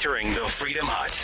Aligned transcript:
entering 0.00 0.32
the 0.32 0.48
Freedom 0.48 0.86
Hut. 0.86 1.14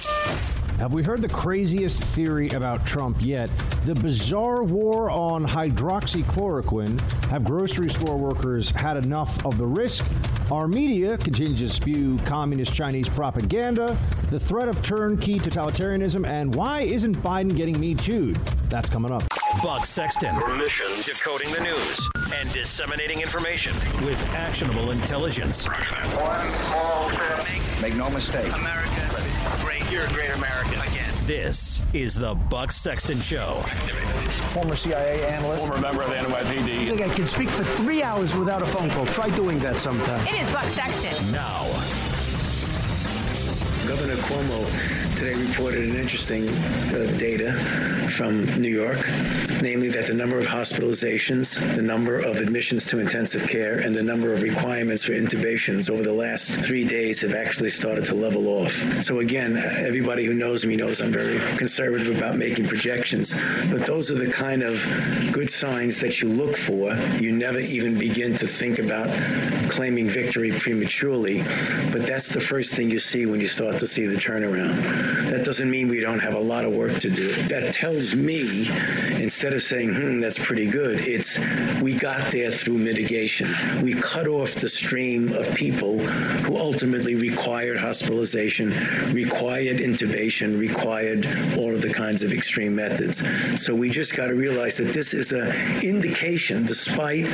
Have 0.78 0.92
we 0.92 1.02
heard 1.02 1.22
the 1.22 1.30
craziest 1.30 1.98
theory 1.98 2.50
about 2.50 2.84
Trump 2.84 3.16
yet? 3.22 3.48
The 3.86 3.94
bizarre 3.94 4.64
war 4.64 5.10
on 5.10 5.46
hydroxychloroquine. 5.46 7.00
Have 7.30 7.42
grocery 7.42 7.88
store 7.88 8.18
workers 8.18 8.68
had 8.68 8.98
enough 8.98 9.42
of 9.46 9.56
the 9.56 9.64
risk? 9.64 10.04
Our 10.50 10.68
media 10.68 11.16
continues 11.16 11.60
to 11.60 11.70
spew 11.70 12.18
communist 12.26 12.74
Chinese 12.74 13.08
propaganda, 13.08 13.98
the 14.28 14.38
threat 14.38 14.68
of 14.68 14.82
turnkey 14.82 15.38
totalitarianism, 15.38 16.26
and 16.26 16.54
why 16.54 16.82
isn't 16.82 17.22
Biden 17.22 17.56
getting 17.56 17.80
me 17.80 17.94
tooed? 17.94 18.38
That's 18.68 18.90
coming 18.90 19.10
up. 19.10 19.22
Buck 19.62 19.86
Sexton. 19.86 20.36
Mission 20.58 20.86
decoding 21.02 21.50
the 21.50 21.60
news 21.60 22.10
and 22.34 22.52
disseminating 22.52 23.22
information 23.22 23.72
with 24.04 24.22
actionable 24.34 24.90
intelligence. 24.90 25.64
One 25.64 26.46
small 26.66 27.10
step. 27.10 27.65
Make 27.82 27.94
no 27.94 28.08
mistake. 28.10 28.50
America, 28.52 29.10
great. 29.60 29.90
You're 29.90 30.04
a 30.04 30.08
great 30.08 30.30
American 30.30 30.80
again. 30.80 31.12
This 31.26 31.82
is 31.92 32.14
the 32.14 32.34
Buck 32.34 32.72
Sexton 32.72 33.20
Show. 33.20 33.56
Former 34.48 34.74
CIA 34.74 35.26
analyst. 35.26 35.66
Former 35.66 35.82
member 35.82 36.02
of 36.02 36.10
the 36.10 36.16
NYPD. 36.16 36.80
I 36.80 36.86
think 36.86 37.02
I 37.02 37.14
can 37.14 37.26
speak 37.26 37.50
for 37.50 37.64
three 37.64 38.02
hours 38.02 38.34
without 38.34 38.62
a 38.62 38.66
phone 38.66 38.88
call. 38.90 39.04
Try 39.06 39.28
doing 39.28 39.58
that 39.58 39.76
sometime. 39.76 40.26
It 40.26 40.40
is 40.40 40.48
Buck 40.50 40.64
Sexton. 40.64 41.32
Now, 41.32 41.64
Governor 43.86 44.16
Cuomo 44.22 45.05
today 45.16 45.34
reported 45.34 45.88
an 45.88 45.96
interesting 45.96 46.46
uh, 46.48 47.10
data 47.16 47.50
from 48.10 48.44
New 48.60 48.68
York, 48.68 48.98
namely 49.62 49.88
that 49.88 50.06
the 50.06 50.14
number 50.14 50.38
of 50.38 50.44
hospitalizations, 50.46 51.58
the 51.74 51.82
number 51.82 52.18
of 52.18 52.36
admissions 52.36 52.84
to 52.86 52.98
intensive 52.98 53.48
care, 53.48 53.78
and 53.78 53.94
the 53.94 54.02
number 54.02 54.34
of 54.34 54.42
requirements 54.42 55.04
for 55.04 55.12
intubations 55.12 55.90
over 55.90 56.02
the 56.02 56.12
last 56.12 56.50
three 56.62 56.84
days 56.84 57.22
have 57.22 57.34
actually 57.34 57.70
started 57.70 58.04
to 58.04 58.14
level 58.14 58.46
off. 58.46 58.72
So 59.02 59.20
again, 59.20 59.56
everybody 59.56 60.26
who 60.26 60.34
knows 60.34 60.66
me 60.66 60.76
knows 60.76 61.00
I'm 61.00 61.12
very 61.12 61.38
conservative 61.56 62.14
about 62.14 62.36
making 62.36 62.68
projections, 62.68 63.34
but 63.70 63.86
those 63.86 64.10
are 64.10 64.16
the 64.16 64.30
kind 64.30 64.62
of 64.62 64.84
good 65.32 65.50
signs 65.50 65.98
that 66.00 66.20
you 66.20 66.28
look 66.28 66.56
for. 66.56 66.94
You 67.18 67.32
never 67.32 67.60
even 67.60 67.98
begin 67.98 68.36
to 68.36 68.46
think 68.46 68.78
about 68.78 69.08
claiming 69.70 70.08
victory 70.08 70.52
prematurely, 70.52 71.38
but 71.90 72.06
that's 72.06 72.28
the 72.28 72.40
first 72.40 72.74
thing 72.74 72.90
you 72.90 72.98
see 72.98 73.24
when 73.24 73.40
you 73.40 73.48
start 73.48 73.78
to 73.78 73.86
see 73.86 74.04
the 74.06 74.16
turnaround. 74.16 75.05
That 75.30 75.44
doesn't 75.44 75.70
mean 75.70 75.88
we 75.88 76.00
don't 76.00 76.18
have 76.18 76.34
a 76.34 76.40
lot 76.40 76.64
of 76.64 76.74
work 76.74 76.94
to 77.00 77.10
do. 77.10 77.32
That 77.48 77.72
tells 77.74 78.14
me, 78.14 78.68
instead 79.22 79.54
of 79.54 79.62
saying, 79.62 79.94
hmm, 79.94 80.20
that's 80.20 80.38
pretty 80.38 80.66
good, 80.66 80.98
it's 81.00 81.38
we 81.80 81.94
got 81.94 82.32
there 82.32 82.50
through 82.50 82.78
mitigation. 82.78 83.48
We 83.82 83.94
cut 83.94 84.26
off 84.26 84.54
the 84.54 84.68
stream 84.68 85.32
of 85.32 85.52
people 85.54 85.98
who 85.98 86.56
ultimately 86.56 87.14
required 87.14 87.78
hospitalization, 87.78 88.70
required 89.12 89.78
intubation, 89.78 90.58
required 90.58 91.26
all 91.58 91.74
of 91.74 91.82
the 91.82 91.92
kinds 91.92 92.22
of 92.22 92.32
extreme 92.32 92.74
methods. 92.74 93.22
So 93.62 93.74
we 93.74 93.90
just 93.90 94.16
got 94.16 94.28
to 94.28 94.34
realize 94.34 94.76
that 94.78 94.92
this 94.92 95.14
is 95.14 95.32
an 95.32 95.52
indication, 95.82 96.64
despite 96.64 97.26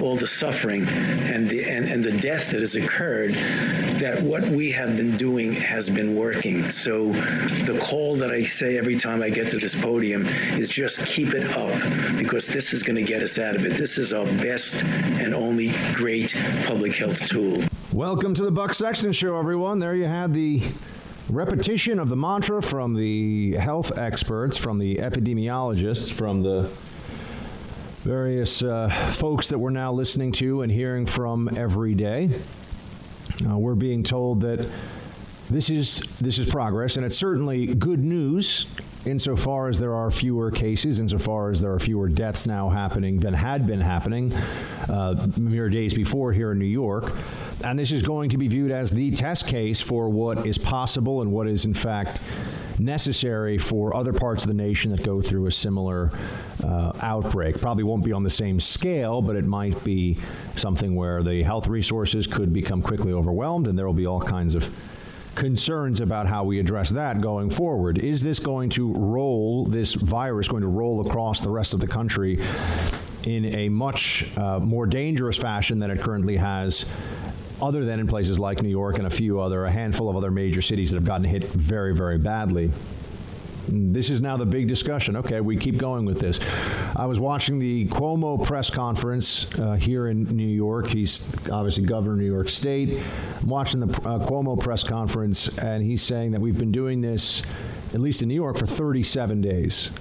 all 0.00 0.16
the 0.16 0.26
suffering 0.26 0.86
and 0.88 1.48
the, 1.48 1.64
and, 1.64 1.86
and 1.86 2.02
the 2.04 2.16
death 2.18 2.50
that 2.50 2.60
has 2.60 2.76
occurred, 2.76 3.34
that 4.00 4.22
what 4.22 4.44
we 4.44 4.70
have 4.70 4.96
been 4.96 5.16
doing 5.16 5.52
has 5.52 5.90
been 5.90 6.14
working. 6.14 6.64
So 6.70 7.12
the 7.64 7.78
call 7.78 8.16
that 8.16 8.30
I 8.30 8.42
say 8.42 8.78
every 8.78 8.96
time 8.96 9.22
I 9.22 9.30
get 9.30 9.50
to 9.50 9.58
this 9.58 9.80
podium 9.80 10.26
is 10.58 10.70
just 10.70 11.06
keep 11.06 11.34
it 11.34 11.56
up 11.56 12.18
because 12.18 12.48
this 12.48 12.72
is 12.72 12.82
going 12.82 12.96
to 12.96 13.02
get 13.02 13.22
us 13.22 13.38
out 13.38 13.56
of 13.56 13.66
it. 13.66 13.74
This 13.74 13.98
is 13.98 14.12
our 14.12 14.24
best 14.24 14.82
and 14.82 15.34
only 15.34 15.70
great 15.94 16.34
public 16.66 16.96
health 16.96 17.26
tool. 17.28 17.62
Welcome 17.92 18.34
to 18.34 18.42
the 18.42 18.50
Buck 18.50 18.74
Sexton 18.74 19.12
Show, 19.12 19.38
everyone. 19.38 19.78
There 19.78 19.94
you 19.94 20.06
had 20.06 20.32
the 20.32 20.62
repetition 21.28 21.98
of 21.98 22.08
the 22.08 22.16
mantra 22.16 22.62
from 22.62 22.94
the 22.94 23.52
health 23.56 23.96
experts, 23.98 24.56
from 24.56 24.78
the 24.78 24.96
epidemiologists, 24.96 26.12
from 26.12 26.42
the 26.42 26.70
various 28.02 28.62
uh, 28.62 28.88
folks 29.12 29.48
that 29.48 29.58
we're 29.58 29.70
now 29.70 29.92
listening 29.92 30.32
to 30.32 30.62
and 30.62 30.72
hearing 30.72 31.06
from 31.06 31.50
every 31.56 31.94
day. 31.94 32.30
Uh, 33.46 33.58
we're 33.58 33.74
being 33.74 34.02
told 34.02 34.40
that 34.40 34.66
this 35.50 35.68
is 35.68 35.98
this 36.20 36.38
is 36.38 36.48
progress, 36.48 36.96
and 36.96 37.04
it's 37.04 37.16
certainly 37.16 37.74
good 37.74 37.98
news 37.98 38.66
insofar 39.04 39.68
as 39.68 39.78
there 39.78 39.94
are 39.94 40.10
fewer 40.10 40.50
cases, 40.50 41.00
insofar 41.00 41.50
as 41.50 41.60
there 41.60 41.72
are 41.72 41.78
fewer 41.78 42.08
deaths 42.08 42.46
now 42.46 42.68
happening 42.68 43.18
than 43.18 43.34
had 43.34 43.66
been 43.66 43.80
happening 43.80 44.32
uh, 44.88 45.26
mere 45.36 45.68
days 45.68 45.94
before 45.94 46.32
here 46.32 46.52
in 46.52 46.58
New 46.58 46.66
York. 46.66 47.12
And 47.64 47.78
this 47.78 47.92
is 47.92 48.02
going 48.02 48.30
to 48.30 48.38
be 48.38 48.48
viewed 48.48 48.70
as 48.70 48.90
the 48.90 49.10
test 49.10 49.46
case 49.46 49.80
for 49.80 50.08
what 50.08 50.46
is 50.46 50.58
possible 50.58 51.22
and 51.22 51.32
what 51.32 51.48
is 51.48 51.64
in 51.64 51.74
fact 51.74 52.20
necessary 52.78 53.58
for 53.58 53.94
other 53.94 54.12
parts 54.12 54.44
of 54.44 54.48
the 54.48 54.54
nation 54.54 54.90
that 54.90 55.02
go 55.04 55.20
through 55.20 55.46
a 55.46 55.52
similar 55.52 56.10
uh, 56.64 56.92
outbreak. 57.00 57.60
Probably 57.60 57.84
won't 57.84 58.04
be 58.04 58.12
on 58.12 58.22
the 58.22 58.30
same 58.30 58.58
scale, 58.60 59.20
but 59.20 59.36
it 59.36 59.44
might 59.44 59.82
be 59.84 60.16
something 60.56 60.94
where 60.94 61.22
the 61.22 61.42
health 61.42 61.68
resources 61.68 62.26
could 62.26 62.52
become 62.52 62.80
quickly 62.80 63.12
overwhelmed, 63.12 63.66
and 63.66 63.78
there 63.78 63.86
will 63.86 63.92
be 63.92 64.06
all 64.06 64.20
kinds 64.20 64.54
of 64.54 64.64
concerns 65.40 66.00
about 66.00 66.26
how 66.26 66.44
we 66.44 66.60
address 66.60 66.90
that 66.90 67.22
going 67.22 67.48
forward. 67.48 67.96
Is 67.96 68.22
this 68.22 68.38
going 68.38 68.68
to 68.70 68.92
roll, 68.92 69.64
this 69.64 69.94
virus 69.94 70.46
going 70.46 70.60
to 70.60 70.68
roll 70.68 71.04
across 71.06 71.40
the 71.40 71.48
rest 71.48 71.72
of 71.72 71.80
the 71.80 71.86
country 71.86 72.38
in 73.24 73.46
a 73.56 73.70
much 73.70 74.26
uh, 74.36 74.60
more 74.60 74.84
dangerous 74.84 75.38
fashion 75.38 75.78
than 75.78 75.90
it 75.90 76.00
currently 76.00 76.36
has? 76.36 76.84
Other 77.62 77.86
than 77.86 78.00
in 78.00 78.06
places 78.06 78.38
like 78.38 78.62
New 78.62 78.68
York 78.68 78.98
and 78.98 79.06
a 79.06 79.10
few 79.10 79.40
other, 79.40 79.64
a 79.64 79.70
handful 79.70 80.10
of 80.10 80.16
other 80.16 80.30
major 80.30 80.60
cities 80.60 80.90
that 80.90 80.96
have 80.96 81.04
gotten 81.04 81.24
hit 81.24 81.44
very, 81.44 81.94
very 81.94 82.18
badly. 82.18 82.70
This 83.72 84.10
is 84.10 84.20
now 84.20 84.36
the 84.36 84.46
big 84.46 84.66
discussion. 84.66 85.16
Okay, 85.16 85.40
we 85.40 85.56
keep 85.56 85.76
going 85.76 86.04
with 86.04 86.18
this. 86.18 86.40
I 86.96 87.06
was 87.06 87.20
watching 87.20 87.60
the 87.60 87.86
Cuomo 87.86 88.44
press 88.44 88.68
conference 88.68 89.46
uh, 89.60 89.74
here 89.74 90.08
in 90.08 90.24
New 90.24 90.42
York. 90.42 90.88
He's 90.88 91.22
obviously 91.50 91.84
governor 91.84 92.14
of 92.14 92.18
New 92.18 92.26
York 92.26 92.48
State. 92.48 93.00
I'm 93.40 93.48
watching 93.48 93.78
the 93.78 93.86
uh, 93.86 94.18
Cuomo 94.26 94.58
press 94.58 94.82
conference, 94.82 95.56
and 95.58 95.84
he's 95.84 96.02
saying 96.02 96.32
that 96.32 96.40
we've 96.40 96.58
been 96.58 96.72
doing 96.72 97.00
this, 97.00 97.44
at 97.94 98.00
least 98.00 98.22
in 98.22 98.28
New 98.28 98.34
York, 98.34 98.58
for 98.58 98.66
37 98.66 99.40
days. 99.40 99.92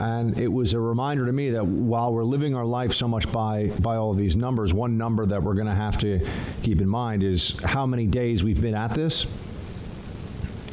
And 0.00 0.36
it 0.36 0.48
was 0.48 0.72
a 0.72 0.80
reminder 0.80 1.26
to 1.26 1.32
me 1.32 1.50
that 1.50 1.64
while 1.64 2.12
we're 2.12 2.24
living 2.24 2.56
our 2.56 2.66
life 2.66 2.92
so 2.92 3.06
much 3.06 3.30
by, 3.30 3.68
by 3.80 3.96
all 3.96 4.10
of 4.10 4.16
these 4.16 4.34
numbers, 4.34 4.74
one 4.74 4.98
number 4.98 5.24
that 5.26 5.42
we're 5.42 5.54
going 5.54 5.68
to 5.68 5.74
have 5.74 5.96
to 5.98 6.26
keep 6.64 6.80
in 6.80 6.88
mind 6.88 7.22
is 7.22 7.54
how 7.62 7.86
many 7.86 8.06
days 8.06 8.42
we've 8.42 8.60
been 8.60 8.74
at 8.74 8.94
this. 8.94 9.26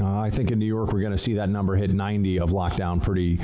Uh, 0.03 0.19
I 0.19 0.30
think 0.30 0.52
in 0.52 0.59
New 0.59 0.66
York 0.66 0.91
we're 0.91 1.00
going 1.00 1.14
to 1.14 1.18
see 1.18 1.36
that 1.36 1.50
number 1.50 1.75
hit 1.75 1.90
90 1.91 2.40
of 2.40 2.50
lockdown 2.50 3.02
pretty, 3.02 3.40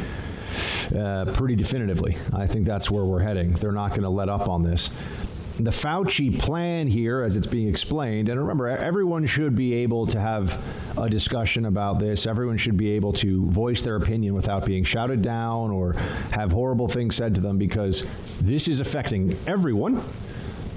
uh, 0.94 1.26
pretty 1.34 1.56
definitively. 1.56 2.18
I 2.34 2.48
think 2.48 2.66
that's 2.66 2.92
where 2.92 3.06
we're 3.06 3.22
heading. 3.22 3.54
They're 3.54 3.72
not 3.72 3.92
going 3.92 4.04
to 4.04 4.10
let 4.10 4.28
up 4.28 4.50
on 4.50 4.64
this. 4.64 4.90
The 5.58 5.72
Fauci 5.72 6.38
plan 6.38 6.88
here, 6.88 7.22
as 7.22 7.36
it's 7.36 7.48
being 7.48 7.68
explained, 7.68 8.30
and 8.30 8.40
remember, 8.40 8.68
everyone 8.68 9.26
should 9.26 9.56
be 9.56 9.74
able 9.76 10.08
to 10.08 10.20
have 10.20 10.62
a 10.98 11.10
discussion 11.10 11.66
about 11.66 12.00
this. 12.00 12.26
Everyone 12.26 12.58
should 12.58 12.78
be 12.78 12.92
able 12.92 13.12
to 13.14 13.46
voice 13.50 13.82
their 13.82 13.98
opinion 13.98 14.34
without 14.36 14.66
being 14.66 14.86
shouted 14.86 15.22
down 15.22 15.72
or 15.72 15.94
have 16.32 16.52
horrible 16.52 16.88
things 16.88 17.16
said 17.16 17.36
to 17.36 17.42
them 17.42 17.58
because 17.58 18.06
this 18.42 18.70
is 18.70 18.80
affecting 18.80 19.38
everyone 19.48 20.02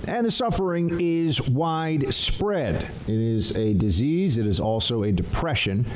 and 0.06 0.26
the 0.26 0.30
suffering 0.30 0.98
is 1.00 1.40
widespread. 1.40 2.76
It 3.06 3.08
is 3.08 3.56
a 3.56 3.74
disease, 3.74 4.38
it 4.38 4.46
is 4.46 4.60
also 4.60 5.04
a 5.04 5.12
depression, 5.12 5.86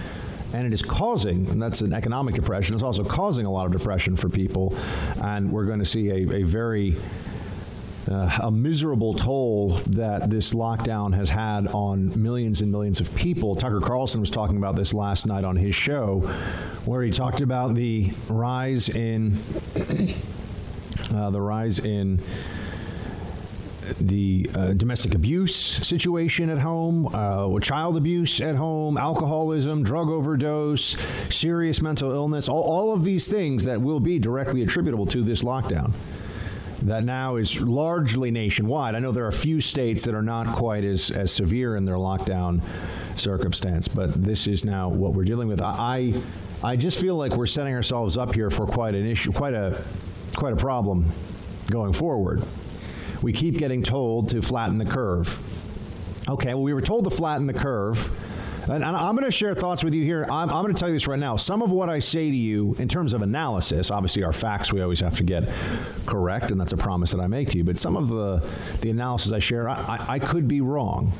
and 0.53 0.67
it 0.67 0.72
is 0.72 0.83
causing, 0.83 1.49
and 1.49 1.61
that's 1.61 1.81
an 1.81 1.93
economic 1.93 2.34
depression, 2.34 2.75
it's 2.75 2.84
also 2.84 3.05
causing 3.05 3.47
a 3.47 3.51
lot 3.51 3.66
of 3.66 3.72
depression 3.72 4.16
for 4.16 4.28
people. 4.28 4.77
And 5.22 5.51
we're 5.51 5.66
going 5.66 5.81
to 5.81 5.84
see 5.84 6.10
a, 6.10 6.36
a 6.36 6.42
very 6.45 6.97
uh, 8.10 8.39
a 8.42 8.51
miserable 8.51 9.15
toll 9.15 9.81
that 9.89 10.31
this 10.31 10.54
lockdown 10.54 11.15
has 11.15 11.28
had 11.28 11.66
on 11.69 12.13
millions 12.21 12.63
and 12.63 12.71
millions 12.71 13.01
of 13.01 13.13
people. 13.16 13.57
Tucker 13.57 13.81
Carlson 13.81 14.21
was 14.21 14.31
talking 14.31 14.57
about 14.57 14.77
this 14.77 14.95
last 14.95 15.27
night 15.27 15.45
on 15.45 15.57
his 15.57 15.75
show, 15.75 16.21
where 16.84 17.03
he 17.03 17.10
talked 17.10 17.41
about 17.41 17.75
the 17.75 18.13
rise 18.28 18.89
in 18.89 19.39
uh, 21.15 21.31
the 21.31 21.41
rise 21.41 21.81
in 21.81 22.21
the 24.00 24.50
uh, 24.54 24.72
domestic 24.72 25.15
abuse 25.15 25.54
situation 25.54 26.50
at 26.50 26.59
home, 26.59 27.06
uh, 27.15 27.59
child 27.60 27.97
abuse 27.97 28.41
at 28.41 28.56
home, 28.56 28.97
alcoholism, 28.97 29.83
drug 29.83 30.09
overdose, 30.09 30.97
serious 31.30 31.80
mental 31.80 32.10
illness, 32.12 32.48
all, 32.48 32.62
all 32.62 32.92
of 32.92 33.04
these 33.04 33.28
things 33.28 33.65
that 33.65 33.80
will 33.80 34.00
be 34.00 34.18
directly 34.18 34.62
attributable 34.62 35.06
to 35.06 35.22
this 35.22 35.42
lockdown 35.42 35.92
that 36.83 37.04
now 37.04 37.36
is 37.36 37.60
largely 37.60 38.30
nationwide. 38.30 38.94
I 38.94 38.98
know 38.98 39.10
there 39.10 39.24
are 39.24 39.28
a 39.28 39.33
few 39.33 39.60
states 39.60 40.04
that 40.04 40.15
are 40.15 40.22
not 40.22 40.47
quite 40.54 40.84
as, 40.84 41.10
as 41.10 41.33
severe 41.33 41.74
in 41.77 41.84
their 41.84 41.97
lockdown 41.97 42.62
circumstance, 43.18 43.88
but 43.88 44.12
this 44.22 44.47
is 44.47 44.65
now 44.65 44.88
what 44.88 45.15
we're 45.15 45.24
dealing 45.24 45.48
with. 45.48 45.60
I 45.62 46.21
I 46.62 46.77
just 46.77 46.98
feel 46.98 47.16
like 47.16 47.33
we're 47.33 47.47
setting 47.47 47.74
ourselves 47.74 48.16
up 48.16 48.34
here 48.34 48.50
for 48.50 48.66
quite 48.66 48.94
an 48.94 49.06
issue, 49.06 49.33
quite 49.33 49.54
a 49.54 49.83
quite 50.36 50.53
a 50.53 50.56
problem 50.56 51.06
going 51.71 51.92
forward. 51.92 52.42
We 53.22 53.33
keep 53.33 53.59
getting 53.59 53.83
told 53.83 54.28
to 54.30 54.42
flatten 54.42 54.78
the 54.78 54.84
curve. 54.84 55.39
Okay, 56.28 56.54
well, 56.54 56.63
we 56.63 56.74
were 56.74 56.83
told 56.83 57.04
to 57.04 57.10
flatten 57.10 57.47
the 57.47 57.54
curve 57.54 58.10
And, 58.68 58.84
I'm 58.84 59.15
going 59.15 59.24
to 59.24 59.30
share 59.30 59.54
thoughts 59.54 59.84
with 59.84 59.95
you 59.95 60.03
here. 60.03 60.24
I'm, 60.24 60.51
I'm 60.51 60.63
going 60.63 60.74
to 60.74 60.78
tell 60.78 60.89
you 60.89 60.95
this 60.95 61.07
right 61.07 61.18
now. 61.18 61.36
Some 61.36 61.63
of 61.63 61.71
what 61.71 61.89
I 61.89 62.01
say 62.01 62.30
to 62.30 62.36
you 62.36 62.74
in 62.78 62.89
terms 62.89 63.15
of 63.15 63.22
analysis, 63.22 63.91
obviously, 63.91 64.24
our 64.24 64.33
facts 64.33 64.72
we 64.72 64.80
always 64.80 65.01
have 65.01 65.16
to 65.18 65.22
get 65.22 65.48
correct, 66.04 66.51
and 66.51 66.60
that's 66.60 66.72
a 66.72 66.77
promise 66.77 67.13
that 67.13 67.21
I 67.21 67.28
make 67.28 67.51
to 67.51 67.59
you. 67.59 67.65
But 67.65 67.78
some 67.78 67.97
of 67.97 68.09
the, 68.09 68.48
the 68.80 68.91
analysis 68.91 69.30
I 69.30 69.39
share, 69.39 69.69
I, 69.69 69.74
I, 69.74 70.07
I 70.15 70.19
could 70.19 70.48
be 70.48 70.60
wrong. 70.60 71.12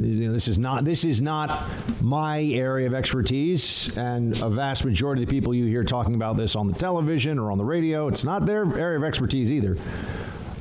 You 0.00 0.26
know, 0.26 0.32
This 0.32 0.48
is 0.48 0.58
not 0.58 0.84
this 0.84 1.04
is 1.04 1.20
not 1.20 1.62
my 2.00 2.42
area 2.42 2.86
of 2.86 2.94
expertise, 2.94 3.96
and 3.96 4.40
a 4.42 4.48
vast 4.48 4.84
majority 4.84 5.22
of 5.22 5.28
the 5.28 5.34
people 5.34 5.54
you 5.54 5.66
hear 5.66 5.84
talking 5.84 6.14
about 6.14 6.36
this 6.36 6.56
on 6.56 6.66
the 6.66 6.74
television 6.74 7.38
or 7.38 7.52
on 7.52 7.58
the 7.58 7.64
radio, 7.64 8.08
it's 8.08 8.24
not 8.24 8.46
their 8.46 8.62
area 8.76 8.98
of 8.98 9.04
expertise 9.04 9.50
either. 9.50 9.76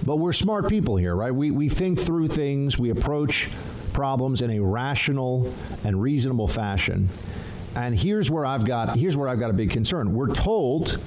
But 0.06 0.16
we're 0.16 0.34
smart 0.34 0.68
people 0.68 0.96
here, 0.96 1.16
right? 1.16 1.34
We 1.34 1.52
we 1.52 1.70
think 1.70 2.00
through 2.00 2.28
things, 2.28 2.80
we 2.80 2.90
approach 2.90 3.50
problems 3.94 4.42
in 4.42 4.52
a 4.52 4.60
rational 4.60 5.54
and 5.84 6.02
reasonable 6.02 6.48
fashion. 6.48 7.10
And 7.76 7.98
here's 7.98 8.30
where 8.32 8.46
I've 8.46 8.66
got 8.66 8.98
here's 8.98 9.16
where 9.16 9.30
I've 9.30 9.40
got 9.40 9.52
a 9.52 9.54
big 9.54 9.70
concern. 9.70 10.14
We're 10.14 10.34
told 10.34 11.00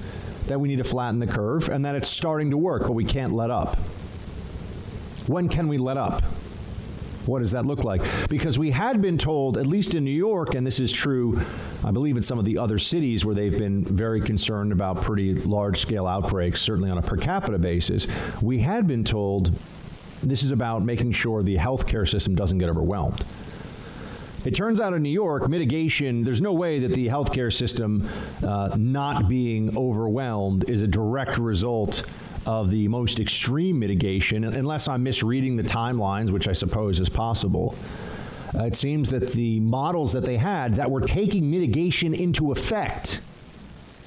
that 0.46 0.60
we 0.60 0.68
need 0.68 0.76
to 0.76 0.84
flatten 0.84 1.18
the 1.18 1.26
curve 1.26 1.68
and 1.68 1.84
that 1.84 1.94
it's 1.94 2.08
starting 2.08 2.50
to 2.50 2.56
work, 2.56 2.82
but 2.82 2.92
we 2.92 3.04
can't 3.04 3.32
let 3.32 3.50
up. 3.50 3.78
When 5.26 5.48
can 5.48 5.68
we 5.68 5.78
let 5.78 5.96
up? 5.96 6.22
What 7.26 7.40
does 7.40 7.52
that 7.52 7.64
look 7.64 7.84
like? 7.84 8.02
Because 8.28 8.58
we 8.58 8.70
had 8.70 9.00
been 9.00 9.16
told, 9.16 9.56
at 9.56 9.66
least 9.66 9.94
in 9.94 10.04
New 10.04 10.10
York, 10.10 10.54
and 10.54 10.66
this 10.66 10.78
is 10.78 10.92
true, 10.92 11.40
I 11.82 11.90
believe, 11.90 12.16
in 12.16 12.22
some 12.22 12.38
of 12.38 12.44
the 12.44 12.58
other 12.58 12.78
cities 12.78 13.24
where 13.24 13.34
they've 13.34 13.56
been 13.56 13.84
very 13.84 14.20
concerned 14.20 14.72
about 14.72 15.00
pretty 15.00 15.34
large 15.34 15.80
scale 15.80 16.06
outbreaks, 16.06 16.60
certainly 16.60 16.90
on 16.90 16.98
a 16.98 17.02
per 17.02 17.16
capita 17.16 17.58
basis, 17.58 18.06
we 18.42 18.58
had 18.58 18.86
been 18.86 19.04
told 19.04 19.52
this 20.22 20.42
is 20.42 20.50
about 20.50 20.84
making 20.84 21.12
sure 21.12 21.42
the 21.42 21.56
healthcare 21.56 22.08
system 22.08 22.34
doesn't 22.34 22.58
get 22.58 22.68
overwhelmed. 22.68 23.24
It 24.44 24.54
turns 24.54 24.78
out 24.78 24.92
in 24.92 25.02
New 25.02 25.08
York, 25.08 25.48
mitigation, 25.48 26.22
there's 26.22 26.42
no 26.42 26.52
way 26.52 26.78
that 26.80 26.92
the 26.92 27.06
healthcare 27.06 27.50
system 27.50 28.06
uh, 28.46 28.76
not 28.76 29.26
being 29.26 29.74
overwhelmed 29.74 30.68
is 30.68 30.82
a 30.82 30.86
direct 30.86 31.38
result 31.38 32.04
of 32.46 32.70
the 32.70 32.88
most 32.88 33.20
extreme 33.20 33.78
mitigation, 33.78 34.44
unless 34.44 34.88
I'm 34.88 35.02
misreading 35.02 35.56
the 35.56 35.62
timelines, 35.62 36.30
which 36.30 36.48
I 36.48 36.52
suppose 36.52 37.00
is 37.00 37.08
possible. 37.08 37.74
Uh, 38.54 38.64
it 38.64 38.76
seems 38.76 39.10
that 39.10 39.32
the 39.32 39.60
models 39.60 40.12
that 40.12 40.24
they 40.24 40.36
had 40.36 40.74
that 40.74 40.90
were 40.90 41.00
taking 41.00 41.50
mitigation 41.50 42.14
into 42.14 42.52
effect. 42.52 43.20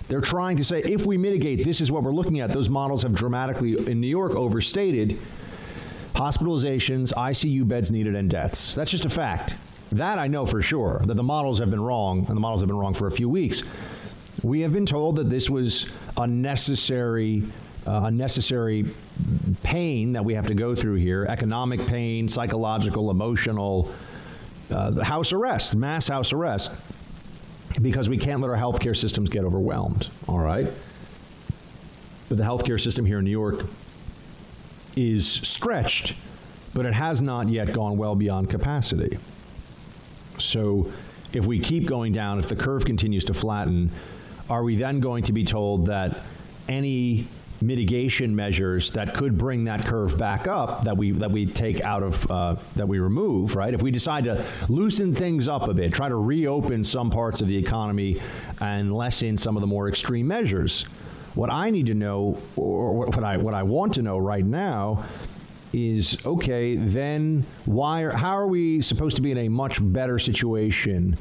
They're 0.07 0.21
trying 0.21 0.57
to 0.57 0.63
say 0.63 0.79
if 0.79 1.05
we 1.05 1.17
mitigate, 1.17 1.65
this 1.65 1.81
is 1.81 1.91
what 1.91 2.03
we're 2.03 2.13
looking 2.13 2.39
at. 2.39 2.53
Those 2.53 2.69
models 2.69 3.03
have 3.03 3.13
dramatically, 3.13 3.77
in 3.89 3.99
New 3.99 4.07
York, 4.07 4.33
overstated 4.33 5.19
hospitalizations, 6.13 7.13
ICU 7.13 7.67
beds 7.67 7.91
needed, 7.91 8.15
and 8.15 8.29
deaths. 8.29 8.73
That's 8.73 8.89
just 8.89 9.05
a 9.05 9.09
fact. 9.09 9.55
That 9.91 10.17
I 10.17 10.27
know 10.27 10.45
for 10.45 10.61
sure, 10.61 11.01
that 11.05 11.13
the 11.13 11.23
models 11.23 11.59
have 11.59 11.69
been 11.69 11.81
wrong, 11.81 12.19
and 12.19 12.35
the 12.35 12.41
models 12.41 12.61
have 12.61 12.67
been 12.67 12.77
wrong 12.77 12.93
for 12.93 13.07
a 13.07 13.11
few 13.11 13.29
weeks. 13.29 13.63
We 14.43 14.61
have 14.61 14.73
been 14.73 14.85
told 14.85 15.17
that 15.17 15.29
this 15.29 15.49
was 15.49 15.87
unnecessary, 16.17 17.43
uh, 17.87 18.01
unnecessary 18.05 18.85
pain 19.63 20.11
that 20.13 20.23
we 20.23 20.33
have 20.33 20.47
to 20.47 20.53
go 20.53 20.75
through 20.75 20.95
here 20.95 21.25
economic 21.29 21.85
pain, 21.87 22.27
psychological, 22.27 23.09
emotional, 23.09 23.91
uh, 24.69 24.89
the 24.89 25.03
house 25.03 25.31
arrest, 25.31 25.75
mass 25.75 26.07
house 26.07 26.33
arrest, 26.33 26.71
because 27.81 28.09
we 28.09 28.17
can't 28.17 28.41
let 28.41 28.49
our 28.49 28.57
healthcare 28.57 28.95
systems 28.95 29.29
get 29.29 29.43
overwhelmed. 29.43 30.09
All 30.27 30.39
right? 30.39 30.67
But 32.27 32.37
the 32.37 32.43
healthcare 32.43 32.79
system 32.79 33.05
here 33.05 33.19
in 33.19 33.25
New 33.25 33.31
York 33.31 33.65
is 34.97 35.25
stretched, 35.25 36.13
but 36.73 36.85
it 36.85 36.93
has 36.93 37.21
not 37.21 37.47
yet 37.47 37.71
gone 37.71 37.97
well 37.97 38.15
beyond 38.15 38.49
capacity. 38.49 39.17
So 40.37 40.91
if 41.31 41.45
we 41.45 41.59
keep 41.59 41.85
going 41.85 42.11
down, 42.11 42.39
if 42.39 42.49
the 42.49 42.55
curve 42.55 42.83
continues 42.83 43.23
to 43.25 43.33
flatten, 43.33 43.91
are 44.49 44.63
we 44.63 44.75
then 44.75 44.99
going 44.99 45.23
to 45.23 45.33
be 45.33 45.43
told 45.43 45.85
that 45.85 46.25
any 46.67 47.27
mitigation 47.61 48.35
measures 48.35 48.91
that 48.91 49.13
could 49.13 49.37
bring 49.37 49.63
that 49.65 49.85
curve 49.85 50.17
back 50.17 50.47
up 50.47 50.83
that 50.83 50.95
we 50.95 51.11
that 51.11 51.31
we 51.31 51.45
take 51.45 51.81
out 51.81 52.03
of 52.03 52.29
uh, 52.31 52.55
that 52.75 52.87
we 52.87 52.99
remove 52.99 53.55
right? 53.55 53.73
If 53.73 53.81
we 53.81 53.91
decide 53.91 54.25
to 54.25 54.45
loosen 54.69 55.13
things 55.13 55.47
up 55.47 55.67
a 55.67 55.73
bit 55.73 55.93
try 55.93 56.09
to 56.09 56.15
reopen 56.15 56.83
some 56.83 57.09
parts 57.09 57.41
of 57.41 57.47
the 57.47 57.57
economy 57.57 58.21
and 58.61 58.95
lessen 58.95 59.37
some 59.37 59.57
of 59.57 59.61
the 59.61 59.67
more 59.67 59.89
extreme 59.89 60.27
measures 60.27 60.83
what 61.33 61.51
I 61.51 61.69
need 61.69 61.85
to 61.87 61.93
know 61.93 62.39
or 62.55 62.93
what 62.93 63.23
I 63.23 63.37
what 63.37 63.53
I 63.53 63.63
want 63.63 63.93
to 63.95 64.01
know 64.01 64.17
right 64.17 64.45
now 64.45 65.05
is 65.73 66.17
okay 66.25 66.75
then 66.75 67.45
why 67.65 68.01
are, 68.01 68.15
how 68.15 68.37
are 68.37 68.47
we 68.47 68.81
supposed 68.81 69.15
to 69.17 69.21
be 69.21 69.31
in 69.31 69.37
a 69.37 69.49
much 69.49 69.79
better 69.81 70.17
situation 70.17 71.17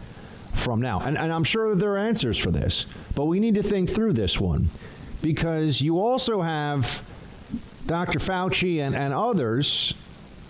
from 0.54 0.80
now? 0.80 1.00
And, 1.00 1.18
and 1.18 1.32
i'm 1.32 1.44
sure 1.44 1.74
there 1.74 1.92
are 1.92 1.98
answers 1.98 2.38
for 2.38 2.50
this 2.50 2.86
but 3.14 3.24
we 3.26 3.40
need 3.40 3.56
to 3.56 3.62
think 3.62 3.90
through 3.90 4.14
this 4.14 4.40
one 4.40 4.70
because 5.26 5.80
you 5.80 5.98
also 5.98 6.40
have 6.40 7.02
dr 7.86 8.16
fauci 8.20 8.78
and, 8.78 8.94
and 8.94 9.12
others 9.12 9.92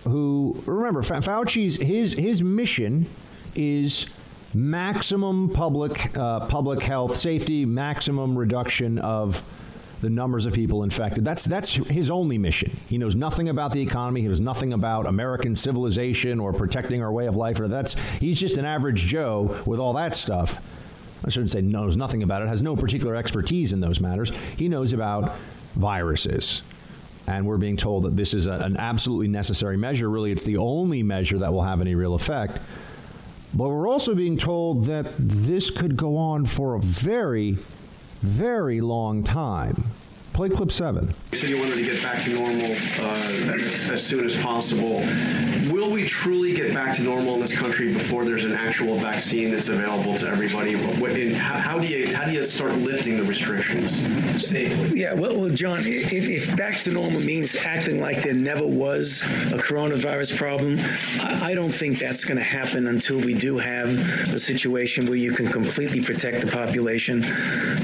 who 0.03 0.55
remember 0.67 1.01
Fa- 1.01 1.15
fauci's 1.15 1.77
his 1.77 2.13
his 2.13 2.43
mission 2.43 3.07
is 3.55 4.05
maximum 4.53 5.49
public 5.49 6.15
uh, 6.15 6.41
public 6.41 6.83
health 6.83 7.15
safety 7.15 7.65
maximum 7.65 8.37
reduction 8.37 8.99
of 8.99 9.43
the 9.99 10.11
numbers 10.11 10.45
of 10.45 10.53
people 10.53 10.83
infected. 10.83 11.25
That's 11.25 11.43
that's 11.43 11.73
his 11.73 12.11
only 12.11 12.37
mission. 12.37 12.69
He 12.87 12.99
knows 12.99 13.15
nothing 13.15 13.49
about 13.49 13.71
the 13.71 13.81
economy. 13.81 14.21
He 14.21 14.27
knows 14.27 14.39
nothing 14.39 14.73
about 14.73 15.07
American 15.07 15.55
civilization 15.55 16.39
or 16.39 16.53
protecting 16.53 17.01
our 17.01 17.11
way 17.11 17.25
of 17.25 17.35
life. 17.35 17.59
Or 17.59 17.67
that's 17.67 17.95
he's 18.19 18.39
just 18.39 18.57
an 18.57 18.65
average 18.65 19.01
Joe 19.01 19.59
with 19.65 19.79
all 19.79 19.93
that 19.93 20.15
stuff. 20.15 20.61
I 21.25 21.29
shouldn't 21.29 21.51
say 21.51 21.61
knows 21.61 21.97
nothing 21.97 22.23
about 22.23 22.41
it. 22.41 22.47
Has 22.47 22.61
no 22.61 22.75
particular 22.75 23.15
expertise 23.15 23.73
in 23.73 23.79
those 23.79 23.99
matters. 23.99 24.31
He 24.57 24.69
knows 24.69 24.93
about 24.93 25.35
viruses. 25.75 26.61
And 27.27 27.45
we're 27.45 27.57
being 27.57 27.75
told 27.75 28.05
that 28.05 28.15
this 28.15 28.33
is 28.33 28.45
a, 28.47 28.53
an 28.53 28.77
absolutely 28.77 29.27
necessary 29.27 29.77
measure. 29.77 30.09
Really, 30.09 30.31
it's 30.31 30.43
the 30.43 30.57
only 30.57 31.03
measure 31.03 31.37
that 31.39 31.51
will 31.51 31.63
have 31.63 31.81
any 31.81 31.95
real 31.95 32.13
effect. 32.13 32.59
But 33.53 33.69
we're 33.69 33.87
also 33.87 34.15
being 34.15 34.37
told 34.37 34.85
that 34.85 35.13
this 35.17 35.69
could 35.69 35.97
go 35.97 36.15
on 36.15 36.45
for 36.45 36.75
a 36.75 36.79
very, 36.79 37.57
very 38.21 38.81
long 38.81 39.23
time. 39.23 39.83
Play 40.37 40.49
clip 40.49 40.71
seven. 40.71 41.11
You 41.31 41.37
said 41.39 41.49
you 41.49 41.57
wanted 41.57 41.77
to 41.77 41.83
get 41.83 42.03
back 42.03 42.23
to 42.25 42.35
normal 42.35 42.65
uh, 42.65 43.55
as, 43.55 43.89
as 43.89 44.05
soon 44.05 44.23
as 44.23 44.39
possible. 44.39 45.01
Will 45.73 45.91
we 45.91 46.05
truly 46.05 46.53
get 46.53 46.75
back 46.75 46.95
to 46.97 47.01
normal 47.01 47.33
in 47.33 47.41
this 47.41 47.57
country 47.57 47.91
before 47.91 48.23
there's 48.23 48.45
an 48.45 48.51
actual 48.51 48.97
vaccine 48.97 49.49
that's 49.49 49.69
available 49.69 50.15
to 50.17 50.27
everybody? 50.27 50.75
What, 50.75 51.13
and 51.13 51.33
how, 51.33 51.57
how 51.57 51.79
do 51.79 51.87
you 51.87 52.15
how 52.15 52.25
do 52.25 52.33
you 52.33 52.45
start 52.45 52.75
lifting 52.75 53.17
the 53.17 53.23
restrictions 53.23 53.97
safely? 54.39 54.99
Yeah, 55.01 55.15
well, 55.15 55.35
well, 55.35 55.49
John, 55.49 55.79
if, 55.79 56.13
if 56.13 56.55
back 56.55 56.75
to 56.81 56.91
normal 56.91 57.19
means 57.21 57.55
acting 57.55 57.99
like 57.99 58.21
there 58.21 58.35
never 58.35 58.67
was 58.67 59.23
a 59.23 59.57
coronavirus 59.57 60.37
problem, 60.37 60.77
I, 61.19 61.51
I 61.51 61.53
don't 61.55 61.73
think 61.73 61.97
that's 61.97 62.23
going 62.23 62.37
to 62.37 62.43
happen 62.43 62.85
until 62.85 63.17
we 63.17 63.33
do 63.33 63.57
have 63.57 63.89
a 64.31 64.39
situation 64.39 65.07
where 65.07 65.17
you 65.17 65.31
can 65.31 65.47
completely 65.47 66.01
protect 66.01 66.41
the 66.41 66.51
population. 66.51 67.21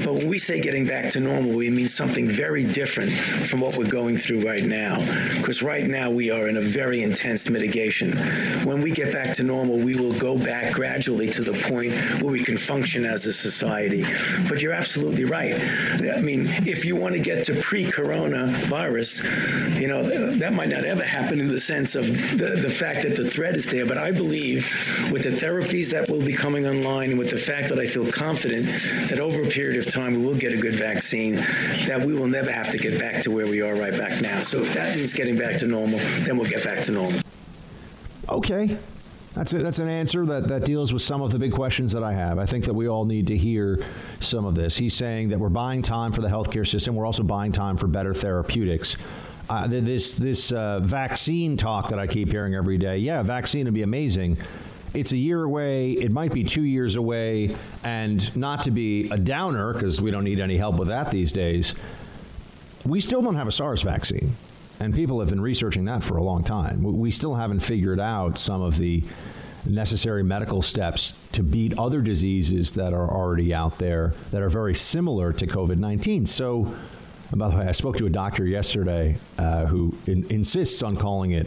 But 0.04 0.14
when 0.14 0.28
we 0.28 0.38
say 0.38 0.60
getting 0.60 0.86
back 0.86 1.10
to 1.12 1.20
normal, 1.20 1.50
we 1.50 1.68
mean 1.68 1.88
something 1.88 2.28
very 2.28 2.43
different 2.52 3.10
from 3.10 3.60
what 3.60 3.76
we're 3.76 3.88
going 3.88 4.16
through 4.16 4.46
right 4.46 4.64
now. 4.64 4.98
Because 5.36 5.62
right 5.62 5.86
now 5.86 6.10
we 6.10 6.30
are 6.30 6.48
in 6.48 6.56
a 6.56 6.60
very 6.60 7.02
intense 7.02 7.48
mitigation. 7.48 8.16
When 8.64 8.82
we 8.82 8.90
get 8.90 9.12
back 9.12 9.34
to 9.36 9.42
normal, 9.42 9.78
we 9.78 9.96
will 9.96 10.18
go 10.18 10.38
back 10.38 10.74
gradually 10.74 11.30
to 11.30 11.42
the 11.42 11.52
point 11.68 11.92
where 12.22 12.32
we 12.32 12.44
can 12.44 12.56
function 12.56 13.06
as 13.06 13.26
a 13.26 13.32
society. 13.32 14.04
But 14.48 14.60
you're 14.60 14.72
absolutely 14.72 15.24
right. 15.24 15.54
I 15.54 16.20
mean, 16.20 16.46
if 16.66 16.84
you 16.84 16.96
want 16.96 17.14
to 17.14 17.20
get 17.20 17.46
to 17.46 17.54
pre-coronavirus, 17.60 19.80
you 19.80 19.88
know, 19.88 20.02
that 20.36 20.52
might 20.52 20.68
not 20.68 20.84
ever 20.84 21.02
happen 21.02 21.40
in 21.40 21.48
the 21.48 21.60
sense 21.60 21.96
of 21.96 22.06
the, 22.06 22.60
the 22.60 22.70
fact 22.70 23.02
that 23.02 23.16
the 23.16 23.28
threat 23.28 23.54
is 23.54 23.70
there. 23.70 23.86
But 23.86 23.98
I 23.98 24.12
believe 24.12 24.70
with 25.10 25.22
the 25.22 25.30
therapies 25.30 25.90
that 25.92 26.10
will 26.10 26.24
be 26.24 26.34
coming 26.34 26.66
online 26.66 27.10
and 27.10 27.18
with 27.18 27.30
the 27.30 27.38
fact 27.38 27.68
that 27.70 27.78
I 27.78 27.86
feel 27.86 28.10
confident 28.10 28.66
that 29.08 29.18
over 29.18 29.42
a 29.42 29.46
period 29.46 29.78
of 29.78 29.92
time 29.92 30.14
we 30.14 30.24
will 30.24 30.36
get 30.36 30.52
a 30.52 30.56
good 30.56 30.76
vaccine, 30.76 31.36
that 31.86 32.02
we 32.04 32.14
will 32.14 32.28
never 32.34 32.50
have 32.50 32.70
to 32.70 32.78
get 32.78 32.98
back 32.98 33.22
to 33.22 33.30
where 33.30 33.46
we 33.46 33.62
are 33.62 33.74
right 33.74 33.96
back 33.96 34.20
now. 34.20 34.40
So 34.40 34.58
if 34.58 34.74
that 34.74 34.94
means 34.96 35.14
getting 35.14 35.38
back 35.38 35.56
to 35.58 35.66
normal, 35.66 35.98
then 36.24 36.36
we'll 36.36 36.50
get 36.50 36.64
back 36.64 36.84
to 36.84 36.92
normal. 36.92 37.20
Okay. 38.28 38.76
That's 39.34 39.52
a, 39.52 39.58
that's 39.58 39.80
an 39.80 39.88
answer 39.88 40.24
that, 40.26 40.46
that 40.46 40.64
deals 40.64 40.92
with 40.92 41.02
some 41.02 41.20
of 41.20 41.32
the 41.32 41.40
big 41.40 41.52
questions 41.52 41.90
that 41.92 42.04
I 42.04 42.12
have. 42.12 42.38
I 42.38 42.46
think 42.46 42.66
that 42.66 42.74
we 42.74 42.88
all 42.88 43.04
need 43.04 43.26
to 43.28 43.36
hear 43.36 43.84
some 44.20 44.44
of 44.44 44.54
this. 44.54 44.76
He's 44.76 44.94
saying 44.94 45.30
that 45.30 45.40
we're 45.40 45.48
buying 45.48 45.82
time 45.82 46.12
for 46.12 46.20
the 46.20 46.28
healthcare 46.28 46.66
system. 46.66 46.94
We're 46.94 47.06
also 47.06 47.24
buying 47.24 47.50
time 47.50 47.76
for 47.76 47.88
better 47.88 48.14
therapeutics. 48.14 48.96
Uh, 49.50 49.66
this 49.66 50.14
this 50.14 50.52
uh, 50.52 50.80
vaccine 50.80 51.56
talk 51.56 51.88
that 51.88 51.98
I 51.98 52.06
keep 52.06 52.30
hearing 52.30 52.54
every 52.54 52.78
day. 52.78 52.98
Yeah, 52.98 53.22
vaccine 53.22 53.64
would 53.64 53.74
be 53.74 53.82
amazing. 53.82 54.38
It's 54.94 55.10
a 55.10 55.16
year 55.16 55.42
away. 55.42 55.92
It 55.92 56.12
might 56.12 56.32
be 56.32 56.44
two 56.44 56.62
years 56.62 56.94
away. 56.94 57.56
And 57.82 58.34
not 58.36 58.62
to 58.62 58.70
be 58.70 59.10
a 59.10 59.18
downer, 59.18 59.72
because 59.72 60.00
we 60.00 60.12
don't 60.12 60.24
need 60.24 60.38
any 60.38 60.56
help 60.56 60.76
with 60.76 60.88
that 60.88 61.10
these 61.10 61.32
days. 61.32 61.74
We 62.84 63.00
still 63.00 63.22
don't 63.22 63.36
have 63.36 63.48
a 63.48 63.52
SARS 63.52 63.82
vaccine. 63.82 64.36
And 64.80 64.94
people 64.94 65.20
have 65.20 65.28
been 65.28 65.40
researching 65.40 65.84
that 65.86 66.02
for 66.02 66.16
a 66.16 66.22
long 66.22 66.42
time. 66.42 66.82
We- 66.82 67.10
still 67.10 67.34
haven't 67.34 67.60
figured 67.60 68.00
out 68.00 68.38
some 68.38 68.60
of 68.60 68.76
the 68.76 69.04
necessary 69.66 70.22
medical 70.22 70.60
steps 70.60 71.14
to 71.32 71.42
beat 71.42 71.78
other 71.78 72.02
diseases 72.02 72.74
that 72.74 72.92
are 72.92 73.10
already 73.10 73.54
out 73.54 73.78
there 73.78 74.12
that 74.30 74.42
are 74.42 74.48
very 74.48 74.74
similar 74.74 75.32
to 75.32 75.46
COVID 75.46 75.78
19. 75.78 76.26
So, 76.26 76.74
by 77.32 77.48
the 77.48 77.56
way, 77.56 77.66
I 77.66 77.72
spoke 77.72 77.96
to 77.98 78.06
a 78.06 78.10
doctor 78.10 78.44
yesterday 78.44 79.16
uh, 79.38 79.66
who 79.66 79.96
in, 80.06 80.26
insists 80.30 80.82
on 80.82 80.96
calling 80.96 81.30
it 81.30 81.46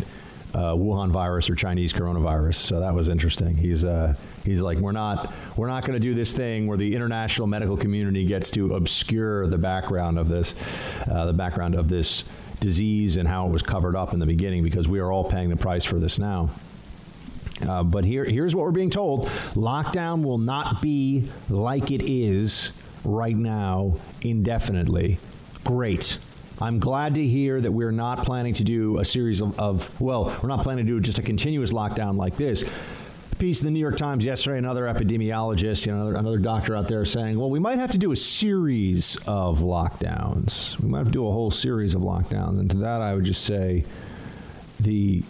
uh, 0.54 0.74
Wuhan 0.74 1.10
virus 1.12 1.50
or 1.50 1.56
Chinese 1.56 1.94
coronavirus. 1.94 2.56
So 2.56 2.80
that 2.80 2.94
was 2.94 3.08
interesting. 3.08 3.58
He's 3.58 3.84
uh, 3.84 4.16
he's 4.44 4.62
like, 4.62 4.78
we're 4.78 4.92
not 4.92 5.34
we're 5.56 5.68
not 5.68 5.84
going 5.84 5.94
to 5.94 6.00
do 6.00 6.14
this 6.14 6.34
thing 6.34 6.68
where 6.68 6.78
the 6.78 6.96
international 6.96 7.48
medical 7.48 7.78
community 7.78 8.26
gets 8.26 8.50
to 8.52 8.76
obscure 8.76 9.48
the 9.48 9.58
background 9.58 10.18
of 10.18 10.30
this, 10.30 10.56
uh, 11.10 11.26
the 11.26 11.34
background 11.34 11.76
of 11.76 11.90
this 11.90 12.24
disease 12.60 13.18
and 13.18 13.28
how 13.28 13.48
it 13.48 13.52
was 13.52 13.62
covered 13.62 13.96
up 13.96 14.14
in 14.14 14.20
the 14.20 14.26
beginning 14.26 14.64
because 14.64 14.88
we 14.88 15.00
are 15.00 15.12
all 15.12 15.24
paying 15.24 15.50
the 15.50 15.58
price 15.58 15.84
for 15.84 16.00
this 16.00 16.18
now. 16.18 16.50
Uh, 17.68 17.84
but 17.84 18.06
here, 18.06 18.24
here's 18.24 18.56
what 18.56 18.64
we're 18.64 18.72
being 18.72 18.90
told 18.90 19.26
lockdown 19.56 20.24
will 20.24 20.38
not 20.38 20.82
be 20.82 21.26
like 21.50 21.92
it 21.92 22.04
is 22.04 22.72
right 23.04 23.36
now 23.36 23.96
indefinitely. 24.22 25.18
Great. 25.64 26.18
I'm 26.60 26.80
glad 26.80 27.16
to 27.16 27.24
hear 27.26 27.62
that 27.62 27.72
we're 27.72 27.92
not 27.92 28.26
planning 28.26 28.54
to 28.54 28.64
do 28.64 28.98
a 28.98 29.06
series 29.06 29.42
of, 29.42 29.60
of, 29.60 30.02
well, 30.02 30.36
we're 30.42 30.50
not 30.50 30.64
planning 30.64 30.88
to 30.88 30.92
do 30.92 31.00
just 31.00 31.20
a 31.20 31.22
continuous 31.22 31.72
lockdown 31.72 32.18
like 32.18 32.36
this. 32.36 32.64
Piece 33.38 33.62
in 33.62 33.66
the 33.66 33.72
New 33.72 33.80
York 33.80 33.98
Times 33.98 34.26
yesterday, 34.26 34.58
another 34.58 34.86
epidemiologist, 34.86 35.86
you 35.86 35.92
know, 35.92 36.00
another, 36.00 36.16
another 36.18 36.40
doctor 36.40 36.76
out 36.76 36.88
there 36.88 37.06
saying, 37.06 37.38
well, 37.38 37.52
we 37.52 37.60
might 37.60 37.78
have 37.78 37.92
to 37.92 38.00
do 38.00 38.12
a 38.12 38.16
series 38.16 39.18
of 39.28 39.60
lockdowns. 39.60 40.80
We 40.80 40.90
might 40.90 41.00
have 41.00 41.08
to 41.08 41.14
do 41.14 41.28
a 41.28 41.32
whole 41.32 41.52
series 41.52 41.94
of 41.94 42.02
lockdowns. 42.02 42.60
And 42.60 42.72
to 42.72 42.78
that, 42.78 43.02
I 43.02 43.14
would 43.14 43.26
just 43.26 43.44
say 43.44 43.86
the 44.80 45.24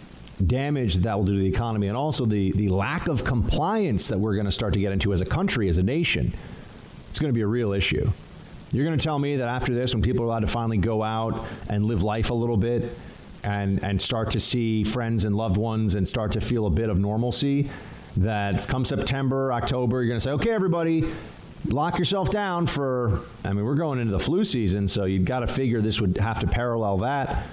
damage 0.46 0.94
that, 0.94 1.02
that 1.02 1.18
will 1.18 1.26
do 1.26 1.34
to 1.34 1.40
the 1.42 1.48
economy 1.48 1.88
and 1.88 1.96
also 1.96 2.24
the, 2.24 2.52
the 2.52 2.70
lack 2.70 3.06
of 3.06 3.24
compliance 3.24 4.08
that 4.08 4.18
we're 4.18 4.34
going 4.34 4.46
to 4.46 4.52
start 4.52 4.72
to 4.72 4.80
get 4.80 4.92
into 4.92 5.12
as 5.12 5.20
a 5.20 5.26
country, 5.26 5.68
as 5.68 5.76
a 5.76 5.82
nation, 5.82 6.32
it's 7.10 7.18
going 7.18 7.28
to 7.28 7.34
be 7.34 7.42
a 7.42 7.46
real 7.46 7.74
issue. 7.74 8.10
You're 8.72 8.84
going 8.84 8.98
to 8.98 9.02
tell 9.02 9.18
me 9.18 9.36
that 9.36 9.48
after 9.48 9.74
this, 9.74 9.94
when 9.94 10.02
people 10.02 10.24
are 10.24 10.26
allowed 10.26 10.40
to 10.40 10.46
finally 10.46 10.78
go 10.78 11.02
out 11.02 11.46
and 11.70 11.86
live 11.86 12.02
life 12.02 12.30
a 12.30 12.34
little 12.34 12.56
bit 12.56 12.96
and, 13.44 13.82
and 13.82 14.00
start 14.00 14.32
to 14.32 14.40
see 14.40 14.84
friends 14.84 15.24
and 15.24 15.34
loved 15.34 15.56
ones 15.56 15.94
and 15.94 16.06
start 16.06 16.32
to 16.32 16.40
feel 16.40 16.66
a 16.66 16.70
bit 16.70 16.90
of 16.90 16.98
normalcy, 16.98 17.70
that 18.18 18.66
come 18.68 18.84
September, 18.84 19.52
October, 19.52 20.02
you're 20.02 20.08
going 20.08 20.20
to 20.20 20.24
say, 20.24 20.32
okay, 20.32 20.50
everybody, 20.50 21.08
lock 21.66 21.98
yourself 21.98 22.30
down 22.30 22.66
for, 22.66 23.20
I 23.44 23.52
mean, 23.52 23.64
we're 23.64 23.74
going 23.74 24.00
into 24.00 24.12
the 24.12 24.18
flu 24.18 24.44
season, 24.44 24.88
so 24.88 25.04
you've 25.04 25.24
got 25.24 25.40
to 25.40 25.46
figure 25.46 25.80
this 25.80 26.00
would 26.00 26.16
have 26.18 26.38
to 26.40 26.46
parallel 26.46 26.98
that. 26.98 27.46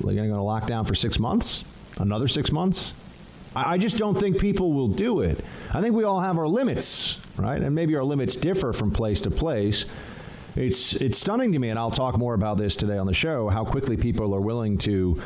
We're 0.00 0.14
going 0.14 0.28
to 0.28 0.34
go 0.34 0.60
to 0.60 0.84
for 0.84 0.94
six 0.94 1.18
months, 1.18 1.64
another 1.98 2.28
six 2.28 2.52
months. 2.52 2.94
I 3.56 3.78
just 3.78 3.98
don't 3.98 4.16
think 4.16 4.38
people 4.38 4.72
will 4.72 4.88
do 4.88 5.20
it. 5.20 5.44
I 5.72 5.80
think 5.80 5.94
we 5.94 6.02
all 6.02 6.20
have 6.20 6.38
our 6.38 6.48
limits, 6.48 7.18
right? 7.36 7.60
And 7.60 7.74
maybe 7.74 7.94
our 7.94 8.02
limits 8.02 8.34
differ 8.34 8.72
from 8.72 8.90
place 8.90 9.20
to 9.22 9.30
place. 9.30 9.84
It's 10.56 10.94
it's 10.94 11.18
stunning 11.18 11.52
to 11.52 11.58
me, 11.58 11.70
and 11.70 11.78
I'll 11.78 11.90
talk 11.90 12.16
more 12.16 12.34
about 12.34 12.58
this 12.58 12.76
today 12.76 12.96
on 12.96 13.06
the 13.06 13.14
show. 13.14 13.48
How 13.48 13.64
quickly 13.64 13.96
people 13.96 14.34
are 14.34 14.40
willing 14.40 14.78
to 14.78 15.20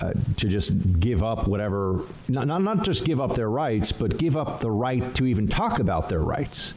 uh, 0.00 0.12
to 0.36 0.48
just 0.48 1.00
give 1.00 1.22
up 1.22 1.48
whatever, 1.48 2.02
not, 2.28 2.46
not 2.46 2.62
not 2.62 2.84
just 2.84 3.04
give 3.04 3.20
up 3.20 3.34
their 3.34 3.48
rights, 3.48 3.92
but 3.92 4.18
give 4.18 4.36
up 4.36 4.60
the 4.60 4.70
right 4.70 5.14
to 5.14 5.24
even 5.24 5.48
talk 5.48 5.78
about 5.78 6.08
their 6.10 6.20
rights. 6.20 6.74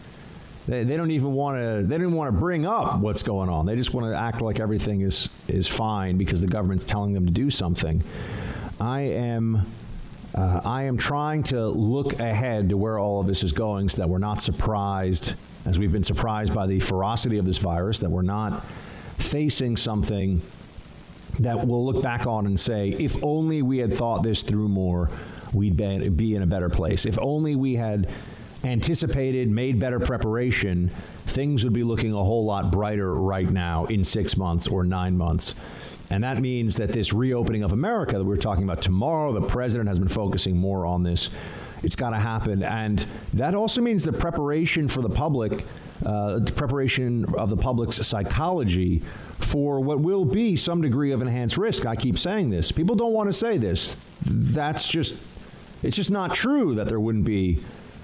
They, 0.68 0.84
they 0.84 0.96
don't 0.96 1.12
even 1.12 1.34
want 1.34 1.58
to. 1.58 1.86
They 1.86 1.98
don't 1.98 2.14
want 2.14 2.34
to 2.34 2.40
bring 2.40 2.66
up 2.66 3.00
what's 3.00 3.24
going 3.24 3.50
on. 3.50 3.66
They 3.66 3.76
just 3.76 3.94
want 3.94 4.08
to 4.08 4.18
act 4.18 4.42
like 4.42 4.60
everything 4.60 5.02
is 5.02 5.28
is 5.50 5.68
fine 5.68 6.18
because 6.18 6.40
the 6.40 6.48
government's 6.48 6.86
telling 6.86 7.14
them 7.14 7.26
to 7.26 7.32
do 7.32 7.50
something. 7.50 8.04
I 8.80 9.02
am. 9.02 9.66
Uh, 10.34 10.62
I 10.64 10.84
am 10.84 10.98
trying 10.98 11.44
to 11.44 11.68
look 11.68 12.20
ahead 12.20 12.70
to 12.70 12.78
where 12.78 12.98
all 12.98 13.20
of 13.20 13.28
this 13.28 13.44
is 13.44 13.52
going 13.52 13.90
so 13.90 13.98
that 13.98 14.10
we're 14.10 14.18
not 14.18 14.42
surprised 14.42 15.34
as 15.66 15.78
we've 15.78 15.92
been 15.92 16.04
surprised 16.04 16.54
by 16.54 16.68
the 16.68 16.80
ferocity 16.80 17.38
of 17.38 17.46
this 17.46 17.58
virus, 17.58 18.00
that 18.00 18.10
we're 18.10 18.22
not 18.22 18.66
facing 19.18 19.78
something 19.78 20.42
that 21.40 21.66
we'll 21.66 21.86
look 21.86 22.04
back 22.04 22.26
on 22.26 22.46
and 22.46 22.60
say, 22.60 22.90
if 22.90 23.24
only 23.24 23.62
we 23.62 23.78
had 23.78 23.94
thought 23.94 24.24
this 24.24 24.44
through 24.44 24.68
more, 24.68 25.10
we'd 25.54 25.78
be 25.78 26.36
in 26.36 26.42
a 26.42 26.48
better 26.48 26.70
place. 26.70 27.06
If 27.06 27.18
only 27.20 27.56
we 27.56 27.76
had 27.76 28.10
anticipated, 28.64 29.50
made 29.50 29.80
better 29.80 30.00
preparation, 30.00 30.90
things 31.26 31.64
would 31.64 31.74
be 31.74 31.84
looking 31.84 32.14
a 32.14 32.24
whole 32.24 32.46
lot 32.46 32.72
brighter 32.72 33.14
right 33.14 33.50
now 33.50 33.86
in 33.86 34.04
six 34.04 34.38
months 34.38 34.68
or 34.68 34.84
nine 34.84 35.18
months. 35.18 35.56
And 36.12 36.24
that 36.24 36.40
means 36.40 36.76
that 36.76 36.92
this 36.92 37.14
reopening 37.14 37.64
of 37.64 37.72
America 37.72 38.18
that 38.18 38.24
we're 38.24 38.36
talking 38.36 38.64
about 38.64 38.82
tomorrow, 38.82 39.32
the 39.32 39.48
president 39.48 39.88
has 39.88 39.98
been 39.98 40.10
focusing 40.10 40.58
more 40.58 40.86
on 40.86 41.04
this 41.04 41.30
it's 41.84 41.96
got 41.96 42.12
to 42.12 42.20
happen. 42.20 42.64
And 42.64 43.00
that 43.34 43.56
also 43.56 43.82
means 43.82 44.04
the 44.04 44.14
preparation 44.14 44.88
for 44.88 45.02
the 45.02 45.10
public, 45.10 45.66
uh, 46.06 46.40
the 46.40 46.52
preparation 46.52 47.26
of 47.36 47.50
the 47.50 47.58
public's 47.58 48.06
psychology 48.06 49.00
for 49.40 49.80
what 49.80 50.00
will 50.00 50.26
be 50.26 50.56
some 50.56 50.82
degree 50.82 51.12
of 51.12 51.22
enhanced 51.22 51.58
risk. 51.58 51.86
I 51.86 51.96
keep 51.96 52.18
saying 52.18 52.50
this. 52.50 52.72
People 52.72 52.96
don't 52.96 53.14
want 53.14 53.30
to 53.30 53.34
say 53.34 53.58
this. 53.58 53.98
That's 54.26 54.88
just, 54.88 55.16
it's 55.82 55.96
just 55.96 56.12
not 56.12 56.36
true 56.36 56.76
that 56.76 56.88
there 56.88 57.00
wouldn't 57.00 57.26
be 57.26 57.60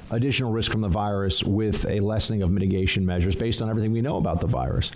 additional 0.09 0.51
risk 0.51 0.71
from 0.71 0.81
the 0.81 0.87
virus 0.87 1.43
with 1.43 1.85
a 1.87 1.99
lessening 1.99 2.41
of 2.41 2.49
mitigation 2.49 3.05
measures 3.05 3.35
based 3.35 3.61
on 3.61 3.69
everything 3.69 3.91
we 3.91 4.01
know 4.01 4.17
about 4.17 4.41
the 4.41 4.47
virus. 4.47 4.91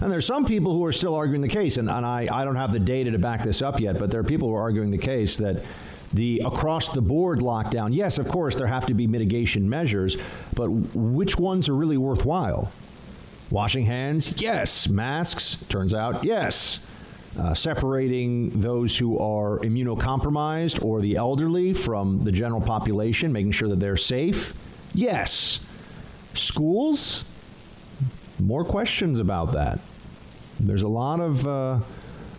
And 0.00 0.10
there's 0.10 0.26
some 0.26 0.44
people 0.44 0.72
who 0.72 0.84
are 0.84 0.92
still 0.92 1.14
arguing 1.14 1.40
the 1.40 1.48
case, 1.48 1.76
and, 1.76 1.88
and 1.88 2.04
I, 2.04 2.28
I 2.30 2.44
don't 2.44 2.56
have 2.56 2.72
the 2.72 2.80
data 2.80 3.10
to 3.12 3.18
back 3.18 3.42
this 3.42 3.62
up 3.62 3.80
yet, 3.80 3.98
but 3.98 4.10
there 4.10 4.20
are 4.20 4.24
people 4.24 4.48
who 4.48 4.54
are 4.54 4.62
arguing 4.62 4.90
the 4.90 4.98
case 4.98 5.36
that 5.38 5.64
the 6.12 6.42
across 6.44 6.90
the 6.90 7.02
board 7.02 7.40
lockdown, 7.40 7.94
yes, 7.94 8.18
of 8.18 8.28
course, 8.28 8.54
there 8.56 8.66
have 8.66 8.86
to 8.86 8.94
be 8.94 9.06
mitigation 9.06 9.68
measures, 9.68 10.16
but 10.54 10.68
which 10.70 11.38
ones 11.38 11.68
are 11.68 11.74
really 11.74 11.96
worthwhile? 11.96 12.70
Washing 13.50 13.84
hands, 13.84 14.40
yes. 14.40 14.88
Masks, 14.88 15.56
turns 15.68 15.92
out, 15.92 16.24
yes. 16.24 16.80
Uh, 17.38 17.52
separating 17.52 18.50
those 18.50 18.96
who 18.96 19.18
are 19.18 19.58
immunocompromised 19.58 20.84
or 20.84 21.00
the 21.00 21.16
elderly 21.16 21.72
from 21.74 22.22
the 22.22 22.30
general 22.30 22.60
population, 22.60 23.32
making 23.32 23.50
sure 23.50 23.68
that 23.68 23.80
they're 23.80 23.96
safe, 23.96 24.54
yes. 24.94 25.58
Schools, 26.34 27.24
more 28.40 28.64
questions 28.64 29.18
about 29.18 29.52
that. 29.52 29.80
There's 30.60 30.82
a 30.82 30.88
lot 30.88 31.20
of. 31.20 31.46
Uh, 31.46 31.80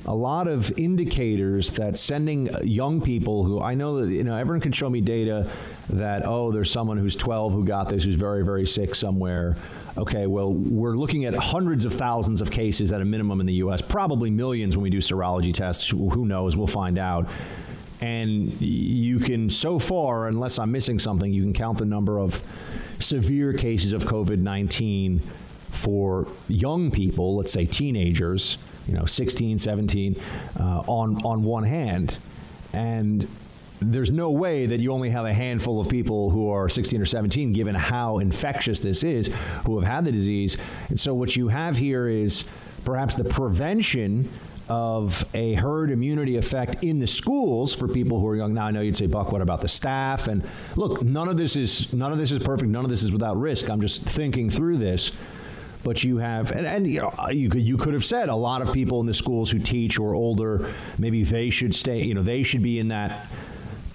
a 0.08 0.14
lot 0.14 0.48
of 0.48 0.72
indicators 0.78 1.72
that 1.72 1.98
sending 1.98 2.48
young 2.64 3.02
people 3.02 3.44
who 3.44 3.60
I 3.60 3.74
know 3.74 4.06
that 4.06 4.12
you 4.12 4.24
know 4.24 4.36
everyone 4.36 4.62
can 4.62 4.72
show 4.72 4.90
me 4.90 5.02
data 5.02 5.50
that 5.90 6.28
oh 6.28 6.52
there's 6.52 6.72
someone 6.72 6.98
who's 6.98 7.16
12 7.16 7.54
who 7.54 7.66
got 7.66 7.90
this 7.90 8.04
who's 8.04 8.16
very 8.16 8.46
very 8.46 8.68
sick 8.68 8.94
somewhere 8.94 9.56
okay 9.98 10.28
well 10.28 10.54
we're 10.54 10.96
looking 10.96 11.26
at 11.26 11.34
hundreds 11.34 11.86
of 11.86 11.94
thousands 11.94 12.40
of 12.40 12.52
cases 12.52 12.92
at 12.92 13.02
a 13.02 13.06
minimum 13.06 13.40
in 13.40 13.48
the 13.48 13.54
US 13.54 13.82
probably 13.82 14.30
millions 14.30 14.78
when 14.78 14.84
we 14.84 14.90
do 14.90 15.00
serology 15.00 15.54
tests 15.54 15.90
who 15.90 16.26
knows 16.26 16.56
we'll 16.56 16.68
find 16.68 17.00
out 17.00 17.28
and 18.02 18.62
you 18.62 19.20
can 19.20 19.50
so 19.50 19.80
far 19.80 20.28
unless 20.28 20.60
I'm 20.60 20.72
missing 20.72 21.00
something 21.00 21.34
you 21.34 21.42
can 21.42 21.54
count 21.54 21.80
the 21.80 21.86
number 21.86 22.20
of 22.20 22.42
severe 23.00 23.54
cases 23.54 23.94
of 23.94 24.04
COVID-19 24.04 25.22
for 25.76 26.28
young 26.48 26.90
people 26.92 27.36
let's 27.36 27.52
say 27.52 27.66
teenagers 27.66 28.58
you 28.88 28.94
know 28.94 29.06
16, 29.06 29.58
17 29.58 30.16
uh, 30.60 30.64
on 30.88 31.24
on 31.24 31.44
one 31.44 31.64
hand, 31.64 32.20
and 32.74 33.28
there's 33.82 34.12
no 34.12 34.32
way 34.32 34.66
that 34.66 34.80
you 34.80 34.92
only 34.92 35.10
have 35.10 35.26
a 35.26 35.34
handful 35.34 35.80
of 35.82 35.90
people 35.90 36.30
who 36.30 36.50
are 36.50 36.70
16 36.70 37.02
or 37.02 37.06
17, 37.06 37.52
given 37.52 37.76
how 37.76 38.20
infectious 38.20 38.80
this 38.80 39.04
is, 39.04 39.30
who 39.66 39.80
have 39.80 39.88
had 39.88 40.06
the 40.06 40.12
disease. 40.12 40.58
And 40.90 41.00
so 41.00 41.14
what 41.14 41.36
you 41.36 41.50
have 41.50 41.78
here 41.78 42.08
is 42.08 42.46
perhaps 42.86 43.16
the 43.16 43.26
prevention 43.26 44.30
of 44.70 45.26
a 45.36 45.54
herd 45.54 45.92
immunity 45.92 46.38
effect 46.38 46.84
in 46.84 47.00
the 47.00 47.06
schools 47.06 47.76
for 47.76 47.88
people 47.88 48.20
who 48.20 48.28
are 48.28 48.36
young. 48.36 48.54
Now 48.54 48.68
I 48.68 48.72
know 48.72 48.82
you'd 48.82 48.98
say, 48.98 49.08
Buck, 49.08 49.32
what 49.32 49.42
about 49.42 49.62
the 49.62 49.68
staff? 49.68 50.28
And 50.28 50.48
look, 50.76 51.04
none 51.04 51.28
of 51.28 51.38
this 51.38 51.56
is 51.56 51.94
none 51.94 52.12
of 52.12 52.18
this 52.18 52.32
is 52.32 52.40
perfect. 52.40 52.72
None 52.72 52.86
of 52.86 52.90
this 52.90 53.04
is 53.04 53.12
without 53.12 53.38
risk. 53.38 53.70
I'm 53.70 53.82
just 53.82 54.04
thinking 54.04 54.50
through 54.50 54.78
this 54.78 55.12
but 55.86 56.04
you 56.04 56.18
have 56.18 56.52
and, 56.52 56.66
and 56.66 56.88
you 56.88 57.00
know 57.00 57.14
you 57.30 57.48
could 57.48 57.62
you 57.62 57.78
could 57.78 57.94
have 57.94 58.04
said 58.04 58.28
a 58.28 58.36
lot 58.36 58.62
of 58.62 58.74
people 58.74 59.00
in 59.00 59.06
the 59.06 59.14
schools 59.14 59.52
who 59.52 59.60
teach 59.60 60.00
or 60.00 60.16
older 60.16 60.74
maybe 60.98 61.24
they 61.24 61.50
should 61.50 61.74
stay 61.74 62.04
you 62.04 62.16
know 62.16 62.24
they 62.24 62.42
should 62.42 62.64
be 62.64 62.80
in 62.80 62.90
that 62.90 63.28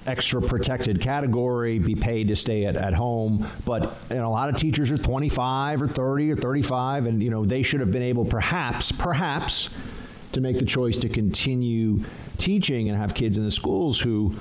extra 0.06 0.40
protected 0.40 1.00
category 1.00 1.78
be 1.80 1.97
paid 1.97 2.28
to 2.28 2.37
stay 2.37 2.64
at, 2.64 2.76
at 2.76 2.94
home 2.94 3.44
but 3.66 3.99
you 4.09 4.16
know, 4.16 4.28
a 4.28 4.30
lot 4.30 4.49
of 4.49 4.56
teachers 4.56 4.90
are 4.92 4.97
25 4.97 5.82
or 5.82 5.88
30 5.88 6.30
or 6.30 6.37
35 6.37 7.06
and 7.06 7.23
you 7.23 7.28
know 7.28 7.44
they 7.44 7.62
should 7.62 7.80
have 7.80 7.90
been 7.90 8.02
able 8.02 8.25
perhaps 8.25 8.92
perhaps 8.92 9.68
to 10.30 10.40
make 10.40 10.61
the 10.61 10.64
choice 10.64 10.97
to 10.97 11.09
continue 11.09 12.02
teaching 12.38 12.88
and 12.88 12.97
have 12.97 13.14
kids 13.14 13.37
in 13.37 13.44
the 13.44 13.50
schools 13.50 14.00
who 14.00 14.32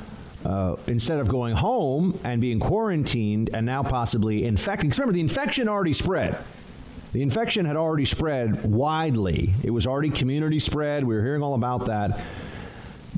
uh, 0.45 0.75
instead 0.87 1.19
of 1.19 1.27
going 1.27 1.55
home 1.55 2.17
and 2.23 2.39
being 2.39 2.59
quarantined 2.59 3.49
and 3.53 3.65
now 3.65 3.83
possibly 3.83 4.45
infecting, 4.45 4.87
because 4.87 4.97
remember, 4.97 5.11
the 5.11 5.19
infection 5.19 5.67
already 5.67 5.91
spread. 5.91 6.37
The 7.11 7.21
infection 7.23 7.65
had 7.65 7.75
already 7.75 8.05
spread 8.05 8.63
widely. 8.63 9.53
It 9.63 9.71
was 9.71 9.87
already 9.87 10.11
community 10.11 10.59
spread. 10.59 11.03
We 11.03 11.15
were 11.15 11.23
hearing 11.23 11.41
all 11.41 11.55
about 11.55 11.85
that. 11.87 12.21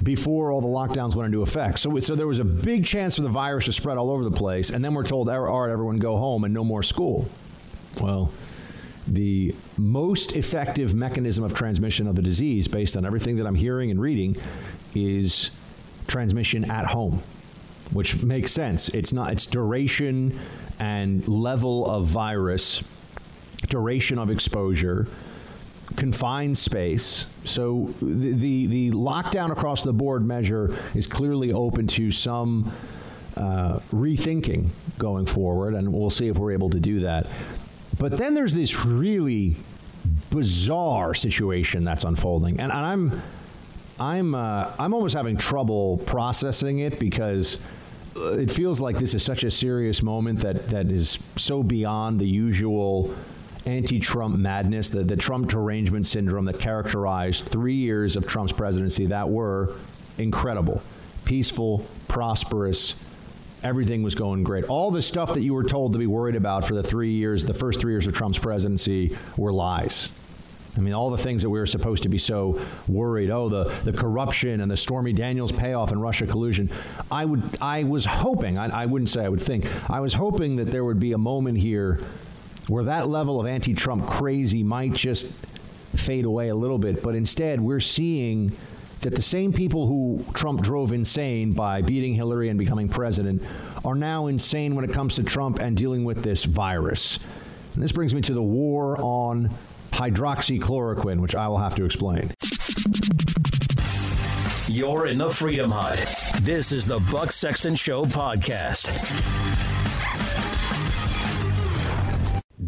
before 0.03 0.51
all 0.51 0.61
the 0.61 0.67
lockdowns 0.67 1.15
went 1.15 1.27
into 1.27 1.41
effect. 1.41 1.79
So, 1.79 1.97
so 1.99 2.15
there 2.15 2.27
was 2.27 2.39
a 2.39 2.43
big 2.43 2.85
chance 2.85 3.17
for 3.17 3.21
the 3.21 3.29
virus 3.29 3.65
to 3.65 3.73
spread 3.73 3.97
all 3.97 4.09
over 4.09 4.23
the 4.23 4.31
place. 4.31 4.69
And 4.69 4.83
then 4.83 4.93
we're 4.93 5.03
told, 5.03 5.29
all 5.29 5.41
right, 5.41 5.71
everyone 5.71 5.97
go 5.97 6.17
home 6.17 6.43
and 6.43 6.53
no 6.53 6.63
more 6.63 6.83
school. 6.83 7.29
Well, 8.01 8.31
the 9.07 9.55
most 9.77 10.35
effective 10.35 10.95
mechanism 10.95 11.43
of 11.43 11.53
transmission 11.53 12.07
of 12.07 12.15
the 12.15 12.21
disease, 12.21 12.67
based 12.67 12.95
on 12.95 13.05
everything 13.05 13.35
that 13.37 13.45
I'm 13.47 13.55
hearing 13.55 13.91
and 13.91 13.99
reading, 14.01 14.37
is 14.95 15.51
transmission 16.07 16.69
at 16.69 16.87
home, 16.87 17.21
which 17.91 18.23
makes 18.23 18.51
sense. 18.51 18.89
It's 18.89 19.13
not, 19.13 19.33
it's 19.33 19.45
duration 19.45 20.39
and 20.79 21.27
level 21.27 21.85
of 21.85 22.07
virus, 22.07 22.83
duration 23.67 24.17
of 24.17 24.29
exposure 24.29 25.07
confined 25.95 26.57
space. 26.57 27.27
So 27.43 27.93
the, 28.01 28.33
the, 28.33 28.67
the 28.67 28.91
lockdown 28.91 29.51
across 29.51 29.83
the 29.83 29.93
board 29.93 30.25
measure 30.25 30.77
is 30.95 31.07
clearly 31.07 31.53
open 31.53 31.87
to 31.87 32.11
some 32.11 32.71
uh, 33.37 33.79
rethinking 33.91 34.69
going 34.97 35.25
forward, 35.25 35.73
and 35.73 35.91
we'll 35.91 36.09
see 36.09 36.27
if 36.27 36.37
we're 36.37 36.51
able 36.51 36.69
to 36.69 36.79
do 36.79 37.01
that. 37.01 37.27
But 37.97 38.17
then 38.17 38.33
there's 38.33 38.53
this 38.53 38.85
really 38.85 39.55
bizarre 40.29 41.13
situation 41.13 41.83
that's 41.83 42.03
unfolding, 42.03 42.59
and, 42.59 42.71
and 42.71 42.85
I'm 42.85 43.21
I'm 43.99 44.33
uh, 44.33 44.71
I'm 44.79 44.93
almost 44.93 45.15
having 45.15 45.37
trouble 45.37 45.97
processing 45.99 46.79
it 46.79 46.99
because 46.99 47.59
uh, 48.15 48.31
it 48.33 48.49
feels 48.49 48.81
like 48.81 48.97
this 48.97 49.13
is 49.13 49.23
such 49.23 49.43
a 49.43 49.51
serious 49.51 50.01
moment 50.01 50.39
that 50.39 50.69
that 50.69 50.91
is 50.91 51.19
so 51.35 51.61
beyond 51.61 52.19
the 52.19 52.25
usual 52.25 53.13
anti-Trump 53.65 54.35
madness, 54.37 54.89
the, 54.89 55.03
the 55.03 55.15
Trump 55.15 55.49
derangement 55.49 56.05
syndrome 56.05 56.45
that 56.45 56.59
characterized 56.59 57.45
three 57.45 57.75
years 57.75 58.15
of 58.15 58.27
Trump's 58.27 58.53
presidency 58.53 59.07
that 59.07 59.29
were 59.29 59.75
incredible, 60.17 60.81
peaceful, 61.25 61.85
prosperous. 62.07 62.95
Everything 63.63 64.01
was 64.01 64.15
going 64.15 64.43
great. 64.43 64.65
All 64.65 64.89
the 64.89 65.01
stuff 65.01 65.33
that 65.33 65.41
you 65.41 65.53
were 65.53 65.63
told 65.63 65.93
to 65.93 65.99
be 65.99 66.07
worried 66.07 66.35
about 66.35 66.65
for 66.65 66.73
the 66.73 66.81
three 66.81 67.11
years, 67.11 67.45
the 67.45 67.53
first 67.53 67.79
three 67.79 67.93
years 67.93 68.07
of 68.07 68.13
Trump's 68.13 68.39
presidency, 68.39 69.15
were 69.37 69.53
lies. 69.53 70.09
I 70.75 70.79
mean, 70.79 70.93
all 70.93 71.11
the 71.11 71.17
things 71.17 71.41
that 71.41 71.49
we 71.49 71.59
were 71.59 71.65
supposed 71.65 72.03
to 72.03 72.09
be 72.09 72.17
so 72.17 72.59
worried. 72.87 73.29
Oh, 73.29 73.49
the, 73.49 73.65
the 73.83 73.91
corruption 73.91 74.61
and 74.61 74.71
the 74.71 74.77
Stormy 74.77 75.11
Daniels 75.11 75.51
payoff 75.51 75.91
and 75.91 76.01
Russia 76.01 76.25
collusion. 76.25 76.71
I 77.11 77.25
would, 77.25 77.43
I 77.61 77.83
was 77.83 78.05
hoping. 78.05 78.57
I, 78.57 78.83
I 78.83 78.85
wouldn't 78.85 79.09
say 79.09 79.25
I 79.25 79.29
would 79.29 79.41
think. 79.41 79.67
I 79.89 79.99
was 79.99 80.13
hoping 80.13 80.55
that 80.55 80.71
there 80.71 80.85
would 80.85 80.99
be 80.99 81.11
a 81.11 81.17
moment 81.17 81.57
here 81.57 81.99
where 82.67 82.83
that 82.83 83.07
level 83.09 83.39
of 83.39 83.47
anti 83.47 83.73
Trump 83.73 84.07
crazy 84.07 84.63
might 84.63 84.93
just 84.93 85.27
fade 85.95 86.25
away 86.25 86.49
a 86.49 86.55
little 86.55 86.77
bit. 86.77 87.03
But 87.03 87.15
instead, 87.15 87.59
we're 87.59 87.79
seeing 87.79 88.55
that 89.01 89.15
the 89.15 89.21
same 89.21 89.51
people 89.51 89.87
who 89.87 90.23
Trump 90.33 90.61
drove 90.61 90.91
insane 90.91 91.53
by 91.53 91.81
beating 91.81 92.13
Hillary 92.13 92.49
and 92.49 92.59
becoming 92.59 92.87
president 92.87 93.41
are 93.83 93.95
now 93.95 94.27
insane 94.27 94.75
when 94.75 94.85
it 94.85 94.93
comes 94.93 95.15
to 95.15 95.23
Trump 95.23 95.59
and 95.59 95.75
dealing 95.75 96.03
with 96.03 96.23
this 96.23 96.43
virus. 96.43 97.19
And 97.73 97.83
this 97.83 97.91
brings 97.91 98.13
me 98.13 98.21
to 98.21 98.33
the 98.33 98.43
war 98.43 98.97
on 99.01 99.49
hydroxychloroquine, 99.91 101.19
which 101.19 101.35
I 101.35 101.47
will 101.47 101.57
have 101.57 101.75
to 101.75 101.85
explain. 101.85 102.31
You're 104.67 105.07
in 105.07 105.17
the 105.17 105.29
Freedom 105.29 105.71
Hut. 105.71 105.97
This 106.41 106.71
is 106.71 106.85
the 106.85 106.99
Buck 106.99 107.31
Sexton 107.31 107.75
Show 107.75 108.05
podcast. 108.05 108.89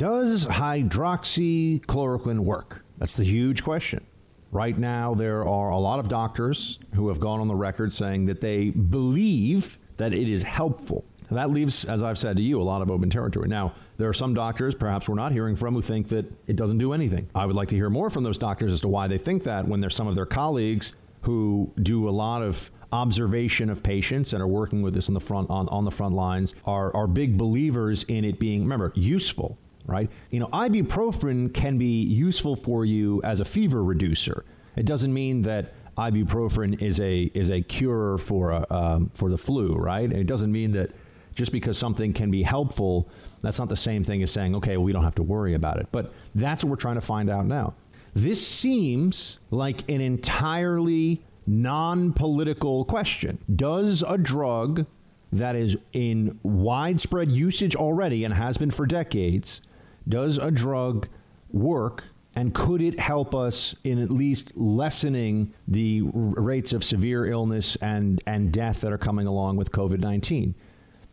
Does 0.03 0.45
hydroxychloroquine 0.47 2.39
work? 2.39 2.83
That's 2.97 3.15
the 3.15 3.23
huge 3.23 3.63
question. 3.63 4.05
Right 4.51 4.77
now, 4.77 5.13
there 5.13 5.47
are 5.47 5.69
a 5.69 5.77
lot 5.77 5.99
of 5.99 6.09
doctors 6.09 6.77
who 6.93 7.07
have 7.07 7.21
gone 7.21 7.39
on 7.39 7.47
the 7.47 7.55
record 7.55 7.93
saying 7.93 8.25
that 8.25 8.41
they 8.41 8.71
believe 8.71 9.79
that 9.95 10.11
it 10.11 10.27
is 10.27 10.43
helpful. 10.43 11.05
And 11.29 11.37
that 11.37 11.51
leaves, 11.51 11.85
as 11.85 12.03
I've 12.03 12.17
said 12.17 12.35
to 12.35 12.43
you, 12.43 12.61
a 12.61 12.63
lot 12.63 12.81
of 12.81 12.91
open 12.91 13.09
territory. 13.09 13.47
Now, 13.47 13.75
there 13.95 14.09
are 14.09 14.13
some 14.13 14.33
doctors, 14.33 14.75
perhaps 14.75 15.07
we're 15.07 15.15
not 15.15 15.31
hearing 15.31 15.55
from, 15.55 15.73
who 15.73 15.81
think 15.81 16.09
that 16.09 16.25
it 16.47 16.57
doesn't 16.57 16.79
do 16.79 16.91
anything. 16.91 17.29
I 17.33 17.45
would 17.45 17.55
like 17.55 17.69
to 17.69 17.77
hear 17.77 17.89
more 17.89 18.09
from 18.09 18.25
those 18.25 18.37
doctors 18.37 18.73
as 18.73 18.81
to 18.81 18.89
why 18.89 19.07
they 19.07 19.17
think 19.17 19.43
that 19.43 19.65
when 19.65 19.79
there's 19.79 19.95
some 19.95 20.07
of 20.07 20.15
their 20.15 20.25
colleagues 20.25 20.91
who 21.21 21.71
do 21.81 22.09
a 22.09 22.11
lot 22.11 22.41
of 22.41 22.69
observation 22.91 23.69
of 23.69 23.81
patients 23.81 24.33
and 24.33 24.43
are 24.43 24.47
working 24.47 24.81
with 24.81 24.93
this 24.93 25.07
on 25.07 25.13
the 25.13 25.21
front 25.21 25.49
on, 25.49 25.69
on 25.69 25.85
the 25.85 25.91
front 25.91 26.13
lines 26.13 26.53
are, 26.65 26.93
are 26.93 27.07
big 27.07 27.37
believers 27.37 28.03
in 28.09 28.23
it 28.23 28.37
being 28.37 28.61
remember 28.61 28.91
useful 28.95 29.57
right? 29.85 30.09
You 30.31 30.39
know, 30.39 30.47
ibuprofen 30.47 31.53
can 31.53 31.77
be 31.77 32.03
useful 32.03 32.55
for 32.55 32.85
you 32.85 33.21
as 33.23 33.39
a 33.39 33.45
fever 33.45 33.83
reducer. 33.83 34.45
It 34.75 34.85
doesn't 34.85 35.13
mean 35.13 35.41
that 35.43 35.73
ibuprofen 35.97 36.81
is 36.81 36.99
a 36.99 37.31
is 37.33 37.51
a 37.51 37.61
cure 37.61 38.17
for 38.17 38.51
a, 38.51 38.65
um, 38.69 39.11
for 39.13 39.29
the 39.29 39.37
flu, 39.37 39.75
right? 39.75 40.11
It 40.11 40.25
doesn't 40.25 40.51
mean 40.51 40.71
that 40.73 40.91
just 41.35 41.51
because 41.51 41.77
something 41.77 42.13
can 42.13 42.31
be 42.31 42.43
helpful, 42.43 43.09
that's 43.41 43.59
not 43.59 43.69
the 43.69 43.75
same 43.75 44.03
thing 44.03 44.21
as 44.23 44.31
saying, 44.31 44.55
okay, 44.55 44.77
well, 44.77 44.83
we 44.83 44.93
don't 44.93 45.03
have 45.03 45.15
to 45.15 45.23
worry 45.23 45.55
about 45.55 45.77
it. 45.77 45.87
But 45.91 46.13
that's 46.35 46.63
what 46.63 46.69
we're 46.69 46.75
trying 46.75 46.95
to 46.95 47.01
find 47.01 47.29
out 47.29 47.45
now. 47.45 47.73
This 48.13 48.45
seems 48.45 49.39
like 49.49 49.89
an 49.89 50.01
entirely 50.01 51.23
non 51.47 52.13
political 52.13 52.85
question. 52.85 53.39
Does 53.53 54.03
a 54.07 54.17
drug 54.17 54.85
that 55.31 55.55
is 55.55 55.75
in 55.93 56.39
widespread 56.43 57.31
usage 57.31 57.75
already 57.75 58.23
and 58.23 58.33
has 58.33 58.57
been 58.57 58.69
for 58.69 58.85
decades 58.85 59.61
does 60.07 60.37
a 60.37 60.51
drug 60.51 61.07
work 61.51 62.05
and 62.35 62.53
could 62.53 62.81
it 62.81 62.99
help 62.99 63.35
us 63.35 63.75
in 63.83 63.99
at 63.99 64.09
least 64.09 64.57
lessening 64.57 65.53
the 65.67 66.01
rates 66.03 66.73
of 66.73 66.83
severe 66.83 67.25
illness 67.27 67.75
and, 67.77 68.21
and 68.25 68.51
death 68.51 68.81
that 68.81 68.91
are 68.91 68.97
coming 68.97 69.27
along 69.27 69.57
with 69.57 69.71
COVID 69.71 69.99
19? 69.99 70.55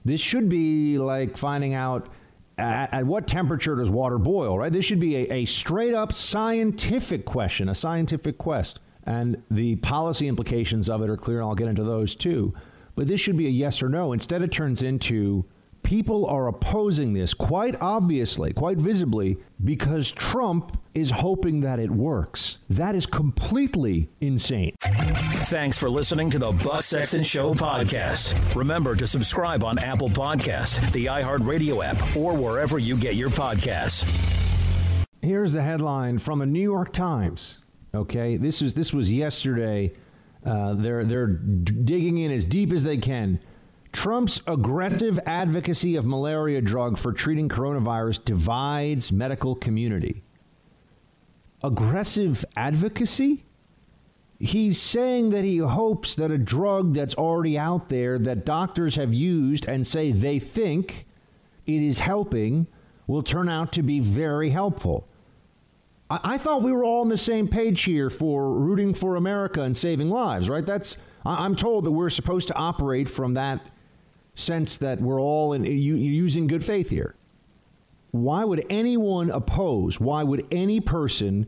This 0.04 0.20
should 0.20 0.48
be 0.48 0.96
like 0.98 1.36
finding 1.36 1.74
out 1.74 2.08
at, 2.56 2.94
at, 2.94 3.06
what 3.06 3.26
temperature 3.26 3.76
does 3.76 3.90
water 3.90 4.18
boil, 4.18 4.58
right? 4.58 4.72
This 4.72 4.84
should 4.86 5.00
be 5.00 5.16
a, 5.16 5.32
a 5.32 5.44
straight 5.44 5.92
up 5.92 6.12
scientific 6.12 7.26
question, 7.26 7.68
a 7.68 7.74
scientific 7.74 8.38
quest. 8.38 8.80
And 9.04 9.42
the 9.50 9.76
policy 9.76 10.28
implications 10.28 10.88
of 10.88 11.02
it 11.02 11.10
are 11.10 11.16
clear, 11.16 11.40
and 11.40 11.48
I'll 11.48 11.54
get 11.54 11.68
into 11.68 11.84
those 11.84 12.14
too. 12.14 12.54
But 12.94 13.08
this 13.08 13.20
should 13.20 13.36
be 13.36 13.46
a 13.46 13.50
yes 13.50 13.82
or 13.82 13.88
no. 13.88 14.12
Instead, 14.12 14.42
it 14.42 14.52
turns 14.52 14.82
into 14.82 15.44
people 15.90 16.24
are 16.26 16.46
opposing 16.46 17.14
this 17.14 17.34
quite 17.34 17.74
obviously, 17.80 18.52
quite 18.52 18.78
visibly, 18.78 19.36
because 19.64 20.12
Trump 20.12 20.80
is 20.94 21.10
hoping 21.10 21.62
that 21.62 21.80
it 21.80 21.90
works. 21.90 22.58
That 22.70 22.94
is 22.94 23.06
completely 23.06 24.08
insane. 24.20 24.76
Thanks 24.80 25.76
for 25.76 25.90
listening 25.90 26.30
to 26.30 26.38
the 26.38 26.52
Buck 26.52 26.82
Sexton 26.82 27.24
Show 27.24 27.54
podcast. 27.54 28.54
Remember 28.54 28.94
to 28.94 29.04
subscribe 29.04 29.64
on 29.64 29.80
Apple 29.80 30.08
Podcast, 30.08 30.92
the 30.92 31.06
iHeartRadio 31.06 31.84
app, 31.84 32.16
or 32.16 32.36
wherever 32.36 32.78
you 32.78 32.96
get 32.96 33.16
your 33.16 33.30
podcasts. 33.30 34.08
Here's 35.22 35.50
the 35.52 35.62
headline 35.62 36.18
from 36.18 36.38
the 36.38 36.46
New 36.46 36.62
York 36.62 36.92
Times. 36.92 37.58
Okay, 37.92 38.36
this 38.36 38.62
is 38.62 38.74
this 38.74 38.92
was 38.92 39.10
yesterday. 39.10 39.92
Uh, 40.46 40.74
they're 40.74 41.04
they're 41.04 41.26
digging 41.26 42.18
in 42.18 42.30
as 42.30 42.46
deep 42.46 42.72
as 42.72 42.84
they 42.84 42.96
can. 42.96 43.40
Trump's 43.92 44.40
aggressive 44.46 45.18
advocacy 45.26 45.96
of 45.96 46.06
malaria 46.06 46.60
drug 46.60 46.96
for 46.96 47.12
treating 47.12 47.48
coronavirus 47.48 48.24
divides 48.24 49.10
medical 49.10 49.54
community. 49.54 50.22
Aggressive 51.62 52.44
advocacy? 52.56 53.44
He's 54.38 54.80
saying 54.80 55.30
that 55.30 55.44
he 55.44 55.58
hopes 55.58 56.14
that 56.14 56.30
a 56.30 56.38
drug 56.38 56.94
that's 56.94 57.14
already 57.14 57.58
out 57.58 57.90
there 57.90 58.18
that 58.18 58.46
doctors 58.46 58.96
have 58.96 59.12
used 59.12 59.68
and 59.68 59.86
say 59.86 60.12
they 60.12 60.38
think 60.38 61.06
it 61.66 61.82
is 61.82 62.00
helping 62.00 62.66
will 63.06 63.22
turn 63.22 63.48
out 63.48 63.72
to 63.72 63.82
be 63.82 64.00
very 64.00 64.50
helpful. 64.50 65.06
I, 66.08 66.20
I 66.22 66.38
thought 66.38 66.62
we 66.62 66.72
were 66.72 66.84
all 66.84 67.02
on 67.02 67.08
the 67.08 67.18
same 67.18 67.48
page 67.48 67.82
here 67.82 68.08
for 68.08 68.52
rooting 68.52 68.94
for 68.94 69.16
America 69.16 69.62
and 69.62 69.76
saving 69.76 70.08
lives, 70.08 70.48
right? 70.48 70.64
That's 70.64 70.96
I, 71.26 71.44
I'm 71.44 71.56
told 71.56 71.84
that 71.84 71.90
we're 71.90 72.08
supposed 72.08 72.48
to 72.48 72.54
operate 72.54 73.08
from 73.08 73.34
that 73.34 73.70
sense 74.34 74.76
that 74.78 75.00
we're 75.00 75.20
all 75.20 75.52
in, 75.52 75.64
using 75.64 76.46
good 76.46 76.64
faith 76.64 76.90
here. 76.90 77.14
Why 78.10 78.44
would 78.44 78.64
anyone 78.68 79.30
oppose? 79.30 80.00
Why 80.00 80.22
would 80.22 80.46
any 80.50 80.80
person 80.80 81.46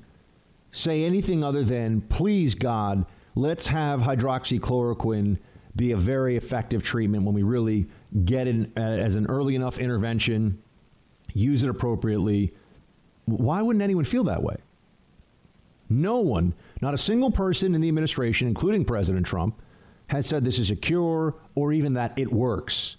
say 0.71 1.05
anything 1.05 1.43
other 1.43 1.65
than, 1.65 2.03
please, 2.03 2.55
God, 2.55 3.05
let's 3.35 3.69
have 3.69 4.03
hydroxychloroquine 4.03 5.39
be 5.75 5.93
a 5.93 5.97
very 5.97 6.37
effective 6.37 6.83
treatment 6.83 7.25
when 7.25 7.35
we 7.35 7.43
really 7.43 7.87
get 8.25 8.47
it 8.47 8.71
uh, 8.77 8.81
as 8.81 9.15
an 9.15 9.27
early 9.27 9.55
enough 9.55 9.79
intervention, 9.79 10.63
use 11.33 11.63
it 11.63 11.71
appropriately? 11.71 12.53
Why 13.25 13.63
wouldn't 13.63 13.83
anyone 13.83 14.05
feel 14.05 14.25
that 14.25 14.43
way? 14.43 14.57
No 15.89 16.19
one, 16.19 16.55
not 16.81 16.95
a 16.95 16.99
single 16.99 17.31
person 17.31 17.75
in 17.75 17.81
the 17.81 17.89
administration, 17.89 18.49
including 18.49 18.85
President 18.85 19.27
Trump, 19.27 19.61
has 20.13 20.27
said 20.27 20.45
this 20.45 20.59
is 20.59 20.71
a 20.71 20.77
cure 20.77 21.35
or 21.55 21.73
even 21.73 21.95
that 21.95 22.19
it 22.19 22.33
works. 22.33 22.97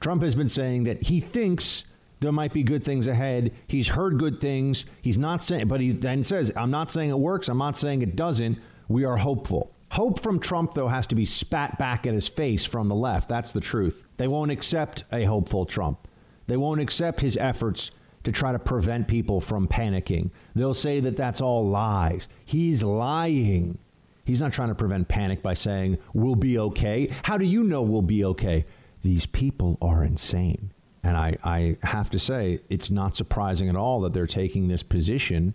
Trump 0.00 0.22
has 0.22 0.34
been 0.34 0.48
saying 0.48 0.84
that 0.84 1.04
he 1.04 1.20
thinks 1.20 1.84
there 2.20 2.32
might 2.32 2.52
be 2.52 2.62
good 2.62 2.84
things 2.84 3.06
ahead. 3.06 3.52
He's 3.66 3.88
heard 3.88 4.18
good 4.18 4.40
things. 4.40 4.84
He's 5.00 5.18
not 5.18 5.42
saying, 5.42 5.68
but 5.68 5.80
he 5.80 5.92
then 5.92 6.24
says, 6.24 6.52
I'm 6.56 6.70
not 6.70 6.90
saying 6.90 7.10
it 7.10 7.18
works. 7.18 7.48
I'm 7.48 7.58
not 7.58 7.76
saying 7.76 8.02
it 8.02 8.16
doesn't. 8.16 8.58
We 8.88 9.04
are 9.04 9.16
hopeful. 9.16 9.72
Hope 9.92 10.20
from 10.20 10.40
Trump, 10.40 10.74
though, 10.74 10.88
has 10.88 11.06
to 11.08 11.14
be 11.14 11.24
spat 11.24 11.78
back 11.78 12.06
at 12.06 12.14
his 12.14 12.26
face 12.26 12.64
from 12.64 12.88
the 12.88 12.94
left. 12.94 13.28
That's 13.28 13.52
the 13.52 13.60
truth. 13.60 14.04
They 14.16 14.26
won't 14.26 14.50
accept 14.50 15.04
a 15.12 15.24
hopeful 15.24 15.66
Trump. 15.66 16.08
They 16.46 16.56
won't 16.56 16.80
accept 16.80 17.20
his 17.20 17.36
efforts 17.36 17.90
to 18.24 18.32
try 18.32 18.52
to 18.52 18.58
prevent 18.58 19.08
people 19.08 19.40
from 19.40 19.68
panicking. 19.68 20.30
They'll 20.54 20.74
say 20.74 21.00
that 21.00 21.16
that's 21.16 21.40
all 21.40 21.68
lies. 21.68 22.28
He's 22.44 22.82
lying. 22.82 23.78
He's 24.24 24.40
not 24.40 24.52
trying 24.52 24.68
to 24.68 24.74
prevent 24.74 25.08
panic 25.08 25.42
by 25.42 25.54
saying, 25.54 25.98
we'll 26.12 26.36
be 26.36 26.58
okay. 26.58 27.10
How 27.24 27.38
do 27.38 27.44
you 27.44 27.64
know 27.64 27.82
we'll 27.82 28.02
be 28.02 28.24
okay? 28.24 28.64
These 29.02 29.26
people 29.26 29.78
are 29.82 30.04
insane. 30.04 30.72
And 31.02 31.16
I, 31.16 31.36
I 31.42 31.76
have 31.82 32.10
to 32.10 32.18
say, 32.18 32.60
it's 32.68 32.90
not 32.90 33.16
surprising 33.16 33.68
at 33.68 33.74
all 33.74 34.00
that 34.02 34.12
they're 34.12 34.26
taking 34.26 34.68
this 34.68 34.84
position 34.84 35.54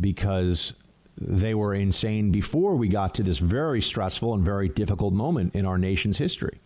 because 0.00 0.72
they 1.18 1.54
were 1.54 1.74
insane 1.74 2.30
before 2.30 2.74
we 2.74 2.88
got 2.88 3.14
to 3.16 3.22
this 3.22 3.38
very 3.38 3.82
stressful 3.82 4.32
and 4.32 4.42
very 4.42 4.68
difficult 4.68 5.12
moment 5.12 5.54
in 5.54 5.66
our 5.66 5.76
nation's 5.76 6.16
history. 6.16 6.60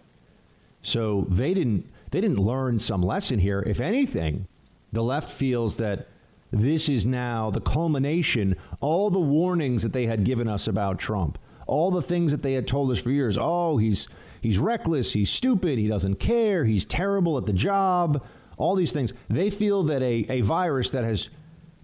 So 0.83 1.27
they 1.29 1.53
didn't 1.53 1.91
they 2.13 2.21
didn't 2.21 2.39
learn 2.39 2.79
some 2.79 3.03
lesson 3.03 3.41
here. 3.41 3.61
If 3.67 3.81
anything, 3.81 4.47
the 4.93 5.03
left 5.03 5.29
feels 5.29 5.79
that 5.79 6.07
this 6.51 6.89
is 6.89 7.05
now 7.05 7.51
the 7.51 7.61
culmination, 7.61 8.57
all 8.81 9.11
the 9.11 9.21
warnings 9.21 9.83
that 9.83 9.93
they 9.93 10.07
had 10.07 10.25
given 10.25 10.49
us 10.49 10.69
about 10.69 10.99
Trump, 10.99 11.39
all 11.67 11.91
the 11.91 12.03
things 12.03 12.31
that 12.31 12.43
they 12.43 12.53
had 12.53 12.69
told 12.69 12.91
us 12.91 12.99
for 12.99 13.11
years. 13.11 13.37
Oh, 13.41 13.77
he's 13.77 14.09
he's 14.41 14.59
reckless, 14.59 15.13
he's 15.13 15.31
stupid, 15.31 15.79
he 15.79 15.89
doesn't 15.89 16.17
care, 16.17 16.65
he's 16.65 16.85
terrible 16.85 17.37
at 17.39 17.47
the 17.47 17.53
job, 17.53 18.25
all 18.57 18.75
these 18.75 18.93
things. 18.93 19.13
They 19.29 19.51
feel 19.51 19.83
that 19.85 20.03
a, 20.03 20.27
a 20.31 20.41
virus 20.43 20.91
that 20.91 21.05
has 21.05 21.31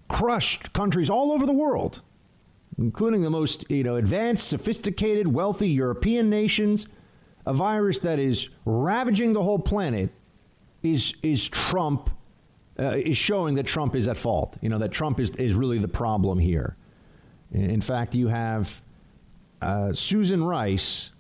crushed 0.09 0.73
countries 0.73 1.11
all 1.11 1.33
over 1.33 1.47
the 1.47 1.53
world, 1.53 2.03
including 2.79 3.23
the 3.23 3.31
most 3.31 3.69
you 3.69 3.83
know 3.83 3.97
advanced, 3.97 4.49
sophisticated, 4.49 5.27
wealthy 5.27 5.69
European 5.69 6.31
nations, 6.31 6.87
a 7.47 7.53
virus 7.53 7.99
that 8.01 8.21
is 8.21 8.49
ravaging 8.65 9.33
the 9.33 9.43
whole 9.43 9.59
planet, 9.59 10.11
is 10.85 11.15
is 11.23 11.49
Trump 11.49 12.11
uh, 12.79 12.97
is 12.97 13.17
showing 13.17 13.55
that 13.57 13.67
Trump 13.67 13.95
is 13.95 14.09
at 14.09 14.17
fault. 14.17 14.57
You 14.61 14.69
know, 14.69 14.79
that 14.79 14.93
Trump 14.93 15.21
is, 15.21 15.31
is 15.33 15.55
really 15.55 15.79
the 15.79 15.89
problem 15.89 16.39
here. 16.39 16.77
In 17.53 17.81
fact, 17.81 18.15
you 18.15 18.29
have 18.29 18.83
uh, 19.61 19.93
Susan 19.93 20.43
Rice, 20.43 21.11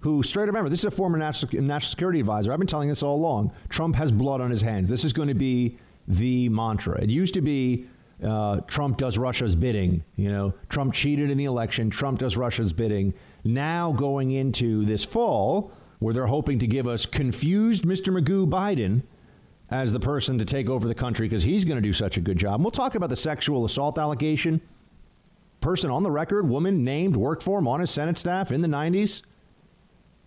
who, 0.00 0.22
straight 0.22 0.44
up 0.44 0.48
remember, 0.48 0.68
this 0.68 0.80
is 0.80 0.86
a 0.86 0.90
former 0.90 1.16
national, 1.16 1.62
national 1.62 1.88
security 1.88 2.20
advisor. 2.20 2.52
I've 2.52 2.58
been 2.58 2.68
telling 2.68 2.88
this 2.88 3.02
all 3.02 3.16
along. 3.16 3.52
Trump 3.68 3.96
has 3.96 4.12
blood 4.12 4.40
on 4.40 4.50
his 4.50 4.62
hands. 4.62 4.90
This 4.90 5.04
is 5.04 5.12
going 5.12 5.28
to 5.28 5.34
be 5.34 5.78
the 6.06 6.48
mantra. 6.50 7.00
It 7.00 7.10
used 7.10 7.34
to 7.34 7.40
be 7.40 7.86
uh, 8.22 8.60
Trump 8.66 8.98
does 8.98 9.16
Russia's 9.16 9.56
bidding. 9.56 10.04
You 10.16 10.30
know, 10.30 10.54
Trump 10.68 10.92
cheated 10.92 11.30
in 11.30 11.38
the 11.38 11.46
election. 11.46 11.88
Trump 11.88 12.18
does 12.18 12.36
Russia's 12.36 12.72
bidding. 12.72 13.14
Now 13.44 13.92
going 13.92 14.32
into 14.32 14.84
this 14.84 15.04
fall, 15.04 15.72
where 16.00 16.12
they're 16.12 16.26
hoping 16.26 16.58
to 16.58 16.66
give 16.66 16.86
us 16.86 17.06
confused 17.06 17.84
Mr. 17.84 18.12
Magoo 18.12 18.48
Biden 18.48 19.02
as 19.70 19.92
the 19.92 20.00
person 20.00 20.38
to 20.38 20.44
take 20.44 20.68
over 20.68 20.88
the 20.88 20.94
country 20.94 21.28
because 21.28 21.44
he's 21.44 21.64
going 21.64 21.76
to 21.76 21.82
do 21.82 21.92
such 21.92 22.16
a 22.16 22.20
good 22.20 22.36
job. 22.36 22.54
And 22.56 22.64
we'll 22.64 22.72
talk 22.72 22.94
about 22.94 23.08
the 23.08 23.16
sexual 23.16 23.64
assault 23.64 23.98
allegation. 23.98 24.60
Person 25.60 25.90
on 25.90 26.02
the 26.02 26.10
record, 26.10 26.48
woman 26.48 26.82
named, 26.82 27.16
worked 27.16 27.42
for 27.42 27.58
him 27.58 27.68
on 27.68 27.80
his 27.80 27.90
Senate 27.90 28.18
staff 28.18 28.50
in 28.50 28.62
the 28.62 28.68
90s. 28.68 29.22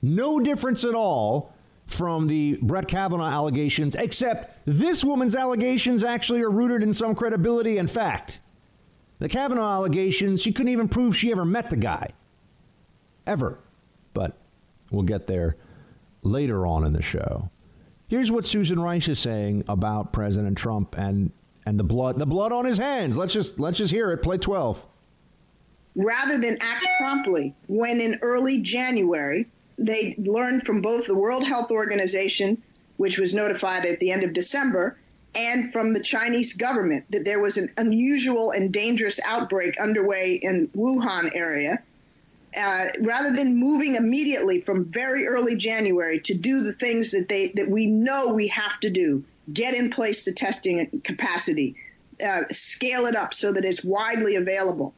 No 0.01 0.39
difference 0.39 0.83
at 0.83 0.95
all 0.95 1.53
from 1.87 2.27
the 2.27 2.57
Brett 2.61 2.87
Kavanaugh 2.87 3.29
allegations, 3.29 3.95
except 3.95 4.59
this 4.65 5.03
woman's 5.03 5.35
allegations 5.35 6.03
actually 6.03 6.41
are 6.41 6.49
rooted 6.49 6.81
in 6.81 6.93
some 6.93 7.13
credibility 7.15 7.77
and 7.77 7.89
fact. 7.89 8.39
The 9.19 9.29
Kavanaugh 9.29 9.73
allegations, 9.73 10.41
she 10.41 10.51
couldn't 10.51 10.71
even 10.71 10.87
prove 10.87 11.15
she 11.15 11.31
ever 11.31 11.45
met 11.45 11.69
the 11.69 11.77
guy. 11.77 12.11
Ever. 13.25 13.59
But 14.13 14.37
we'll 14.91 15.03
get 15.03 15.27
there 15.27 15.57
later 16.21 16.65
on 16.65 16.85
in 16.85 16.93
the 16.93 17.01
show. 17.01 17.49
Here's 18.07 18.31
what 18.31 18.45
Susan 18.45 18.79
Rice 18.79 19.07
is 19.07 19.19
saying 19.19 19.63
about 19.67 20.13
President 20.13 20.57
Trump 20.57 20.97
and 20.97 21.31
and 21.65 21.79
the 21.79 21.83
blood 21.83 22.19
the 22.19 22.25
blood 22.25 22.51
on 22.51 22.65
his 22.65 22.77
hands. 22.77 23.17
Let's 23.17 23.33
just 23.33 23.59
let's 23.59 23.77
just 23.77 23.91
hear 23.91 24.11
it. 24.11 24.17
Play 24.21 24.37
12. 24.37 24.85
Rather 25.95 26.37
than 26.37 26.57
act 26.59 26.87
promptly, 26.99 27.53
when 27.67 28.01
in 28.01 28.19
early 28.21 28.61
January 28.61 29.47
they 29.77 30.15
learned 30.17 30.65
from 30.65 30.81
both 30.81 31.05
the 31.05 31.15
World 31.15 31.43
Health 31.43 31.71
Organization, 31.71 32.61
which 32.97 33.17
was 33.17 33.33
notified 33.33 33.85
at 33.85 33.99
the 33.99 34.11
end 34.11 34.23
of 34.23 34.33
December, 34.33 34.97
and 35.35 35.71
from 35.71 35.93
the 35.93 36.01
Chinese 36.01 36.53
government 36.53 37.05
that 37.09 37.25
there 37.25 37.39
was 37.39 37.57
an 37.57 37.71
unusual 37.77 38.51
and 38.51 38.71
dangerous 38.71 39.19
outbreak 39.25 39.79
underway 39.79 40.35
in 40.35 40.67
Wuhan 40.69 41.31
area 41.33 41.81
uh, 42.55 42.87
rather 42.99 43.31
than 43.31 43.55
moving 43.55 43.95
immediately 43.95 44.61
from 44.61 44.85
very 44.85 45.27
early 45.27 45.55
January 45.55 46.19
to 46.19 46.37
do 46.37 46.61
the 46.61 46.73
things 46.73 47.11
that 47.11 47.27
they 47.29 47.49
that 47.49 47.69
we 47.69 47.85
know 47.87 48.33
we 48.33 48.47
have 48.47 48.79
to 48.81 48.89
do, 48.89 49.23
get 49.53 49.73
in 49.73 49.89
place 49.89 50.25
the 50.25 50.31
testing 50.31 51.01
capacity, 51.03 51.75
uh, 52.25 52.41
scale 52.51 53.05
it 53.05 53.15
up 53.15 53.33
so 53.33 53.51
that 53.51 53.65
it's 53.65 53.83
widely 53.83 54.35
available. 54.35 54.93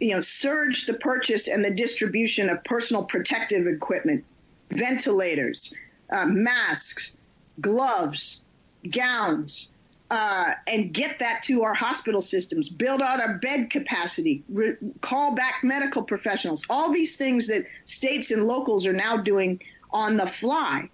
You 0.00 0.14
know, 0.14 0.20
surge 0.20 0.86
the 0.86 0.94
purchase 0.94 1.48
and 1.48 1.64
the 1.64 1.70
distribution 1.70 2.50
of 2.50 2.62
personal 2.64 3.04
protective 3.04 3.66
equipment, 3.66 4.24
ventilators, 4.70 5.74
uh, 6.12 6.26
masks, 6.26 7.16
gloves, 7.60 8.44
gowns, 8.90 9.70
uh, 10.10 10.52
and 10.66 10.92
get 10.92 11.18
that 11.18 11.42
to 11.42 11.62
our 11.62 11.74
hospital 11.74 12.20
systems, 12.20 12.68
build 12.68 13.02
out 13.02 13.20
our 13.20 13.38
bed 13.38 13.70
capacity, 13.70 14.42
re- 14.48 14.76
call 15.00 15.34
back 15.34 15.56
medical 15.62 16.02
professionals, 16.02 16.64
all 16.70 16.92
these 16.92 17.16
things 17.16 17.48
that 17.48 17.64
states 17.84 18.30
and 18.30 18.44
locals 18.44 18.86
are 18.86 18.92
now 18.92 19.16
doing 19.16 19.60
on 19.90 20.16
the 20.16 20.26
fly. 20.26 20.88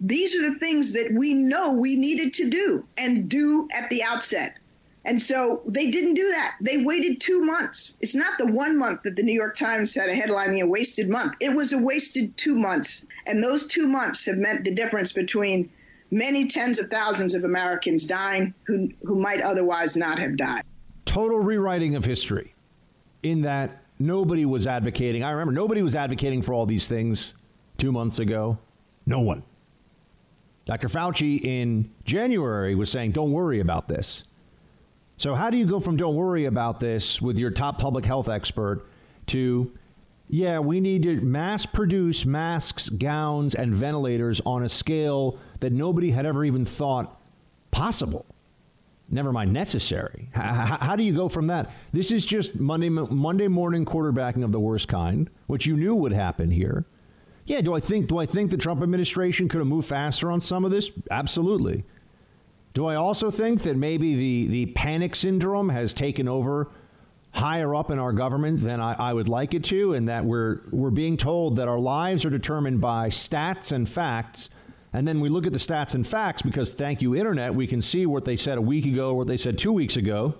These 0.00 0.34
are 0.34 0.50
the 0.50 0.58
things 0.58 0.92
that 0.94 1.12
we 1.12 1.34
know 1.34 1.72
we 1.72 1.96
needed 1.96 2.32
to 2.34 2.48
do 2.48 2.84
and 2.96 3.28
do 3.28 3.68
at 3.72 3.90
the 3.90 4.02
outset. 4.02 4.58
And 5.06 5.20
so 5.20 5.60
they 5.66 5.90
didn't 5.90 6.14
do 6.14 6.28
that. 6.28 6.56
They 6.62 6.82
waited 6.82 7.20
two 7.20 7.42
months. 7.42 7.98
It's 8.00 8.14
not 8.14 8.38
the 8.38 8.46
one 8.46 8.78
month 8.78 9.02
that 9.02 9.16
the 9.16 9.22
New 9.22 9.34
York 9.34 9.54
Times 9.54 9.94
had 9.94 10.08
a 10.08 10.14
headline, 10.14 10.58
a 10.58 10.66
wasted 10.66 11.10
month. 11.10 11.34
It 11.40 11.54
was 11.54 11.74
a 11.74 11.78
wasted 11.78 12.34
two 12.38 12.56
months. 12.56 13.06
And 13.26 13.44
those 13.44 13.66
two 13.66 13.86
months 13.86 14.24
have 14.24 14.38
meant 14.38 14.64
the 14.64 14.74
difference 14.74 15.12
between 15.12 15.68
many 16.14 16.46
tens 16.46 16.78
of 16.78 16.88
thousands 16.88 17.34
of 17.34 17.44
Americans 17.44 18.06
dying 18.06 18.54
who, 18.64 18.88
who 19.04 19.16
might 19.16 19.42
otherwise 19.42 19.96
not 19.96 20.18
have 20.18 20.36
died. 20.36 20.62
Total 21.04 21.38
rewriting 21.38 21.96
of 21.96 22.04
history 22.04 22.54
in 23.22 23.42
that 23.42 23.82
nobody 23.98 24.46
was 24.46 24.66
advocating. 24.66 25.24
I 25.24 25.32
remember 25.32 25.52
nobody 25.52 25.82
was 25.82 25.94
advocating 25.94 26.40
for 26.40 26.54
all 26.54 26.66
these 26.66 26.86
things 26.86 27.34
two 27.78 27.90
months 27.90 28.20
ago. 28.20 28.58
No 29.06 29.20
one. 29.20 29.42
Dr. 30.66 30.88
Fauci 30.88 31.42
in 31.42 31.90
January 32.04 32.74
was 32.74 32.90
saying, 32.90 33.10
don't 33.10 33.32
worry 33.32 33.60
about 33.60 33.88
this. 33.88 34.24
So, 35.16 35.34
how 35.34 35.50
do 35.50 35.56
you 35.56 35.66
go 35.66 35.78
from 35.78 35.96
don't 35.96 36.16
worry 36.16 36.46
about 36.46 36.80
this 36.80 37.20
with 37.20 37.38
your 37.38 37.50
top 37.50 37.78
public 37.78 38.04
health 38.04 38.28
expert 38.28 38.88
to 39.26 39.72
yeah, 40.28 40.58
we 40.58 40.80
need 40.80 41.02
to 41.02 41.20
mass 41.20 41.66
produce 41.66 42.24
masks, 42.24 42.88
gowns, 42.88 43.54
and 43.54 43.74
ventilators 43.74 44.40
on 44.46 44.62
a 44.62 44.68
scale 44.68 45.38
that 45.64 45.72
nobody 45.72 46.10
had 46.10 46.26
ever 46.26 46.44
even 46.44 46.66
thought 46.66 47.18
possible. 47.70 48.26
Never 49.08 49.32
mind 49.32 49.50
necessary. 49.50 50.28
How, 50.34 50.76
how, 50.78 50.96
do 50.96 51.02
you 51.02 51.14
go 51.14 51.30
from 51.30 51.46
that? 51.46 51.70
This 51.92 52.10
is 52.10 52.26
just 52.26 52.54
Monday 52.56 52.90
Monday 52.90 53.48
morning 53.48 53.86
quarterbacking 53.86 54.44
of 54.44 54.52
the 54.52 54.60
worst 54.60 54.88
kind, 54.88 55.30
which 55.46 55.64
you 55.64 55.76
knew 55.76 55.94
would 55.94 56.12
happen 56.12 56.50
here. 56.50 56.84
Yeah, 57.46 57.62
do 57.62 57.74
I 57.74 57.80
think 57.80 58.08
do 58.08 58.18
I 58.18 58.26
think 58.26 58.50
the 58.50 58.58
Trump 58.58 58.82
administration 58.82 59.48
could 59.48 59.58
have 59.58 59.66
moved 59.66 59.88
faster 59.88 60.30
on 60.30 60.40
some 60.40 60.66
of 60.66 60.70
this? 60.70 60.92
Absolutely. 61.10 61.84
Do 62.74 62.86
I 62.86 62.96
also 62.96 63.30
think 63.30 63.62
that 63.62 63.76
maybe 63.76 64.14
the 64.16 64.46
the 64.48 64.66
panic 64.72 65.14
syndrome 65.14 65.70
has 65.70 65.94
taken 65.94 66.28
over 66.28 66.70
higher 67.32 67.74
up 67.74 67.90
in 67.90 67.98
our 67.98 68.12
government 68.12 68.62
than 68.62 68.80
I, 68.80 68.94
I, 68.94 69.12
would 69.12 69.28
like 69.28 69.54
it 69.54 69.64
to, 69.64 69.94
and 69.94 70.08
that 70.08 70.24
we're 70.24 70.60
we're 70.70 70.90
being 70.90 71.16
told 71.16 71.56
that 71.56 71.68
our 71.68 71.78
lives 71.78 72.24
are 72.24 72.30
determined 72.30 72.80
by 72.80 73.08
stats 73.08 73.72
and 73.72 73.88
facts. 73.88 74.50
And 74.94 75.08
then 75.08 75.18
we 75.18 75.28
look 75.28 75.44
at 75.44 75.52
the 75.52 75.58
stats 75.58 75.96
and 75.96 76.06
facts 76.06 76.40
because 76.40 76.70
thank 76.72 77.02
you, 77.02 77.16
internet, 77.16 77.52
we 77.52 77.66
can 77.66 77.82
see 77.82 78.06
what 78.06 78.24
they 78.24 78.36
said 78.36 78.58
a 78.58 78.62
week 78.62 78.86
ago, 78.86 79.12
what 79.12 79.26
they 79.26 79.36
said 79.36 79.58
two 79.58 79.72
weeks 79.72 79.96
ago, 79.96 80.36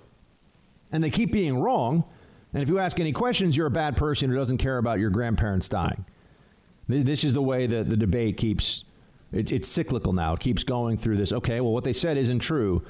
and 0.93 1.03
they 1.03 1.09
keep 1.09 1.33
being 1.33 1.59
wrong. 1.59 2.05
And 2.53 2.63
if 2.63 2.69
you 2.69 2.79
ask 2.79 2.97
any 2.97 3.11
questions, 3.11 3.57
you're 3.57 3.67
a 3.67 3.71
bad 3.71 3.97
person 3.97 4.29
who 4.29 4.35
doesn't 4.37 4.59
care 4.59 4.77
about 4.77 4.99
your 4.99 5.09
grandparents 5.09 5.67
dying. 5.67 6.05
This 6.87 7.25
is 7.25 7.33
the 7.33 7.41
way 7.41 7.67
that 7.67 7.89
the 7.89 7.97
debate 7.97 8.37
keeps. 8.37 8.85
It, 9.33 9.51
it's 9.51 9.67
cyclical 9.67 10.13
now. 10.13 10.35
It 10.35 10.39
keeps 10.39 10.63
going 10.63 10.95
through 10.95 11.17
this. 11.17 11.33
Okay, 11.33 11.59
well, 11.59 11.73
what 11.73 11.83
they 11.83 11.93
said 11.93 12.15
isn't 12.15 12.39
true 12.39 12.81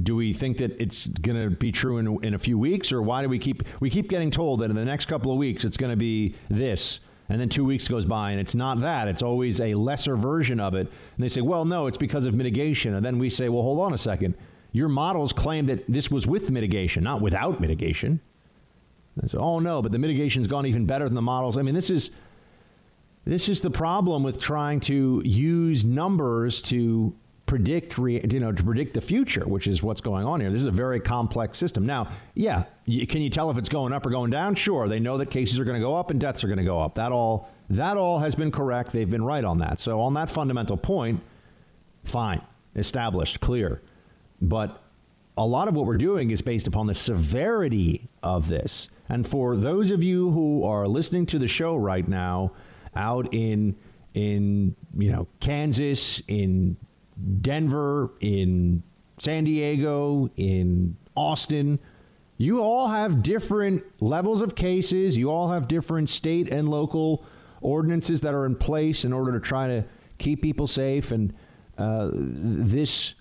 do 0.00 0.14
we 0.14 0.32
think 0.32 0.58
that 0.58 0.80
it's 0.80 1.08
going 1.08 1.42
to 1.42 1.50
be 1.56 1.72
true 1.72 1.98
in, 1.98 2.22
in 2.24 2.34
a 2.34 2.38
few 2.38 2.56
weeks 2.56 2.92
or 2.92 3.02
why 3.02 3.20
do 3.20 3.28
we 3.28 3.36
keep 3.36 3.64
we 3.80 3.90
keep 3.90 4.08
getting 4.08 4.30
told 4.30 4.60
that 4.60 4.70
in 4.70 4.76
the 4.76 4.84
next 4.84 5.06
couple 5.06 5.32
of 5.32 5.38
weeks 5.38 5.64
it's 5.64 5.76
going 5.76 5.90
to 5.90 5.96
be 5.96 6.36
this 6.48 7.00
and 7.28 7.40
then 7.40 7.48
two 7.48 7.64
weeks 7.64 7.88
goes 7.88 8.06
by 8.06 8.30
and 8.30 8.40
it's 8.40 8.54
not 8.54 8.80
that. 8.80 9.08
It's 9.08 9.22
always 9.22 9.60
a 9.60 9.74
lesser 9.74 10.16
version 10.16 10.60
of 10.60 10.74
it. 10.74 10.86
And 10.88 11.24
they 11.24 11.28
say 11.28 11.40
well 11.40 11.64
no 11.64 11.86
it's 11.86 11.98
because 11.98 12.24
of 12.24 12.34
mitigation. 12.34 12.94
And 12.94 13.04
then 13.04 13.18
we 13.18 13.30
say 13.30 13.48
well 13.48 13.62
hold 13.62 13.80
on 13.80 13.94
a 13.94 13.98
second. 13.98 14.34
Your 14.72 14.88
models 14.88 15.32
claim 15.32 15.66
that 15.66 15.84
this 15.88 16.10
was 16.10 16.26
with 16.26 16.50
mitigation 16.50 17.04
not 17.04 17.20
without 17.20 17.60
mitigation. 17.60 18.20
They 19.16 19.28
say, 19.28 19.38
oh 19.38 19.58
no, 19.58 19.82
but 19.82 19.92
the 19.92 19.98
mitigation's 19.98 20.46
gone 20.46 20.66
even 20.66 20.86
better 20.86 21.04
than 21.04 21.14
the 21.14 21.22
models. 21.22 21.56
I 21.56 21.62
mean, 21.62 21.74
this 21.74 21.90
is 21.90 22.10
this 23.24 23.48
is 23.48 23.60
the 23.60 23.70
problem 23.70 24.22
with 24.22 24.40
trying 24.40 24.80
to 24.80 25.20
use 25.24 25.84
numbers 25.84 26.62
to 26.62 27.14
predict 27.48 27.98
re, 27.98 28.24
you 28.30 28.38
know 28.38 28.52
to 28.52 28.62
predict 28.62 28.94
the 28.94 29.00
future, 29.00 29.44
which 29.48 29.66
is 29.66 29.82
what's 29.82 30.00
going 30.00 30.24
on 30.24 30.40
here. 30.40 30.50
This 30.50 30.60
is 30.60 30.66
a 30.66 30.70
very 30.70 31.00
complex 31.00 31.58
system. 31.58 31.86
Now, 31.86 32.12
yeah, 32.34 32.64
you, 32.84 33.06
can 33.06 33.22
you 33.22 33.30
tell 33.30 33.50
if 33.50 33.58
it's 33.58 33.70
going 33.70 33.92
up 33.92 34.06
or 34.06 34.10
going 34.10 34.30
down? 34.30 34.54
Sure, 34.54 34.86
they 34.86 35.00
know 35.00 35.16
that 35.18 35.30
cases 35.30 35.58
are 35.58 35.64
going 35.64 35.80
to 35.80 35.84
go 35.84 35.96
up 35.96 36.10
and 36.10 36.20
deaths 36.20 36.44
are 36.44 36.46
going 36.46 36.58
to 36.58 36.64
go 36.64 36.78
up. 36.78 36.94
That 36.94 37.10
all 37.10 37.48
that 37.70 37.96
all 37.96 38.20
has 38.20 38.36
been 38.36 38.52
correct. 38.52 38.92
They've 38.92 39.08
been 39.08 39.24
right 39.24 39.44
on 39.44 39.58
that. 39.58 39.80
So 39.80 40.00
on 40.00 40.14
that 40.14 40.30
fundamental 40.30 40.76
point, 40.76 41.20
fine, 42.04 42.42
established, 42.76 43.40
clear. 43.40 43.82
But 44.40 44.80
a 45.36 45.46
lot 45.46 45.68
of 45.68 45.74
what 45.74 45.86
we're 45.86 45.96
doing 45.96 46.30
is 46.30 46.42
based 46.42 46.66
upon 46.66 46.86
the 46.86 46.94
severity 46.94 48.08
of 48.22 48.48
this. 48.48 48.88
And 49.08 49.26
for 49.26 49.56
those 49.56 49.90
of 49.90 50.04
you 50.04 50.30
who 50.30 50.64
are 50.64 50.86
listening 50.86 51.24
to 51.26 51.38
the 51.38 51.48
show 51.48 51.76
right 51.76 52.06
now 52.06 52.52
out 52.94 53.32
in 53.32 53.74
in 54.12 54.74
you 54.96 55.10
know 55.12 55.28
Kansas, 55.40 56.20
in 56.28 56.76
Denver, 57.40 58.12
in 58.20 58.82
San 59.18 59.44
Diego, 59.44 60.30
in 60.36 60.96
Austin. 61.14 61.78
You 62.36 62.62
all 62.62 62.88
have 62.88 63.22
different 63.22 63.82
levels 64.00 64.42
of 64.42 64.54
cases. 64.54 65.16
You 65.16 65.30
all 65.30 65.50
have 65.50 65.66
different 65.66 66.08
state 66.08 66.48
and 66.48 66.68
local 66.68 67.24
ordinances 67.60 68.20
that 68.20 68.34
are 68.34 68.46
in 68.46 68.54
place 68.54 69.04
in 69.04 69.12
order 69.12 69.32
to 69.32 69.40
try 69.40 69.66
to 69.66 69.84
keep 70.18 70.42
people 70.42 70.66
safe. 70.68 71.10
And 71.10 71.34
uh, 71.76 72.10
this 72.12 73.14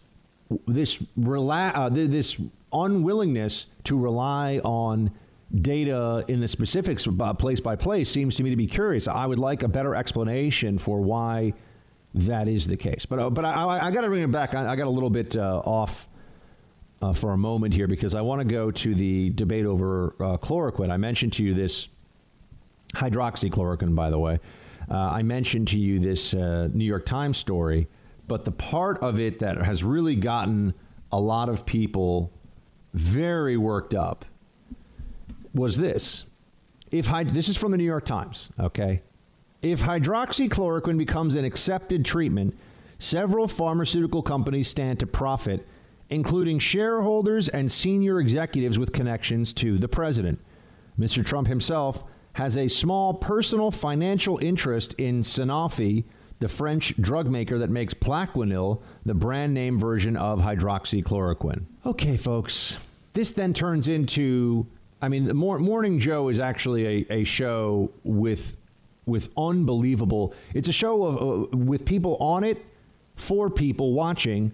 this 0.68 0.98
rela- 1.20 1.76
uh, 1.76 1.90
this 1.90 2.40
unwillingness 2.72 3.66
to 3.86 3.98
rely 3.98 4.60
on 4.64 5.12
data 5.56 6.26
in 6.28 6.40
the 6.42 6.48
specifics 6.48 7.08
uh, 7.08 7.34
place 7.34 7.60
by 7.60 7.76
place 7.76 8.10
seems 8.10 8.36
to 8.36 8.44
me 8.44 8.50
to 8.50 8.56
be 8.56 8.68
curious. 8.68 9.08
I 9.08 9.26
would 9.26 9.40
like 9.40 9.64
a 9.64 9.68
better 9.68 9.96
explanation 9.96 10.78
for 10.78 11.02
why 11.02 11.54
that 12.22 12.48
is 12.48 12.68
the 12.68 12.78
case. 12.78 13.06
But 13.06 13.20
uh, 13.20 13.30
but 13.30 13.46
I, 13.46 13.88
I 13.88 13.92
got 13.92 14.02
to 14.02 14.08
bring 14.08 14.24
it 14.24 14.32
back. 14.32 14.54
I, 14.54 14.72
I, 14.72 14.76
got 14.76 14.88
a 14.88 14.92
little 14.92 15.10
bit 15.10 15.36
uh, 15.36 15.62
off 15.66 16.08
uh, 17.02 17.14
for 17.14 17.32
a 17.32 17.38
moment 17.38 17.74
here 17.74 17.88
because 17.88 18.16
I 18.16 18.22
want 18.22 18.40
to 18.42 18.46
go 18.46 18.72
to 18.72 18.96
the 18.96 19.30
debate 19.32 19.66
over 19.66 20.16
uh, 20.20 20.38
chloroquine. 20.38 20.92
I 20.92 20.98
mentioned 20.98 21.34
to 21.34 21.44
you 21.44 21.54
this 21.54 21.88
hydroxychloroquine, 22.96 23.96
by 23.96 24.10
the 24.10 24.20
way. 24.20 24.40
Uh, 24.90 24.96
I 24.96 25.22
mentioned 25.22 25.68
to 25.70 25.80
you 25.80 26.00
this 26.00 26.34
uh, 26.34 26.70
New 26.74 26.86
York 26.86 27.06
Times 27.06 27.38
story, 27.38 27.88
but 28.28 28.46
the 28.46 28.52
part 28.52 29.00
of 29.00 29.20
it 29.20 29.40
that 29.40 29.58
has 29.58 29.84
really 29.84 30.16
gotten 30.16 30.74
a 31.12 31.20
lot 31.20 31.50
of 31.50 31.66
people 31.66 32.32
very 32.94 33.58
worked 33.58 33.94
up 33.94 34.26
was 35.54 35.78
this. 35.78 36.26
If 36.92 37.12
this 37.34 37.50
is 37.50 37.58
from 37.58 37.72
the 37.72 37.78
New 37.78 37.84
York 37.84 38.06
Times, 38.06 38.50
okay? 38.60 39.02
If 39.62 39.82
hydroxychloroquine 39.82 40.98
becomes 40.98 41.36
an 41.36 41.44
accepted 41.44 42.06
treatment, 42.06 42.56
several 43.00 43.48
pharmaceutical 43.48 44.22
companies 44.22 44.68
stand 44.68 45.00
to 45.00 45.08
profit, 45.08 45.68
including 46.10 46.60
shareholders 46.60 47.50
and 47.50 47.72
senior 47.72 48.20
executives 48.20 48.78
with 48.78 48.94
connections 48.94 49.54
to 49.54 49.78
the 49.78 49.88
president. 49.88 50.40
Mr. 51.00 51.26
Trump 51.26 51.48
himself 51.48 52.04
has 52.34 52.56
a 52.56 52.68
small 52.68 53.16
personal 53.16 53.72
financial 53.72 54.38
interest 54.38 54.94
in 55.00 55.22
Sanofi, 55.22 56.04
the 56.40 56.48
French 56.48 56.96
drug 57.02 57.28
maker 57.28 57.58
that 57.58 57.72
makes 57.72 57.96
Plaquenil, 57.96 58.80
the 59.06 59.16
brand 59.16 59.56
name 59.56 59.80
version 59.80 60.16
of 60.16 60.40
hydroxychloroquine. 60.40 61.66
Okay, 61.84 62.16
folks, 62.16 62.78
this 63.14 63.32
then 63.32 63.54
turns 63.54 63.88
into 63.88 64.68
I 65.02 65.10
mean, 65.10 65.28
Morning 65.36 66.00
Joe 66.00 66.30
is 66.30 66.40
actually 66.40 67.06
a, 67.10 67.14
a 67.20 67.24
show 67.24 67.92
with 68.04 68.58
with 69.08 69.30
unbelievable. 69.36 70.36
It's 70.54 70.68
a 70.68 70.74
show 70.74 71.04
of 71.06 71.16
uh, 71.16 71.58
with 71.58 71.86
people 71.86 72.18
on 72.18 72.44
it, 72.44 72.64
for 73.16 73.50
people 73.50 73.94
watching, 73.94 74.52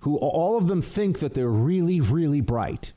who 0.00 0.16
all 0.16 0.58
of 0.58 0.66
them 0.66 0.82
think 0.82 1.20
that 1.20 1.34
they're 1.34 1.48
really, 1.48 2.00
really 2.00 2.40
bright, 2.40 2.92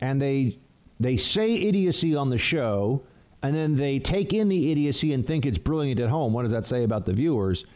and 0.00 0.22
they 0.22 0.58
they 0.98 1.18
say 1.18 1.54
idiocy 1.54 2.16
on 2.16 2.30
the 2.30 2.38
show, 2.38 3.02
and 3.42 3.54
then 3.54 3.76
they 3.76 3.98
take 3.98 4.32
in 4.32 4.48
the 4.48 4.72
idiocy 4.72 5.12
and 5.12 5.26
think 5.26 5.44
it's 5.44 5.58
brilliant 5.58 6.00
at 6.00 6.08
home. 6.08 6.32
What 6.32 6.42
does 6.42 6.52
that 6.52 6.64
say 6.64 6.84
about 6.84 7.04
the 7.04 7.12
viewers? 7.12 7.66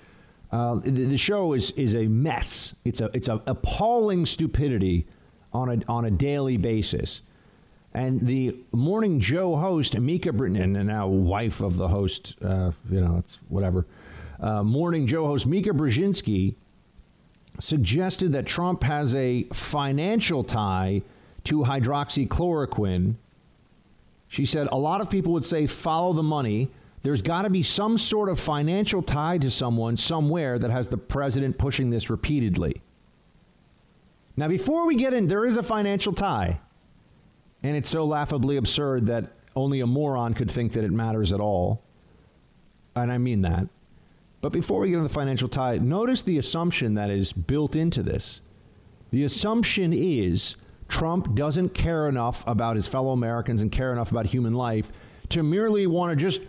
Uh, 0.50 0.76
the, 0.76 0.90
the, 0.90 1.18
show 1.18 1.52
is 1.52 1.72
is 1.72 1.94
a 1.94 2.06
mess. 2.06 2.74
It's 2.84 3.02
a 3.02 3.10
it's 3.12 3.28
a 3.28 3.42
appalling 3.46 4.24
stupidity 4.24 5.06
on 5.52 5.68
a 5.68 5.80
on 5.88 6.06
a 6.06 6.10
daily 6.10 6.56
basis. 6.56 7.20
And 7.94 8.26
the 8.26 8.56
Morning 8.72 9.18
Joe 9.18 9.56
host, 9.56 9.98
Mika 9.98 10.32
Britton, 10.32 10.76
and 10.76 10.86
now 10.86 11.08
wife 11.08 11.60
of 11.60 11.76
the 11.76 11.88
host, 11.88 12.36
uh, 12.42 12.72
you 12.90 13.00
know, 13.00 13.16
it's 13.18 13.38
whatever. 13.48 13.86
Uh, 14.40 14.62
Morning 14.62 15.06
Joe 15.06 15.26
host 15.26 15.46
Mika 15.46 15.70
Brzezinski 15.70 16.54
suggested 17.58 18.32
that 18.32 18.46
Trump 18.46 18.82
has 18.82 19.14
a 19.14 19.44
financial 19.52 20.44
tie 20.44 21.02
to 21.44 21.60
hydroxychloroquine. 21.60 23.16
She 24.28 24.46
said 24.46 24.68
a 24.70 24.76
lot 24.76 25.00
of 25.00 25.10
people 25.10 25.32
would 25.32 25.44
say 25.44 25.66
follow 25.66 26.12
the 26.12 26.22
money. 26.22 26.70
There's 27.02 27.22
got 27.22 27.42
to 27.42 27.50
be 27.50 27.62
some 27.62 27.96
sort 27.96 28.28
of 28.28 28.38
financial 28.38 29.02
tie 29.02 29.38
to 29.38 29.50
someone 29.50 29.96
somewhere 29.96 30.58
that 30.58 30.70
has 30.70 30.88
the 30.88 30.98
president 30.98 31.56
pushing 31.56 31.90
this 31.90 32.10
repeatedly. 32.10 32.82
Now, 34.36 34.46
before 34.46 34.86
we 34.86 34.94
get 34.94 35.14
in, 35.14 35.26
there 35.26 35.46
is 35.46 35.56
a 35.56 35.62
financial 35.62 36.12
tie. 36.12 36.60
And 37.62 37.76
it's 37.76 37.90
so 37.90 38.04
laughably 38.04 38.56
absurd 38.56 39.06
that 39.06 39.32
only 39.56 39.80
a 39.80 39.86
moron 39.86 40.34
could 40.34 40.50
think 40.50 40.72
that 40.72 40.84
it 40.84 40.92
matters 40.92 41.32
at 41.32 41.40
all. 41.40 41.82
And 42.94 43.10
I 43.10 43.18
mean 43.18 43.42
that. 43.42 43.68
But 44.40 44.52
before 44.52 44.80
we 44.80 44.90
get 44.90 44.96
into 44.96 45.08
the 45.08 45.14
financial 45.14 45.48
tie, 45.48 45.78
notice 45.78 46.22
the 46.22 46.38
assumption 46.38 46.94
that 46.94 47.10
is 47.10 47.32
built 47.32 47.74
into 47.74 48.02
this. 48.02 48.40
The 49.10 49.24
assumption 49.24 49.92
is 49.92 50.56
Trump 50.88 51.34
doesn't 51.34 51.70
care 51.70 52.08
enough 52.08 52.46
about 52.46 52.76
his 52.76 52.86
fellow 52.86 53.10
Americans 53.10 53.60
and 53.60 53.72
care 53.72 53.92
enough 53.92 54.10
about 54.12 54.26
human 54.26 54.54
life 54.54 54.90
to 55.30 55.42
merely 55.42 55.86
want 55.86 56.10
to 56.10 56.16
just 56.16 56.42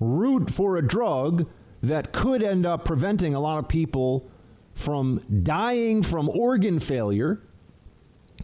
root 0.00 0.50
for 0.50 0.76
a 0.76 0.86
drug 0.86 1.48
that 1.82 2.12
could 2.12 2.42
end 2.42 2.64
up 2.64 2.84
preventing 2.84 3.34
a 3.34 3.40
lot 3.40 3.58
of 3.58 3.68
people 3.68 4.28
from 4.74 5.20
dying 5.42 6.02
from 6.02 6.28
organ 6.30 6.80
failure 6.80 7.40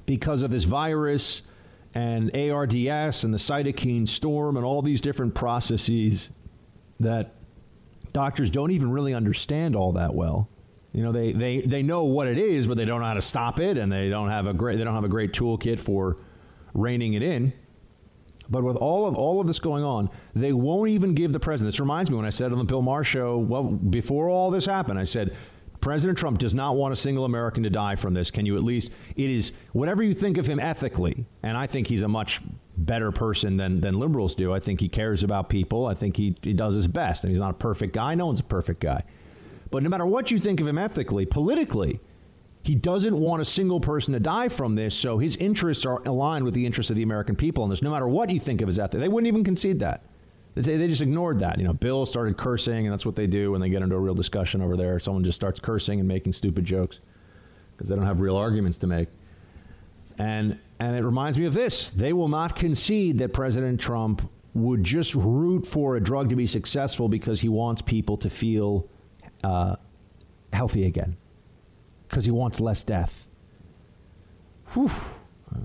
because 0.06 0.42
of 0.42 0.50
this 0.50 0.64
virus 0.64 1.42
and 1.94 2.34
ARDS 2.36 3.24
and 3.24 3.34
the 3.34 3.38
cytokine 3.38 4.06
storm 4.06 4.56
and 4.56 4.64
all 4.64 4.82
these 4.82 5.00
different 5.00 5.34
processes 5.34 6.30
that 7.00 7.34
doctors 8.12 8.50
don't 8.50 8.70
even 8.70 8.90
really 8.90 9.14
understand 9.14 9.74
all 9.74 9.92
that 9.92 10.14
well. 10.14 10.48
You 10.92 11.02
know, 11.02 11.12
they, 11.12 11.32
they, 11.32 11.60
they 11.60 11.82
know 11.82 12.04
what 12.04 12.26
it 12.26 12.38
is, 12.38 12.66
but 12.66 12.76
they 12.76 12.84
don't 12.84 13.00
know 13.00 13.06
how 13.06 13.14
to 13.14 13.22
stop 13.22 13.60
it, 13.60 13.78
and 13.78 13.92
they 13.92 14.08
don't 14.08 14.28
have 14.28 14.46
a 14.46 14.52
great 14.52 14.76
they 14.76 14.84
don't 14.84 14.94
have 14.94 15.04
a 15.04 15.08
great 15.08 15.32
toolkit 15.32 15.78
for 15.78 16.16
reining 16.74 17.14
it 17.14 17.22
in. 17.22 17.52
But 18.48 18.64
with 18.64 18.76
all 18.76 19.06
of 19.06 19.14
all 19.14 19.40
of 19.40 19.46
this 19.46 19.60
going 19.60 19.84
on, 19.84 20.10
they 20.34 20.52
won't 20.52 20.90
even 20.90 21.14
give 21.14 21.32
the 21.32 21.38
president. 21.38 21.72
This 21.72 21.80
reminds 21.80 22.10
me 22.10 22.16
when 22.16 22.26
I 22.26 22.30
said 22.30 22.50
on 22.50 22.58
the 22.58 22.64
Bill 22.64 22.82
Maher 22.82 23.04
show, 23.04 23.38
well, 23.38 23.62
before 23.62 24.28
all 24.28 24.50
this 24.50 24.66
happened, 24.66 24.98
I 24.98 25.04
said 25.04 25.36
President 25.80 26.18
Trump 26.18 26.38
does 26.38 26.54
not 26.54 26.76
want 26.76 26.92
a 26.92 26.96
single 26.96 27.24
American 27.24 27.62
to 27.62 27.70
die 27.70 27.96
from 27.96 28.14
this. 28.14 28.30
Can 28.30 28.46
you 28.46 28.56
at 28.56 28.64
least, 28.64 28.92
it 29.16 29.30
is, 29.30 29.52
whatever 29.72 30.02
you 30.02 30.14
think 30.14 30.36
of 30.36 30.46
him 30.46 30.60
ethically, 30.60 31.24
and 31.42 31.56
I 31.56 31.66
think 31.66 31.86
he's 31.86 32.02
a 32.02 32.08
much 32.08 32.40
better 32.76 33.12
person 33.12 33.56
than, 33.56 33.80
than 33.80 33.98
liberals 33.98 34.34
do. 34.34 34.52
I 34.52 34.60
think 34.60 34.80
he 34.80 34.88
cares 34.88 35.22
about 35.22 35.48
people. 35.48 35.86
I 35.86 35.94
think 35.94 36.16
he, 36.16 36.36
he 36.42 36.52
does 36.52 36.74
his 36.74 36.88
best. 36.88 37.24
And 37.24 37.30
he's 37.30 37.40
not 37.40 37.50
a 37.50 37.54
perfect 37.54 37.94
guy. 37.94 38.14
No 38.14 38.26
one's 38.26 38.40
a 38.40 38.44
perfect 38.44 38.80
guy. 38.80 39.04
But 39.70 39.82
no 39.82 39.88
matter 39.88 40.06
what 40.06 40.30
you 40.30 40.40
think 40.40 40.60
of 40.60 40.66
him 40.66 40.78
ethically, 40.78 41.26
politically, 41.26 42.00
he 42.64 42.74
doesn't 42.74 43.16
want 43.16 43.40
a 43.40 43.44
single 43.44 43.80
person 43.80 44.12
to 44.14 44.20
die 44.20 44.48
from 44.48 44.74
this. 44.74 44.94
So 44.94 45.18
his 45.18 45.36
interests 45.36 45.86
are 45.86 46.02
aligned 46.04 46.44
with 46.44 46.54
the 46.54 46.66
interests 46.66 46.90
of 46.90 46.96
the 46.96 47.02
American 47.02 47.36
people 47.36 47.64
on 47.64 47.70
this, 47.70 47.82
no 47.82 47.90
matter 47.90 48.08
what 48.08 48.30
you 48.30 48.40
think 48.40 48.60
of 48.60 48.66
his 48.66 48.78
ethic. 48.78 49.00
They 49.00 49.08
wouldn't 49.08 49.28
even 49.28 49.44
concede 49.44 49.78
that. 49.80 50.04
They 50.54 50.88
just 50.88 51.00
ignored 51.00 51.40
that. 51.40 51.58
You 51.58 51.64
know, 51.64 51.72
Bill 51.72 52.04
started 52.06 52.36
cursing, 52.36 52.86
and 52.86 52.92
that's 52.92 53.06
what 53.06 53.14
they 53.14 53.26
do 53.26 53.52
when 53.52 53.60
they 53.60 53.68
get 53.70 53.82
into 53.82 53.94
a 53.94 54.00
real 54.00 54.14
discussion 54.14 54.60
over 54.60 54.76
there. 54.76 54.98
Someone 54.98 55.22
just 55.22 55.36
starts 55.36 55.60
cursing 55.60 56.00
and 56.00 56.08
making 56.08 56.32
stupid 56.32 56.64
jokes 56.64 57.00
because 57.76 57.88
they 57.88 57.94
don't 57.94 58.04
have 58.06 58.20
real 58.20 58.36
arguments 58.36 58.78
to 58.78 58.86
make. 58.86 59.08
And 60.18 60.58
and 60.78 60.96
it 60.96 61.04
reminds 61.04 61.38
me 61.38 61.46
of 61.46 61.54
this: 61.54 61.90
they 61.90 62.12
will 62.12 62.28
not 62.28 62.56
concede 62.56 63.18
that 63.18 63.32
President 63.32 63.80
Trump 63.80 64.30
would 64.54 64.82
just 64.82 65.14
root 65.14 65.64
for 65.66 65.96
a 65.96 66.00
drug 66.00 66.28
to 66.30 66.36
be 66.36 66.46
successful 66.46 67.08
because 67.08 67.40
he 67.40 67.48
wants 67.48 67.80
people 67.80 68.16
to 68.16 68.28
feel 68.28 68.88
uh, 69.44 69.76
healthy 70.52 70.84
again, 70.84 71.16
because 72.08 72.24
he 72.24 72.32
wants 72.32 72.60
less 72.60 72.82
death. 72.82 73.28
Whew. 74.72 74.90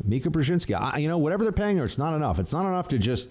Mika 0.04 0.30
Brzezinski, 0.30 0.80
I, 0.80 0.98
you 0.98 1.08
know, 1.08 1.18
whatever 1.18 1.44
they're 1.44 1.52
paying 1.52 1.78
her, 1.78 1.86
it's 1.86 1.98
not 1.98 2.16
enough. 2.16 2.40
It's 2.40 2.54
not 2.54 2.68
enough 2.68 2.88
to 2.90 2.98
just 2.98 3.30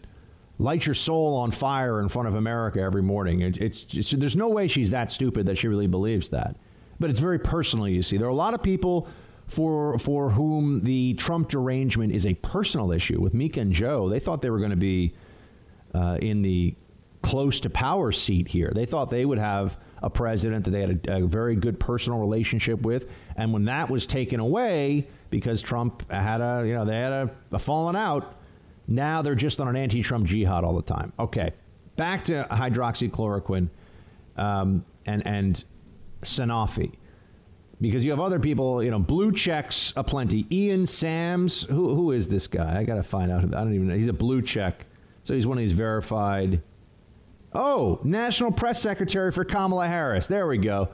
light 0.59 0.87
your 0.87 0.95
soul 0.95 1.37
on 1.37 1.51
fire 1.51 2.01
in 2.01 2.09
front 2.09 2.29
of 2.29 2.35
America 2.35 2.81
every 2.81 3.03
morning. 3.03 3.41
It, 3.41 3.59
it's 3.59 4.11
there's 4.13 4.37
no 4.37 4.49
way 4.49 4.69
she's 4.69 4.91
that 4.91 5.11
stupid 5.11 5.47
that 5.47 5.59
she 5.59 5.69
really 5.69 5.87
believes 5.87 6.29
that. 6.31 6.57
But 7.01 7.11
it's 7.11 7.21
very 7.21 7.39
personal, 7.39 7.89
you 7.89 8.03
see. 8.03 8.17
There 8.19 8.27
are 8.27 8.31
a 8.31 8.35
lot 8.35 8.55
of 8.55 8.63
people 8.63 9.09
for 9.47 9.99
for 9.99 10.31
whom 10.31 10.83
the 10.83 11.15
Trump 11.15 11.49
derangement 11.49 12.13
is 12.13 12.27
a 12.27 12.35
personal 12.35 12.93
issue 12.93 13.21
with 13.21 13.35
Mika 13.35 13.61
and 13.61 13.73
Joe, 13.73 14.09
they 14.09 14.21
thought 14.21 14.43
they 14.43 14.51
were 14.51 14.59
going 14.59 14.71
to 14.71 14.77
be 14.77 15.15
uh, 15.95 16.19
in 16.21 16.43
the 16.43 16.75
close 17.23 17.61
to 17.61 17.71
power 17.71 18.13
seat 18.13 18.49
here. 18.49 18.71
They 18.75 18.87
thought 18.87 19.11
they 19.11 19.25
would 19.25 19.39
have 19.39 19.79
a 20.03 20.11
president 20.11 20.65
that 20.65 20.71
they 20.73 20.81
had 20.81 21.09
a, 21.09 21.17
a, 21.25 21.27
very 21.27 21.57
good 21.57 21.81
personal 21.81 22.19
relationship 22.19 22.83
with, 22.83 23.11
and 23.37 23.53
when 23.53 23.65
that 23.65 23.89
was 23.89 24.07
taken 24.07 24.41
away 24.41 25.09
because 25.31 25.63
Trump 25.63 26.11
had 26.11 26.41
a 26.41 26.65
you 26.67 26.75
know 26.75 26.85
they 26.85 26.99
had 26.99 27.13
a, 27.13 27.31
a 27.53 27.59
falling 27.59 27.97
out, 27.97 28.37
now 28.87 29.23
they're 29.23 29.35
just 29.35 29.61
on 29.61 29.69
an 29.69 29.77
anti-Trump 29.77 30.27
jihad 30.27 30.65
all 30.65 30.75
the 30.75 30.83
time. 30.83 31.13
Okay, 31.19 31.53
back 31.97 32.25
to 32.25 32.47
hydroxychloroquine 32.51 33.69
um, 34.37 34.85
and 35.07 35.27
and 35.27 35.65
Sanofi 36.23 36.93
because 37.81 38.05
you 38.05 38.11
have 38.11 38.21
other 38.21 38.39
people, 38.39 38.83
you 38.83 38.91
know, 38.91 38.99
blue 38.99 39.33
checks 39.33 39.93
aplenty. 39.97 40.47
Ian 40.51 40.87
Sams, 40.87 41.63
who 41.63 41.95
who 41.95 42.13
is 42.13 42.29
this 42.29 42.47
guy? 42.47 42.79
I 42.79 42.85
got 42.85 42.95
to 42.97 43.03
find 43.03 43.31
out. 43.31 43.45
I 43.45 43.47
don't 43.47 43.75
even 43.75 43.89
know. 43.89 43.97
He's 43.97 44.09
a 44.09 44.13
blue 44.13 44.43
check, 44.43 44.87
so 45.23 45.35
he's 45.35 45.47
one 45.47 45.59
of 45.59 45.63
these 45.63 45.73
verified. 45.73 46.63
Oh, 47.53 48.01
National 48.03 48.51
Press 48.51 48.83
Secretary 48.83 49.31
for 49.31 49.45
Kamala 49.45 49.87
Harris. 49.87 50.27
There 50.27 50.47
we 50.47 50.59
go. 50.59 50.89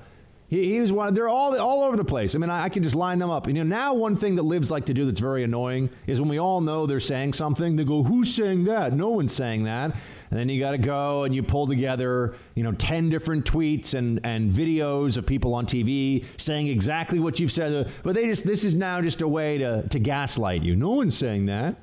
He, 0.51 0.73
he 0.73 0.81
was 0.81 0.93
one. 0.93 1.15
They're 1.15 1.29
all 1.29 1.57
all 1.59 1.85
over 1.85 1.97
the 1.97 2.05
place. 2.05 2.35
I 2.35 2.39
mean, 2.39 2.51
I, 2.51 2.65
I, 2.65 2.69
can 2.69 2.83
just 2.83 2.97
line 2.97 3.21
them 3.21 3.31
up. 3.31 3.47
And 3.47 3.57
you 3.57 3.65
know, 3.65 3.77
now 3.77 3.95
one 3.95 4.17
thing 4.17 4.35
that 4.35 4.43
libs 4.43 4.71
like 4.71 4.87
to 4.87 4.95
do 4.95 5.07
that's 5.07 5.21
very 5.21 5.45
annoying 5.45 5.89
is 6.07 6.21
when 6.21 6.29
we 6.29 6.39
all 6.39 6.61
know 6.61 6.87
they're 6.87 7.01
saying 7.01 7.33
something, 7.35 7.77
they 7.77 7.85
go, 7.85 8.03
"Who's 8.03 8.35
saying 8.35 8.65
that? 8.65 8.93
No 8.93 9.11
one's 9.11 9.33
saying 9.33 9.65
that." 9.65 9.97
And 10.31 10.39
then 10.39 10.49
you 10.49 10.61
got 10.61 10.73
to 10.73 10.79
go 10.79 11.25
and 11.25 11.35
you 11.35 11.43
pull 11.43 11.67
together, 11.67 12.35
you 12.55 12.63
know, 12.63 12.71
10 12.71 13.11
different 13.11 13.45
tweets 13.45 13.95
and, 13.95 14.21
and 14.23 14.53
videos 14.53 15.17
of 15.17 15.27
people 15.27 15.55
on 15.55 15.67
TV 15.67 16.25
saying 16.37 16.69
exactly 16.69 17.19
what 17.19 17.41
you've 17.41 17.51
said. 17.51 17.91
But 18.05 18.15
they 18.15 18.27
just, 18.27 18.47
this 18.47 18.63
is 18.63 18.77
now 18.77 19.01
just 19.01 19.23
a 19.23 19.29
way 19.29 19.59
to, 19.59 19.89
to 19.89 19.99
gaslight 19.99 20.63
you. 20.63 20.77
No 20.77 20.91
one's 20.91 21.19
saying 21.19 21.47
that. 21.47 21.75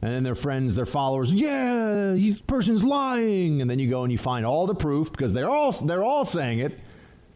And 0.00 0.12
then 0.12 0.22
their 0.22 0.34
friends, 0.34 0.76
their 0.76 0.86
followers, 0.86 1.34
yeah, 1.34 2.12
this 2.14 2.40
person's 2.46 2.82
lying. 2.82 3.60
And 3.60 3.70
then 3.70 3.78
you 3.78 3.90
go 3.90 4.02
and 4.02 4.10
you 4.10 4.16
find 4.16 4.46
all 4.46 4.66
the 4.66 4.74
proof 4.74 5.10
because 5.10 5.34
they're 5.34 5.50
all, 5.50 5.72
they're 5.72 6.04
all 6.04 6.24
saying 6.24 6.60
it. 6.60 6.80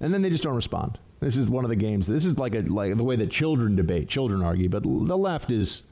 And 0.03 0.12
then 0.12 0.21
they 0.21 0.29
just 0.31 0.43
don't 0.43 0.57
respond. 0.57 0.99
This 1.21 1.37
is 1.37 1.49
one 1.49 1.65
of 1.65 1.71
the 1.71 1.77
games. 1.77 2.09
This 2.09 2.25
is 2.25 2.37
like 2.37 2.57
a, 2.57 2.62
like 2.62 2.97
the 2.97 3.05
way 3.05 3.15
that 3.17 3.31
children 3.31 3.77
debate, 3.77 4.09
children 4.09 4.43
argue. 4.43 4.69
But 4.69 4.83
the 4.83 5.17
left 5.17 5.53
is 5.53 5.85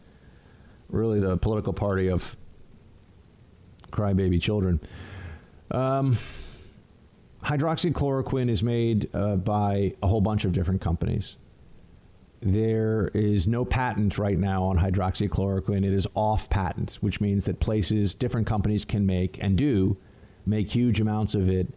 really 0.88 1.20
the 1.20 1.36
political 1.36 1.72
party 1.72 2.08
of 2.08 2.36
crybaby 3.92 4.42
children. 4.42 4.80
Um, 5.70 6.18
hydroxychloroquine 7.44 8.50
is 8.50 8.64
made 8.64 9.08
uh, 9.14 9.36
by 9.36 9.94
a 10.02 10.08
whole 10.08 10.20
bunch 10.20 10.44
of 10.44 10.50
different 10.50 10.80
companies. 10.80 11.38
There 12.40 13.12
is 13.14 13.46
no 13.46 13.64
patent 13.64 14.18
right 14.18 14.38
now 14.38 14.64
on 14.64 14.78
hydroxychloroquine. 14.78 15.84
It 15.84 15.92
is 15.92 16.08
off 16.14 16.50
patent, 16.50 16.98
which 17.00 17.20
means 17.20 17.44
that 17.44 17.60
places, 17.60 18.16
different 18.16 18.48
companies 18.48 18.84
can 18.84 19.06
make 19.06 19.40
and 19.40 19.56
do 19.56 19.96
make 20.46 20.70
huge 20.70 21.00
amounts 21.00 21.34
of 21.36 21.48
it 21.48 21.68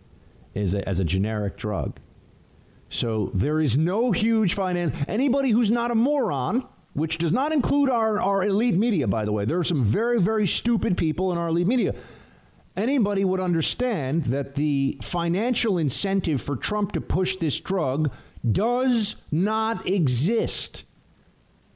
as 0.56 0.74
a, 0.74 0.88
as 0.90 1.00
a 1.00 1.04
generic 1.04 1.58
drug. 1.58 2.00
So 2.94 3.32
there 3.34 3.60
is 3.60 3.76
no 3.76 4.12
huge 4.12 4.54
finance. 4.54 4.96
Anybody 5.08 5.50
who's 5.50 5.72
not 5.72 5.90
a 5.90 5.96
moron 5.96 6.68
which 6.94 7.18
does 7.18 7.32
not 7.32 7.52
include 7.52 7.90
our, 7.90 8.22
our 8.22 8.44
elite 8.44 8.76
media, 8.76 9.08
by 9.08 9.26
the 9.26 9.32
way. 9.32 9.46
There 9.46 9.58
are 9.58 9.64
some 9.64 9.84
very, 9.84 10.22
very 10.22 10.46
stupid 10.46 10.96
people 10.96 11.32
in 11.32 11.40
our 11.40 11.48
elite 11.48 11.66
media. 11.66 11.96
Anybody 12.78 13.26
would 13.26 13.40
understand 13.40 14.26
that 14.26 14.54
the 14.54 15.00
financial 15.02 15.80
incentive 15.80 16.40
for 16.40 16.56
Trump 16.56 16.92
to 16.92 17.02
push 17.02 17.36
this 17.38 17.60
drug 17.60 18.12
does 18.52 19.16
not 19.32 19.88
exist. 19.88 20.84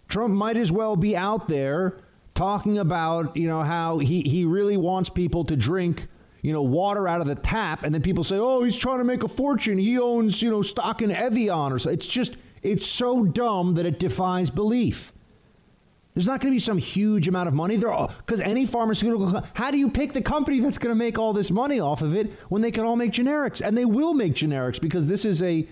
Trump 0.07 0.35
might 0.35 0.55
as 0.57 0.71
well 0.71 0.95
be 0.95 1.17
out 1.17 1.47
there 1.47 1.97
talking 2.35 2.77
about, 2.77 3.35
you 3.35 3.47
know, 3.47 3.63
how 3.63 3.97
he, 3.97 4.21
he 4.21 4.45
really 4.45 4.77
wants 4.77 5.09
people 5.09 5.43
to 5.45 5.55
drink, 5.55 6.07
you 6.41 6.53
know, 6.53 6.61
water 6.61 7.07
out 7.07 7.21
of 7.21 7.27
the 7.27 7.35
tap. 7.35 7.83
And 7.83 7.93
then 7.93 8.01
people 8.01 8.23
say, 8.23 8.37
oh, 8.37 8.63
he's 8.63 8.75
trying 8.75 8.99
to 8.99 9.03
make 9.03 9.23
a 9.23 9.27
fortune. 9.27 9.77
He 9.77 9.99
owns, 9.99 10.41
you 10.41 10.49
know, 10.49 10.61
stock 10.61 11.01
in 11.01 11.11
Evian 11.11 11.71
or 11.71 11.79
so. 11.79 11.89
It's 11.89 12.07
just 12.07 12.37
it's 12.61 12.85
so 12.85 13.23
dumb 13.23 13.75
that 13.75 13.85
it 13.85 13.99
defies 13.99 14.49
belief. 14.49 15.13
There's 16.13 16.25
not 16.25 16.41
going 16.41 16.51
to 16.51 16.55
be 16.55 16.59
some 16.59 16.79
huge 16.79 17.27
amount 17.27 17.47
of 17.47 17.53
money 17.53 17.75
there 17.75 17.95
because 18.17 18.41
any 18.41 18.65
pharmaceutical. 18.65 19.43
How 19.53 19.69
do 19.69 19.77
you 19.77 19.87
pick 19.87 20.13
the 20.13 20.21
company 20.21 20.59
that's 20.61 20.79
going 20.79 20.91
to 20.93 20.97
make 20.97 21.19
all 21.19 21.31
this 21.31 21.51
money 21.51 21.79
off 21.79 22.01
of 22.01 22.15
it 22.15 22.33
when 22.49 22.61
they 22.61 22.71
can 22.71 22.85
all 22.85 22.95
make 22.95 23.11
generics 23.11 23.61
and 23.61 23.77
they 23.77 23.85
will 23.85 24.15
make 24.15 24.33
generics 24.33 24.81
because 24.81 25.07
this 25.07 25.25
is 25.25 25.43
a 25.43 25.67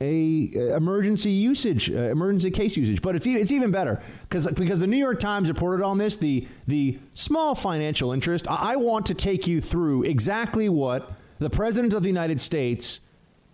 a 0.00 0.74
emergency 0.74 1.30
usage, 1.30 1.90
uh, 1.90 1.94
emergency 1.94 2.50
case 2.50 2.76
usage. 2.76 3.00
But 3.00 3.16
it's 3.16 3.26
it's 3.26 3.52
even 3.52 3.70
better 3.70 4.02
because 4.22 4.46
because 4.48 4.80
the 4.80 4.86
New 4.86 4.98
York 4.98 5.20
Times 5.20 5.48
reported 5.48 5.84
on 5.84 5.98
this. 5.98 6.16
The 6.16 6.46
the 6.66 6.98
small 7.12 7.54
financial 7.54 8.12
interest. 8.12 8.48
I, 8.48 8.72
I 8.72 8.76
want 8.76 9.06
to 9.06 9.14
take 9.14 9.46
you 9.46 9.60
through 9.60 10.04
exactly 10.04 10.68
what 10.68 11.12
the 11.38 11.50
president 11.50 11.94
of 11.94 12.02
the 12.02 12.08
United 12.08 12.40
States, 12.40 13.00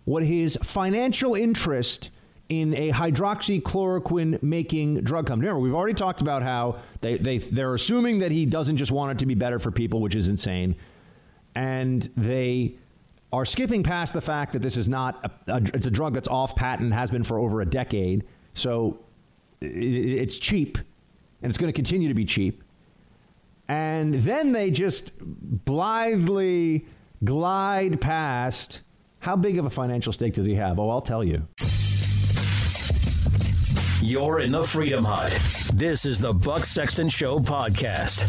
what 0.05 0.23
his 0.23 0.57
financial 0.63 1.35
interest 1.35 2.09
in 2.49 2.73
a 2.75 2.91
hydroxychloroquine 2.91 4.43
making 4.43 5.01
drug 5.01 5.25
company. 5.25 5.47
Remember, 5.47 5.63
we've 5.63 5.73
already 5.73 5.93
talked 5.93 6.21
about 6.21 6.43
how 6.43 6.81
they, 6.99 7.15
they, 7.15 7.37
they're 7.37 7.73
assuming 7.73 8.19
that 8.19 8.31
he 8.31 8.45
doesn't 8.45 8.75
just 8.75 8.91
want 8.91 9.13
it 9.13 9.19
to 9.19 9.25
be 9.25 9.35
better 9.35 9.57
for 9.57 9.71
people, 9.71 10.01
which 10.01 10.15
is 10.15 10.27
insane. 10.27 10.75
And 11.55 12.09
they 12.17 12.75
are 13.31 13.45
skipping 13.45 13.83
past 13.83 14.13
the 14.13 14.21
fact 14.21 14.53
that 14.53 14.61
this 14.61 14.77
is 14.77 14.89
not 14.89 15.31
a, 15.47 15.53
a 15.55 15.61
it's 15.73 15.85
a 15.85 15.91
drug 15.91 16.13
that's 16.13 16.27
off 16.27 16.55
patent, 16.55 16.93
has 16.93 17.11
been 17.11 17.23
for 17.23 17.37
over 17.37 17.61
a 17.61 17.65
decade. 17.65 18.25
So 18.53 18.99
it, 19.61 19.67
it's 19.67 20.37
cheap, 20.37 20.77
and 21.41 21.49
it's 21.49 21.57
going 21.57 21.71
to 21.71 21.75
continue 21.75 22.07
to 22.07 22.13
be 22.13 22.25
cheap. 22.25 22.63
And 23.67 24.13
then 24.15 24.51
they 24.51 24.69
just 24.69 25.13
blithely 25.19 26.85
glide 27.23 28.01
past. 28.01 28.81
How 29.19 29.35
big 29.35 29.57
of 29.59 29.65
a 29.65 29.69
financial 29.69 30.11
stake 30.11 30.33
does 30.33 30.45
he 30.45 30.55
have? 30.55 30.79
Oh, 30.79 30.89
I'll 30.89 31.01
tell 31.01 31.23
you. 31.23 31.47
You're 34.01 34.39
in 34.39 34.51
the 34.51 34.63
Freedom 34.63 35.05
Hut. 35.05 35.31
This 35.75 36.05
is 36.07 36.19
the 36.19 36.33
Buck 36.33 36.65
Sexton 36.65 37.07
Show 37.07 37.37
podcast. 37.37 38.27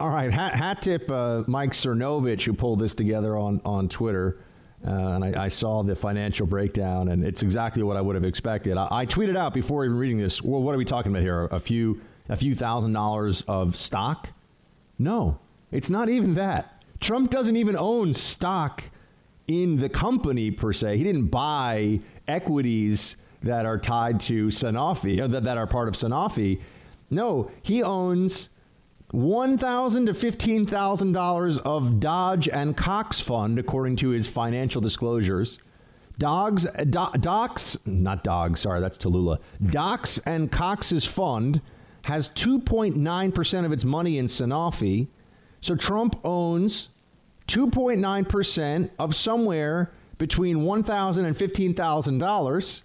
All 0.00 0.08
right, 0.08 0.32
hat, 0.32 0.54
hat 0.54 0.80
tip 0.80 1.10
uh, 1.10 1.44
Mike 1.46 1.72
Cernovich, 1.72 2.40
who 2.44 2.54
pulled 2.54 2.78
this 2.78 2.94
together 2.94 3.36
on, 3.36 3.60
on 3.66 3.86
Twitter. 3.86 4.38
Uh, 4.82 4.92
and 4.92 5.22
I, 5.22 5.44
I, 5.44 5.48
saw 5.48 5.82
the 5.82 5.94
financial 5.94 6.46
breakdown, 6.46 7.08
and 7.08 7.22
it's 7.22 7.42
exactly 7.42 7.82
what 7.82 7.98
I 7.98 8.00
would 8.00 8.14
have 8.14 8.24
expected. 8.24 8.78
I, 8.78 8.88
I, 8.90 9.04
tweeted 9.04 9.36
out 9.36 9.52
before 9.52 9.84
even 9.84 9.98
reading 9.98 10.16
this. 10.16 10.40
Well, 10.40 10.62
what 10.62 10.74
are 10.74 10.78
we 10.78 10.86
talking 10.86 11.12
about 11.12 11.22
here? 11.22 11.44
A 11.50 11.60
few, 11.60 12.00
a 12.30 12.36
few 12.36 12.54
thousand 12.54 12.94
dollars 12.94 13.42
of 13.42 13.76
stock? 13.76 14.30
No, 14.98 15.38
it's 15.70 15.90
not 15.90 16.08
even 16.08 16.32
that. 16.32 16.82
Trump 16.98 17.30
doesn't 17.30 17.56
even 17.56 17.76
own 17.76 18.14
stock 18.14 18.84
in 19.48 19.76
the 19.76 19.90
company 19.90 20.50
per 20.50 20.72
se. 20.72 20.96
He 20.96 21.04
didn't 21.04 21.26
buy 21.26 22.00
equities 22.26 23.16
that 23.42 23.66
are 23.66 23.76
tied 23.76 24.18
to 24.20 24.46
Sanofi, 24.46 25.30
that, 25.30 25.44
that 25.44 25.58
are 25.58 25.66
part 25.66 25.88
of 25.88 25.94
Sanofi. 25.94 26.58
No, 27.10 27.50
he 27.60 27.82
owns 27.82 28.48
one 29.10 29.58
thousand 29.58 30.06
to 30.06 30.14
fifteen 30.14 30.66
thousand 30.66 31.12
dollars 31.12 31.58
of 31.58 32.00
Dodge 32.00 32.48
and 32.48 32.76
Cox 32.76 33.20
fund, 33.20 33.58
according 33.58 33.96
to 33.96 34.10
his 34.10 34.28
financial 34.28 34.80
disclosures. 34.80 35.58
Dogs, 36.18 36.66
do, 36.90 37.06
Docs, 37.18 37.78
not 37.86 38.22
dogs. 38.22 38.60
Sorry, 38.60 38.80
that's 38.80 38.98
Tallulah. 38.98 39.38
Dodge 39.70 40.20
and 40.26 40.52
Cox's 40.52 41.04
fund 41.04 41.62
has 42.04 42.28
2.9% 42.30 43.64
of 43.64 43.72
its 43.72 43.84
money 43.84 44.18
in 44.18 44.26
Sanofi. 44.26 45.08
So 45.60 45.74
Trump 45.76 46.20
owns 46.24 46.90
2.9% 47.48 48.90
of 48.98 49.14
somewhere 49.14 49.92
between 50.18 50.58
$1,000 50.58 51.24
and 51.24 51.36
$15,000. 51.36 52.82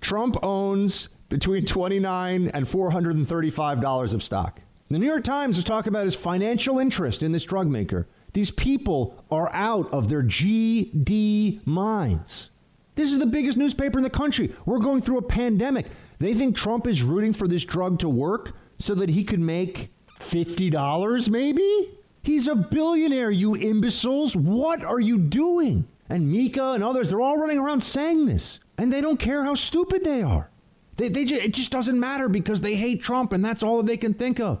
Trump 0.00 0.36
owns 0.42 1.08
between 1.28 1.66
29 1.66 2.48
and 2.48 2.66
$435 2.66 4.14
of 4.14 4.22
stock. 4.22 4.60
The 4.90 4.98
New 4.98 5.06
York 5.06 5.22
Times 5.22 5.56
is 5.56 5.62
talking 5.62 5.92
about 5.92 6.04
his 6.04 6.16
financial 6.16 6.80
interest 6.80 7.22
in 7.22 7.30
this 7.30 7.44
drug 7.44 7.68
maker. 7.68 8.08
These 8.32 8.50
people 8.50 9.24
are 9.30 9.48
out 9.54 9.88
of 9.92 10.08
their 10.08 10.24
GD 10.24 11.64
minds. 11.64 12.50
This 12.96 13.12
is 13.12 13.20
the 13.20 13.26
biggest 13.26 13.56
newspaper 13.56 14.00
in 14.00 14.02
the 14.02 14.10
country. 14.10 14.52
We're 14.66 14.80
going 14.80 15.00
through 15.00 15.18
a 15.18 15.22
pandemic. 15.22 15.86
They 16.18 16.34
think 16.34 16.56
Trump 16.56 16.88
is 16.88 17.04
rooting 17.04 17.32
for 17.32 17.46
this 17.46 17.64
drug 17.64 18.00
to 18.00 18.08
work 18.08 18.56
so 18.78 18.96
that 18.96 19.10
he 19.10 19.22
could 19.22 19.38
make 19.38 19.90
$50 20.18 21.28
maybe? 21.28 21.96
He's 22.24 22.48
a 22.48 22.56
billionaire, 22.56 23.30
you 23.30 23.54
imbeciles. 23.54 24.34
What 24.34 24.82
are 24.82 25.00
you 25.00 25.18
doing? 25.18 25.86
And 26.08 26.32
Mika 26.32 26.72
and 26.72 26.82
others, 26.82 27.10
they're 27.10 27.20
all 27.20 27.38
running 27.38 27.58
around 27.58 27.82
saying 27.82 28.26
this. 28.26 28.58
And 28.76 28.92
they 28.92 29.00
don't 29.00 29.20
care 29.20 29.44
how 29.44 29.54
stupid 29.54 30.02
they 30.02 30.22
are. 30.22 30.50
They, 30.96 31.08
they 31.08 31.24
just, 31.24 31.42
it 31.42 31.54
just 31.54 31.70
doesn't 31.70 31.98
matter 31.98 32.28
because 32.28 32.60
they 32.60 32.74
hate 32.74 33.00
Trump 33.00 33.32
and 33.32 33.44
that's 33.44 33.62
all 33.62 33.80
they 33.84 33.96
can 33.96 34.14
think 34.14 34.40
of. 34.40 34.60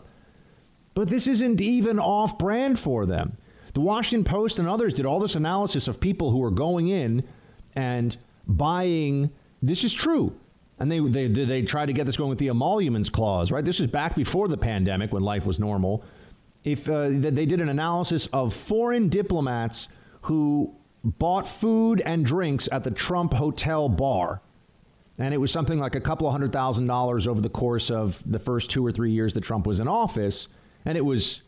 But 0.94 1.08
this 1.08 1.26
isn't 1.26 1.60
even 1.60 1.98
off 1.98 2.38
brand 2.38 2.78
for 2.78 3.06
them. 3.06 3.36
The 3.74 3.80
Washington 3.80 4.24
Post 4.24 4.58
and 4.58 4.68
others 4.68 4.94
did 4.94 5.06
all 5.06 5.20
this 5.20 5.36
analysis 5.36 5.88
of 5.88 6.00
people 6.00 6.30
who 6.30 6.38
were 6.38 6.50
going 6.50 6.88
in 6.88 7.22
and 7.74 8.16
buying. 8.46 9.30
This 9.62 9.84
is 9.84 9.92
true. 9.92 10.34
And 10.78 10.90
they, 10.90 10.98
they, 10.98 11.26
they 11.26 11.62
tried 11.62 11.86
to 11.86 11.92
get 11.92 12.06
this 12.06 12.16
going 12.16 12.30
with 12.30 12.38
the 12.38 12.48
emoluments 12.48 13.10
clause, 13.10 13.52
right? 13.52 13.64
This 13.64 13.80
is 13.80 13.86
back 13.86 14.16
before 14.16 14.48
the 14.48 14.56
pandemic 14.56 15.12
when 15.12 15.22
life 15.22 15.46
was 15.46 15.60
normal. 15.60 16.02
If 16.64 16.88
uh, 16.88 17.08
they 17.08 17.46
did 17.46 17.60
an 17.60 17.68
analysis 17.68 18.26
of 18.32 18.52
foreign 18.52 19.08
diplomats 19.08 19.88
who 20.22 20.74
bought 21.04 21.46
food 21.46 22.02
and 22.04 22.24
drinks 22.24 22.68
at 22.72 22.84
the 22.84 22.90
Trump 22.90 23.34
Hotel 23.34 23.88
bar, 23.88 24.42
and 25.18 25.34
it 25.34 25.38
was 25.38 25.50
something 25.50 25.78
like 25.78 25.94
a 25.94 26.00
couple 26.00 26.26
of 26.26 26.32
hundred 26.32 26.52
thousand 26.52 26.86
dollars 26.86 27.26
over 27.26 27.40
the 27.40 27.50
course 27.50 27.90
of 27.90 28.22
the 28.30 28.38
first 28.38 28.70
two 28.70 28.84
or 28.84 28.90
three 28.90 29.10
years 29.10 29.34
that 29.34 29.42
Trump 29.42 29.66
was 29.66 29.80
in 29.80 29.88
office, 29.88 30.48
and 30.84 30.96
it 30.96 31.04
was 31.04 31.42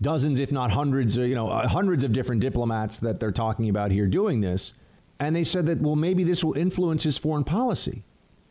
dozens, 0.00 0.38
if 0.38 0.50
not 0.50 0.72
hundreds, 0.72 1.16
you 1.16 1.34
know, 1.34 1.48
uh, 1.48 1.68
hundreds 1.68 2.04
of 2.04 2.12
different 2.12 2.40
diplomats 2.40 2.98
that 2.98 3.20
they're 3.20 3.32
talking 3.32 3.68
about 3.68 3.90
here 3.90 4.06
doing 4.06 4.40
this. 4.40 4.72
And 5.20 5.36
they 5.36 5.44
said 5.44 5.66
that, 5.66 5.80
well, 5.80 5.96
maybe 5.96 6.24
this 6.24 6.42
will 6.42 6.54
influence 6.54 7.04
his 7.04 7.16
foreign 7.16 7.44
policy. 7.44 8.02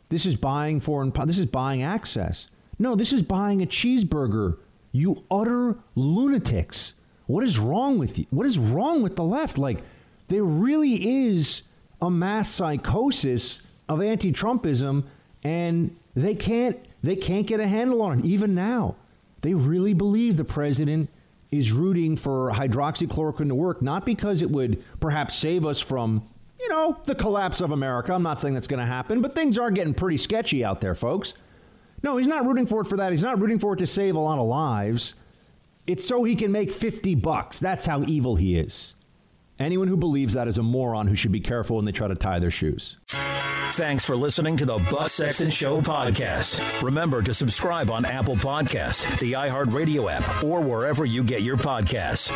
This 0.09 0.26
is 0.26 0.36
buying 0.36 0.80
foreign, 0.80 1.11
this 1.26 1.38
is 1.38 1.45
buying 1.45 1.84
access. 1.84 2.47
No, 2.80 2.95
this 2.95 3.13
is 3.13 3.22
buying 3.22 3.61
a 3.61 3.65
cheeseburger. 3.65 4.57
You 4.91 5.24
utter 5.30 5.78
lunatics. 5.95 6.93
What 7.28 7.43
is 7.43 7.59
wrong 7.59 7.97
with 7.97 8.17
you? 8.17 8.26
What 8.30 8.45
is 8.45 8.57
wrong 8.57 9.03
with 9.03 9.15
the 9.15 9.24
left? 9.24 9.57
Like, 9.57 9.84
there 10.28 10.43
really 10.43 11.28
is 11.34 11.61
a 12.01 12.09
mass 12.09 12.49
psychosis 12.49 13.61
of 13.88 14.01
anti-Trumpism, 14.01 15.03
and 15.43 15.95
they 16.15 16.36
can't 16.36 16.78
they 17.03 17.15
can't 17.15 17.47
get 17.47 17.59
a 17.59 17.67
handle 17.67 18.01
on 18.01 18.19
it 18.19 18.26
even 18.26 18.53
now. 18.53 18.95
They 19.42 19.54
really 19.54 19.94
believe 19.94 20.38
the 20.38 20.46
president 20.46 21.10
is 21.52 21.72
rooting 21.72 22.16
for 22.16 22.52
hydroxychloroquine 22.52 23.50
to 23.50 23.56
work, 23.56 23.82
not 23.82 24.06
because 24.06 24.42
it 24.42 24.50
would 24.50 24.84
perhaps 25.00 25.36
save 25.36 25.66
us 25.66 25.80
from, 25.80 26.28
you 26.60 26.70
know, 26.70 26.98
the 27.06 27.16
collapse 27.16 27.60
of 27.60 27.72
America. 27.72 28.14
I'm 28.14 28.24
not 28.24 28.39
saying 28.39 28.54
that's 28.54 28.68
going 28.68 28.80
to 28.80 28.86
happen, 28.86 29.22
but 29.22 29.36
things 29.36 29.58
are 29.58 29.70
getting 29.70 29.94
pretty 29.94 30.18
sketchy 30.18 30.64
out 30.64 30.80
there, 30.80 30.96
folks. 30.96 31.34
No, 32.04 32.18
he's 32.18 32.28
not 32.28 32.46
rooting 32.46 32.66
for 32.66 32.82
it 32.82 32.86
for 32.86 32.98
that. 32.98 33.12
He's 33.12 33.24
not 33.24 33.39
rooting 33.39 33.60
for 33.60 33.74
it 33.74 33.78
to 33.78 33.88
save 33.88 34.16
a 34.16 34.20
lot 34.20 34.39
of 34.39 34.48
lives. 34.48 35.14
It's 35.88 36.08
so 36.08 36.24
he 36.24 36.36
can 36.36 36.52
make 36.52 36.72
50 36.72 37.16
bucks. 37.16 37.60
That's 37.60 37.86
how 37.86 38.04
evil 38.04 38.36
he 38.38 38.58
is. 38.58 38.96
Anyone 39.60 39.88
who 39.88 39.98
believes 39.98 40.34
that 40.34 40.48
is 40.48 40.58
a 40.58 40.64
moron 40.64 41.08
who 41.08 41.16
should 41.16 41.32
be 41.32 41.39
careful 41.39 41.76
when 41.76 41.86
they 41.86 41.92
try 41.92 42.08
to 42.08 42.16
tie 42.16 42.39
their 42.39 42.50
shoes. 42.50 42.98
Thanks 43.74 44.03
for 44.03 44.17
listening 44.17 44.57
to 44.57 44.65
the 44.65 44.78
Buck 44.78 45.07
Sexton 45.07 45.49
Show 45.49 45.80
podcast. 45.80 46.82
Remember 46.82 47.22
to 47.22 47.34
subscribe 47.34 47.89
on 47.89 48.03
Apple 48.03 48.36
Podcast, 48.36 49.17
the 49.19 49.34
iHeartRadio 49.34 50.11
app, 50.11 50.43
or 50.43 50.59
wherever 50.59 51.05
you 51.05 51.24
get 51.24 51.41
your 51.41 51.55
podcasts. 51.55 52.32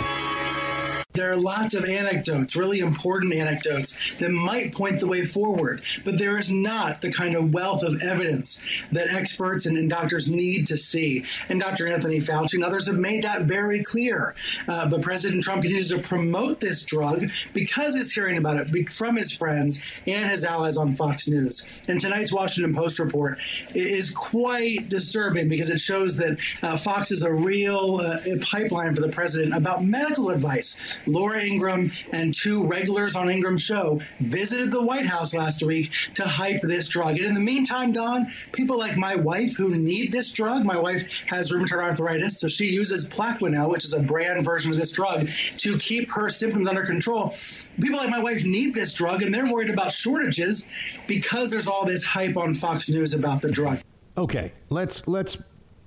There 1.16 1.32
are 1.32 1.38
lots 1.38 1.74
of 1.74 1.86
anecdotes, 1.86 2.55
really 2.55 2.80
important 2.80 3.34
anecdotes, 3.34 3.97
that 4.18 4.32
might 4.32 4.74
point 4.74 4.99
the 4.99 5.07
way 5.07 5.26
forward, 5.26 5.82
but 6.03 6.20
there 6.20 6.38
is 6.38 6.51
not 6.51 7.01
the 7.01 7.11
kind 7.11 7.36
of 7.36 7.53
wealth 7.53 7.84
of 7.84 8.01
evidence 8.03 8.59
that 8.91 9.07
experts 9.13 9.66
and, 9.66 9.78
and 9.78 9.89
doctors 9.89 10.30
need 10.30 10.68
to 10.68 10.78
see. 10.78 11.26
And 11.49 11.59
Dr. 11.59 11.88
Anthony 11.88 12.20
Fauci 12.20 12.55
and 12.55 12.63
others 12.63 12.88
have 12.88 12.97
made 12.97 13.24
that 13.24 13.43
very 13.43 13.82
clear. 13.84 14.36
Uh, 14.68 14.89
but 14.89 15.01
President 15.01 15.43
Trump 15.43 15.61
continues 15.61 15.89
to 15.89 15.99
promote 15.99 16.59
this 16.59 16.84
drug 16.84 17.26
because 17.53 17.95
he's 17.95 18.11
hearing 18.11 18.38
about 18.38 18.57
it 18.57 18.89
from 18.91 19.16
his 19.16 19.32
friends 19.36 19.84
and 20.05 20.30
his 20.30 20.43
allies 20.43 20.78
on 20.78 20.95
Fox 20.95 21.28
News. 21.28 21.68
And 21.88 21.99
tonight's 21.99 22.34
Washington 22.34 22.76
Post 22.76 22.99
report 22.99 23.39
is 23.74 24.09
quite 24.09 24.89
disturbing 24.89 25.47
because 25.47 25.70
it 25.70 25.80
shows 25.80 26.18
that 26.18 26.38
uh, 26.61 26.76
Fox 26.76 27.11
is 27.11 27.22
a 27.22 27.32
real 27.32 27.97
uh, 27.97 28.18
pipeline 28.41 28.93
for 28.93 29.01
the 29.01 29.09
president 29.09 29.55
about 29.55 29.84
medical 29.84 30.30
advice 30.30 30.78
Laura 31.08 31.41
Ingraham 31.41 31.91
and 32.12 32.34
two 32.34 32.66
regulars 32.68 33.16
on 33.16 33.30
Ingraham's 33.30 33.64
show 33.64 34.01
visited 34.20 34.72
the 34.72 34.84
White 34.84 35.06
House 35.06 35.34
last 35.34 35.64
week 35.64 35.91
to 36.16 36.24
hype 36.24 36.62
this 36.62 36.89
drug. 36.89 37.18
And 37.18 37.26
in 37.26 37.34
the 37.34 37.39
meantime, 37.39 37.91
Don, 37.91 38.28
people 38.51 38.78
like 38.78 38.97
my 38.97 39.16
wife 39.16 39.56
who 39.56 39.76
need 39.76 40.12
this 40.12 40.32
drug, 40.32 40.66
my 40.66 40.78
wife 40.78 41.24
has 41.28 41.51
rheumatoid 41.51 41.82
arthritis, 41.84 42.39
so 42.39 42.47
she 42.47 42.66
uses 42.66 43.10
Plaquenil, 43.10 43.70
which 43.70 43.86
is 43.86 43.93
a 43.93 44.01
brand 44.01 44.43
version 44.43 44.72
of 44.72 44.78
this 44.78 44.91
drug, 44.91 45.28
to 45.58 45.78
keep 45.78 46.10
her 46.12 46.30
symptoms 46.30 46.68
under 46.68 46.86
control. 46.86 47.36
People 47.82 47.97
like 47.97 48.10
my 48.10 48.20
wife 48.20 48.43
need 48.45 48.74
this 48.74 48.93
drug, 48.93 49.22
and 49.22 49.34
they're 49.34 49.51
worried 49.51 49.70
about 49.70 49.91
shortages 49.91 50.68
because 51.08 51.51
there's 51.51 51.68
all 51.68 51.86
this 51.86 52.06
hype 52.06 52.38
on 52.38 52.53
Fox 52.53 52.89
News 52.89 53.14
about 53.14 53.41
the 53.41 53.51
drug. 53.51 53.80
Okay, 54.18 54.53
let's 54.70 55.08
let's 55.08 55.38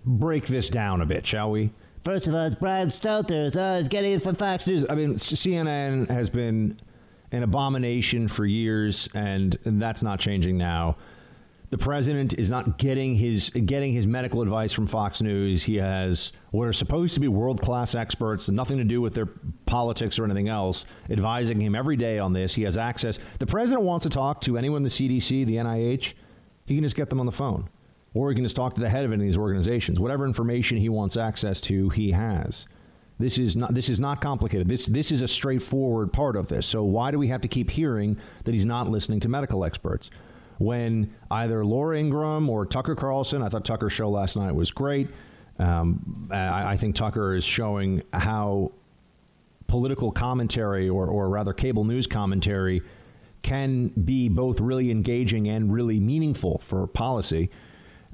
break 0.04 0.46
this 0.46 0.68
down 0.68 1.00
a 1.00 1.06
bit, 1.06 1.26
shall 1.26 1.50
we? 1.50 1.70
First 2.08 2.26
of 2.26 2.34
all, 2.34 2.46
it's 2.46 2.54
Brian 2.54 2.88
Stelter. 2.88 3.52
So 3.52 3.86
getting 3.86 4.12
it 4.12 4.22
from 4.22 4.34
Fox 4.34 4.66
News. 4.66 4.86
I 4.88 4.94
mean, 4.94 5.16
CNN 5.16 6.08
has 6.08 6.30
been 6.30 6.78
an 7.32 7.42
abomination 7.42 8.28
for 8.28 8.46
years, 8.46 9.10
and 9.14 9.58
that's 9.62 10.02
not 10.02 10.18
changing 10.18 10.56
now. 10.56 10.96
The 11.68 11.76
president 11.76 12.32
is 12.38 12.50
not 12.50 12.78
getting 12.78 13.14
his 13.14 13.50
getting 13.50 13.92
his 13.92 14.06
medical 14.06 14.40
advice 14.40 14.72
from 14.72 14.86
Fox 14.86 15.20
News. 15.20 15.62
He 15.62 15.76
has 15.76 16.32
what 16.50 16.66
are 16.66 16.72
supposed 16.72 17.12
to 17.12 17.20
be 17.20 17.28
world 17.28 17.60
class 17.60 17.94
experts, 17.94 18.48
nothing 18.48 18.78
to 18.78 18.84
do 18.84 19.02
with 19.02 19.12
their 19.12 19.28
politics 19.66 20.18
or 20.18 20.24
anything 20.24 20.48
else, 20.48 20.86
advising 21.10 21.60
him 21.60 21.74
every 21.74 21.98
day 21.98 22.18
on 22.18 22.32
this. 22.32 22.54
He 22.54 22.62
has 22.62 22.78
access. 22.78 23.18
The 23.38 23.46
president 23.46 23.84
wants 23.84 24.04
to 24.04 24.08
talk 24.08 24.40
to 24.40 24.56
anyone, 24.56 24.82
the 24.82 24.88
CDC, 24.88 25.44
the 25.44 25.56
NIH. 25.56 26.14
He 26.64 26.74
can 26.74 26.84
just 26.84 26.96
get 26.96 27.10
them 27.10 27.20
on 27.20 27.26
the 27.26 27.32
phone 27.32 27.68
or 28.14 28.30
he 28.30 28.34
can 28.34 28.44
just 28.44 28.56
talk 28.56 28.74
to 28.74 28.80
the 28.80 28.88
head 28.88 29.04
of 29.04 29.12
any 29.12 29.22
of 29.22 29.28
these 29.28 29.38
organizations. 29.38 30.00
Whatever 30.00 30.24
information 30.24 30.78
he 30.78 30.88
wants 30.88 31.16
access 31.16 31.60
to, 31.62 31.88
he 31.90 32.12
has. 32.12 32.66
This 33.18 33.36
is 33.36 33.56
not 33.56 33.74
this 33.74 33.88
is 33.88 33.98
not 33.98 34.20
complicated. 34.20 34.68
This 34.68 34.86
this 34.86 35.10
is 35.10 35.22
a 35.22 35.28
straightforward 35.28 36.12
part 36.12 36.36
of 36.36 36.46
this. 36.46 36.66
So 36.66 36.84
why 36.84 37.10
do 37.10 37.18
we 37.18 37.28
have 37.28 37.40
to 37.40 37.48
keep 37.48 37.70
hearing 37.70 38.16
that 38.44 38.54
he's 38.54 38.64
not 38.64 38.88
listening 38.88 39.20
to 39.20 39.28
medical 39.28 39.64
experts? 39.64 40.10
When 40.58 41.14
either 41.30 41.64
Laura 41.64 41.98
Ingraham 41.98 42.48
or 42.48 42.66
Tucker 42.66 42.94
Carlson, 42.94 43.42
I 43.42 43.48
thought 43.48 43.64
Tucker's 43.64 43.92
show 43.92 44.08
last 44.08 44.36
night 44.36 44.52
was 44.52 44.70
great. 44.70 45.08
Um, 45.58 46.28
I, 46.30 46.72
I 46.72 46.76
think 46.76 46.94
Tucker 46.94 47.34
is 47.34 47.44
showing 47.44 48.02
how 48.12 48.72
political 49.66 50.10
commentary, 50.10 50.88
or, 50.88 51.06
or 51.06 51.28
rather 51.28 51.52
cable 51.52 51.84
news 51.84 52.06
commentary, 52.06 52.82
can 53.42 53.88
be 53.88 54.28
both 54.28 54.60
really 54.60 54.90
engaging 54.90 55.48
and 55.48 55.72
really 55.72 56.00
meaningful 56.00 56.58
for 56.58 56.86
policy. 56.86 57.50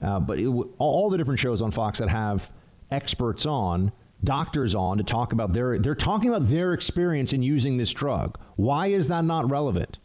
Uh, 0.05 0.21
but 0.21 0.39
it, 0.39 0.47
all 0.79 1.09
the 1.11 1.17
different 1.17 1.41
shows 1.41 1.63
on 1.63 1.71
Fox 1.71 1.99
that 1.99 2.09
have 2.09 2.53
experts 2.91 3.47
on, 3.47 3.91
doctors 4.23 4.75
on 4.75 4.99
to 4.99 5.05
talk 5.05 5.33
about 5.33 5.53
their 5.53 5.79
they're 5.79 5.95
talking 5.95 6.29
about 6.29 6.49
their 6.49 6.73
experience 6.73 7.33
in 7.33 7.43
using 7.43 7.77
this 7.77 7.93
drug. 7.93 8.39
Why 8.57 8.89
is 8.89 9.09
that 9.09 9.25
not 9.25 9.51
relevant? 9.51 9.99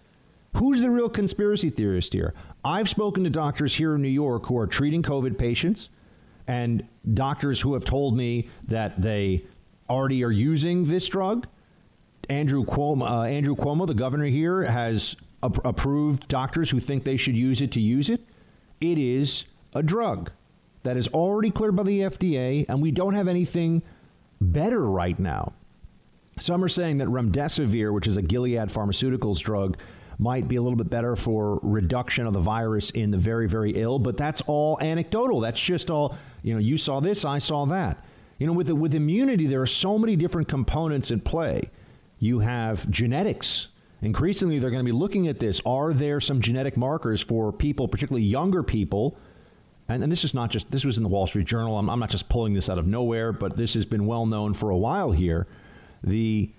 Who's 0.57 0.81
the 0.81 0.89
real 0.89 1.09
conspiracy 1.09 1.69
theorist 1.69 2.13
here? 2.13 2.33
I've 2.65 2.89
spoken 2.89 3.23
to 3.23 3.29
doctors 3.29 3.75
here 3.75 3.95
in 3.95 4.01
New 4.01 4.07
York 4.07 4.47
who 4.47 4.57
are 4.57 4.67
treating 4.67 5.03
COVID 5.03 5.37
patients 5.37 5.89
and 6.47 6.87
doctors 7.13 7.61
who 7.61 7.75
have 7.75 7.85
told 7.85 8.17
me 8.17 8.49
that 8.67 9.01
they 9.01 9.45
already 9.89 10.23
are 10.23 10.31
using 10.31 10.85
this 10.85 11.07
drug. 11.07 11.47
Andrew 12.29 12.65
Cuomo, 12.65 13.09
uh, 13.09 13.23
Andrew 13.23 13.55
Cuomo, 13.55 13.85
the 13.85 13.93
governor 13.93 14.25
here, 14.25 14.63
has 14.63 15.15
ap- 15.43 15.63
approved 15.65 16.27
doctors 16.27 16.69
who 16.69 16.79
think 16.79 17.03
they 17.03 17.17
should 17.17 17.35
use 17.35 17.61
it 17.61 17.71
to 17.73 17.79
use 17.79 18.09
it. 18.09 18.21
It 18.81 18.97
is 18.97 19.45
a 19.73 19.83
drug 19.83 20.31
that 20.83 20.97
is 20.97 21.07
already 21.09 21.51
cleared 21.51 21.75
by 21.75 21.83
the 21.83 21.99
FDA, 22.01 22.65
and 22.67 22.81
we 22.81 22.91
don't 22.91 23.13
have 23.13 23.27
anything 23.27 23.83
better 24.39 24.85
right 24.85 25.19
now. 25.19 25.53
Some 26.39 26.63
are 26.63 26.69
saying 26.69 26.97
that 26.97 27.07
remdesivir, 27.07 27.93
which 27.93 28.07
is 28.07 28.17
a 28.17 28.21
Gilead 28.21 28.69
Pharmaceuticals 28.69 29.39
drug, 29.39 29.77
might 30.17 30.47
be 30.47 30.57
a 30.57 30.61
little 30.61 30.77
bit 30.77 30.89
better 30.89 31.15
for 31.15 31.59
reduction 31.63 32.27
of 32.27 32.33
the 32.33 32.39
virus 32.39 32.89
in 32.91 33.11
the 33.11 33.17
very, 33.17 33.47
very 33.47 33.71
ill, 33.71 33.99
but 33.99 34.17
that's 34.17 34.41
all 34.47 34.77
anecdotal. 34.81 35.39
That's 35.39 35.59
just 35.59 35.89
all, 35.89 36.17
you 36.43 36.53
know, 36.53 36.59
you 36.59 36.77
saw 36.77 36.99
this, 36.99 37.23
I 37.23 37.39
saw 37.39 37.65
that. 37.67 38.03
You 38.37 38.47
know, 38.47 38.53
with, 38.53 38.69
with 38.69 38.95
immunity, 38.95 39.47
there 39.47 39.61
are 39.61 39.67
so 39.67 39.97
many 39.97 40.15
different 40.15 40.47
components 40.47 41.11
at 41.11 41.23
play. 41.23 41.69
You 42.19 42.39
have 42.39 42.89
genetics. 42.89 43.69
Increasingly, 44.01 44.59
they're 44.59 44.69
going 44.69 44.85
to 44.85 44.91
be 44.91 44.97
looking 44.97 45.27
at 45.27 45.39
this. 45.39 45.61
Are 45.65 45.93
there 45.93 46.21
some 46.21 46.41
genetic 46.41 46.77
markers 46.77 47.21
for 47.21 47.51
people, 47.51 47.87
particularly 47.87 48.25
younger 48.25 48.63
people, 48.63 49.17
and, 49.89 50.03
and 50.03 50.11
this 50.11 50.23
is 50.23 50.33
not 50.33 50.51
just 50.51 50.71
this 50.71 50.85
was 50.85 50.97
in 50.97 51.03
the 51.03 51.09
Wall 51.09 51.27
Street 51.27 51.47
Journal. 51.47 51.77
I'm, 51.77 51.89
I'm, 51.89 51.99
not 51.99 52.09
just 52.09 52.29
pulling 52.29 52.53
this 52.53 52.69
out 52.69 52.77
of 52.77 52.87
nowhere, 52.87 53.33
but 53.33 53.57
this 53.57 53.73
has 53.73 53.85
been 53.85 54.05
well 54.05 54.25
known 54.25 54.53
for 54.53 54.69
a 54.69 54.77
while 54.77 55.11
here. 55.11 55.47
The 56.03 56.51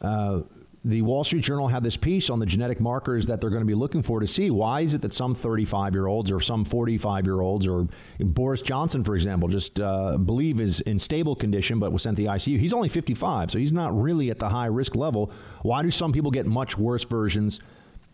uh, 0.00 0.40
the 0.84 1.02
Wall 1.02 1.24
Street 1.24 1.42
Journal 1.42 1.68
had 1.68 1.82
this 1.82 1.96
piece 1.96 2.30
on 2.30 2.38
the 2.38 2.46
genetic 2.46 2.80
markers 2.80 3.26
that 3.26 3.40
they're 3.40 3.50
going 3.50 3.62
to 3.62 3.66
be 3.66 3.74
looking 3.74 4.02
for 4.02 4.20
to 4.20 4.26
see 4.26 4.50
why 4.50 4.80
is 4.82 4.94
it 4.94 5.02
that 5.02 5.12
some 5.12 5.34
35 5.34 5.92
year 5.92 6.06
olds 6.06 6.30
or 6.30 6.40
some 6.40 6.64
45 6.64 7.26
year 7.26 7.40
olds 7.40 7.66
or 7.66 7.88
Boris 8.20 8.62
Johnson, 8.62 9.02
for 9.02 9.14
example, 9.16 9.48
just 9.48 9.80
uh, 9.80 10.16
believe 10.16 10.60
is 10.60 10.80
in 10.82 10.98
stable 10.98 11.34
condition 11.34 11.80
but 11.80 11.92
was 11.92 12.02
sent 12.02 12.16
to 12.16 12.22
the 12.22 12.28
ICU. 12.28 12.58
He's 12.60 12.72
only 12.72 12.88
55, 12.88 13.50
so 13.50 13.58
he's 13.58 13.72
not 13.72 14.00
really 14.00 14.30
at 14.30 14.38
the 14.38 14.48
high 14.48 14.66
risk 14.66 14.94
level. 14.94 15.32
Why 15.62 15.82
do 15.82 15.90
some 15.90 16.12
people 16.12 16.30
get 16.30 16.46
much 16.46 16.78
worse 16.78 17.04
versions 17.04 17.60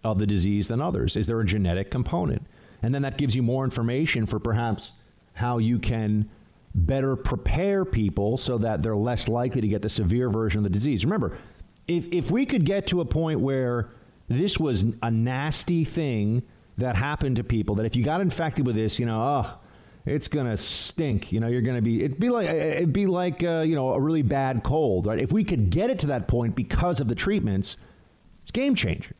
of 0.03 0.19
the 0.19 0.27
disease 0.27 0.69
than 0.69 0.81
others? 0.81 1.17
Is 1.17 1.27
there 1.27 1.41
a 1.41 1.45
genetic 1.45 1.91
component? 1.91 2.47
And 2.83 2.95
then 2.95 3.03
that 3.03 3.17
gives 3.17 3.35
you 3.35 3.43
more 3.43 3.65
information 3.65 4.27
for 4.27 4.39
perhaps 4.39 4.93
how 5.35 5.59
you 5.59 5.79
can 5.79 6.29
better 6.75 7.17
prepare 7.17 7.85
people 7.85 8.37
so 8.37 8.59
that 8.59 8.83
they're 8.83 8.97
less 8.97 9.29
likely 9.29 9.61
to 9.61 9.69
get 9.69 9.83
the 9.83 9.89
severe 9.89 10.29
version 10.29 10.59
of 10.59 10.65
the 10.65 10.71
disease. 10.71 11.05
Remember, 11.05 11.37
if, 11.87 12.07
if 12.13 12.31
we 12.31 12.47
could 12.47 12.65
get 12.65 12.87
to 12.89 13.01
a 13.01 13.05
point 13.05 13.41
where 13.41 13.91
this 14.29 14.59
was 14.59 14.85
a 15.03 15.11
nasty 15.11 15.85
thing 15.85 16.43
that 16.79 16.97
happened 16.97 17.37
to 17.37 17.45
people. 17.45 17.77
That 17.77 17.87
if 17.87 17.97
you 17.97 18.05
got 18.05 18.21
infected 18.21 18.67
with 18.67 18.77
this, 18.77 18.99
you 18.99 19.07
know, 19.07 19.21
oh, 19.21 19.59
it's 20.07 20.29
gonna 20.29 20.57
stink. 20.57 21.33
You 21.33 21.41
know, 21.41 21.49
you're 21.49 21.63
gonna 21.63 21.83
be. 21.83 22.05
It'd 22.05 22.19
be 22.19 22.31
like 22.31 22.49
it'd 22.49 22.93
be 22.93 23.07
like 23.07 23.43
uh, 23.43 23.61
you 23.61 23.75
know 23.75 23.91
a 23.91 24.01
really 24.01 24.23
bad 24.23 24.63
cold, 24.63 25.07
right? 25.07 25.19
If 25.19 25.33
we 25.33 25.45
could 25.45 25.71
get 25.71 25.91
it 25.91 25.99
to 26.01 26.09
that 26.09 26.29
point 26.29 26.55
because 26.55 27.01
of 27.01 27.09
the 27.09 27.15
treatments, 27.15 27.77
it's 28.43 28.51
game 28.51 28.75
changer, 28.75 29.15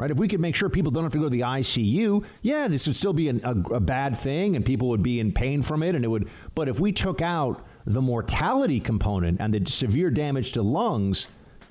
right? 0.00 0.10
If 0.10 0.16
we 0.16 0.28
could 0.28 0.40
make 0.40 0.54
sure 0.54 0.68
people 0.68 0.90
don't 0.90 1.04
have 1.04 1.12
to 1.12 1.18
go 1.18 1.24
to 1.24 1.30
the 1.30 1.40
ICU, 1.40 2.24
yeah, 2.42 2.68
this 2.68 2.86
would 2.86 2.96
still 2.96 3.12
be 3.12 3.28
an, 3.28 3.40
a, 3.44 3.74
a 3.74 3.80
bad 3.80 4.16
thing, 4.16 4.56
and 4.56 4.64
people 4.64 4.88
would 4.88 5.02
be 5.02 5.20
in 5.20 5.32
pain 5.32 5.62
from 5.62 5.82
it, 5.82 5.94
and 5.94 6.04
it 6.04 6.08
would. 6.08 6.28
But 6.54 6.68
if 6.68 6.80
we 6.80 6.92
took 6.92 7.20
out 7.20 7.66
the 7.84 8.00
mortality 8.00 8.80
component 8.80 9.40
and 9.40 9.52
the 9.52 9.70
severe 9.70 10.10
damage 10.10 10.52
to 10.52 10.62
lungs, 10.62 11.26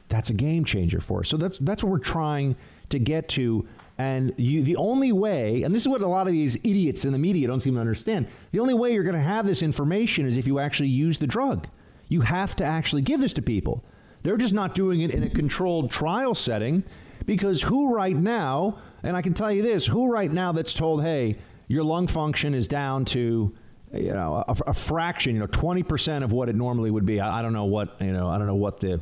that's 0.08 0.30
a 0.30 0.34
game 0.34 0.64
changer 0.64 1.02
for 1.02 1.22
us. 1.22 1.30
So 1.30 1.38
that's 1.38 1.58
that's 1.60 1.84
what 1.84 1.92
we're 1.92 2.00
trying 2.00 2.56
to 2.90 3.00
get 3.00 3.30
to 3.30 3.68
and 4.00 4.34
you, 4.38 4.64
the 4.64 4.78
only 4.78 5.12
way, 5.12 5.64
and 5.64 5.76
this 5.76 5.82
is 5.82 5.90
what 5.90 6.02
a 6.02 6.08
lot 6.08 6.26
of 6.26 6.32
these 6.32 6.56
idiots 6.56 7.04
in 7.04 7.12
the 7.12 7.18
media 7.18 7.48
don't 7.48 7.60
seem 7.60 7.76
to 7.76 7.82
understand, 7.82 8.28
the 8.54 8.62
only 8.62 8.74
way 8.74 8.94
you're 8.94 9.04
going 9.04 9.14
to 9.14 9.22
have 9.22 9.46
this 9.46 9.62
information 9.62 10.26
is 10.26 10.38
if 10.38 10.48
you 10.48 10.58
actually 10.58 10.88
use 10.88 11.18
the 11.18 11.28
drug. 11.28 11.68
You 12.08 12.22
have 12.22 12.56
to 12.56 12.64
actually 12.64 13.02
give 13.02 13.20
this 13.20 13.34
to 13.34 13.42
people. 13.42 13.84
They're 14.24 14.38
just 14.38 14.54
not 14.54 14.74
doing 14.74 15.02
it 15.02 15.12
in 15.12 15.24
a 15.24 15.30
controlled 15.30 15.92
trial 15.92 16.34
setting 16.34 16.86
because 17.26 17.62
who 17.62 17.94
right 17.94 18.16
now, 18.16 18.80
and 19.04 19.16
I 19.16 19.22
can 19.22 19.34
tell 19.34 19.52
you 19.52 19.62
this, 19.62 19.86
who 19.86 20.12
right 20.12 20.32
now 20.32 20.52
that's 20.52 20.74
told, 20.74 21.04
hey, 21.04 21.38
your 21.68 21.84
lung 21.84 22.08
function 22.08 22.54
is 22.54 22.68
down 22.68 23.06
to 23.06 23.56
you 23.94 24.14
know 24.14 24.44
a, 24.48 24.56
a 24.68 24.74
fraction, 24.74 25.34
you 25.36 25.40
know, 25.40 25.48
20% 25.48 26.24
of 26.24 26.32
what 26.32 26.50
it 26.50 26.56
normally 26.56 26.92
would 26.92 27.06
be. 27.06 27.20
I, 27.20 27.40
I 27.40 27.42
don't 27.42 27.54
know 27.54 27.66
what, 27.66 27.96
you 28.02 28.14
know, 28.14 28.28
I 28.28 28.38
don't 28.38 28.48
know 28.48 28.56
what 28.56 28.80
the 28.80 29.02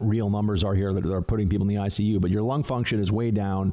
real 0.00 0.30
numbers 0.30 0.64
are 0.64 0.74
here 0.74 0.92
that 0.92 1.04
are 1.06 1.22
putting 1.22 1.48
people 1.48 1.68
in 1.68 1.74
the 1.74 1.80
ICU, 1.82 2.20
but 2.20 2.30
your 2.30 2.42
lung 2.42 2.62
function 2.62 3.00
is 3.00 3.10
way 3.10 3.30
down 3.30 3.72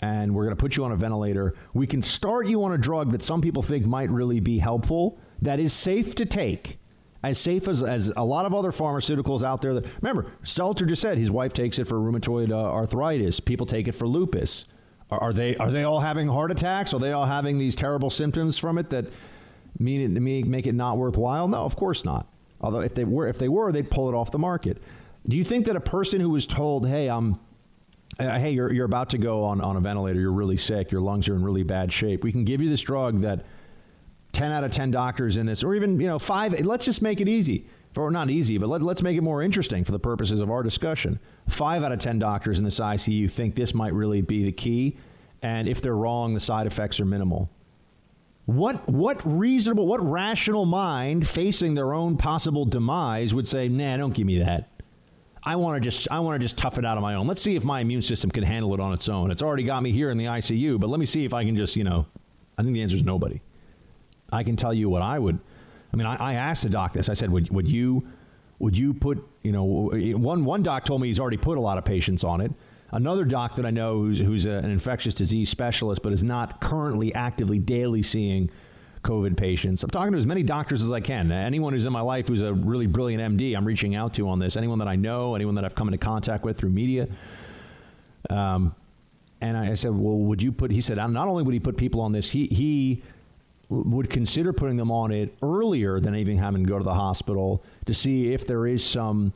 and 0.00 0.34
we're 0.34 0.44
going 0.44 0.54
to 0.54 0.60
put 0.60 0.76
you 0.76 0.84
on 0.84 0.92
a 0.92 0.96
ventilator. 0.96 1.54
We 1.74 1.86
can 1.86 2.02
start 2.02 2.46
you 2.46 2.62
on 2.64 2.72
a 2.72 2.78
drug 2.78 3.12
that 3.12 3.22
some 3.22 3.40
people 3.40 3.62
think 3.62 3.86
might 3.86 4.10
really 4.10 4.40
be 4.40 4.58
helpful, 4.58 5.18
that 5.42 5.58
is 5.58 5.72
safe 5.72 6.14
to 6.16 6.26
take, 6.26 6.78
as 7.22 7.38
safe 7.38 7.68
as, 7.68 7.82
as 7.82 8.12
a 8.16 8.24
lot 8.24 8.46
of 8.46 8.54
other 8.54 8.70
pharmaceuticals 8.70 9.42
out 9.42 9.62
there. 9.62 9.74
That 9.74 9.86
remember, 10.00 10.30
Stelter 10.42 10.86
just 10.86 11.02
said 11.02 11.18
his 11.18 11.30
wife 11.30 11.52
takes 11.52 11.78
it 11.78 11.86
for 11.86 11.96
rheumatoid 11.96 12.50
uh, 12.50 12.56
arthritis. 12.56 13.40
People 13.40 13.66
take 13.66 13.88
it 13.88 13.92
for 13.92 14.06
lupus. 14.06 14.64
Are, 15.10 15.20
are, 15.20 15.32
they 15.32 15.56
are 15.56 15.70
they 15.70 15.84
all 15.84 16.00
having 16.00 16.28
heart 16.28 16.50
attacks? 16.50 16.92
Are 16.92 17.00
they 17.00 17.12
all 17.12 17.26
having 17.26 17.58
these 17.58 17.76
terrible 17.76 18.10
symptoms 18.10 18.58
from 18.58 18.78
it 18.78 18.90
that 18.90 19.06
mean 19.78 20.16
it, 20.16 20.46
make 20.46 20.66
it 20.66 20.74
not 20.74 20.98
worthwhile? 20.98 21.48
No, 21.48 21.64
of 21.64 21.76
course 21.76 22.04
not. 22.04 22.26
Although 22.60 22.80
if 22.80 22.94
they 22.94 23.04
were 23.04 23.28
if 23.28 23.38
they 23.38 23.48
were, 23.48 23.72
they'd 23.72 23.90
pull 23.90 24.08
it 24.08 24.14
off 24.14 24.30
the 24.30 24.38
market. 24.38 24.82
Do 25.28 25.36
you 25.36 25.44
think 25.44 25.66
that 25.66 25.76
a 25.76 25.80
person 25.80 26.20
who 26.20 26.30
was 26.30 26.46
told, 26.46 26.88
"Hey, 26.88 27.08
I'm 27.08 27.38
uh, 28.18 28.38
hey, 28.38 28.50
you're, 28.52 28.72
you're 28.72 28.86
about 28.86 29.10
to 29.10 29.18
go 29.18 29.44
on, 29.44 29.60
on 29.60 29.76
a 29.76 29.80
ventilator, 29.80 30.18
you're 30.18 30.32
really 30.32 30.56
sick, 30.56 30.90
your 30.90 31.00
lungs 31.00 31.28
are 31.28 31.34
in 31.34 31.42
really 31.42 31.62
bad 31.62 31.92
shape. 31.92 32.24
We 32.24 32.32
can 32.32 32.44
give 32.44 32.62
you 32.62 32.70
this 32.70 32.80
drug 32.80 33.20
that 33.22 33.44
10 34.36 34.52
out 34.52 34.64
of 34.64 34.70
10 34.70 34.90
doctors 34.90 35.38
in 35.38 35.46
this, 35.46 35.64
or 35.64 35.74
even, 35.74 35.98
you 35.98 36.06
know, 36.06 36.18
five, 36.18 36.60
let's 36.66 36.84
just 36.84 37.00
make 37.00 37.20
it 37.20 37.28
easy. 37.28 37.66
Or 37.96 38.10
not 38.10 38.28
easy, 38.28 38.58
but 38.58 38.68
let, 38.68 38.82
let's 38.82 39.00
make 39.00 39.16
it 39.16 39.22
more 39.22 39.40
interesting 39.40 39.82
for 39.82 39.92
the 39.92 39.98
purposes 39.98 40.40
of 40.40 40.50
our 40.50 40.62
discussion. 40.62 41.18
Five 41.48 41.82
out 41.82 41.92
of 41.92 41.98
10 41.98 42.18
doctors 42.18 42.58
in 42.58 42.64
this 42.64 42.78
ICU 42.78 43.30
think 43.30 43.54
this 43.54 43.72
might 43.72 43.94
really 43.94 44.20
be 44.20 44.44
the 44.44 44.52
key. 44.52 44.98
And 45.40 45.66
if 45.66 45.80
they're 45.80 45.96
wrong, 45.96 46.34
the 46.34 46.40
side 46.40 46.66
effects 46.66 47.00
are 47.00 47.06
minimal. 47.06 47.48
What, 48.44 48.86
what 48.86 49.22
reasonable, 49.24 49.86
what 49.86 50.06
rational 50.06 50.66
mind 50.66 51.26
facing 51.26 51.74
their 51.74 51.94
own 51.94 52.18
possible 52.18 52.66
demise 52.66 53.32
would 53.32 53.48
say, 53.48 53.66
nah, 53.70 53.96
don't 53.96 54.12
give 54.12 54.26
me 54.26 54.40
that? 54.40 54.68
I 55.42 55.56
want 55.56 55.76
to 55.76 55.80
just 55.80 56.08
I 56.10 56.20
want 56.20 56.34
to 56.34 56.44
just 56.44 56.58
tough 56.58 56.76
it 56.76 56.84
out 56.84 56.98
on 56.98 57.02
my 57.02 57.14
own. 57.14 57.26
Let's 57.26 57.40
see 57.40 57.54
if 57.54 57.64
my 57.64 57.80
immune 57.80 58.02
system 58.02 58.30
can 58.30 58.42
handle 58.42 58.74
it 58.74 58.80
on 58.80 58.92
its 58.92 59.08
own. 59.08 59.30
It's 59.30 59.42
already 59.42 59.62
got 59.62 59.82
me 59.82 59.92
here 59.92 60.10
in 60.10 60.18
the 60.18 60.24
ICU, 60.24 60.78
but 60.80 60.90
let 60.90 60.98
me 60.98 61.06
see 61.06 61.24
if 61.24 61.32
I 61.32 61.44
can 61.44 61.56
just 61.56 61.76
you 61.76 61.84
know. 61.84 62.04
I 62.58 62.62
think 62.62 62.74
the 62.74 62.82
answer 62.82 62.96
is 62.96 63.04
nobody. 63.04 63.40
I 64.32 64.42
can 64.42 64.56
tell 64.56 64.74
you 64.74 64.88
what 64.88 65.02
I 65.02 65.18
would. 65.18 65.38
I 65.92 65.96
mean, 65.96 66.06
I, 66.06 66.16
I 66.16 66.34
asked 66.34 66.62
the 66.62 66.68
doc 66.68 66.92
this. 66.92 67.08
I 67.08 67.14
said, 67.14 67.30
would 67.30 67.50
would 67.50 67.70
you 67.70 68.06
would 68.58 68.76
you 68.76 68.94
put 68.94 69.26
you 69.42 69.52
know 69.52 69.64
one 69.64 70.44
one 70.44 70.62
doc 70.62 70.84
told 70.84 71.00
me 71.00 71.08
he's 71.08 71.20
already 71.20 71.36
put 71.36 71.58
a 71.58 71.60
lot 71.60 71.78
of 71.78 71.84
patients 71.84 72.24
on 72.24 72.40
it. 72.40 72.52
Another 72.90 73.24
doc 73.24 73.56
that 73.56 73.66
I 73.66 73.70
know 73.70 73.98
who's 73.98 74.18
who's 74.18 74.46
a, 74.46 74.52
an 74.52 74.70
infectious 74.70 75.14
disease 75.14 75.50
specialist, 75.50 76.02
but 76.02 76.12
is 76.12 76.24
not 76.24 76.60
currently 76.60 77.14
actively 77.14 77.58
daily 77.58 78.02
seeing 78.02 78.50
COVID 79.02 79.36
patients. 79.36 79.82
I'm 79.82 79.90
talking 79.90 80.12
to 80.12 80.18
as 80.18 80.26
many 80.26 80.42
doctors 80.42 80.82
as 80.82 80.90
I 80.90 81.00
can. 81.00 81.30
Anyone 81.30 81.72
who's 81.72 81.86
in 81.86 81.92
my 81.92 82.00
life 82.00 82.28
who's 82.28 82.40
a 82.40 82.52
really 82.52 82.86
brilliant 82.86 83.38
MD, 83.38 83.56
I'm 83.56 83.64
reaching 83.64 83.94
out 83.94 84.14
to 84.14 84.28
on 84.28 84.38
this. 84.38 84.56
Anyone 84.56 84.78
that 84.80 84.88
I 84.88 84.96
know, 84.96 85.34
anyone 85.34 85.54
that 85.54 85.64
I've 85.64 85.74
come 85.74 85.88
into 85.88 85.98
contact 85.98 86.44
with 86.44 86.58
through 86.58 86.70
media. 86.70 87.08
Um, 88.30 88.74
and 89.40 89.56
I 89.56 89.74
said, 89.74 89.90
well, 89.92 90.16
would 90.16 90.42
you 90.42 90.50
put? 90.50 90.70
He 90.70 90.80
said, 90.80 90.96
not 90.96 91.28
only 91.28 91.42
would 91.42 91.54
he 91.54 91.60
put 91.60 91.76
people 91.76 92.00
on 92.00 92.12
this, 92.12 92.30
he 92.30 92.46
he 92.46 93.02
would 93.68 94.10
consider 94.10 94.52
putting 94.52 94.76
them 94.76 94.90
on 94.90 95.10
it 95.10 95.36
earlier 95.42 95.98
than 95.98 96.14
even 96.14 96.38
having 96.38 96.64
to 96.64 96.68
go 96.68 96.78
to 96.78 96.84
the 96.84 96.94
hospital 96.94 97.64
to 97.86 97.94
see 97.94 98.32
if 98.32 98.46
there 98.46 98.66
is 98.66 98.84
some 98.84 99.32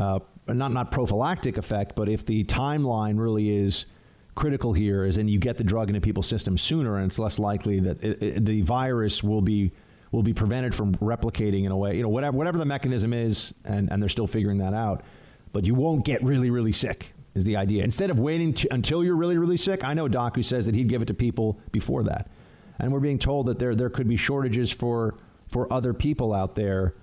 uh, 0.00 0.18
not 0.48 0.72
not 0.72 0.90
prophylactic 0.90 1.58
effect, 1.58 1.94
but 1.94 2.08
if 2.08 2.24
the 2.24 2.44
timeline 2.44 3.18
really 3.18 3.50
is 3.56 3.86
critical 4.34 4.72
here 4.72 5.04
is, 5.04 5.16
and 5.16 5.28
you 5.28 5.38
get 5.38 5.56
the 5.56 5.64
drug 5.64 5.88
into 5.90 6.00
people's 6.00 6.28
systems 6.28 6.62
sooner, 6.62 6.96
and 6.96 7.06
it's 7.06 7.18
less 7.18 7.38
likely 7.38 7.80
that 7.80 8.02
it, 8.02 8.22
it, 8.22 8.44
the 8.44 8.62
virus 8.62 9.22
will 9.22 9.42
be 9.42 9.72
will 10.10 10.22
be 10.22 10.32
prevented 10.32 10.74
from 10.74 10.94
replicating 10.96 11.64
in 11.64 11.72
a 11.72 11.76
way. 11.76 11.96
You 11.96 12.02
know, 12.02 12.08
whatever 12.08 12.36
whatever 12.36 12.58
the 12.58 12.64
mechanism 12.64 13.12
is, 13.12 13.52
and 13.64 13.90
and 13.90 14.00
they're 14.02 14.08
still 14.08 14.26
figuring 14.26 14.58
that 14.58 14.74
out. 14.74 15.02
But 15.52 15.66
you 15.66 15.74
won't 15.74 16.04
get 16.04 16.22
really 16.22 16.50
really 16.50 16.72
sick 16.72 17.12
is 17.34 17.44
the 17.44 17.56
idea. 17.56 17.84
Instead 17.84 18.10
of 18.10 18.18
waiting 18.18 18.52
to, 18.54 18.72
until 18.72 19.04
you're 19.04 19.16
really 19.16 19.38
really 19.38 19.56
sick, 19.56 19.84
I 19.84 19.94
know 19.94 20.08
doc 20.08 20.36
who 20.36 20.42
says 20.42 20.66
that 20.66 20.74
he'd 20.74 20.88
give 20.88 21.02
it 21.02 21.06
to 21.06 21.14
people 21.14 21.60
before 21.72 22.04
that, 22.04 22.30
and 22.78 22.92
we're 22.92 23.00
being 23.00 23.18
told 23.18 23.46
that 23.46 23.58
there 23.58 23.74
there 23.74 23.90
could 23.90 24.08
be 24.08 24.16
shortages 24.16 24.70
for 24.70 25.16
for 25.48 25.72
other 25.72 25.94
people 25.94 26.32
out 26.32 26.54
there. 26.54 26.94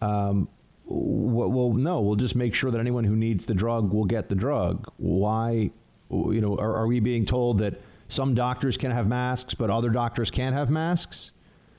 Um, 0.00 0.48
well, 0.86 1.72
no, 1.72 2.02
we'll 2.02 2.16
just 2.16 2.36
make 2.36 2.54
sure 2.54 2.70
that 2.70 2.78
anyone 2.78 3.04
who 3.04 3.16
needs 3.16 3.46
the 3.46 3.54
drug 3.54 3.92
will 3.92 4.04
get 4.04 4.28
the 4.28 4.34
drug. 4.34 4.92
Why 4.98 5.70
you 6.10 6.40
know, 6.40 6.56
are, 6.56 6.76
are 6.76 6.86
we 6.86 7.00
being 7.00 7.24
told 7.24 7.58
that 7.58 7.80
some 8.08 8.34
doctors 8.34 8.76
can 8.76 8.90
have 8.90 9.08
masks, 9.08 9.54
but 9.54 9.70
other 9.70 9.90
doctors 9.90 10.30
can't 10.30 10.54
have 10.54 10.70
masks? 10.70 11.32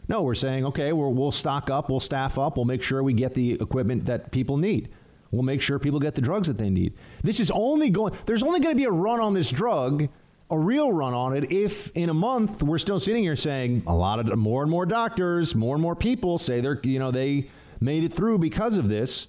No, 0.07 0.21
we're 0.21 0.35
saying, 0.35 0.65
okay, 0.65 0.93
we 0.93 1.13
will 1.13 1.31
stock 1.31 1.69
up, 1.69 1.89
we'll 1.89 1.99
staff 1.99 2.37
up, 2.37 2.57
we'll 2.57 2.65
make 2.65 2.83
sure 2.83 3.01
we 3.01 3.13
get 3.13 3.33
the 3.33 3.53
equipment 3.53 4.05
that 4.05 4.31
people 4.31 4.57
need. 4.57 4.89
We'll 5.31 5.43
make 5.43 5.61
sure 5.61 5.79
people 5.79 5.99
get 5.99 6.15
the 6.15 6.21
drugs 6.21 6.47
that 6.47 6.57
they 6.57 6.69
need. 6.69 6.93
This 7.23 7.39
is 7.39 7.51
only 7.51 7.89
going, 7.89 8.13
there's 8.25 8.43
only 8.43 8.59
going 8.59 8.75
to 8.75 8.79
be 8.79 8.85
a 8.85 8.91
run 8.91 9.19
on 9.19 9.33
this 9.33 9.49
drug, 9.49 10.07
a 10.49 10.57
real 10.57 10.91
run 10.91 11.13
on 11.13 11.35
it, 11.35 11.51
if 11.51 11.91
in 11.95 12.09
a 12.09 12.13
month 12.13 12.61
we're 12.61 12.77
still 12.77 12.99
sitting 12.99 13.23
here 13.23 13.35
saying 13.35 13.83
a 13.87 13.95
lot 13.95 14.19
of 14.19 14.37
more 14.37 14.61
and 14.61 14.69
more 14.69 14.85
doctors, 14.85 15.55
more 15.55 15.75
and 15.75 15.81
more 15.81 15.95
people 15.95 16.37
say 16.37 16.61
they're, 16.61 16.79
you 16.83 16.99
know, 16.99 17.11
they 17.11 17.49
made 17.79 18.03
it 18.03 18.13
through 18.13 18.37
because 18.37 18.77
of 18.77 18.89
this. 18.89 19.27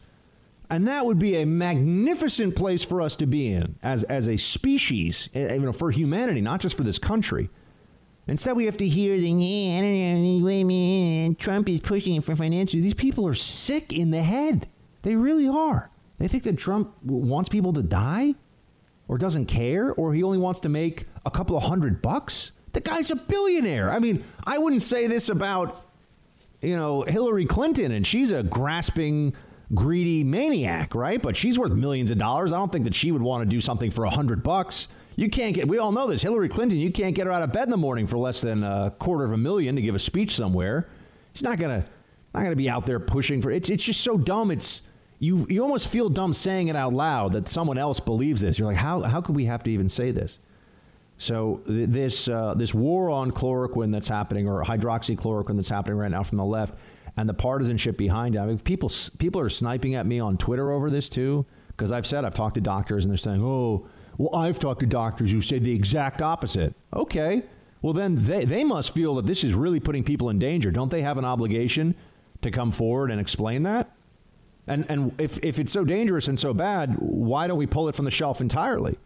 And 0.68 0.88
that 0.88 1.06
would 1.06 1.18
be 1.18 1.36
a 1.36 1.46
magnificent 1.46 2.56
place 2.56 2.82
for 2.84 3.00
us 3.00 3.14
to 3.16 3.26
be 3.26 3.52
in 3.52 3.76
as, 3.82 4.02
as 4.04 4.28
a 4.28 4.36
species, 4.36 5.30
you 5.32 5.60
know, 5.60 5.72
for 5.72 5.90
humanity, 5.92 6.40
not 6.40 6.60
just 6.60 6.76
for 6.76 6.82
this 6.82 6.98
country. 6.98 7.48
Instead, 8.26 8.56
we 8.56 8.64
have 8.64 8.76
to 8.78 8.88
hear 8.88 9.16
the, 9.20 9.32
Trump 11.38 11.68
is 11.68 11.80
pushing 11.80 12.20
for 12.20 12.34
financial. 12.34 12.80
These 12.80 12.94
people 12.94 13.28
are 13.28 13.34
sick 13.34 13.92
in 13.92 14.10
the 14.10 14.22
head. 14.22 14.68
They 15.02 15.14
really 15.14 15.48
are. 15.48 15.92
They 16.18 16.26
think 16.26 16.42
that 16.42 16.58
Trump 16.58 16.92
wants 17.04 17.48
people 17.48 17.72
to 17.74 17.82
die 17.84 18.34
or 19.08 19.18
doesn't 19.18 19.46
care 19.46 19.92
or 19.92 20.14
he 20.14 20.22
only 20.22 20.38
wants 20.38 20.60
to 20.60 20.68
make 20.68 21.06
a 21.24 21.30
couple 21.30 21.56
of 21.56 21.64
hundred 21.64 22.02
bucks. 22.02 22.52
The 22.72 22.80
guy's 22.80 23.10
a 23.10 23.16
billionaire. 23.16 23.90
I 23.90 23.98
mean, 23.98 24.24
I 24.44 24.58
wouldn't 24.58 24.82
say 24.82 25.06
this 25.06 25.28
about, 25.28 25.84
you 26.60 26.76
know, 26.76 27.02
Hillary 27.02 27.46
Clinton, 27.46 27.92
and 27.92 28.06
she's 28.06 28.30
a 28.30 28.42
grasping 28.42 29.34
greedy 29.74 30.24
maniac, 30.24 30.94
right? 30.94 31.20
But 31.20 31.36
she's 31.36 31.58
worth 31.58 31.72
millions 31.72 32.10
of 32.10 32.18
dollars. 32.18 32.52
I 32.52 32.56
don't 32.56 32.70
think 32.70 32.84
that 32.84 32.94
she 32.94 33.12
would 33.12 33.22
want 33.22 33.42
to 33.42 33.48
do 33.48 33.60
something 33.60 33.90
for 33.90 34.04
a 34.04 34.10
hundred 34.10 34.42
bucks. 34.42 34.88
You 35.16 35.30
can't 35.30 35.54
get. 35.54 35.66
We 35.66 35.78
all 35.78 35.92
know 35.92 36.06
this. 36.06 36.22
Hillary 36.22 36.48
Clinton. 36.48 36.78
You 36.78 36.92
can't 36.92 37.14
get 37.14 37.26
her 37.26 37.32
out 37.32 37.42
of 37.42 37.52
bed 37.52 37.64
in 37.64 37.70
the 37.70 37.76
morning 37.78 38.06
for 38.06 38.18
less 38.18 38.42
than 38.42 38.62
a 38.62 38.94
quarter 38.98 39.24
of 39.24 39.32
a 39.32 39.38
million 39.38 39.74
to 39.76 39.82
give 39.82 39.94
a 39.94 39.98
speech 39.98 40.34
somewhere. 40.34 40.88
She's 41.32 41.42
not 41.42 41.58
gonna 41.58 41.86
not 42.34 42.44
gonna 42.44 42.56
be 42.56 42.68
out 42.68 42.84
there 42.84 43.00
pushing 43.00 43.40
for. 43.40 43.50
It's 43.50 43.70
it's 43.70 43.82
just 43.82 44.02
so 44.02 44.18
dumb. 44.18 44.50
It's 44.50 44.82
you 45.18 45.46
you 45.48 45.62
almost 45.62 45.88
feel 45.88 46.08
dumb 46.08 46.34
saying 46.34 46.68
it 46.68 46.76
out 46.76 46.92
loud 46.92 47.32
that 47.32 47.48
someone 47.48 47.78
else 47.78 48.00
believes 48.00 48.40
this. 48.40 48.58
You're 48.58 48.68
like, 48.68 48.76
how 48.76 49.02
how 49.02 49.20
could 49.20 49.34
we 49.34 49.46
have 49.46 49.62
to 49.64 49.70
even 49.70 49.88
say 49.88 50.10
this? 50.10 50.38
So 51.18 51.62
th- 51.66 51.88
this 51.88 52.28
uh, 52.28 52.54
this 52.54 52.74
war 52.74 53.10
on 53.10 53.30
chloroquine 53.30 53.92
that's 53.92 54.08
happening, 54.08 54.48
or 54.48 54.62
hydroxychloroquine 54.62 55.56
that's 55.56 55.68
happening 55.68 55.98
right 55.98 56.10
now 56.10 56.22
from 56.22 56.36
the 56.38 56.44
left, 56.44 56.74
and 57.16 57.28
the 57.28 57.34
partisanship 57.34 57.96
behind 57.96 58.34
it. 58.34 58.38
I 58.38 58.46
mean, 58.46 58.58
people 58.58 58.90
people 59.18 59.40
are 59.40 59.48
sniping 59.48 59.94
at 59.94 60.06
me 60.06 60.20
on 60.20 60.36
Twitter 60.36 60.70
over 60.70 60.90
this 60.90 61.08
too 61.08 61.46
because 61.68 61.92
I've 61.92 62.06
said 62.06 62.24
I've 62.24 62.34
talked 62.34 62.56
to 62.56 62.60
doctors 62.60 63.04
and 63.04 63.10
they're 63.10 63.16
saying, 63.16 63.42
"Oh, 63.42 63.86
well, 64.18 64.34
I've 64.34 64.58
talked 64.58 64.80
to 64.80 64.86
doctors 64.86 65.32
who 65.32 65.40
say 65.40 65.58
the 65.58 65.74
exact 65.74 66.20
opposite." 66.20 66.74
Okay, 66.92 67.42
well 67.80 67.94
then 67.94 68.16
they 68.16 68.44
they 68.44 68.64
must 68.64 68.92
feel 68.92 69.14
that 69.14 69.26
this 69.26 69.44
is 69.44 69.54
really 69.54 69.80
putting 69.80 70.04
people 70.04 70.28
in 70.28 70.38
danger. 70.38 70.70
Don't 70.70 70.90
they 70.90 71.02
have 71.02 71.16
an 71.16 71.24
obligation 71.24 71.94
to 72.42 72.50
come 72.50 72.70
forward 72.70 73.10
and 73.10 73.18
explain 73.18 73.62
that? 73.62 73.96
And 74.66 74.84
and 74.88 75.18
if 75.20 75.38
if 75.42 75.58
it's 75.58 75.72
so 75.72 75.84
dangerous 75.84 76.28
and 76.28 76.38
so 76.38 76.52
bad, 76.52 76.96
why 76.98 77.46
don't 77.46 77.58
we 77.58 77.66
pull 77.66 77.88
it 77.88 77.94
from 77.94 78.04
the 78.04 78.10
shelf 78.10 78.40
entirely? 78.40 78.98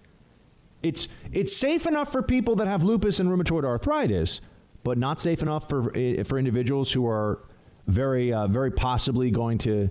It's 0.82 1.08
it's 1.32 1.54
safe 1.54 1.86
enough 1.86 2.10
for 2.10 2.22
people 2.22 2.56
that 2.56 2.66
have 2.66 2.82
lupus 2.82 3.20
and 3.20 3.28
rheumatoid 3.28 3.64
arthritis, 3.64 4.40
but 4.82 4.96
not 4.96 5.20
safe 5.20 5.42
enough 5.42 5.68
for 5.68 5.92
eh, 5.94 6.22
for 6.22 6.38
individuals 6.38 6.92
who 6.92 7.06
are 7.06 7.40
very 7.86 8.32
uh, 8.32 8.46
very 8.46 8.70
possibly 8.70 9.30
going 9.30 9.58
to 9.58 9.90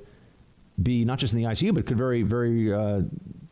be 0.82 1.06
not 1.06 1.20
just 1.20 1.34
in 1.34 1.40
the 1.40 1.46
ICU, 1.46 1.74
but 1.76 1.86
could 1.86 1.98
very 1.98 2.24
very 2.24 2.74
uh, 2.74 3.02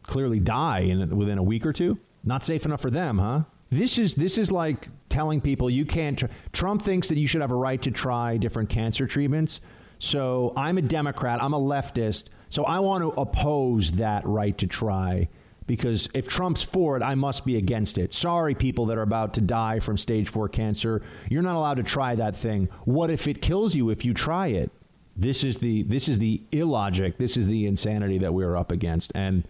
clearly 0.01 0.39
die 0.39 0.79
in 0.79 1.15
within 1.15 1.37
a 1.37 1.43
week 1.43 1.65
or 1.65 1.73
two. 1.73 1.99
Not 2.23 2.43
safe 2.43 2.65
enough 2.65 2.81
for 2.81 2.89
them, 2.89 3.19
huh? 3.19 3.43
This 3.69 3.99
is 3.99 4.15
this 4.15 4.39
is 4.39 4.51
like 4.51 4.87
telling 5.09 5.39
people 5.39 5.69
you 5.69 5.85
can't. 5.85 6.17
Tr- 6.17 6.25
Trump 6.51 6.81
thinks 6.81 7.09
that 7.09 7.17
you 7.17 7.27
should 7.27 7.41
have 7.41 7.51
a 7.51 7.55
right 7.55 7.81
to 7.83 7.91
try 7.91 8.37
different 8.37 8.69
cancer 8.69 9.05
treatments. 9.05 9.59
So 9.99 10.53
I'm 10.55 10.77
a 10.77 10.81
Democrat. 10.81 11.41
I'm 11.41 11.53
a 11.53 11.59
leftist. 11.59 12.25
So 12.49 12.63
I 12.63 12.79
want 12.79 13.03
to 13.03 13.19
oppose 13.19 13.91
that 13.93 14.25
right 14.25 14.57
to 14.57 14.67
try 14.67 15.27
because 15.67 16.07
if 16.13 16.27
Trump's 16.27 16.63
for 16.63 16.95
it, 16.97 17.03
I 17.03 17.13
must 17.15 17.45
be 17.45 17.57
against 17.57 17.97
it. 17.97 18.13
Sorry, 18.13 18.55
people 18.55 18.85
that 18.87 18.97
are 18.97 19.03
about 19.03 19.33
to 19.35 19.41
die 19.41 19.79
from 19.79 19.97
stage 19.97 20.29
four 20.29 20.47
cancer. 20.47 21.03
You're 21.29 21.43
not 21.43 21.55
allowed 21.55 21.75
to 21.75 21.83
try 21.83 22.15
that 22.15 22.35
thing. 22.35 22.69
What 22.85 23.09
if 23.09 23.27
it 23.27 23.41
kills 23.41 23.75
you 23.75 23.89
if 23.89 24.05
you 24.05 24.13
try 24.13 24.47
it? 24.47 24.71
This 25.15 25.43
is 25.43 25.57
the 25.57 25.83
this 25.83 26.07
is 26.07 26.19
the 26.19 26.41
illogic. 26.51 27.17
This 27.17 27.37
is 27.37 27.47
the 27.47 27.65
insanity 27.65 28.19
that 28.19 28.33
we're 28.33 28.55
up 28.55 28.71
against, 28.71 29.11
and 29.15 29.43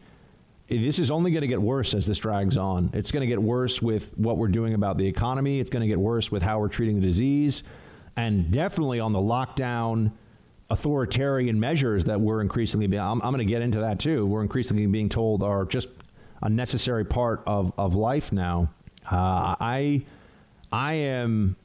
this 0.69 0.97
is 0.97 1.11
only 1.11 1.31
going 1.31 1.41
to 1.41 1.47
get 1.47 1.61
worse 1.61 1.93
as 1.93 2.05
this 2.05 2.19
drags 2.19 2.57
on. 2.57 2.89
It's 2.93 3.11
going 3.11 3.21
to 3.21 3.27
get 3.27 3.41
worse 3.41 3.81
with 3.81 4.17
what 4.17 4.37
we're 4.37 4.47
doing 4.47 4.73
about 4.73 4.97
the 4.97 5.07
economy. 5.07 5.59
It's 5.59 5.69
going 5.69 5.81
to 5.81 5.87
get 5.87 5.99
worse 5.99 6.31
with 6.31 6.41
how 6.41 6.59
we're 6.59 6.69
treating 6.69 6.95
the 6.95 7.05
disease, 7.05 7.63
and 8.15 8.49
definitely 8.49 8.99
on 9.01 9.11
the 9.11 9.19
lockdown 9.19 10.13
authoritarian 10.69 11.59
measures 11.59 12.05
that 12.05 12.19
we're 12.19 12.41
increasingly 12.41 12.87
being. 12.87 13.01
I'm, 13.01 13.21
I'm 13.21 13.33
going 13.33 13.39
to 13.39 13.45
get 13.45 13.61
into 13.61 13.79
that 13.79 13.99
too. 13.99 14.25
We're 14.25 14.41
increasingly 14.41 14.85
being 14.87 15.09
told 15.09 15.43
are 15.43 15.65
just 15.65 15.89
a 16.41 16.49
necessary 16.49 17.05
part 17.05 17.41
of, 17.47 17.71
of 17.77 17.95
life 17.95 18.31
now. 18.31 18.69
Uh, 19.09 19.55
I 19.59 20.05
I 20.71 20.93
am 20.93 21.55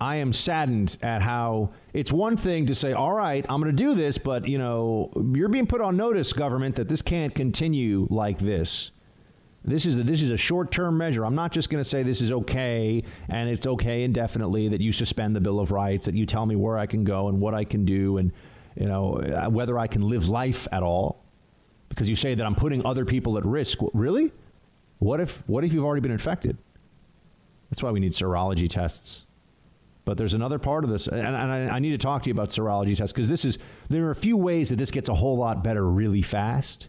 I 0.00 0.16
am 0.16 0.32
saddened 0.32 0.96
at 1.02 1.22
how 1.22 1.70
it's 1.92 2.12
one 2.12 2.36
thing 2.36 2.66
to 2.66 2.74
say, 2.74 2.92
all 2.92 3.14
right, 3.14 3.44
I'm 3.48 3.60
going 3.60 3.74
to 3.74 3.82
do 3.82 3.94
this, 3.94 4.18
but 4.18 4.46
you 4.48 4.58
know, 4.58 5.10
you're 5.34 5.48
being 5.48 5.66
put 5.66 5.80
on 5.80 5.96
notice, 5.96 6.32
government, 6.32 6.76
that 6.76 6.88
this 6.88 7.02
can't 7.02 7.34
continue 7.34 8.06
like 8.10 8.38
this. 8.38 8.90
This 9.64 9.86
is 9.86 9.96
a, 9.96 10.02
this 10.02 10.20
is 10.20 10.30
a 10.30 10.36
short 10.36 10.70
term 10.70 10.98
measure. 10.98 11.24
I'm 11.24 11.34
not 11.34 11.50
just 11.50 11.70
going 11.70 11.82
to 11.82 11.88
say 11.88 12.02
this 12.02 12.20
is 12.20 12.30
okay 12.30 13.02
and 13.28 13.48
it's 13.48 13.66
okay 13.66 14.04
indefinitely 14.04 14.68
that 14.68 14.80
you 14.80 14.92
suspend 14.92 15.34
the 15.34 15.40
Bill 15.40 15.58
of 15.58 15.70
Rights, 15.70 16.04
that 16.04 16.14
you 16.14 16.26
tell 16.26 16.44
me 16.44 16.54
where 16.54 16.76
I 16.76 16.86
can 16.86 17.02
go 17.02 17.28
and 17.28 17.40
what 17.40 17.54
I 17.54 17.64
can 17.64 17.84
do, 17.84 18.18
and 18.18 18.32
you 18.76 18.86
know 18.86 19.14
uh, 19.16 19.48
whether 19.48 19.78
I 19.78 19.86
can 19.86 20.02
live 20.02 20.28
life 20.28 20.68
at 20.70 20.82
all 20.82 21.24
because 21.88 22.10
you 22.10 22.16
say 22.16 22.34
that 22.34 22.44
I'm 22.44 22.54
putting 22.54 22.84
other 22.84 23.04
people 23.04 23.38
at 23.38 23.44
risk. 23.46 23.78
Really? 23.94 24.32
What 24.98 25.20
if 25.20 25.42
what 25.46 25.64
if 25.64 25.72
you've 25.72 25.84
already 25.84 26.00
been 26.00 26.12
infected? 26.12 26.58
That's 27.70 27.82
why 27.82 27.90
we 27.90 28.00
need 28.00 28.12
serology 28.12 28.68
tests. 28.68 29.24
But 30.04 30.18
there's 30.18 30.34
another 30.34 30.58
part 30.58 30.84
of 30.84 30.90
this, 30.90 31.06
and, 31.06 31.18
and 31.18 31.34
I, 31.34 31.76
I, 31.76 31.78
need 31.78 31.92
to 31.92 31.98
talk 31.98 32.22
to 32.24 32.28
you 32.28 32.32
about 32.32 32.50
serology 32.50 32.94
tests 32.94 33.10
because 33.10 33.30
this 33.30 33.46
is 33.46 33.58
there 33.88 34.04
are 34.04 34.10
a 34.10 34.16
few 34.16 34.36
ways 34.36 34.68
that 34.68 34.76
this 34.76 34.90
gets 34.90 35.08
a 35.08 35.14
whole 35.14 35.38
lot 35.38 35.64
better 35.64 35.88
really 35.88 36.20
fast. 36.20 36.88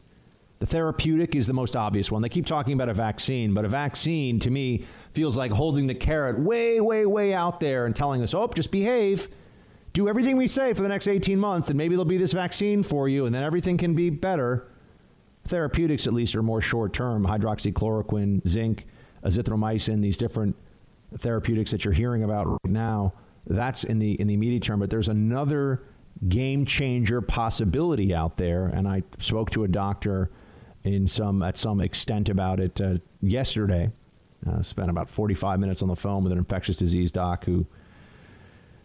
The 0.60 0.66
therapeutic 0.66 1.36
is 1.36 1.48
the 1.48 1.54
most 1.54 1.76
obvious 1.76 2.12
one. 2.12 2.22
They 2.22 2.30
keep 2.30 2.46
talking 2.46 2.74
about 2.74 2.88
a 2.88 2.94
vaccine, 2.94 3.54
but 3.54 3.66
a 3.66 3.68
vaccine 3.68 4.40
to 4.40 4.50
me 4.50 4.86
feels 5.12 5.36
like 5.36 5.52
holding 5.52 5.88
the 5.88 5.96
carrot 5.96 6.40
way, 6.40 6.80
way, 6.80 7.06
way 7.06 7.34
out 7.34 7.60
there 7.60 7.86
and 7.86 7.96
telling 7.96 8.22
us, 8.22 8.34
"Oh, 8.34 8.48
just 8.48 8.72
behave." 8.72 9.30
Do 9.94 10.10
everything 10.10 10.36
we 10.36 10.48
say 10.48 10.74
for 10.74 10.82
the 10.82 10.90
next 10.90 11.08
18 11.08 11.40
months, 11.40 11.70
and 11.70 11.78
maybe 11.78 11.96
there'll 11.96 12.06
be 12.06 12.18
this 12.18 12.34
vaccine 12.34 12.84
for 12.84 13.08
you, 13.08 13.26
and 13.26 13.34
then 13.34 13.44
everything 13.44 13.78
can 13.78 13.96
be 13.96 14.10
better. 14.10 14.68
Therapeutics, 15.46 16.08
at 16.08 16.14
least, 16.14 16.36
are 16.36 16.44
more 16.44 16.62
short 16.62 16.94
term 16.94 17.26
hydroxychloroquine, 17.26 18.46
zinc, 18.48 18.86
azithromycin, 19.24 20.02
these 20.02 20.18
different 20.18 20.56
therapeutics 21.18 21.72
that 21.72 21.86
you're 21.86 21.94
hearing 21.94 22.24
about 22.24 22.48
right 22.48 22.60
now. 22.66 23.14
That's 23.48 23.84
in 23.84 24.00
the, 24.00 24.20
in 24.20 24.28
the 24.28 24.34
immediate 24.34 24.64
term, 24.64 24.80
but 24.80 24.90
there's 24.90 25.08
another 25.08 25.84
game 26.28 26.66
changer 26.66 27.22
possibility 27.22 28.14
out 28.14 28.38
there. 28.38 28.66
And 28.66 28.88
I 28.88 29.04
spoke 29.20 29.50
to 29.52 29.64
a 29.64 29.68
doctor 29.68 30.32
in 30.86 31.08
some 31.08 31.42
at 31.42 31.58
some 31.58 31.82
extent 31.82 32.30
about 32.30 32.60
it 32.60 32.80
uh, 32.80 32.96
yesterday. 33.22 33.92
Uh, 34.48 34.62
spent 34.62 34.92
about 34.92 35.10
45 35.10 35.60
minutes 35.60 35.82
on 35.82 35.88
the 35.88 35.96
phone 35.96 36.24
with 36.24 36.32
an 36.32 36.38
infectious 36.38 36.78
disease 36.78 37.12
doc 37.12 37.46
who, 37.46 37.66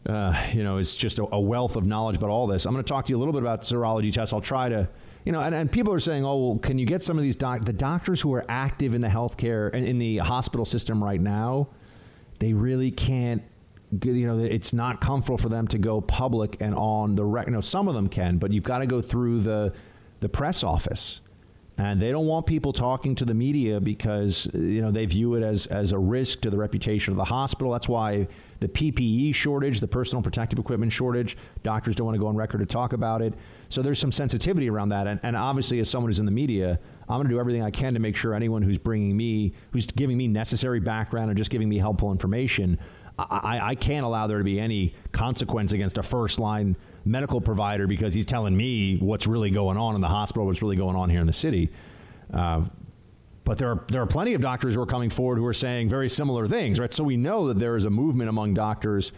uh, 0.07 0.47
you 0.55 0.65
know, 0.65 0.79
is 0.79 0.97
just 0.97 1.19
a, 1.19 1.29
a, 1.33 1.39
wealth 1.39 1.77
of 1.77 1.85
knowledge 1.85 2.17
about 2.17 2.31
all 2.31 2.47
this. 2.47 2.65
I'm 2.65 2.73
going 2.73 2.83
to 2.83 2.89
talk 2.89 3.05
to 3.05 3.11
you 3.11 3.19
a 3.19 3.21
little 3.21 3.35
bit 3.35 3.43
about 3.43 3.61
serology 3.61 4.11
tests. 4.11 4.33
I'll 4.33 4.41
try 4.41 4.71
to 4.71 4.89
you 5.25 5.33
know, 5.33 5.41
and, 5.41 5.55
and 5.55 5.71
people 5.71 5.93
are 5.93 6.01
saying, 6.01 6.25
oh, 6.25 6.37
well, 6.37 6.59
can 6.59 6.79
you 6.79 6.87
get 6.87 7.03
some 7.03 7.19
of 7.19 7.23
these 7.23 7.37
doc- 7.37 7.67
the 7.67 7.75
doctors 7.75 8.23
who 8.23 8.33
are 8.33 8.45
active 8.49 8.95
in 8.95 9.03
the 9.03 9.09
healthcare 9.09 9.73
in, 9.75 9.85
in 9.85 9.99
the 9.99 10.19
hospital 10.19 10.65
system 10.65 11.05
right 11.05 11.21
now? 11.21 11.69
They 12.39 12.55
really 12.55 12.91
can't. 12.91 13.43
You 14.03 14.27
know, 14.27 14.39
it's 14.39 14.73
not 14.73 15.01
comfortable 15.01 15.37
for 15.37 15.49
them 15.49 15.67
to 15.69 15.79
go 15.79 16.01
public 16.01 16.57
and 16.61 16.75
on 16.75 17.17
the 17.17 17.25
record. 17.25 17.51
You 17.51 17.55
know, 17.57 17.61
some 17.61 17.89
of 17.89 17.95
them 17.95 18.09
can, 18.09 18.39
but 18.39 18.53
you've 18.53 18.65
got 18.65 18.79
to 18.79 18.87
go 18.87 19.03
through 19.03 19.41
the 19.41 19.75
the 20.21 20.29
press 20.29 20.63
office 20.63 21.21
and 21.81 21.99
they 21.99 22.11
don't 22.11 22.27
want 22.27 22.45
people 22.45 22.75
talking 22.75 23.15
to 23.15 23.25
the 23.25 23.33
media 23.33 23.81
because 23.81 24.47
you 24.53 24.83
know 24.83 24.91
they 24.91 25.07
view 25.07 25.35
it 25.35 25.43
as 25.43 25.67
as 25.69 25.93
a 25.93 25.99
risk 25.99 26.43
to 26.43 26.51
the 26.51 26.59
reputation 26.59 27.13
of 27.13 27.17
the 27.17 27.25
hospital. 27.25 27.73
That's 27.73 27.89
why 27.89 28.29
the 28.61 28.69
PPE 28.69 29.35
shortage, 29.35 29.81
the 29.81 29.89
personal 29.89 30.23
protective 30.23 30.59
equipment 30.59 30.93
shortage, 30.93 31.39
doctors 31.63 31.95
don't 31.95 32.05
want 32.05 32.17
to 32.17 32.21
go 32.21 32.27
on 32.27 32.37
record 32.37 32.59
to 32.59 32.67
talk 32.67 32.93
about 32.93 33.23
it. 33.23 33.33
So 33.71 33.81
there's 33.81 33.99
some 33.99 34.13
sensitivity 34.13 34.69
around 34.69 34.91
that. 34.91 35.07
And, 35.07 35.21
and 35.23 35.35
obviously, 35.35 35.81
as 35.81 35.89
someone 35.89 36.11
who's 36.11 36.19
in 36.19 36.27
the 36.27 36.33
media, 36.33 36.79
I'm 37.09 37.17
going 37.17 37.29
to 37.29 37.33
do 37.33 37.41
everything 37.41 37.63
I 37.63 37.71
can 37.71 37.95
to 37.95 38.01
make 38.01 38.15
sure 38.15 38.35
anyone 38.35 38.61
who's 38.61 38.77
bringing 38.77 39.17
me, 39.17 39.55
who's 39.71 39.87
giving 39.87 40.19
me 40.19 40.29
necessary 40.29 40.81
background 40.81 41.31
and 41.31 41.39
just 41.39 41.51
giving 41.51 41.71
me 41.71 41.79
helpful 41.79 42.13
information, 42.13 42.79
I, 43.19 43.59
I 43.71 43.75
can't 43.75 44.05
allow 44.05 44.27
there 44.27 44.39
to 44.39 44.45
be 44.45 44.61
any 44.61 44.95
consequence 45.13 45.73
against 45.73 45.97
a 45.97 46.03
first 46.03 46.39
line 46.39 46.77
medical 47.11 47.41
provider 47.41 47.87
because 47.87 48.15
he's 48.15 48.27
telling 48.27 48.57
me 48.57 48.97
what's 48.99 49.27
really 49.27 49.51
going 49.51 49.77
on 49.77 49.95
in 49.95 50.01
the 50.01 50.09
hospital, 50.09 50.47
what's 50.47 50.63
really 50.63 50.77
going 50.77 50.97
on 50.97 51.11
here 51.11 51.21
in 51.21 51.27
the 51.27 51.33
city. 51.33 51.71
Uh, 52.33 52.65
but 53.45 53.59
there 53.59 53.71
are 53.71 53.85
there 53.89 54.01
are 54.01 54.07
plenty 54.07 54.35
of 54.35 54.41
doctors 54.41 54.75
who 54.77 54.81
are 54.81 54.87
coming 54.87 55.11
forward 55.11 55.37
who 55.37 55.47
are 55.47 55.53
saying 55.53 55.89
very 55.89 56.09
similar 56.09 56.47
things, 56.47 56.79
right? 56.79 56.93
So 56.93 57.03
we 57.03 57.17
know 57.17 57.49
that 57.49 57.59
there 57.59 57.77
is 57.77 57.85
a 57.85 57.91
movement 57.91 58.31
among 58.31 58.55
doctors 58.55 59.11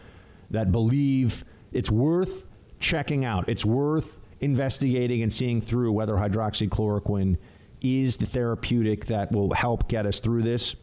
that 0.51 0.73
believe 0.73 1.45
it's 1.73 1.91
worth 1.91 2.45
checking 2.81 3.25
out. 3.25 3.49
It's 3.49 3.65
worth 3.65 4.21
investigating 4.41 5.23
and 5.23 5.33
seeing 5.33 5.61
through 5.61 5.93
whether 5.93 6.15
hydroxychloroquine 6.15 7.37
is 7.83 8.17
the 8.17 8.27
therapeutic 8.27 9.07
that 9.07 9.33
will 9.33 9.53
help 9.53 9.89
get 9.89 10.07
us 10.07 10.21
through 10.21 10.43
this. 10.43 10.77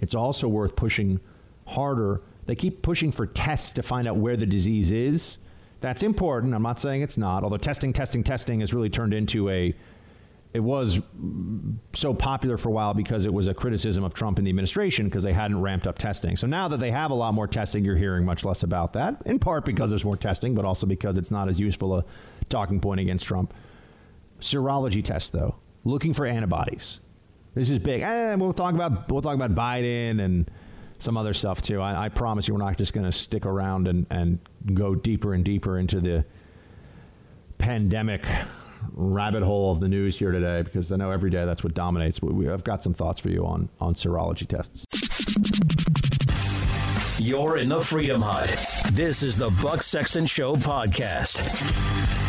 It's 0.00 0.14
also 0.14 0.48
worth 0.48 0.74
pushing 0.74 1.20
harder. 1.66 2.22
They 2.46 2.54
keep 2.54 2.82
pushing 2.82 3.12
for 3.12 3.26
tests 3.26 3.72
to 3.74 3.82
find 3.82 4.08
out 4.08 4.16
where 4.16 4.36
the 4.36 4.46
disease 4.46 4.90
is. 4.90 5.38
That's 5.80 6.02
important. 6.02 6.54
I'm 6.54 6.62
not 6.62 6.80
saying 6.80 7.02
it's 7.02 7.18
not, 7.18 7.44
although 7.44 7.56
testing, 7.56 7.92
testing, 7.92 8.24
testing 8.24 8.60
has 8.60 8.74
really 8.74 8.90
turned 8.90 9.14
into 9.14 9.48
a. 9.48 9.74
It 10.54 10.60
was 10.60 10.98
so 11.92 12.14
popular 12.14 12.56
for 12.56 12.70
a 12.70 12.72
while 12.72 12.94
because 12.94 13.26
it 13.26 13.32
was 13.32 13.46
a 13.46 13.54
criticism 13.54 14.02
of 14.02 14.14
Trump 14.14 14.38
and 14.38 14.46
the 14.46 14.48
administration 14.48 15.04
because 15.06 15.22
they 15.22 15.34
hadn't 15.34 15.60
ramped 15.60 15.86
up 15.86 15.98
testing. 15.98 16.36
So 16.36 16.46
now 16.46 16.68
that 16.68 16.80
they 16.80 16.90
have 16.90 17.10
a 17.10 17.14
lot 17.14 17.34
more 17.34 17.46
testing, 17.46 17.84
you're 17.84 17.96
hearing 17.96 18.24
much 18.24 18.44
less 18.46 18.62
about 18.62 18.94
that, 18.94 19.20
in 19.26 19.38
part 19.38 19.66
because 19.66 19.90
there's 19.90 20.06
more 20.06 20.16
testing, 20.16 20.54
but 20.54 20.64
also 20.64 20.86
because 20.86 21.18
it's 21.18 21.30
not 21.30 21.48
as 21.50 21.60
useful 21.60 21.94
a 21.96 22.04
talking 22.48 22.80
point 22.80 22.98
against 22.98 23.26
Trump. 23.26 23.52
Serology 24.40 25.04
tests, 25.04 25.28
though, 25.28 25.56
looking 25.84 26.14
for 26.14 26.24
antibodies. 26.24 27.00
This 27.54 27.68
is 27.68 27.78
big. 27.78 28.02
Eh, 28.02 28.34
we'll 28.36 28.52
talk 28.52 28.74
about 28.74 29.10
we'll 29.10 29.22
talk 29.22 29.34
about 29.34 29.54
Biden 29.54 30.20
and 30.20 30.50
some 30.98 31.16
other 31.16 31.34
stuff 31.34 31.62
too. 31.62 31.80
I, 31.80 32.06
I 32.06 32.08
promise 32.08 32.48
you, 32.48 32.54
we're 32.54 32.64
not 32.64 32.76
just 32.76 32.92
going 32.92 33.06
to 33.06 33.12
stick 33.12 33.46
around 33.46 33.88
and, 33.88 34.06
and 34.10 34.38
go 34.74 34.94
deeper 34.94 35.34
and 35.34 35.44
deeper 35.44 35.78
into 35.78 36.00
the 36.00 36.24
pandemic 37.58 38.24
rabbit 38.92 39.42
hole 39.42 39.72
of 39.72 39.80
the 39.80 39.88
news 39.88 40.18
here 40.18 40.32
today 40.32 40.62
because 40.62 40.92
I 40.92 40.96
know 40.96 41.10
every 41.10 41.30
day 41.30 41.44
that's 41.44 41.64
what 41.64 41.74
dominates. 41.74 42.22
We, 42.22 42.48
I've 42.48 42.64
got 42.64 42.82
some 42.82 42.94
thoughts 42.94 43.20
for 43.20 43.30
you 43.30 43.44
on, 43.46 43.68
on 43.80 43.94
serology 43.94 44.46
tests. 44.46 44.84
You're 47.20 47.58
in 47.58 47.68
the 47.68 47.80
Freedom 47.80 48.22
Hut. 48.22 48.48
This 48.92 49.22
is 49.24 49.36
the 49.36 49.50
Buck 49.50 49.82
Sexton 49.82 50.26
Show 50.26 50.54
podcast. 50.54 52.27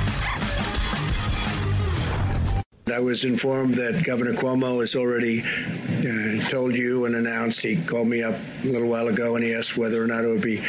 I 2.91 2.99
was 2.99 3.23
informed 3.23 3.75
that 3.75 4.03
Governor 4.03 4.33
Cuomo 4.33 4.79
has 4.79 4.95
already 4.95 5.41
uh, 5.41 6.49
told 6.49 6.75
you 6.75 7.05
and 7.05 7.15
announced. 7.15 7.61
He 7.61 7.75
called 7.75 8.07
me 8.07 8.23
up 8.23 8.35
a 8.63 8.67
little 8.67 8.87
while 8.87 9.07
ago 9.07 9.35
and 9.35 9.43
he 9.43 9.53
asked 9.53 9.77
whether 9.77 10.03
or 10.03 10.07
not 10.07 10.23
it 10.23 10.27
would 10.27 10.41
be 10.41 10.61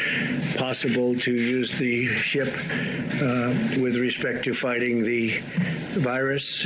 possible 0.57 1.15
to 1.19 1.31
use 1.31 1.71
the 1.77 2.07
ship 2.07 2.47
uh, 2.47 3.53
with 3.81 3.97
respect 3.97 4.43
to 4.45 4.53
fighting 4.53 5.03
the 5.03 5.37
virus. 5.99 6.65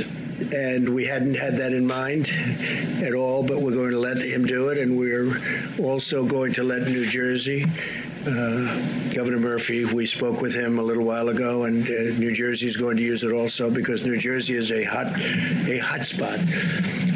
And 0.54 0.94
we 0.94 1.06
hadn't 1.06 1.36
had 1.36 1.56
that 1.58 1.72
in 1.72 1.86
mind 1.86 2.30
at 3.02 3.14
all, 3.14 3.42
but 3.42 3.60
we're 3.60 3.74
going 3.74 3.92
to 3.92 3.98
let 3.98 4.18
him 4.18 4.46
do 4.46 4.68
it. 4.68 4.78
And 4.78 4.98
we're 4.98 5.32
also 5.80 6.26
going 6.26 6.54
to 6.54 6.62
let 6.62 6.82
New 6.82 7.06
Jersey 7.06 7.64
uh, 8.26 9.14
Governor 9.14 9.38
Murphy. 9.38 9.84
We 9.84 10.06
spoke 10.06 10.40
with 10.40 10.54
him 10.54 10.78
a 10.78 10.82
little 10.82 11.04
while 11.04 11.28
ago, 11.28 11.64
and 11.64 11.84
uh, 11.84 12.18
New 12.18 12.34
Jersey 12.34 12.66
is 12.66 12.76
going 12.76 12.96
to 12.96 13.02
use 13.02 13.24
it 13.24 13.32
also 13.32 13.70
because 13.70 14.04
New 14.04 14.18
Jersey 14.18 14.54
is 14.54 14.72
a 14.72 14.84
hot 14.84 15.06
a 15.68 15.78
hot 15.78 16.04
spot. 16.04 16.38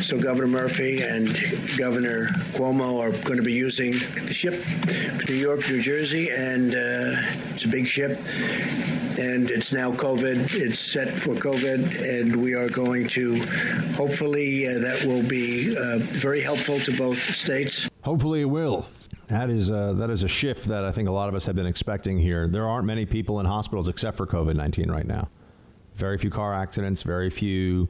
So 0.01 0.19
Governor 0.19 0.47
Murphy 0.49 1.03
and 1.03 1.27
Governor 1.77 2.27
Cuomo 2.55 3.01
are 3.01 3.11
going 3.25 3.37
to 3.37 3.43
be 3.43 3.53
using 3.53 3.93
the 3.93 4.33
ship, 4.33 4.55
New 5.29 5.35
York, 5.35 5.69
New 5.69 5.83
Jersey, 5.83 6.31
and 6.31 6.73
uh, 6.73 7.21
it's 7.53 7.65
a 7.65 7.69
big 7.69 7.87
ship, 7.87 8.13
and 9.19 9.51
it's 9.51 9.73
now 9.73 9.93
COVID. 9.93 10.55
It's 10.55 10.79
set 10.79 11.19
for 11.19 11.35
COVID, 11.35 12.09
and 12.09 12.37
we 12.37 12.55
are 12.55 12.69
going 12.69 13.09
to 13.09 13.37
hopefully 13.95 14.67
uh, 14.67 14.79
that 14.79 15.05
will 15.05 15.29
be 15.29 15.75
uh, 15.77 15.99
very 15.99 16.41
helpful 16.41 16.79
to 16.81 16.97
both 16.97 17.19
states. 17.19 17.89
Hopefully, 18.03 18.43
it 18.43 18.47
will. 18.47 18.87
That 19.31 19.49
is 19.49 19.71
uh, 19.71 19.93
that 19.95 20.11
is 20.11 20.25
a 20.25 20.29
shift 20.29 20.67
that 20.67 20.85
I 20.85 20.91
think 20.91 21.09
a 21.09 21.13
lot 21.13 21.29
of 21.29 21.37
us 21.37 21.47
have 21.47 21.55
been 21.55 21.67
expecting 21.67 22.19
here. 22.19 22.49
There 22.49 22.67
aren't 22.69 22.85
many 22.85 23.07
people 23.07 23.39
in 23.39 23.47
hospitals 23.47 23.87
except 23.87 24.17
for 24.17 24.27
COVID 24.27 24.57
nineteen 24.57 24.91
right 24.91 25.07
now. 25.07 25.29
Very 25.95 26.19
few 26.19 26.31
car 26.31 26.53
accidents, 26.53 27.03
very 27.05 27.31
few 27.31 27.89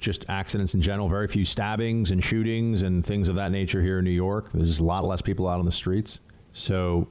just 0.00 0.24
accidents 0.28 0.74
in 0.74 0.82
general, 0.82 1.08
very 1.08 1.28
few 1.28 1.44
stabbings 1.44 2.10
and 2.10 2.24
shootings 2.24 2.82
and 2.82 3.06
things 3.06 3.28
of 3.28 3.36
that 3.36 3.52
nature 3.52 3.80
here 3.80 3.98
in 4.00 4.04
New 4.04 4.10
York. 4.10 4.50
There's 4.52 4.80
a 4.80 4.84
lot 4.84 5.04
less 5.04 5.22
people 5.22 5.46
out 5.46 5.60
on 5.60 5.64
the 5.64 5.72
streets, 5.72 6.20
so 6.52 7.06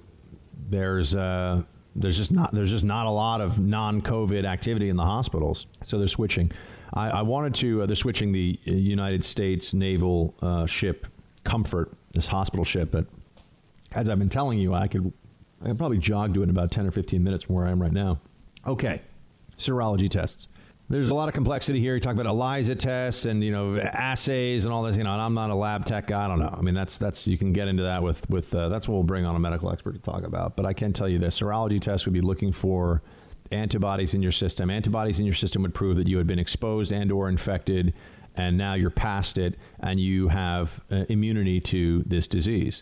there's 0.70 1.16
uh, 1.16 1.64
there's 1.96 2.18
just 2.18 2.34
not 2.34 2.54
there's 2.54 2.72
just 2.72 2.86
not 2.86 3.06
a 3.06 3.12
lot 3.12 3.40
of 3.40 3.60
non-COVID 3.60 4.44
activity 4.44 4.90
in 4.90 4.98
the 4.98 5.06
hospitals. 5.06 5.68
So 5.84 5.98
they're 5.98 6.08
switching. 6.10 6.52
I, 6.94 7.10
I 7.10 7.22
wanted 7.22 7.56
to 7.56 7.84
uh, 7.84 7.86
they're 7.86 7.96
switching 7.96 8.34
the 8.34 8.60
United 8.66 9.24
States 9.24 9.74
naval 9.74 10.36
uh, 10.42 10.66
ship 10.66 11.08
Comfort, 11.46 11.94
this 12.12 12.28
hospital 12.28 12.66
ship 12.66 12.92
that 12.92 13.06
as 13.94 14.10
I've 14.10 14.20
been 14.20 14.30
telling 14.30 14.60
you, 14.60 14.74
I 14.74 14.88
could, 14.88 15.12
I 15.62 15.68
could 15.68 15.78
probably 15.78 15.98
jog 15.98 16.34
to 16.36 16.42
it 16.42 16.46
in 16.46 16.50
about 16.50 16.72
10 16.72 16.88
or 16.88 16.92
15 16.92 17.24
minutes 17.24 17.44
from 17.44 17.56
where 17.56 17.66
I 17.66 17.72
am 17.72 17.82
right 17.82 17.92
now. 17.92 18.20
Okay, 18.66 19.02
serology 19.58 20.10
tests. 20.10 20.48
There's 20.92 21.10
a 21.10 21.14
lot 21.14 21.28
of 21.28 21.36
complexity 21.36 21.80
here. 21.80 21.94
You 21.94 22.00
talk 22.00 22.16
about 22.16 22.26
ELISA 22.26 22.76
tests 22.76 23.26
and 23.26 23.44
you 23.44 23.52
know 23.52 23.78
assays 23.78 24.66
and 24.66 24.74
all 24.74 24.82
this. 24.82 24.98
You 24.98 25.04
know, 25.04 25.14
and 25.14 25.22
I'm 25.22 25.36
not 25.36 25.52
a 25.52 25.56
lab 25.56 25.86
tech 25.86 26.08
guy. 26.08 26.26
I 26.26 26.28
don't 26.28 26.40
know. 26.40 26.52
I 26.52 26.62
mean, 26.62 26.74
that's 26.74 26.98
that's 26.98 27.28
you 27.28 27.38
can 27.38 27.54
get 27.54 27.68
into 27.68 27.84
that 27.84 28.02
with 28.02 28.28
with 28.28 28.56
uh, 28.56 28.70
that's 28.70 28.88
what 28.88 28.96
we'll 28.96 29.04
bring 29.04 29.24
on 29.24 29.36
a 29.36 29.40
medical 29.40 29.72
expert 29.72 29.94
to 29.94 30.02
talk 30.02 30.24
about. 30.24 30.56
But 30.56 30.66
I 30.66 30.74
can 30.74 30.92
tell 30.92 31.08
you 31.08 31.20
this: 31.20 31.40
serology 31.40 31.80
tests 31.80 32.08
would 32.08 32.14
be 32.14 32.22
looking 32.22 32.52
for 32.52 33.04
antibodies 33.52 34.16
in 34.16 34.24
your 34.24 34.32
system. 34.32 34.72
Antibodies 34.72 35.20
in 35.20 35.28
your 35.28 35.36
system 35.36 35.62
would 35.62 35.76
prove 35.76 35.96
that 35.98 36.08
you 36.08 36.18
had 36.18 36.26
been 36.26 36.40
exposed 36.40 36.92
and 36.92 37.12
or 37.12 37.30
infected, 37.30 37.94
and 38.36 38.58
now 38.58 38.74
you're 38.74 38.90
past 38.90 39.38
it, 39.38 39.58
and 39.80 40.00
you 40.00 40.30
have 40.30 40.82
uh, 40.92 41.06
immunity 41.08 41.60
to 41.62 42.02
this 42.08 42.28
disease. 42.28 42.82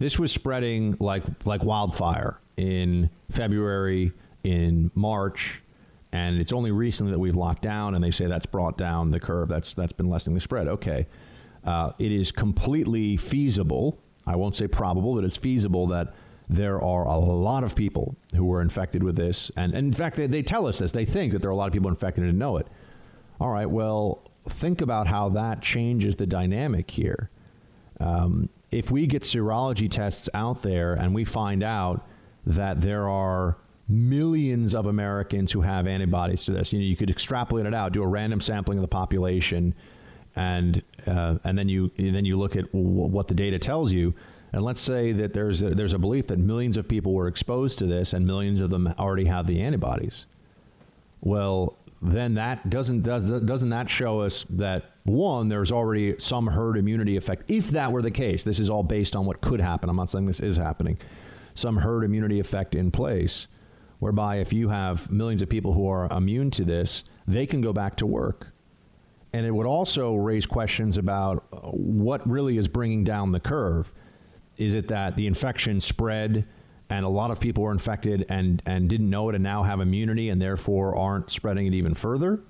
This 0.00 0.18
was 0.18 0.32
spreading 0.32 0.96
like 0.98 1.24
like 1.44 1.62
wildfire 1.62 2.40
in 2.56 3.10
February, 3.30 4.12
in 4.42 4.90
March, 4.94 5.62
and 6.10 6.40
it's 6.40 6.54
only 6.54 6.70
recently 6.70 7.12
that 7.12 7.18
we've 7.18 7.36
locked 7.36 7.60
down, 7.60 7.94
and 7.94 8.02
they 8.02 8.10
say 8.10 8.26
that's 8.26 8.46
brought 8.46 8.78
down 8.78 9.10
the 9.10 9.20
curve. 9.20 9.50
That's 9.50 9.74
that's 9.74 9.92
been 9.92 10.08
lessening 10.08 10.34
the 10.34 10.40
spread. 10.40 10.68
Okay, 10.68 11.06
uh, 11.64 11.92
it 11.98 12.10
is 12.10 12.32
completely 12.32 13.18
feasible. 13.18 13.98
I 14.26 14.36
won't 14.36 14.54
say 14.54 14.66
probable, 14.66 15.14
but 15.14 15.24
it's 15.24 15.36
feasible 15.36 15.86
that 15.88 16.14
there 16.48 16.80
are 16.80 17.04
a 17.04 17.18
lot 17.18 17.62
of 17.62 17.76
people 17.76 18.16
who 18.34 18.46
were 18.46 18.62
infected 18.62 19.02
with 19.02 19.16
this, 19.16 19.50
and, 19.54 19.74
and 19.74 19.88
in 19.88 19.92
fact, 19.92 20.16
they, 20.16 20.26
they 20.26 20.42
tell 20.42 20.66
us 20.66 20.78
this. 20.78 20.92
They 20.92 21.04
think 21.04 21.34
that 21.34 21.42
there 21.42 21.50
are 21.50 21.52
a 21.52 21.56
lot 21.56 21.66
of 21.66 21.74
people 21.74 21.90
infected 21.90 22.24
and 22.24 22.38
know 22.38 22.56
it. 22.56 22.66
All 23.38 23.50
right, 23.50 23.68
well, 23.68 24.22
think 24.48 24.80
about 24.80 25.08
how 25.08 25.28
that 25.28 25.60
changes 25.60 26.16
the 26.16 26.26
dynamic 26.26 26.90
here. 26.90 27.28
Um, 28.00 28.48
if 28.70 28.90
we 28.90 29.06
get 29.06 29.22
serology 29.22 29.90
tests 29.90 30.28
out 30.34 30.62
there 30.62 30.94
and 30.94 31.14
we 31.14 31.24
find 31.24 31.62
out 31.62 32.06
that 32.46 32.80
there 32.80 33.08
are 33.08 33.56
millions 33.88 34.74
of 34.74 34.86
Americans 34.86 35.50
who 35.50 35.60
have 35.62 35.86
antibodies 35.86 36.44
to 36.44 36.52
this, 36.52 36.72
you 36.72 36.78
know, 36.78 36.84
you 36.84 36.96
could 36.96 37.10
extrapolate 37.10 37.66
it 37.66 37.74
out, 37.74 37.92
do 37.92 38.02
a 38.02 38.06
random 38.06 38.40
sampling 38.40 38.78
of 38.78 38.82
the 38.82 38.88
population, 38.88 39.74
and 40.36 40.82
uh, 41.06 41.36
and 41.42 41.58
then 41.58 41.68
you 41.68 41.90
then 41.96 42.24
you 42.24 42.38
look 42.38 42.54
at 42.54 42.66
w- 42.72 42.86
what 42.86 43.28
the 43.28 43.34
data 43.34 43.58
tells 43.58 43.92
you. 43.92 44.14
And 44.52 44.62
let's 44.62 44.80
say 44.80 45.12
that 45.12 45.32
there's 45.32 45.62
a, 45.62 45.70
there's 45.74 45.92
a 45.92 45.98
belief 45.98 46.26
that 46.28 46.38
millions 46.38 46.76
of 46.76 46.88
people 46.88 47.12
were 47.12 47.28
exposed 47.28 47.78
to 47.78 47.86
this, 47.86 48.12
and 48.12 48.26
millions 48.26 48.60
of 48.60 48.70
them 48.70 48.92
already 48.98 49.26
have 49.26 49.46
the 49.46 49.60
antibodies. 49.60 50.26
Well, 51.20 51.76
then 52.02 52.34
that 52.34 52.70
doesn't 52.70 53.02
does 53.02 53.24
doesn't 53.42 53.68
that 53.70 53.90
show 53.90 54.20
us 54.20 54.46
that 54.50 54.92
one 55.04 55.48
there's 55.48 55.70
already 55.70 56.18
some 56.18 56.46
herd 56.46 56.76
immunity 56.78 57.16
effect? 57.16 57.50
If 57.50 57.70
that 57.70 57.92
were 57.92 58.02
the 58.02 58.10
case 58.10 58.44
this 58.44 58.58
is 58.58 58.70
all 58.70 58.82
based 58.82 59.14
on 59.14 59.26
what 59.26 59.40
could 59.40 59.60
happen. 59.60 59.90
I'm 59.90 59.96
not 59.96 60.08
saying 60.08 60.26
this 60.26 60.40
is 60.40 60.56
happening. 60.56 60.98
Some 61.54 61.76
herd 61.78 62.04
immunity 62.04 62.40
effect 62.40 62.74
in 62.74 62.90
place 62.90 63.48
whereby 63.98 64.36
if 64.36 64.52
you 64.52 64.70
have 64.70 65.10
millions 65.10 65.42
of 65.42 65.50
people 65.50 65.74
who 65.74 65.88
are 65.88 66.10
immune 66.10 66.50
to 66.52 66.64
this 66.64 67.04
they 67.26 67.46
can 67.46 67.60
go 67.60 67.72
back 67.72 67.96
to 67.96 68.06
work. 68.06 68.52
And 69.32 69.46
it 69.46 69.52
would 69.52 69.66
also 69.66 70.16
raise 70.16 70.46
questions 70.46 70.96
about 70.96 71.44
uh, 71.52 71.58
what 71.68 72.28
really 72.28 72.58
is 72.58 72.66
bringing 72.66 73.04
down 73.04 73.30
the 73.30 73.38
curve. 73.38 73.92
Is 74.56 74.74
it 74.74 74.88
that 74.88 75.16
the 75.16 75.26
infection 75.26 75.80
spread 75.80 76.46
and 76.90 77.06
a 77.06 77.08
lot 77.08 77.30
of 77.30 77.40
people 77.40 77.62
were 77.62 77.72
infected 77.72 78.26
and, 78.28 78.62
and 78.66 78.88
didn't 78.90 79.08
know 79.08 79.28
it 79.28 79.34
and 79.36 79.44
now 79.44 79.62
have 79.62 79.80
immunity 79.80 80.28
and 80.28 80.42
therefore 80.42 80.96
aren't 80.96 81.30
spreading 81.30 81.66
it 81.66 81.74
even 81.74 81.94
further? 81.94 82.40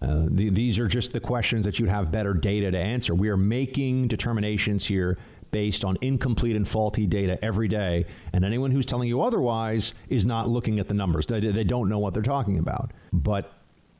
Uh, 0.00 0.26
the, 0.30 0.48
these 0.48 0.78
are 0.78 0.88
just 0.88 1.12
the 1.12 1.20
questions 1.20 1.64
that 1.64 1.78
you'd 1.78 1.88
have 1.88 2.10
better 2.10 2.32
data 2.32 2.70
to 2.70 2.78
answer. 2.78 3.14
We 3.14 3.28
are 3.28 3.36
making 3.36 4.08
determinations 4.08 4.86
here 4.86 5.18
based 5.50 5.84
on 5.84 5.96
incomplete 6.00 6.56
and 6.56 6.66
faulty 6.66 7.06
data 7.06 7.42
every 7.42 7.68
day, 7.68 8.06
and 8.32 8.44
anyone 8.44 8.70
who's 8.70 8.86
telling 8.86 9.08
you 9.08 9.22
otherwise 9.22 9.94
is 10.08 10.24
not 10.24 10.48
looking 10.48 10.78
at 10.78 10.88
the 10.88 10.94
numbers. 10.94 11.26
They, 11.26 11.40
they 11.40 11.64
don't 11.64 11.88
know 11.88 11.98
what 11.98 12.14
they're 12.14 12.22
talking 12.22 12.58
about. 12.58 12.92
But 13.12 13.52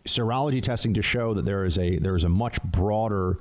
serology 0.06 0.62
testing 0.62 0.94
to 0.94 1.02
show 1.02 1.34
that 1.34 1.44
there 1.44 1.64
is 1.64 1.78
a 1.78 1.98
there 1.98 2.16
is 2.16 2.24
a 2.24 2.28
much 2.28 2.62
broader 2.62 3.38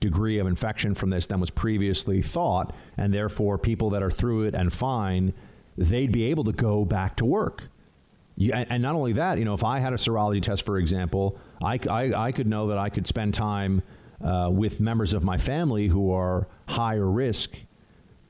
degree 0.00 0.38
of 0.38 0.46
infection 0.46 0.94
from 0.94 1.10
this 1.10 1.26
than 1.26 1.38
was 1.38 1.50
previously 1.50 2.22
thought, 2.22 2.74
and 2.96 3.12
therefore 3.12 3.58
people 3.58 3.90
that 3.90 4.02
are 4.02 4.10
through 4.10 4.44
it 4.44 4.54
and 4.54 4.72
fine 4.72 5.34
they'd 5.80 6.12
be 6.12 6.24
able 6.24 6.44
to 6.44 6.52
go 6.52 6.84
back 6.84 7.16
to 7.16 7.24
work. 7.24 7.64
You, 8.36 8.52
and 8.52 8.82
not 8.82 8.94
only 8.94 9.14
that, 9.14 9.38
you 9.38 9.44
know, 9.44 9.54
if 9.54 9.64
I 9.64 9.80
had 9.80 9.92
a 9.92 9.96
serology 9.96 10.40
test, 10.40 10.64
for 10.64 10.78
example, 10.78 11.38
I, 11.62 11.78
I, 11.88 12.26
I 12.28 12.32
could 12.32 12.46
know 12.46 12.68
that 12.68 12.78
I 12.78 12.90
could 12.90 13.06
spend 13.06 13.34
time 13.34 13.82
uh, 14.22 14.50
with 14.52 14.80
members 14.80 15.14
of 15.14 15.24
my 15.24 15.36
family 15.36 15.88
who 15.88 16.12
are 16.12 16.48
higher 16.68 17.06
risk 17.10 17.50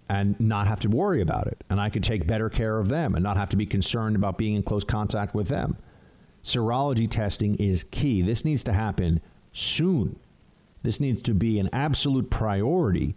and 0.08 0.38
not 0.40 0.66
have 0.66 0.80
to 0.80 0.88
worry 0.88 1.20
about 1.20 1.46
it. 1.48 1.62
And 1.70 1.80
I 1.80 1.90
could 1.90 2.02
take 2.02 2.26
better 2.26 2.48
care 2.48 2.78
of 2.78 2.88
them 2.88 3.14
and 3.14 3.22
not 3.22 3.36
have 3.36 3.48
to 3.50 3.56
be 3.56 3.66
concerned 3.66 4.16
about 4.16 4.38
being 4.38 4.56
in 4.56 4.62
close 4.62 4.84
contact 4.84 5.34
with 5.34 5.48
them. 5.48 5.76
Serology 6.42 7.08
testing 7.08 7.56
is 7.56 7.84
key. 7.90 8.22
This 8.22 8.44
needs 8.44 8.64
to 8.64 8.72
happen 8.72 9.20
soon. 9.52 10.18
This 10.82 10.98
needs 10.98 11.20
to 11.22 11.34
be 11.34 11.58
an 11.58 11.68
absolute 11.72 12.30
priority 12.30 13.14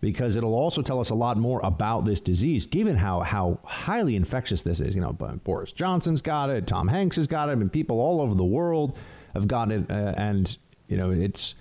because 0.00 0.36
it'll 0.36 0.54
also 0.54 0.80
tell 0.80 1.00
us 1.00 1.10
a 1.10 1.14
lot 1.14 1.36
more 1.36 1.60
about 1.64 2.04
this 2.04 2.20
disease, 2.20 2.66
given 2.66 2.96
how, 2.96 3.20
how 3.20 3.58
highly 3.64 4.14
infectious 4.14 4.62
this 4.62 4.80
is. 4.80 4.94
You 4.94 5.00
know, 5.00 5.12
Boris 5.12 5.72
Johnson's 5.72 6.22
got 6.22 6.50
it, 6.50 6.66
Tom 6.66 6.88
Hanks 6.88 7.16
has 7.16 7.26
got 7.26 7.48
it, 7.48 7.58
and 7.58 7.72
people 7.72 8.00
all 8.00 8.20
over 8.20 8.34
the 8.34 8.44
world 8.44 8.96
have 9.34 9.48
gotten 9.48 9.82
it. 9.82 9.90
Uh, 9.90 10.14
and, 10.16 10.56
you 10.88 10.96
know, 10.96 11.10
it's 11.10 11.54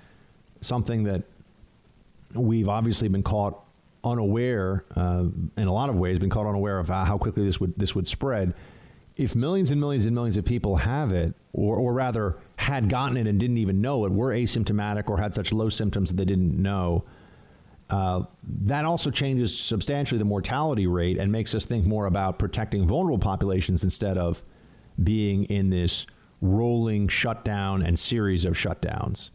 something 0.61 1.03
that 1.03 1.23
we've 2.33 2.69
obviously 2.69 3.07
been 3.07 3.23
caught 3.23 3.63
unaware, 4.03 4.85
uh, 4.95 5.25
in 5.57 5.67
a 5.67 5.73
lot 5.73 5.89
of 5.89 5.95
ways, 5.95 6.19
been 6.19 6.29
caught 6.29 6.45
unaware 6.45 6.79
of 6.79 6.89
how 6.89 7.17
quickly 7.17 7.43
this 7.43 7.59
would, 7.59 7.73
this 7.77 7.95
would 7.95 8.07
spread. 8.07 8.53
If 9.15 9.35
millions 9.35 9.71
and 9.71 9.81
millions 9.81 10.05
and 10.05 10.13
millions 10.13 10.37
of 10.37 10.45
people 10.45 10.77
have 10.77 11.11
it, 11.11 11.33
or, 11.53 11.75
or 11.75 11.91
rather 11.91 12.37
had 12.57 12.87
gotten 12.87 13.17
it 13.17 13.25
and 13.25 13.39
didn't 13.39 13.57
even 13.57 13.81
know 13.81 14.05
it, 14.05 14.11
were 14.11 14.31
asymptomatic 14.31 15.09
or 15.09 15.17
had 15.17 15.33
such 15.33 15.51
low 15.51 15.69
symptoms 15.69 16.09
that 16.09 16.17
they 16.17 16.25
didn't 16.25 16.61
know, 16.61 17.03
uh, 17.89 18.23
that 18.43 18.83
also 18.83 19.09
changes 19.09 19.57
substantially 19.57 20.17
the 20.17 20.25
mortality 20.25 20.87
rate 20.87 21.17
and 21.17 21.31
makes 21.31 21.55
us 21.55 21.65
think 21.65 21.85
more 21.85 22.05
about 22.05 22.37
protecting 22.37 22.85
vulnerable 22.85 23.19
populations 23.19 23.83
instead 23.83 24.17
of 24.17 24.43
being 25.03 25.45
in 25.45 25.69
this 25.69 26.05
rolling 26.41 27.07
shutdown 27.07 27.81
and 27.81 27.97
series 27.97 28.45
of 28.45 28.53
shutdowns. 28.53 29.29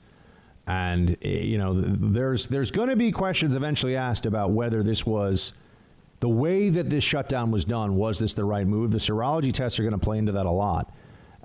And 0.66 1.16
eh, 1.22 1.40
you 1.40 1.58
know, 1.58 1.72
there's 1.74 2.46
there's 2.46 2.70
going 2.70 2.90
to 2.90 2.96
be 2.96 3.10
questions 3.10 3.54
eventually 3.54 3.96
asked 3.96 4.26
about 4.26 4.50
whether 4.50 4.82
this 4.82 5.06
was 5.06 5.54
the 6.20 6.28
way 6.28 6.68
that 6.68 6.90
this 6.90 7.02
shutdown 7.02 7.50
was 7.50 7.64
done. 7.64 7.96
Was 7.96 8.18
this 8.18 8.34
the 8.34 8.44
right 8.44 8.66
move? 8.66 8.90
The 8.90 8.98
serology 8.98 9.52
tests 9.52 9.78
are 9.78 9.82
going 9.82 9.98
to 9.98 9.98
play 9.98 10.18
into 10.18 10.32
that 10.32 10.46
a 10.46 10.50
lot. 10.50 10.94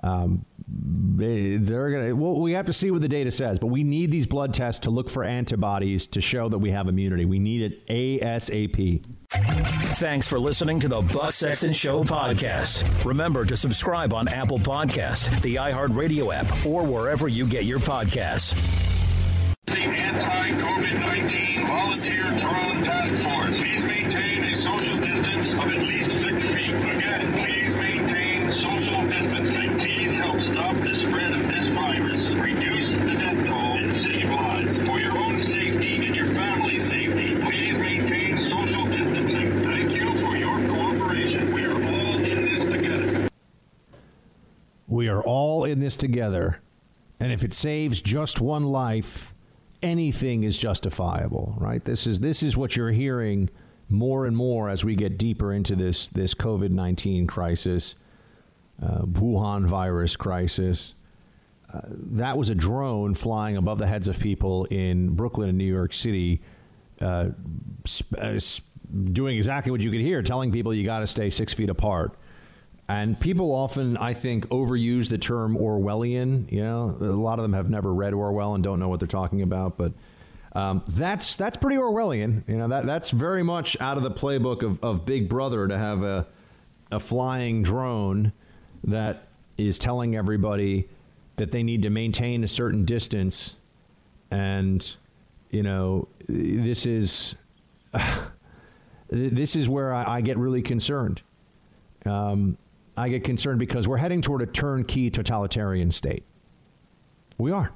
Um, 0.02 0.44
they're 0.70 1.90
gonna. 1.90 2.14
Well, 2.14 2.40
we 2.40 2.52
have 2.52 2.66
to 2.66 2.72
see 2.72 2.90
what 2.90 3.00
the 3.00 3.08
data 3.08 3.30
says, 3.30 3.58
but 3.58 3.68
we 3.68 3.82
need 3.82 4.10
these 4.10 4.26
blood 4.26 4.52
tests 4.54 4.80
to 4.80 4.90
look 4.90 5.08
for 5.08 5.24
antibodies 5.24 6.06
to 6.08 6.20
show 6.20 6.48
that 6.48 6.58
we 6.58 6.70
have 6.70 6.88
immunity. 6.88 7.24
We 7.24 7.38
need 7.38 7.62
it 7.62 7.86
ASAP. 7.86 9.04
Thanks 9.30 10.26
for 10.26 10.38
listening 10.38 10.80
to 10.80 10.88
the 10.88 11.00
Buck 11.00 11.32
Sexton 11.32 11.72
Show 11.72 12.04
podcast. 12.04 13.04
Remember 13.04 13.44
to 13.44 13.56
subscribe 13.56 14.12
on 14.14 14.28
Apple 14.28 14.58
Podcast, 14.58 15.40
the 15.42 15.56
iHeartRadio 15.56 16.34
app, 16.34 16.66
or 16.66 16.84
wherever 16.84 17.28
you 17.28 17.46
get 17.46 17.64
your 17.64 17.78
podcasts. 17.78 18.54
The 19.66 19.74
anti-COVID-19 19.74 21.66
volunteer 21.66 22.22
drone 22.22 22.82
task 22.84 23.14
force. 23.22 23.58
Please 23.58 23.84
maintain 23.86 24.44
a 24.44 24.56
social 24.56 24.96
distance 24.98 25.52
of 25.54 25.60
at 25.60 25.78
least 25.78 26.22
six 26.22 26.44
feet. 26.50 26.68
In 45.64 45.80
this 45.80 45.96
together. 45.96 46.60
And 47.20 47.32
if 47.32 47.44
it 47.44 47.54
saves 47.54 48.00
just 48.00 48.40
one 48.40 48.64
life, 48.64 49.34
anything 49.82 50.44
is 50.44 50.58
justifiable, 50.58 51.54
right? 51.58 51.84
This 51.84 52.06
is 52.06 52.20
this 52.20 52.42
is 52.42 52.56
what 52.56 52.76
you're 52.76 52.90
hearing 52.90 53.50
more 53.88 54.26
and 54.26 54.36
more 54.36 54.68
as 54.68 54.84
we 54.84 54.94
get 54.94 55.18
deeper 55.18 55.52
into 55.52 55.74
this 55.74 56.08
this 56.10 56.34
COVID 56.34 56.70
nineteen 56.70 57.26
crisis, 57.26 57.96
uh, 58.82 59.02
Wuhan 59.02 59.66
virus 59.66 60.16
crisis. 60.16 60.94
Uh, 61.72 61.80
that 61.84 62.38
was 62.38 62.50
a 62.50 62.54
drone 62.54 63.14
flying 63.14 63.56
above 63.56 63.78
the 63.78 63.86
heads 63.86 64.08
of 64.08 64.18
people 64.18 64.64
in 64.66 65.10
Brooklyn 65.10 65.48
and 65.48 65.58
New 65.58 65.64
York 65.64 65.92
City, 65.92 66.40
uh, 67.00 67.28
sp- 67.84 68.16
uh, 68.16 68.38
sp- 68.40 68.64
doing 69.12 69.36
exactly 69.36 69.70
what 69.70 69.82
you 69.82 69.90
could 69.90 70.00
hear, 70.00 70.22
telling 70.22 70.50
people 70.50 70.72
you 70.72 70.84
got 70.84 71.00
to 71.00 71.06
stay 71.06 71.28
six 71.28 71.52
feet 71.52 71.68
apart. 71.68 72.16
And 72.88 73.20
people 73.20 73.52
often, 73.52 73.98
I 73.98 74.14
think, 74.14 74.48
overuse 74.48 75.10
the 75.10 75.18
term 75.18 75.56
Orwellian. 75.56 76.50
You 76.50 76.62
know, 76.62 76.96
a 77.00 77.04
lot 77.04 77.38
of 77.38 77.42
them 77.42 77.52
have 77.52 77.68
never 77.68 77.92
read 77.92 78.14
Orwell 78.14 78.54
and 78.54 78.64
don't 78.64 78.80
know 78.80 78.88
what 78.88 78.98
they're 78.98 79.06
talking 79.06 79.42
about. 79.42 79.76
But 79.76 79.92
um, 80.54 80.82
that's 80.88 81.36
that's 81.36 81.58
pretty 81.58 81.76
Orwellian. 81.76 82.48
You 82.48 82.56
know, 82.56 82.68
that 82.68 82.86
that's 82.86 83.10
very 83.10 83.42
much 83.42 83.78
out 83.80 83.98
of 83.98 84.02
the 84.02 84.10
playbook 84.10 84.62
of, 84.62 84.82
of 84.82 85.04
Big 85.04 85.28
Brother 85.28 85.68
to 85.68 85.76
have 85.76 86.02
a 86.02 86.26
a 86.90 86.98
flying 86.98 87.62
drone 87.62 88.32
that 88.84 89.28
is 89.58 89.78
telling 89.78 90.16
everybody 90.16 90.88
that 91.36 91.52
they 91.52 91.62
need 91.62 91.82
to 91.82 91.90
maintain 91.90 92.42
a 92.42 92.48
certain 92.48 92.86
distance, 92.86 93.54
and 94.30 94.96
you 95.50 95.62
know, 95.62 96.08
this 96.26 96.86
is 96.86 97.36
this 99.08 99.56
is 99.56 99.68
where 99.68 99.92
I, 99.92 100.16
I 100.16 100.20
get 100.22 100.38
really 100.38 100.62
concerned. 100.62 101.20
Um, 102.06 102.56
I 102.98 103.08
get 103.08 103.24
concerned 103.24 103.58
because 103.58 103.86
we're 103.86 103.96
heading 103.96 104.20
toward 104.20 104.42
a 104.42 104.46
turnkey 104.46 105.10
totalitarian 105.10 105.90
state. 105.90 106.24
We 107.38 107.52
are. 107.52 107.72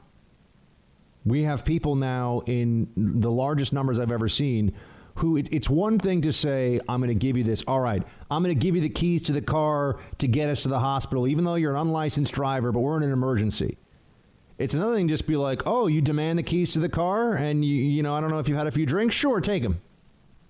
We 1.24 1.44
have 1.44 1.64
people 1.64 1.94
now 1.94 2.42
in 2.46 2.88
the 2.96 3.30
largest 3.30 3.72
numbers 3.72 3.98
I've 3.98 4.10
ever 4.10 4.28
seen 4.28 4.74
who 5.16 5.36
it, 5.36 5.48
it's 5.52 5.68
one 5.68 5.98
thing 5.98 6.22
to 6.22 6.32
say, 6.32 6.80
I'm 6.88 7.00
going 7.00 7.08
to 7.08 7.14
give 7.14 7.36
you 7.36 7.44
this. 7.44 7.62
All 7.66 7.80
right, 7.80 8.02
I'm 8.30 8.42
going 8.42 8.56
to 8.56 8.60
give 8.60 8.74
you 8.74 8.80
the 8.80 8.88
keys 8.88 9.22
to 9.24 9.32
the 9.32 9.42
car 9.42 10.00
to 10.18 10.28
get 10.28 10.48
us 10.48 10.62
to 10.62 10.68
the 10.68 10.78
hospital, 10.78 11.26
even 11.28 11.44
though 11.44 11.54
you're 11.54 11.74
an 11.74 11.80
unlicensed 11.80 12.32
driver, 12.32 12.72
but 12.72 12.80
we're 12.80 12.96
in 12.96 13.02
an 13.02 13.12
emergency. 13.12 13.78
It's 14.58 14.74
another 14.74 14.94
thing 14.94 15.08
just 15.08 15.26
be 15.26 15.36
like, 15.36 15.66
oh, 15.66 15.86
you 15.86 16.00
demand 16.00 16.38
the 16.38 16.42
keys 16.42 16.72
to 16.74 16.78
the 16.78 16.88
car, 16.88 17.34
and 17.34 17.64
you, 17.64 17.74
you 17.74 18.02
know, 18.02 18.14
I 18.14 18.20
don't 18.20 18.30
know 18.30 18.38
if 18.38 18.48
you've 18.48 18.58
had 18.58 18.66
a 18.66 18.70
few 18.70 18.86
drinks. 18.86 19.14
Sure, 19.14 19.40
take 19.40 19.62
them, 19.62 19.80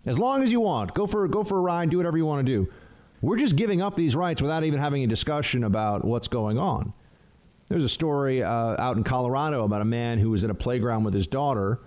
as 0.06 0.18
long 0.18 0.42
as 0.42 0.52
you 0.52 0.60
want. 0.60 0.94
Go 0.94 1.06
for 1.06 1.26
go 1.28 1.42
for 1.42 1.58
a 1.58 1.60
ride, 1.60 1.90
do 1.90 1.96
whatever 1.96 2.18
you 2.18 2.26
want 2.26 2.46
to 2.46 2.52
do. 2.52 2.72
We're 3.22 3.36
just 3.36 3.54
giving 3.54 3.80
up 3.80 3.94
these 3.94 4.16
rights 4.16 4.42
without 4.42 4.64
even 4.64 4.80
having 4.80 5.04
a 5.04 5.06
discussion 5.06 5.62
about 5.62 6.04
what's 6.04 6.26
going 6.26 6.58
on. 6.58 6.92
There's 7.68 7.84
a 7.84 7.88
story 7.88 8.42
uh, 8.42 8.50
out 8.50 8.96
in 8.96 9.04
Colorado 9.04 9.64
about 9.64 9.80
a 9.80 9.86
man 9.86 10.18
who 10.18 10.30
was 10.30 10.42
at 10.42 10.50
a 10.50 10.54
playground 10.54 11.04
with 11.04 11.14
his 11.14 11.28
daughter, 11.28 11.80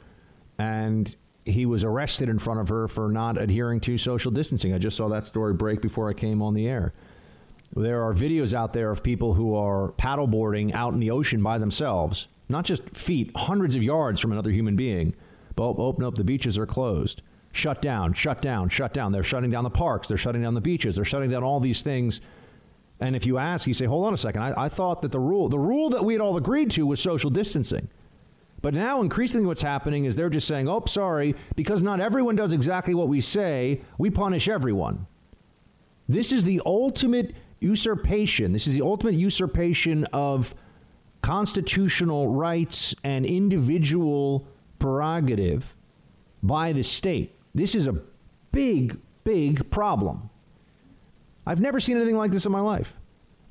and 0.57 1.13
he 1.43 1.65
was 1.65 1.83
arrested 1.83 2.29
in 2.29 2.39
front 2.39 2.61
of 2.61 2.69
her 2.69 2.87
for 2.87 3.09
not 3.09 3.39
adhering 3.39 3.81
to 3.81 3.97
social 3.97 4.31
distancing. 4.31 4.73
I 4.73 4.77
just 4.77 4.95
saw 4.95 5.09
that 5.09 5.25
story 5.25 5.53
break 5.53 5.81
before 5.81 6.09
I 6.09 6.13
came 6.13 6.41
on 6.41 6.53
the 6.53 6.69
air. 6.69 6.93
There 7.75 8.01
are 8.01 8.13
videos 8.13 8.53
out 8.53 8.71
there 8.71 8.89
of 8.89 9.03
people 9.03 9.33
who 9.33 9.55
are 9.55 9.91
paddleboarding 9.91 10.73
out 10.73 10.93
in 10.93 11.01
the 11.01 11.11
ocean 11.11 11.43
by 11.43 11.57
themselves, 11.57 12.29
not 12.47 12.63
just 12.63 12.89
feet, 12.95 13.31
hundreds 13.35 13.75
of 13.75 13.83
yards 13.83 14.21
from 14.21 14.31
another 14.31 14.51
human 14.51 14.77
being. 14.77 15.13
But 15.57 15.73
open 15.77 16.05
up, 16.05 16.15
the 16.15 16.23
beaches 16.23 16.57
are 16.57 16.65
closed 16.65 17.21
shut 17.55 17.81
down, 17.81 18.13
shut 18.13 18.41
down, 18.41 18.69
shut 18.69 18.93
down. 18.93 19.11
They're 19.11 19.23
shutting 19.23 19.49
down 19.49 19.63
the 19.63 19.69
parks, 19.69 20.07
they're 20.07 20.17
shutting 20.17 20.41
down 20.41 20.53
the 20.53 20.61
beaches, 20.61 20.95
they're 20.95 21.05
shutting 21.05 21.29
down 21.29 21.43
all 21.43 21.59
these 21.59 21.81
things. 21.81 22.21
And 22.99 23.15
if 23.15 23.25
you 23.25 23.37
ask, 23.37 23.67
you 23.67 23.73
say, 23.73 23.85
hold 23.85 24.05
on 24.05 24.13
a 24.13 24.17
second, 24.17 24.41
I, 24.41 24.65
I 24.65 24.69
thought 24.69 25.01
that 25.01 25.11
the 25.11 25.19
rule, 25.19 25.49
the 25.49 25.59
rule 25.59 25.89
that 25.89 26.03
we 26.03 26.13
had 26.13 26.21
all 26.21 26.37
agreed 26.37 26.71
to 26.71 26.85
was 26.85 26.99
social 26.99 27.29
distancing. 27.29 27.89
But 28.61 28.73
now, 28.73 29.01
increasingly, 29.01 29.45
what's 29.45 29.61
happening 29.61 30.05
is 30.05 30.15
they're 30.15 30.29
just 30.29 30.47
saying, 30.47 30.67
oh, 30.67 30.83
sorry, 30.87 31.35
because 31.55 31.83
not 31.83 31.99
everyone 31.99 32.35
does 32.35 32.53
exactly 32.53 32.95
what 32.95 33.07
we 33.07 33.21
say, 33.21 33.81
we 33.97 34.09
punish 34.09 34.47
everyone. 34.47 35.07
This 36.07 36.31
is 36.31 36.45
the 36.45 36.61
ultimate 36.65 37.35
usurpation. 37.59 38.53
This 38.53 38.65
is 38.65 38.73
the 38.73 38.81
ultimate 38.81 39.15
usurpation 39.15 40.05
of 40.05 40.55
constitutional 41.21 42.29
rights 42.29 42.95
and 43.03 43.25
individual 43.25 44.47
prerogative 44.79 45.75
by 46.41 46.71
the 46.71 46.83
state. 46.83 47.34
This 47.55 47.73
is 47.73 47.87
a 47.87 47.93
big, 48.51 48.99
big 49.23 49.71
problem. 49.71 50.29
I've 51.47 51.61
never 51.61 51.79
seen 51.79 51.95
anything 51.95 52.17
like 52.17 52.31
this 52.31 52.45
in 52.45 52.51
my 52.51 52.59
life. 52.59 52.97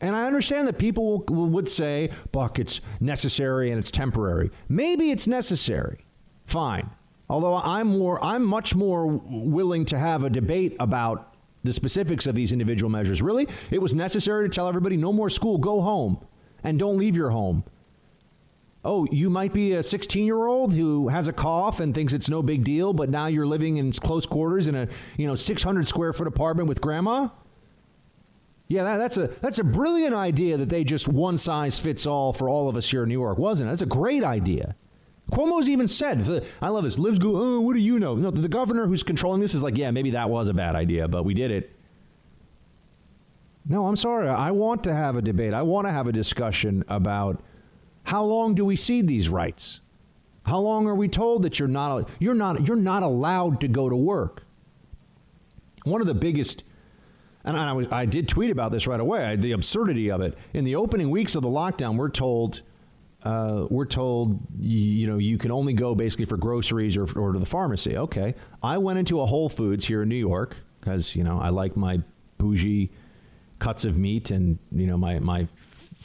And 0.01 0.15
I 0.15 0.27
understand 0.27 0.69
that 0.69 0.79
people 0.79 1.25
would 1.31 1.69
say, 1.69 2.11
Buck, 2.31 2.59
it's 2.59 2.83
necessary 3.01 3.71
and 3.71 3.79
it's 3.79 3.91
temporary. 3.91 4.51
Maybe 4.69 5.11
it's 5.11 5.27
necessary. 5.27 6.05
Fine. 6.45 6.91
Although 7.31 7.55
I'm 7.55 7.87
more 7.87 8.23
I'm 8.23 8.45
much 8.45 8.75
more 8.75 9.07
willing 9.07 9.87
to 9.87 9.99
have 9.99 10.25
a 10.25 10.31
debate 10.31 10.77
about 10.79 11.35
the 11.63 11.73
specifics 11.73 12.27
of 12.27 12.35
these 12.35 12.53
individual 12.53 12.91
measures. 12.91 13.23
Really? 13.23 13.49
It 13.71 13.81
was 13.81 13.95
necessary 13.95 14.49
to 14.49 14.55
tell 14.55 14.69
everybody 14.69 14.99
no 14.99 15.13
more 15.13 15.31
school, 15.31 15.57
go 15.57 15.81
home 15.81 16.19
and 16.63 16.79
don't 16.79 16.99
leave 16.99 17.17
your 17.17 17.31
home 17.31 17.65
oh, 18.85 19.07
you 19.11 19.31
might 19.31 19.53
be 19.53 19.73
a 19.73 19.83
16 19.83 20.25
year 20.25 20.47
old 20.47 20.75
who 20.75 21.09
has 21.09 21.29
a 21.29 21.33
cough 21.33 21.81
and 21.81 21.95
thinks 21.95 22.13
it's 22.13 22.29
no 22.29 22.43
big 22.43 22.65
deal, 22.65 22.93
but 22.93 23.09
now 23.09 23.27
you're 23.27 23.47
living 23.47 23.79
in 23.79 23.93
close 23.93 24.27
quarters 24.27 24.67
in 24.67 24.75
a 24.75 24.89
you 25.17 25.27
know 25.27 25.35
600 25.35 25.87
square 25.87 26.13
foot 26.13 26.27
apartment 26.27 26.69
with 26.69 26.81
grandma. 26.81 27.29
Yeah, 28.67 28.85
that, 28.85 28.97
that's 28.97 29.17
a 29.19 29.27
that's 29.41 29.59
a 29.59 29.65
brilliant 29.65 30.15
idea 30.15 30.57
that 30.57 30.69
they 30.69 30.85
just 30.85 31.09
one 31.09 31.39
size 31.39 31.79
fits 31.79 32.07
all 32.07 32.33
for 32.33 32.49
all 32.49 32.69
of 32.69 32.77
us 32.77 32.91
here 32.91 33.03
in 33.03 33.09
New 33.09 33.21
York, 33.21 33.39
wasn't 33.39 33.69
it? 33.69 33.71
That's 33.73 33.83
a 33.83 33.87
great 33.87 34.25
idea. 34.25 34.77
Cuomo's 35.31 35.69
even 35.69 35.89
said, 35.89 36.47
I 36.61 36.69
love 36.69 36.85
this. 36.85 36.99
Lives 36.99 37.19
go, 37.19 37.35
oh, 37.35 37.61
what 37.61 37.75
do 37.75 37.81
you 37.81 37.99
know? 37.99 38.15
No, 38.15 38.31
the 38.31 38.49
governor 38.49 38.87
who's 38.87 39.03
controlling 39.03 39.41
this 39.41 39.55
is 39.55 39.63
like, 39.63 39.79
yeah, 39.79 39.91
maybe 39.91 40.11
that 40.11 40.29
was 40.29 40.49
a 40.49 40.55
bad 40.55 40.77
idea, 40.77 41.09
but 41.09 41.23
we 41.23 41.33
did 41.33 41.51
it. 41.51 41.75
No, 43.67 43.87
I'm 43.87 43.97
sorry. 43.97 44.29
I 44.29 44.51
want 44.51 44.85
to 44.85 44.95
have 44.95 45.17
a 45.17 45.23
debate. 45.23 45.55
I 45.55 45.63
want 45.63 45.87
to 45.87 45.93
have 45.93 46.07
a 46.07 46.13
discussion 46.13 46.85
about 46.89 47.43
how 48.05 48.25
long 48.25 48.55
do 48.55 48.65
we 48.65 48.77
cede 48.77 49.09
these 49.09 49.29
rights? 49.29 49.81
How 50.45 50.59
long 50.59 50.87
are 50.87 50.95
we 50.95 51.09
told 51.09 51.43
that 51.43 51.59
you're 51.59 51.69
not 51.69 52.09
you're 52.19 52.35
not 52.35 52.67
you're 52.69 52.77
not 52.77 53.03
allowed 53.03 53.61
to 53.63 53.69
go 53.69 53.89
to 53.89 53.97
work? 53.97 54.45
One 55.85 56.01
of 56.01 56.07
the 56.07 56.15
biggest 56.15 56.65
and 57.45 57.57
I 57.57 57.73
was 57.73 57.87
I 57.91 58.07
did 58.07 58.29
tweet 58.29 58.51
about 58.51 58.73
this 58.73 58.87
right 58.87 59.01
away, 59.01 59.37
the 59.37 59.53
absurdity 59.53 60.11
of 60.11 60.21
it. 60.21 60.37
In 60.53 60.65
the 60.65 60.77
opening 60.77 61.11
weeks 61.11 61.35
of 61.35 61.43
the 61.43 61.49
lockdown, 61.49 61.97
we're 61.97 62.11
told 62.11 62.63
uh, 63.23 63.67
we're 63.71 63.87
told 63.87 64.39
you 64.61 65.07
know 65.07 65.19
you 65.19 65.39
can 65.39 65.51
only 65.51 65.73
go 65.73 65.95
basically 65.95 66.27
for 66.27 66.37
groceries 66.37 66.97
or, 66.97 67.05
or 67.19 67.33
to 67.33 67.39
the 67.39 67.47
pharmacy. 67.47 67.97
Okay, 67.97 68.35
I 68.63 68.79
went 68.79 68.99
into 68.99 69.21
a 69.21 69.27
Whole 69.27 69.49
Foods 69.49 69.85
here 69.85 70.03
in 70.03 70.09
New 70.09 70.17
York 70.17 70.57
because 70.81 71.15
you 71.17 71.25
know 71.25 71.39
I 71.39 71.49
like 71.49 71.77
my 71.77 72.01
bougie 72.39 72.91
cuts 73.59 73.85
of 73.85 73.97
meat 73.97 74.31
and 74.31 74.59
you 74.73 74.87
know 74.87 74.99
my 74.99 75.19
my 75.19 75.47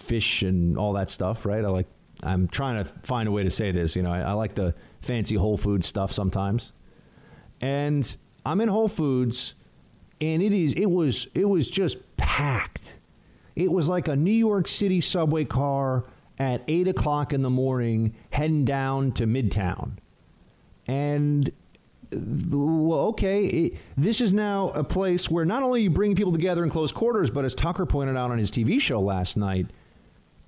fish 0.10 0.42
and 0.42 0.78
all 0.78 0.94
that 0.94 1.10
stuff, 1.10 1.46
right? 1.46 1.64
I 1.64 1.70
like. 1.70 1.88
I'm 2.22 2.50
trying 2.50 2.84
to 2.84 2.92
find 3.04 3.30
a 3.30 3.32
way 3.32 3.44
to 3.46 3.50
say 3.50 3.72
this. 3.72 3.96
You 3.96 4.04
know, 4.04 4.12
I, 4.12 4.20
I 4.20 4.32
like 4.34 4.56
the 4.56 4.76
fancy 5.02 5.36
Whole 5.36 5.56
Foods 5.56 5.88
stuff 5.88 6.12
sometimes, 6.12 6.74
and 7.62 8.18
I'm 8.46 8.60
in 8.60 8.68
Whole 8.68 8.90
Foods, 8.90 9.54
and 10.20 10.42
it 10.42 10.52
is 10.52 10.74
it 10.74 10.88
was 10.88 11.28
it 11.34 11.46
was 11.46 11.70
just 11.70 11.98
packed. 12.18 13.00
It 13.56 13.72
was 13.72 13.88
like 13.88 14.08
a 14.08 14.16
New 14.16 14.32
York 14.32 14.68
City 14.68 15.00
subway 15.00 15.46
car 15.46 16.06
at 16.38 16.64
eight 16.68 16.88
o'clock 16.88 17.32
in 17.32 17.42
the 17.42 17.50
morning 17.50 18.16
heading 18.32 18.66
down 18.66 19.14
to 19.14 19.26
Midtown, 19.26 19.98
and 20.88 21.52
well, 22.12 23.02
okay, 23.10 23.46
it, 23.46 23.74
this 23.96 24.20
is 24.20 24.34
now 24.34 24.70
a 24.70 24.84
place 24.84 25.30
where 25.30 25.46
not 25.46 25.64
only 25.64 25.84
you 25.84 25.90
bring 25.90 26.16
people 26.16 26.32
together 26.32 26.64
in 26.64 26.70
close 26.70 26.92
quarters, 26.92 27.30
but 27.30 27.46
as 27.46 27.54
Tucker 27.54 27.86
pointed 27.86 28.18
out 28.18 28.32
on 28.32 28.40
his 28.40 28.50
TV 28.50 28.82
show 28.82 29.00
last 29.00 29.38
night, 29.38 29.68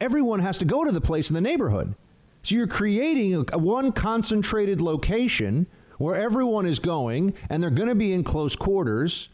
everyone 0.01 0.39
has 0.39 0.57
to 0.57 0.65
go 0.65 0.83
to 0.83 0.91
the 0.91 0.99
place 0.99 1.29
in 1.29 1.35
the 1.35 1.41
neighborhood. 1.41 1.95
So 2.43 2.55
you're 2.55 2.67
creating 2.67 3.45
a, 3.53 3.57
one 3.57 3.91
concentrated 3.91 4.81
location 4.81 5.67
where 5.99 6.15
everyone 6.15 6.65
is 6.65 6.79
going 6.79 7.35
and 7.49 7.61
they're 7.61 7.69
going 7.69 7.87
to 7.87 7.95
be 7.95 8.11
in 8.11 8.23
close 8.23 8.55
quarters. 8.55 9.29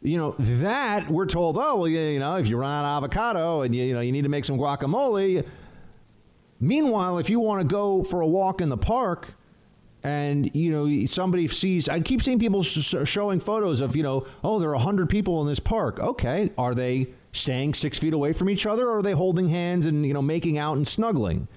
You 0.00 0.18
know, 0.18 0.34
that 0.38 1.10
we're 1.10 1.26
told, 1.26 1.58
oh, 1.58 1.76
well, 1.76 1.88
you 1.88 2.18
know, 2.18 2.36
if 2.36 2.48
you 2.48 2.56
run 2.56 2.70
out 2.70 2.96
of 2.96 3.04
avocado 3.04 3.62
and 3.62 3.74
you, 3.74 3.84
you 3.84 3.94
know, 3.94 4.00
you 4.00 4.12
need 4.12 4.22
to 4.22 4.28
make 4.28 4.44
some 4.44 4.56
guacamole. 4.58 5.46
Meanwhile, 6.60 7.18
if 7.18 7.28
you 7.28 7.38
want 7.38 7.60
to 7.60 7.66
go 7.66 8.02
for 8.02 8.22
a 8.22 8.26
walk 8.26 8.60
in 8.60 8.70
the 8.70 8.76
park, 8.76 9.34
and 10.02 10.54
you 10.54 10.70
know 10.70 11.06
somebody 11.06 11.48
sees 11.48 11.88
i 11.88 11.98
keep 11.98 12.22
seeing 12.22 12.38
people 12.38 12.62
sh- 12.62 12.94
showing 13.04 13.40
photos 13.40 13.80
of 13.80 13.96
you 13.96 14.02
know 14.04 14.24
oh 14.44 14.60
there 14.60 14.68
are 14.68 14.76
100 14.76 15.08
people 15.08 15.40
in 15.40 15.48
this 15.48 15.58
park 15.58 15.98
okay 15.98 16.52
are 16.56 16.74
they 16.74 17.08
staying 17.36 17.74
six 17.74 17.98
feet 17.98 18.12
away 18.12 18.32
from 18.32 18.50
each 18.50 18.66
other, 18.66 18.88
or 18.88 18.98
are 18.98 19.02
they 19.02 19.12
holding 19.12 19.48
hands 19.48 19.86
and 19.86 20.06
you 20.06 20.14
know 20.14 20.22
making 20.22 20.58
out 20.58 20.76
and 20.76 20.86
snuggling? 20.86 21.48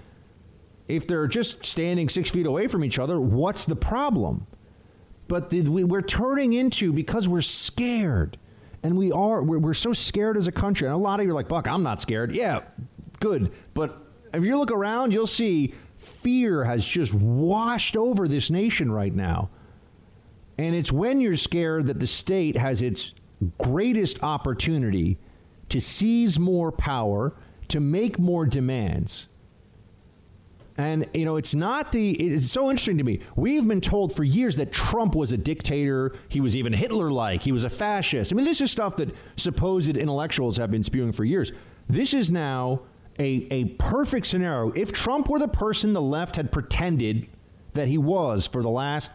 If 0.87 1.07
they're 1.07 1.27
just 1.27 1.63
standing 1.63 2.09
six 2.09 2.29
feet 2.29 2.45
away 2.45 2.67
from 2.67 2.83
each 2.83 2.97
other, 2.97 3.19
what's 3.21 3.65
the 3.65 3.75
problem? 3.75 4.47
But 5.27 5.51
the, 5.51 5.61
we, 5.61 5.83
we're 5.83 6.01
turning 6.01 6.53
into 6.53 6.91
because 6.91 7.27
we're 7.27 7.41
scared, 7.41 8.37
and 8.81 8.97
we 8.97 9.11
are 9.11 9.43
we're, 9.43 9.59
we're 9.59 9.73
so 9.73 9.93
scared 9.93 10.37
as 10.37 10.47
a 10.47 10.51
country. 10.51 10.87
And 10.87 10.95
a 10.95 10.99
lot 10.99 11.19
of 11.19 11.25
you 11.25 11.31
are 11.31 11.35
like, 11.35 11.47
"Buck, 11.47 11.67
I'm 11.67 11.83
not 11.83 12.01
scared." 12.01 12.33
Yeah, 12.33 12.61
Good. 13.19 13.51
But 13.73 13.97
if 14.33 14.43
you 14.43 14.57
look 14.57 14.71
around, 14.71 15.11
you'll 15.11 15.27
see 15.27 15.73
fear 15.97 16.63
has 16.63 16.85
just 16.85 17.13
washed 17.13 17.97
over 17.97 18.27
this 18.27 18.49
nation 18.49 18.91
right 18.91 19.13
now. 19.13 19.49
And 20.57 20.75
it's 20.75 20.91
when 20.91 21.19
you're 21.19 21.37
scared 21.37 21.87
that 21.87 21.99
the 21.99 22.07
state 22.07 22.57
has 22.57 22.81
its 22.81 23.13
greatest 23.57 24.23
opportunity 24.23 25.17
to 25.69 25.79
seize 25.79 26.39
more 26.39 26.71
power, 26.71 27.33
to 27.69 27.79
make 27.79 28.19
more 28.19 28.45
demands. 28.45 29.29
And, 30.77 31.07
you 31.13 31.25
know, 31.25 31.35
it's 31.35 31.53
not 31.53 31.91
the, 31.91 32.11
it's 32.11 32.49
so 32.49 32.69
interesting 32.69 32.97
to 32.99 33.03
me. 33.03 33.19
We've 33.35 33.67
been 33.67 33.81
told 33.81 34.15
for 34.15 34.23
years 34.23 34.55
that 34.55 34.71
Trump 34.71 35.13
was 35.13 35.33
a 35.33 35.37
dictator. 35.37 36.15
He 36.29 36.39
was 36.39 36.55
even 36.55 36.71
Hitler 36.71 37.11
like. 37.11 37.43
He 37.43 37.51
was 37.51 37.65
a 37.65 37.69
fascist. 37.69 38.31
I 38.31 38.35
mean, 38.35 38.45
this 38.45 38.61
is 38.61 38.71
stuff 38.71 38.95
that 38.95 39.13
supposed 39.35 39.97
intellectuals 39.97 40.55
have 40.55 40.71
been 40.71 40.83
spewing 40.83 41.11
for 41.11 41.25
years. 41.25 41.51
This 41.89 42.13
is 42.13 42.31
now 42.31 42.83
a, 43.19 43.45
a 43.51 43.65
perfect 43.77 44.27
scenario. 44.27 44.71
If 44.71 44.93
Trump 44.93 45.27
were 45.27 45.39
the 45.39 45.49
person 45.49 45.91
the 45.91 46.01
left 46.01 46.37
had 46.37 46.49
pretended 46.49 47.27
that 47.73 47.89
he 47.89 47.97
was 47.97 48.47
for 48.47 48.63
the 48.63 48.69
last 48.69 49.11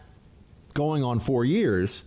going 0.75 1.03
on 1.03 1.19
four 1.19 1.47
years, 1.47 2.05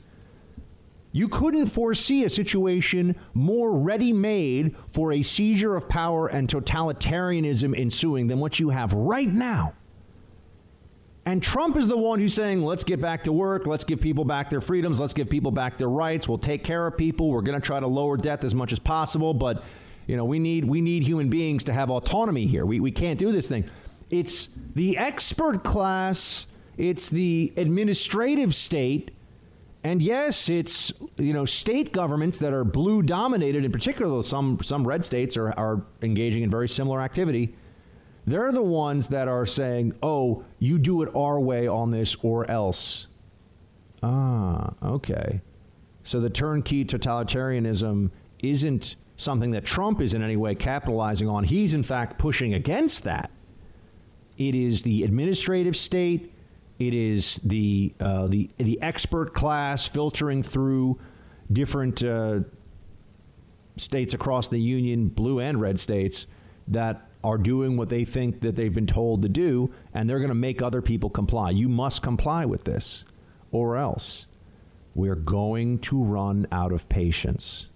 you 1.18 1.28
couldn't 1.28 1.65
foresee 1.65 2.26
a 2.26 2.30
situation 2.30 3.15
more 3.34 3.72
ready 3.72 4.13
made 4.13 4.76
for 4.88 5.13
a 5.13 5.24
seizure 5.24 5.76
of 5.76 5.89
power 5.89 6.28
and 6.28 6.47
totalitarianism 6.47 7.76
ensuing 7.76 8.28
than 8.28 8.39
what 8.39 8.59
you 8.59 8.70
have 8.70 8.93
right 8.93 9.28
now. 9.28 9.74
And 11.26 11.41
Trump 11.41 11.76
is 11.76 11.88
the 11.88 11.97
one 11.97 12.20
who's 12.20 12.36
saying, 12.36 12.61
let's 12.61 12.84
get 12.84 13.01
back 13.01 13.24
to 13.24 13.34
work. 13.34 13.65
Let's 13.65 13.84
give 13.84 13.99
people 13.99 14.26
back 14.26 14.51
their 14.51 14.61
freedoms. 14.61 14.99
Let's 14.99 15.15
give 15.15 15.28
people 15.28 15.49
back 15.49 15.80
their 15.80 15.89
rights. 15.89 16.30
We'll 16.30 16.38
take 16.38 16.63
care 16.63 16.86
of 16.86 16.95
people. 16.95 17.32
We're 17.32 17.41
going 17.41 17.59
to 17.59 17.65
try 17.65 17.80
to 17.80 17.88
lower 17.88 18.15
debt 18.15 18.43
as 18.43 18.53
much 18.53 18.72
as 18.72 18.78
possible. 18.78 19.34
But, 19.34 19.63
you 20.05 20.18
know, 20.18 20.24
we 20.24 20.38
need, 20.38 20.65
we 20.65 20.82
need 20.82 21.01
human 21.01 21.30
beings 21.30 21.63
to 21.63 21.74
have 21.74 21.89
autonomy 21.89 22.45
here. 22.45 22.63
We, 22.63 22.80
we 22.80 22.91
can't 22.91 23.18
do 23.18 23.32
this 23.32 23.49
thing. 23.49 23.65
It's 24.11 24.49
the 24.76 24.99
expert 24.99 25.63
class, 25.63 26.45
it's 26.78 27.09
the 27.09 27.51
administrative 27.57 28.53
state 28.53 29.16
and 29.88 30.01
yes, 30.01 30.49
it's 30.49 30.91
you 31.15 31.31
know 31.31 31.45
state 31.45 31.93
governments 31.93 32.39
that 32.39 32.51
are 32.51 32.65
blue 32.65 33.01
dominated, 33.01 33.63
in 33.63 33.71
particular, 33.71 34.21
some 34.21 34.59
some 34.61 34.85
red 34.85 35.05
states 35.05 35.38
are, 35.38 35.53
are 35.57 35.81
engaging 36.01 36.43
in 36.43 36.49
very 36.49 36.67
similar 36.67 37.01
activity. 37.01 37.55
They're 38.25 38.51
the 38.51 38.61
ones 38.61 39.07
that 39.07 39.29
are 39.29 39.45
saying, 39.45 39.93
"Oh, 40.03 40.43
you 40.59 40.77
do 40.77 41.03
it 41.03 41.09
our 41.15 41.39
way 41.39 41.69
on 41.69 41.91
this, 41.91 42.17
or 42.21 42.51
else." 42.51 43.07
Ah, 44.03 44.73
okay. 44.83 45.39
So 46.03 46.19
the 46.19 46.29
turnkey 46.29 46.83
totalitarianism 46.83 48.11
isn't 48.43 48.97
something 49.15 49.51
that 49.51 49.63
Trump 49.63 50.01
is 50.01 50.13
in 50.13 50.21
any 50.21 50.35
way 50.35 50.53
capitalizing 50.53 51.29
on. 51.29 51.45
He's 51.45 51.73
in 51.73 51.83
fact 51.83 52.17
pushing 52.17 52.53
against 52.53 53.05
that. 53.05 53.31
It 54.38 54.53
is 54.53 54.81
the 54.81 55.03
administrative 55.03 55.77
state 55.77 56.33
it 56.80 56.93
is 56.93 57.39
the 57.43 57.93
uh, 57.99 58.28
the 58.28 58.49
the 58.57 58.82
expert 58.82 59.34
class 59.34 59.88
filtering 59.88 60.43
through 60.43 60.99
different 61.51 62.03
uh, 62.03 62.41
states 63.78 64.13
across 64.13 64.47
the 64.47 64.59
union, 64.59 65.07
blue 65.07 65.39
and 65.39 65.59
red 65.59 65.80
states, 65.80 66.28
that 66.67 67.09
are 67.23 67.38
doing 67.38 67.78
what 67.78 67.89
they 67.89 68.05
think 68.05 68.41
that 68.41 68.55
they've 68.55 68.73
been 68.73 68.88
told 68.88 69.21
to 69.21 69.30
do, 69.30 69.71
and 69.93 70.09
they're 70.09 70.19
going 70.19 70.30
to 70.30 70.36
make 70.36 70.61
other 70.61 70.82
people 70.82 71.09
comply. 71.09 71.49
You 71.49 71.67
must 71.67 72.01
comply 72.01 72.45
with 72.45 72.63
this, 72.63 73.05
or 73.51 73.78
else 73.78 74.28
we're 74.93 75.15
going 75.15 75.80
to 75.80 76.03
run 76.03 76.47
out 76.51 76.71
of 76.71 76.88
patience. 76.89 77.67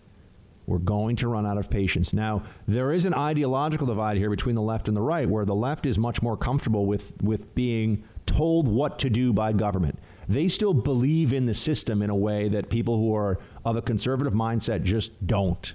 We're 0.68 0.78
going 0.78 1.16
to 1.18 1.28
run 1.28 1.45
out 1.45 1.58
of 1.58 1.70
patience. 1.70 2.14
Now, 2.14 2.43
there 2.68 2.93
is 2.93 3.06
an 3.06 3.14
ideological 3.14 3.88
divide 3.88 4.18
here 4.18 4.30
between 4.30 4.56
the 4.56 4.62
left 4.62 4.88
and 4.88 4.95
the 4.95 5.02
right, 5.02 5.28
where 5.28 5.45
the 5.45 5.56
left 5.56 5.86
is 5.86 5.97
much 5.97 6.22
more 6.22 6.38
comfortable 6.38 6.86
with, 6.86 7.14
with 7.22 7.54
being 7.56 8.04
told 8.32 8.68
what 8.68 9.00
to 9.00 9.10
do 9.10 9.34
by 9.34 9.52
government. 9.52 10.00
They 10.30 10.48
still 10.48 10.74
believe 10.74 11.34
in 11.34 11.46
the 11.46 11.54
system 11.54 12.02
in 12.02 12.10
a 12.10 12.16
way 12.16 12.48
that 12.50 12.70
people 12.70 12.96
who 12.98 13.14
are 13.14 13.40
of 13.66 13.76
a 13.76 13.82
conservative 13.82 14.34
mindset 14.34 14.84
just 14.84 15.28
don't. 15.28 15.74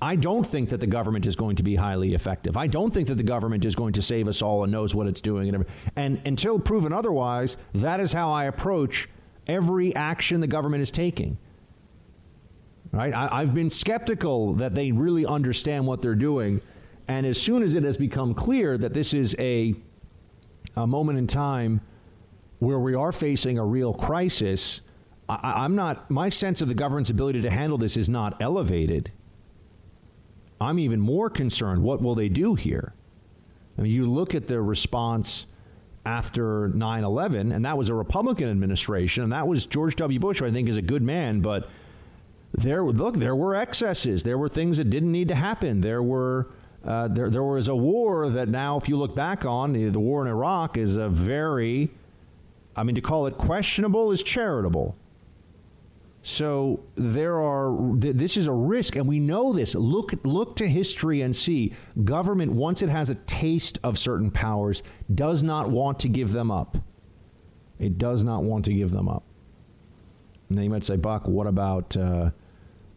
I 0.00 0.14
don't 0.14 0.46
think 0.46 0.68
that 0.68 0.78
the 0.78 0.86
government 0.86 1.26
is 1.26 1.34
going 1.34 1.56
to 1.56 1.64
be 1.64 1.74
highly 1.74 2.14
effective. 2.14 2.56
I 2.56 2.68
don't 2.68 2.94
think 2.94 3.08
that 3.08 3.16
the 3.16 3.24
government 3.24 3.64
is 3.64 3.74
going 3.74 3.94
to 3.94 4.02
save 4.02 4.28
us 4.28 4.42
all 4.42 4.62
and 4.62 4.70
knows 4.70 4.94
what 4.94 5.08
it's 5.08 5.20
doing. 5.20 5.66
And, 5.96 6.20
until 6.24 6.60
proven 6.60 6.92
otherwise, 6.92 7.56
that 7.74 7.98
is 7.98 8.12
how 8.12 8.30
I 8.30 8.44
approach 8.44 9.08
every 9.48 9.92
action 9.96 10.40
the 10.40 10.46
government 10.46 10.82
is 10.82 10.92
taking. 10.92 11.36
Right? 12.92 13.12
I, 13.12 13.40
I've 13.40 13.54
been 13.54 13.70
skeptical 13.70 14.54
that 14.54 14.74
they 14.74 14.92
really 14.92 15.26
understand 15.26 15.86
what 15.88 16.00
they're 16.00 16.14
doing. 16.14 16.60
And 17.08 17.26
as 17.26 17.40
soon 17.40 17.64
as 17.64 17.74
it 17.74 17.82
has 17.82 17.96
become 17.96 18.34
clear 18.34 18.78
that 18.78 18.94
this 18.94 19.14
is 19.14 19.34
a 19.40 19.74
a 20.78 20.86
moment 20.86 21.18
in 21.18 21.26
time 21.26 21.80
where 22.60 22.78
we 22.78 22.94
are 22.94 23.12
facing 23.12 23.58
a 23.58 23.64
real 23.64 23.92
crisis, 23.92 24.80
I, 25.28 25.64
am 25.64 25.74
not, 25.74 26.10
my 26.10 26.28
sense 26.28 26.62
of 26.62 26.68
the 26.68 26.74
government's 26.74 27.10
ability 27.10 27.42
to 27.42 27.50
handle 27.50 27.78
this 27.78 27.96
is 27.96 28.08
not 28.08 28.40
elevated. 28.40 29.12
I'm 30.60 30.78
even 30.78 31.00
more 31.00 31.30
concerned. 31.30 31.82
What 31.82 32.02
will 32.02 32.14
they 32.14 32.28
do 32.28 32.54
here? 32.54 32.94
I 33.76 33.82
mean, 33.82 33.92
you 33.92 34.10
look 34.10 34.34
at 34.34 34.48
the 34.48 34.60
response 34.60 35.46
after 36.04 36.68
9 36.68 37.04
11, 37.04 37.52
and 37.52 37.64
that 37.64 37.76
was 37.76 37.88
a 37.88 37.94
Republican 37.94 38.48
administration, 38.48 39.22
and 39.24 39.32
that 39.32 39.46
was 39.46 39.66
George 39.66 39.94
W. 39.96 40.18
Bush, 40.18 40.40
who 40.40 40.46
I 40.46 40.50
think 40.50 40.68
is 40.68 40.76
a 40.76 40.82
good 40.82 41.02
man, 41.02 41.40
but 41.40 41.68
there, 42.52 42.82
look, 42.82 43.16
there 43.16 43.36
were 43.36 43.54
excesses. 43.54 44.22
There 44.22 44.38
were 44.38 44.48
things 44.48 44.78
that 44.78 44.90
didn't 44.90 45.12
need 45.12 45.28
to 45.28 45.34
happen. 45.34 45.82
There 45.82 46.02
were 46.02 46.48
uh, 46.84 47.08
there, 47.08 47.28
there 47.28 47.42
was 47.42 47.68
a 47.68 47.74
war 47.74 48.28
that 48.28 48.48
now, 48.48 48.76
if 48.76 48.88
you 48.88 48.96
look 48.96 49.14
back 49.14 49.44
on, 49.44 49.72
the, 49.72 49.90
war 49.98 50.22
in 50.22 50.28
Iraq 50.28 50.76
is 50.76 50.96
a 50.96 51.08
very, 51.08 51.90
I 52.76 52.82
mean, 52.82 52.94
to 52.94 53.00
call 53.00 53.26
it 53.26 53.36
questionable 53.36 54.12
is 54.12 54.22
charitable. 54.22 54.96
So 56.22 56.80
there 56.94 57.40
are. 57.40 57.94
This 57.96 58.36
is 58.36 58.46
a 58.46 58.52
risk, 58.52 58.96
and 58.96 59.06
we 59.06 59.18
know 59.18 59.52
this. 59.52 59.74
Look, 59.74 60.12
look 60.24 60.56
to 60.56 60.66
history 60.66 61.22
and 61.22 61.34
see. 61.34 61.72
Government, 62.04 62.52
once 62.52 62.82
it 62.82 62.90
has 62.90 63.08
a 63.08 63.14
taste 63.14 63.78
of 63.82 63.98
certain 63.98 64.30
powers, 64.30 64.82
does 65.14 65.42
not 65.42 65.70
want 65.70 66.00
to 66.00 66.08
give 66.08 66.32
them 66.32 66.50
up. 66.50 66.76
It 67.78 67.98
does 67.98 68.24
not 68.24 68.42
want 68.42 68.64
to 68.66 68.74
give 68.74 68.90
them 68.90 69.08
up. 69.08 69.22
And 70.48 70.58
then 70.58 70.64
you 70.64 70.70
might 70.70 70.84
say, 70.84 70.96
Buck, 70.96 71.26
what 71.26 71.46
about? 71.46 71.96
Uh, 71.96 72.30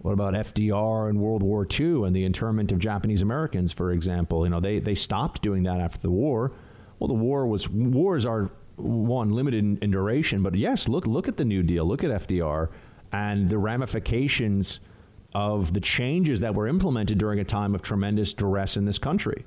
what 0.02 0.14
about 0.14 0.34
FDR 0.34 1.10
and 1.10 1.20
World 1.20 1.43
War 1.43 1.68
II 1.70 2.06
and 2.06 2.16
the 2.16 2.24
internment 2.24 2.72
of 2.72 2.80
Japanese 2.80 3.22
Americans, 3.22 3.72
for 3.72 3.91
example? 3.91 4.43
You 4.45 4.49
know, 4.49 4.60
they, 4.60 4.80
they 4.80 4.95
stopped 4.95 5.43
doing 5.43 5.64
that 5.64 5.80
after 5.80 5.99
the 5.99 6.10
war. 6.10 6.52
Well, 6.97 7.08
the 7.08 7.14
war 7.14 7.45
was 7.45 7.70
wars 7.70 8.26
are 8.26 8.49
one 8.78 9.30
limited 9.30 9.64
in, 9.64 9.78
in 9.78 9.91
duration, 9.91 10.41
but 10.41 10.56
yes, 10.56 10.88
look 10.88 11.06
look 11.06 11.28
at 11.28 11.38
the 11.38 11.45
New 11.45 11.62
Deal, 11.62 11.86
look 11.86 12.04
at 12.04 12.10
FDR 12.10 12.70
and 13.12 13.49
the 13.49 13.60
ramifications 13.60 14.80
of 15.34 15.74
the 15.74 15.80
changes 15.80 16.39
that 16.39 16.56
were 16.56 16.68
implemented 16.68 17.18
during 17.18 17.39
a 17.39 17.43
time 17.43 17.76
of 17.76 17.82
tremendous 17.82 18.34
duress 18.34 18.78
in 18.78 18.86
this 18.86 18.97
country. 18.97 19.45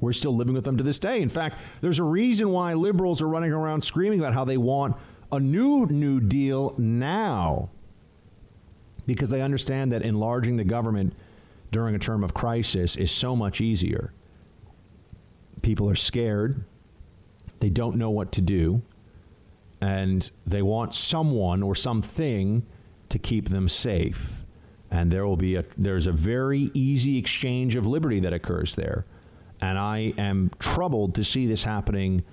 We're 0.00 0.12
still 0.12 0.36
living 0.36 0.54
with 0.54 0.64
them 0.64 0.76
to 0.76 0.84
this 0.84 1.00
day. 1.00 1.20
In 1.20 1.28
fact, 1.28 1.60
there's 1.80 1.98
a 1.98 2.04
reason 2.04 2.50
why 2.50 2.74
liberals 2.74 3.20
are 3.20 3.28
running 3.28 3.50
around 3.50 3.82
screaming 3.82 4.20
about 4.20 4.34
how 4.34 4.44
they 4.44 4.56
want 4.56 4.96
a 5.32 5.40
new 5.40 5.86
New 5.86 6.20
Deal 6.20 6.74
now 6.78 7.70
because 9.08 9.30
they 9.30 9.40
understand 9.40 9.90
that 9.90 10.02
enlarging 10.02 10.56
the 10.56 10.64
government 10.64 11.14
during 11.72 11.94
a 11.94 11.98
term 11.98 12.22
of 12.22 12.34
crisis 12.34 12.94
is 12.94 13.10
so 13.10 13.34
much 13.34 13.58
easier. 13.58 14.12
People 15.62 15.88
are 15.88 15.94
scared, 15.94 16.62
they 17.60 17.70
don't 17.70 17.96
know 17.96 18.10
what 18.10 18.32
to 18.32 18.42
do, 18.42 18.82
and 19.80 20.30
they 20.46 20.60
want 20.60 20.92
someone 20.92 21.62
or 21.62 21.74
something 21.74 22.66
to 23.08 23.18
keep 23.18 23.48
them 23.48 23.66
safe. 23.66 24.44
And 24.90 25.10
there 25.10 25.26
will 25.26 25.38
be 25.38 25.56
a 25.56 25.64
there's 25.78 26.06
a 26.06 26.12
very 26.12 26.70
easy 26.74 27.16
exchange 27.16 27.76
of 27.76 27.86
liberty 27.86 28.20
that 28.20 28.34
occurs 28.34 28.74
there. 28.74 29.06
And 29.62 29.78
I 29.78 30.12
am 30.18 30.50
troubled 30.58 31.14
to 31.14 31.24
see 31.24 31.46
this 31.46 31.64
happening 31.64 32.24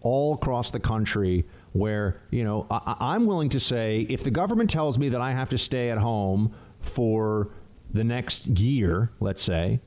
all 0.00 0.32
across 0.32 0.70
the 0.70 0.80
country 0.80 1.44
where, 1.72 2.20
you 2.30 2.44
know, 2.44 2.66
I, 2.70 3.14
am 3.14 3.26
willing 3.26 3.48
to 3.50 3.60
say 3.60 4.06
if 4.10 4.22
the 4.24 4.30
government 4.30 4.70
tells 4.70 4.98
me 4.98 5.08
that 5.08 5.20
I 5.20 5.32
have 5.32 5.48
to 5.50 5.58
stay 5.58 5.90
at 5.90 5.98
home 5.98 6.54
for 6.80 7.50
the 7.90 8.04
next 8.04 8.46
year, 8.46 9.10
let's 9.20 9.42
say, 9.42 9.80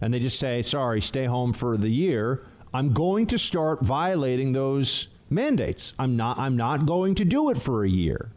and 0.00 0.12
they 0.12 0.18
just 0.18 0.38
say, 0.38 0.62
sorry, 0.62 1.00
stay 1.00 1.24
home 1.24 1.52
for 1.52 1.76
the 1.76 1.88
year, 1.88 2.44
I'm 2.74 2.92
going 2.92 3.26
to 3.28 3.38
start 3.38 3.82
violating 3.82 4.52
those 4.52 5.08
mandates. 5.30 5.94
I'm 5.98 6.16
not 6.16 6.38
I'm 6.38 6.56
not 6.56 6.86
going 6.86 7.14
to 7.16 7.24
do 7.24 7.50
it 7.50 7.58
for 7.58 7.84
a 7.84 7.88
year. 7.88 8.32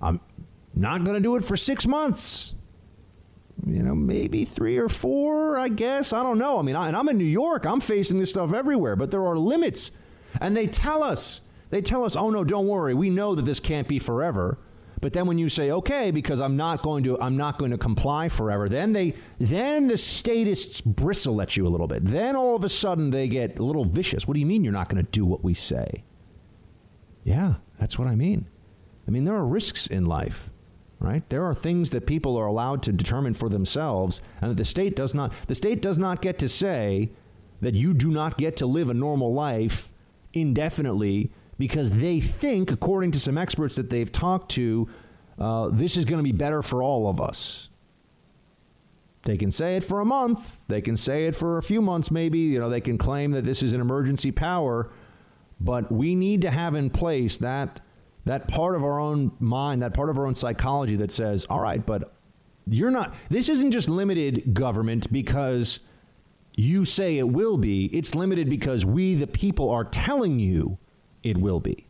I'm 0.00 0.20
not 0.74 1.04
going 1.04 1.14
to 1.14 1.22
do 1.22 1.36
it 1.36 1.44
for 1.44 1.56
6 1.56 1.86
months. 1.86 2.54
You 3.66 3.82
know, 3.82 3.94
maybe 3.94 4.44
3 4.44 4.76
or 4.76 4.88
4, 4.88 5.58
I 5.58 5.68
guess. 5.68 6.12
I 6.12 6.22
don't 6.22 6.38
know. 6.38 6.58
I 6.58 6.62
mean, 6.62 6.76
I, 6.76 6.88
and 6.88 6.96
I'm 6.96 7.08
in 7.08 7.16
New 7.16 7.24
York. 7.24 7.64
I'm 7.64 7.80
facing 7.80 8.18
this 8.18 8.30
stuff 8.30 8.52
everywhere, 8.52 8.94
but 8.94 9.10
there 9.10 9.26
are 9.26 9.36
limits. 9.36 9.90
And 10.40 10.54
they 10.54 10.66
tell 10.66 11.02
us 11.02 11.40
they 11.76 11.82
tell 11.82 12.04
us, 12.04 12.16
oh 12.16 12.30
no, 12.30 12.42
don't 12.42 12.66
worry. 12.66 12.94
We 12.94 13.10
know 13.10 13.34
that 13.34 13.44
this 13.44 13.60
can't 13.60 13.86
be 13.86 13.98
forever. 13.98 14.58
But 15.02 15.12
then 15.12 15.26
when 15.26 15.36
you 15.36 15.50
say 15.50 15.70
okay, 15.70 16.10
because 16.10 16.40
I'm 16.40 16.56
not 16.56 16.82
going 16.82 17.04
to 17.04 17.20
I'm 17.20 17.36
not 17.36 17.58
going 17.58 17.70
to 17.70 17.76
comply 17.76 18.30
forever, 18.30 18.66
then 18.66 18.94
they 18.94 19.14
then 19.38 19.86
the 19.86 19.98
statists 19.98 20.80
bristle 20.80 21.42
at 21.42 21.54
you 21.54 21.66
a 21.66 21.68
little 21.68 21.86
bit. 21.86 22.02
Then 22.06 22.34
all 22.34 22.56
of 22.56 22.64
a 22.64 22.68
sudden 22.70 23.10
they 23.10 23.28
get 23.28 23.58
a 23.58 23.62
little 23.62 23.84
vicious. 23.84 24.26
What 24.26 24.34
do 24.34 24.40
you 24.40 24.46
mean 24.46 24.64
you're 24.64 24.72
not 24.72 24.88
going 24.88 25.04
to 25.04 25.10
do 25.10 25.26
what 25.26 25.44
we 25.44 25.52
say? 25.52 26.02
Yeah, 27.24 27.56
that's 27.78 27.98
what 27.98 28.08
I 28.08 28.14
mean. 28.14 28.48
I 29.06 29.10
mean 29.10 29.24
there 29.24 29.36
are 29.36 29.46
risks 29.46 29.86
in 29.86 30.06
life 30.06 30.50
right? 30.98 31.28
There 31.28 31.44
are 31.44 31.54
things 31.54 31.90
that 31.90 32.06
people 32.06 32.38
are 32.38 32.46
allowed 32.46 32.82
to 32.84 32.90
determine 32.90 33.34
for 33.34 33.50
themselves, 33.50 34.22
and 34.40 34.50
that 34.50 34.56
the 34.56 34.64
state 34.64 34.96
does 34.96 35.12
not. 35.12 35.30
The 35.46 35.54
state 35.54 35.82
does 35.82 35.98
not 35.98 36.22
get 36.22 36.38
to 36.38 36.48
say 36.48 37.10
that 37.60 37.74
you 37.74 37.92
do 37.92 38.10
not 38.10 38.38
get 38.38 38.56
to 38.56 38.66
live 38.66 38.88
a 38.88 38.94
normal 38.94 39.34
life 39.34 39.92
indefinitely 40.32 41.30
because 41.58 41.90
they 41.90 42.20
think, 42.20 42.70
according 42.70 43.12
to 43.12 43.20
some 43.20 43.38
experts 43.38 43.76
that 43.76 43.90
they've 43.90 44.10
talked 44.10 44.50
to, 44.52 44.88
uh, 45.38 45.68
this 45.68 45.96
is 45.96 46.04
going 46.04 46.18
to 46.18 46.24
be 46.24 46.32
better 46.32 46.62
for 46.62 46.82
all 46.82 47.08
of 47.08 47.20
us. 47.20 47.68
They 49.22 49.36
can 49.36 49.50
say 49.50 49.76
it 49.76 49.84
for 49.84 50.00
a 50.00 50.04
month. 50.04 50.60
They 50.68 50.80
can 50.80 50.96
say 50.96 51.26
it 51.26 51.34
for 51.34 51.58
a 51.58 51.62
few 51.62 51.82
months, 51.82 52.10
maybe. 52.10 52.38
You 52.38 52.60
know, 52.60 52.70
they 52.70 52.80
can 52.80 52.96
claim 52.96 53.32
that 53.32 53.44
this 53.44 53.62
is 53.62 53.72
an 53.72 53.80
emergency 53.80 54.30
power, 54.30 54.90
but 55.60 55.90
we 55.90 56.14
need 56.14 56.42
to 56.42 56.50
have 56.50 56.74
in 56.74 56.90
place 56.90 57.38
that 57.38 57.80
that 58.26 58.48
part 58.48 58.74
of 58.74 58.82
our 58.82 58.98
own 58.98 59.30
mind, 59.38 59.82
that 59.82 59.94
part 59.94 60.10
of 60.10 60.18
our 60.18 60.26
own 60.26 60.34
psychology 60.34 60.96
that 60.96 61.12
says, 61.12 61.46
all 61.48 61.60
right, 61.60 61.86
but 61.86 62.12
you're 62.68 62.90
not, 62.90 63.14
this 63.30 63.48
isn't 63.48 63.70
just 63.70 63.88
limited 63.88 64.52
government 64.52 65.10
because 65.12 65.78
you 66.56 66.84
say 66.84 67.18
it 67.18 67.28
will 67.28 67.56
be. 67.56 67.86
It's 67.96 68.16
limited 68.16 68.50
because 68.50 68.84
we, 68.84 69.14
the 69.14 69.28
people, 69.28 69.70
are 69.70 69.84
telling 69.84 70.40
you 70.40 70.76
it 71.26 71.36
will 71.36 71.58
be. 71.58 71.88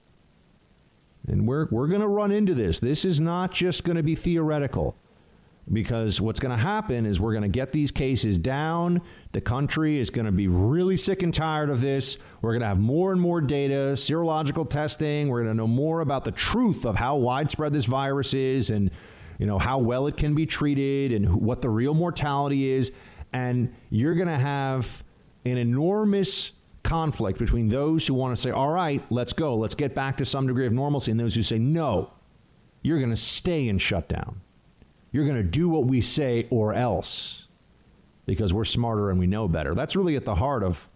And 1.29 1.47
we're, 1.47 1.67
we're 1.71 1.89
going 1.89 2.01
to 2.01 2.09
run 2.09 2.33
into 2.33 2.55
this. 2.55 2.79
This 2.81 3.05
is 3.05 3.21
not 3.21 3.53
just 3.53 3.85
going 3.85 3.97
to 3.97 4.03
be 4.03 4.15
theoretical 4.15 4.97
because 5.71 6.21
what's 6.21 6.41
going 6.41 6.57
to 6.57 6.63
happen 6.63 7.05
is 7.05 7.21
we're 7.21 7.33
going 7.33 7.43
to 7.43 7.49
get 7.49 7.73
these 7.73 7.91
cases 7.91 8.39
down. 8.39 9.03
The 9.33 9.41
country 9.41 9.99
is 9.99 10.09
going 10.09 10.25
to 10.25 10.33
be 10.33 10.49
really 10.49 10.97
sick 10.97 11.23
and 11.23 11.35
tired 11.35 11.69
of 11.69 11.81
this. 11.81 12.17
We're 12.41 12.53
going 12.53 12.61
to 12.61 12.69
have 12.69 12.79
more 12.79 13.13
and 13.13 13.21
more 13.21 13.41
data, 13.43 13.95
serological 13.95 14.71
testing. 14.71 15.29
We're 15.29 15.43
going 15.43 15.55
to 15.55 15.57
know 15.57 15.67
more 15.67 16.01
about 16.01 16.25
the 16.25 16.31
truth 16.31 16.87
of 16.87 16.97
how 16.97 17.17
widespread 17.17 17.75
this 17.75 17.85
virus 17.85 18.33
is 18.33 18.71
and 18.71 18.91
you 19.39 19.47
know 19.47 19.59
how 19.59 19.79
well 19.81 20.07
it 20.07 20.17
can 20.17 20.35
be 20.35 20.47
treated 20.47 21.13
and 21.13 21.43
what 21.43 21.61
the 21.61 21.69
real 21.69 21.93
mortality 21.93 22.71
is 22.71 22.91
and 23.35 23.75
you're 23.91 24.15
going 24.15 24.29
to 24.29 24.39
have 24.39 25.03
an 25.45 25.59
enormous 25.59 26.53
conflict 26.87 27.39
between 27.39 27.69
those 27.69 28.07
who 28.07 28.15
want 28.15 28.35
to 28.35 28.41
say, 28.41 28.51
"All 28.51 28.71
right, 28.71 29.05
let's 29.11 29.35
go. 29.35 29.57
Let's 29.57 29.75
get 29.75 29.95
back 29.95 30.17
to 30.19 30.25
some 30.25 30.47
degree 30.47 30.67
of 30.67 30.73
normalcy," 30.73 31.11
and 31.11 31.21
those 31.21 31.35
who 31.35 31.43
say, 31.43 31.59
"No. 31.59 32.11
You're 32.83 32.99
going 32.99 33.11
to 33.11 33.17
stay 33.17 33.69
in 33.69 33.79
shutdown." 33.79 34.41
You're 35.13 35.25
going 35.25 35.37
to 35.37 35.43
do 35.43 35.69
what 35.69 35.87
we 35.87 36.01
say 36.01 36.47
or 36.51 36.75
else 36.75 37.49
because 38.27 38.53
we're 38.53 38.65
smarter 38.65 39.11
and 39.11 39.19
we 39.19 39.27
know 39.27 39.49
better. 39.49 39.75
That's 39.75 39.97
really 39.97 40.17
at 40.17 40.25
the 40.25 40.35
heart 40.35 40.63
of 40.63 40.91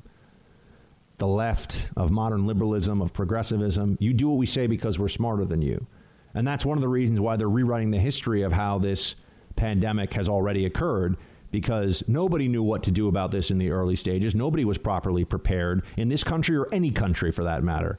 the 1.19 1.27
left, 1.27 1.91
of 1.97 2.11
modern 2.11 2.47
liberalism, 2.47 3.01
of 3.01 3.13
progressivism. 3.13 3.97
You 4.01 4.13
do 4.13 4.29
what 4.29 4.39
we 4.39 4.47
say 4.47 4.67
because 4.67 4.99
we're 4.99 5.09
smarter 5.09 5.45
than 5.45 5.63
you. 5.63 5.87
And 6.35 6.47
that's 6.47 6.65
one 6.67 6.79
of 6.79 6.83
the 6.83 6.89
reasons 6.89 7.21
why 7.21 7.37
they're 7.37 7.49
rewriting 7.49 7.91
the 7.91 7.99
history 7.99 8.43
of 8.43 8.53
how 8.53 8.79
this 8.79 9.17
pandemic 9.57 10.13
has 10.15 10.29
already 10.29 10.65
occurred 10.65 11.17
because 11.51 12.05
nobody 12.07 12.49
knew 12.49 12.63
what 12.63 12.83
to 12.85 12.91
do 12.91 13.09
about 13.09 13.31
this 13.31 13.51
in 13.51 13.59
the 13.59 13.71
early 13.71 13.97
stages. 13.97 14.35
Nobody 14.35 14.65
was 14.65 14.79
properly 14.79 15.25
prepared 15.25 15.85
in 15.97 16.09
this 16.09 16.25
country 16.25 16.57
or 16.57 16.69
any 16.73 16.91
country 16.91 17.33
for 17.33 17.45
that 17.45 17.63
matter. 17.63 17.99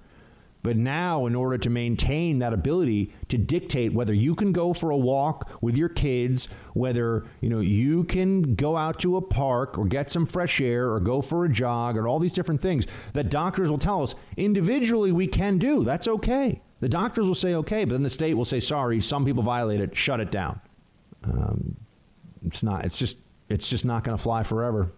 But 0.64 0.78
now, 0.78 1.26
in 1.26 1.34
order 1.34 1.58
to 1.58 1.70
maintain 1.70 2.40
that 2.40 2.54
ability 2.54 3.14
to 3.30 3.38
dictate 3.38 3.94
whether 3.94 4.14
you 4.14 4.36
can 4.36 4.52
go 4.52 4.74
for 4.74 4.92
a 4.92 4.98
walk 4.98 5.50
with 5.62 5.76
your 5.76 5.90
kids, 5.90 6.48
whether 6.74 7.26
you 7.42 7.50
know 7.50 7.62
you 7.62 8.04
can 8.04 8.54
go 8.56 8.78
out 8.78 9.00
to 9.00 9.18
a 9.18 9.22
park 9.22 9.80
or 9.80 9.86
get 9.86 10.12
some 10.12 10.26
fresh 10.26 10.62
air 10.62 10.92
or 10.92 11.00
go 11.00 11.22
for 11.22 11.46
a 11.46 11.50
jog 11.50 11.98
or 11.98 12.08
all 12.08 12.20
these 12.20 12.34
different 12.34 12.62
things 12.62 12.86
that 13.14 13.30
doctors 13.32 13.72
will 13.72 13.80
tell 13.80 14.04
us 14.04 14.14
individually 14.38 15.12
we 15.12 15.26
can 15.26 15.58
do. 15.58 15.84
That's 15.84 16.08
okay. 16.08 16.62
The 16.80 16.90
doctors 16.90 17.26
will 17.26 17.36
say 17.36 17.56
okay, 17.56 17.84
but 17.84 17.94
then 17.94 18.04
the 18.04 18.10
state 18.10 18.36
will 18.36 18.46
say 18.46 18.60
sorry. 18.60 19.02
Some 19.02 19.26
people 19.26 19.44
violate 19.44 19.82
it. 19.82 19.96
Shut 19.96 20.20
it 20.20 20.30
down. 20.30 20.62
Um, 21.24 21.76
it's 22.46 22.62
not. 22.62 22.86
It's 22.86 23.00
just. 23.00 23.18
It's 23.52 23.70
just 23.70 23.86
not 23.86 24.04
going 24.04 24.18
to 24.18 24.22
fly 24.22 24.44
forever. 24.44 24.92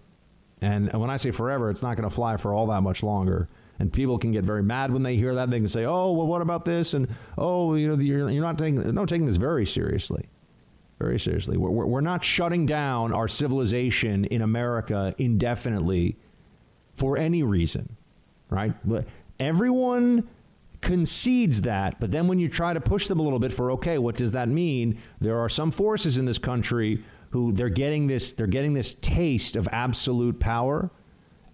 And 0.61 0.91
when 0.93 1.09
I 1.09 1.17
say 1.17 1.31
forever, 1.31 1.69
it's 1.69 1.83
not 1.83 1.97
going 1.97 2.09
to 2.09 2.13
fly 2.15 2.37
for 2.37 2.53
all 2.53 2.67
that 2.67 2.81
much 2.81 3.03
longer. 3.03 3.49
And 3.79 3.91
people 3.91 4.17
can 4.17 4.31
get 4.31 4.45
very 4.45 4.63
mad 4.63 4.93
when 4.93 5.03
they 5.03 5.15
hear 5.15 5.35
that. 5.35 5.49
They 5.49 5.59
can 5.59 5.67
say, 5.67 5.85
"Oh, 5.85 6.11
well, 6.11 6.27
what 6.27 6.41
about 6.41 6.63
this?" 6.63 6.93
And 6.93 7.07
"Oh, 7.37 7.73
you 7.75 7.89
know, 7.89 8.01
you're, 8.01 8.29
you're 8.29 8.43
not 8.43 8.57
taking 8.57 8.93
no 8.93 9.05
taking 9.05 9.25
this 9.25 9.35
very 9.35 9.65
seriously, 9.65 10.25
very 10.99 11.19
seriously. 11.19 11.57
We're, 11.57 11.85
we're 11.85 12.01
not 12.01 12.23
shutting 12.23 12.65
down 12.65 13.11
our 13.13 13.27
civilization 13.27 14.25
in 14.25 14.41
America 14.41 15.13
indefinitely 15.17 16.17
for 16.93 17.17
any 17.17 17.43
reason, 17.43 17.97
right? 18.49 18.73
Everyone 19.39 20.29
concedes 20.79 21.61
that, 21.63 21.99
but 21.99 22.11
then 22.11 22.27
when 22.27 22.39
you 22.39 22.47
try 22.47 22.73
to 22.73 22.81
push 22.81 23.07
them 23.07 23.19
a 23.19 23.23
little 23.23 23.39
bit 23.39 23.51
for 23.51 23.71
okay, 23.71 23.97
what 23.97 24.15
does 24.15 24.33
that 24.33 24.47
mean? 24.47 25.01
There 25.19 25.39
are 25.39 25.49
some 25.49 25.71
forces 25.71 26.17
in 26.17 26.25
this 26.25 26.37
country 26.37 27.03
who 27.33 27.51
they're 27.51 27.69
getting 27.69 28.05
this 28.07 28.31
they're 28.33 28.47
getting 28.47 28.73
this 28.73 28.93
taste 28.95 29.55
of 29.55 29.67
absolute 29.71 30.39
power 30.39 30.91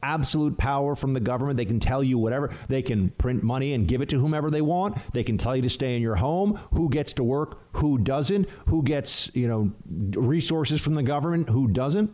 absolute 0.03 0.57
power 0.57 0.95
from 0.95 1.11
the 1.11 1.19
government. 1.19 1.57
They 1.57 1.65
can 1.65 1.79
tell 1.79 2.03
you 2.03 2.17
whatever. 2.17 2.51
They 2.67 2.81
can 2.81 3.09
print 3.11 3.43
money 3.43 3.73
and 3.73 3.87
give 3.87 4.01
it 4.01 4.09
to 4.09 4.19
whomever 4.19 4.49
they 4.49 4.61
want. 4.61 4.97
They 5.13 5.23
can 5.23 5.37
tell 5.37 5.55
you 5.55 5.61
to 5.63 5.69
stay 5.69 5.95
in 5.95 6.01
your 6.01 6.15
home, 6.15 6.59
who 6.73 6.89
gets 6.89 7.13
to 7.13 7.23
work, 7.23 7.61
who 7.73 7.97
doesn't, 7.97 8.47
who 8.67 8.83
gets, 8.83 9.29
you 9.33 9.47
know, 9.47 9.71
resources 10.19 10.81
from 10.81 10.95
the 10.95 11.03
government, 11.03 11.49
who 11.49 11.67
doesn't. 11.67 12.11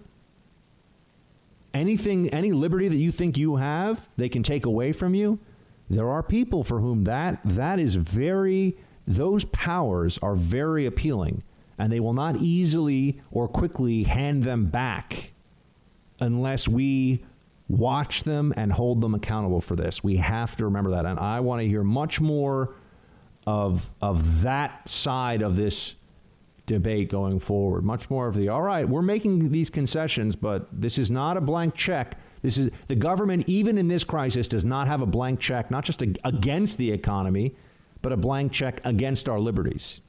Anything, 1.74 2.30
any 2.30 2.54
liberty 2.54 2.88
that 2.88 2.98
you 2.98 3.12
think 3.12 3.38
you 3.38 3.58
have, 3.58 4.10
they 4.18 4.30
can 4.30 4.44
take 4.44 4.66
away 4.66 4.94
from 4.94 5.14
you. 5.14 5.40
There 5.90 6.10
are 6.10 6.24
people 6.24 6.64
for 6.64 6.80
whom 6.80 7.04
that 7.04 7.40
that 7.46 7.80
is 7.80 7.96
very 7.96 8.78
those 9.08 9.46
powers 9.46 10.18
are 10.24 10.34
very 10.34 10.88
appealing 10.88 11.44
and 11.78 11.92
they 11.92 12.00
will 12.00 12.14
not 12.14 12.38
easily 12.38 13.22
or 13.32 13.48
quickly 13.48 14.04
hand 14.04 14.44
them 14.44 14.66
back 14.66 15.34
unless 16.20 16.68
we 16.68 17.24
watch 17.68 18.24
them 18.24 18.54
and 18.56 18.72
hold 18.72 19.02
them 19.02 19.14
accountable 19.16 19.62
for 19.62 19.76
this. 19.76 20.04
We 20.04 20.18
have 20.18 20.56
to 20.58 20.66
remember 20.66 20.92
that. 20.92 21.06
And 21.06 21.20
I 21.20 21.40
want 21.40 21.62
to 21.62 21.68
hear 21.68 21.84
much 21.84 22.22
more 22.22 22.76
of, 23.46 23.94
of 24.02 24.42
that 24.42 24.88
side 24.88 25.42
of 25.42 25.56
this 25.56 25.96
debate 26.66 27.10
going 27.10 27.40
forward. 27.40 27.84
Much 27.84 28.10
more 28.10 28.28
of 28.28 28.36
the, 28.36 28.50
all 28.50 28.62
right, 28.62 28.88
we're 28.88 29.02
making 29.02 29.52
these 29.52 29.70
concessions, 29.70 30.36
but 30.36 30.68
this 30.72 30.98
is 30.98 31.12
not 31.12 31.38
a 31.38 31.42
blank 31.42 31.76
check. 31.76 32.20
This 32.42 32.58
is 32.58 32.72
the 32.88 32.96
government, 32.96 33.48
even 33.48 33.78
in 33.78 33.88
this 33.88 34.04
crisis, 34.04 34.48
does 34.48 34.66
not 34.66 34.88
have 34.88 35.02
a 35.02 35.06
blank 35.06 35.40
check, 35.40 35.70
not 35.72 35.84
just 35.84 36.02
against 36.02 36.78
the 36.78 36.92
economy, 36.92 37.56
but 38.02 38.12
a 38.12 38.18
blank 38.18 38.52
check 38.52 38.82
against 38.86 39.28
our 39.30 39.40
liberties. 39.40 40.02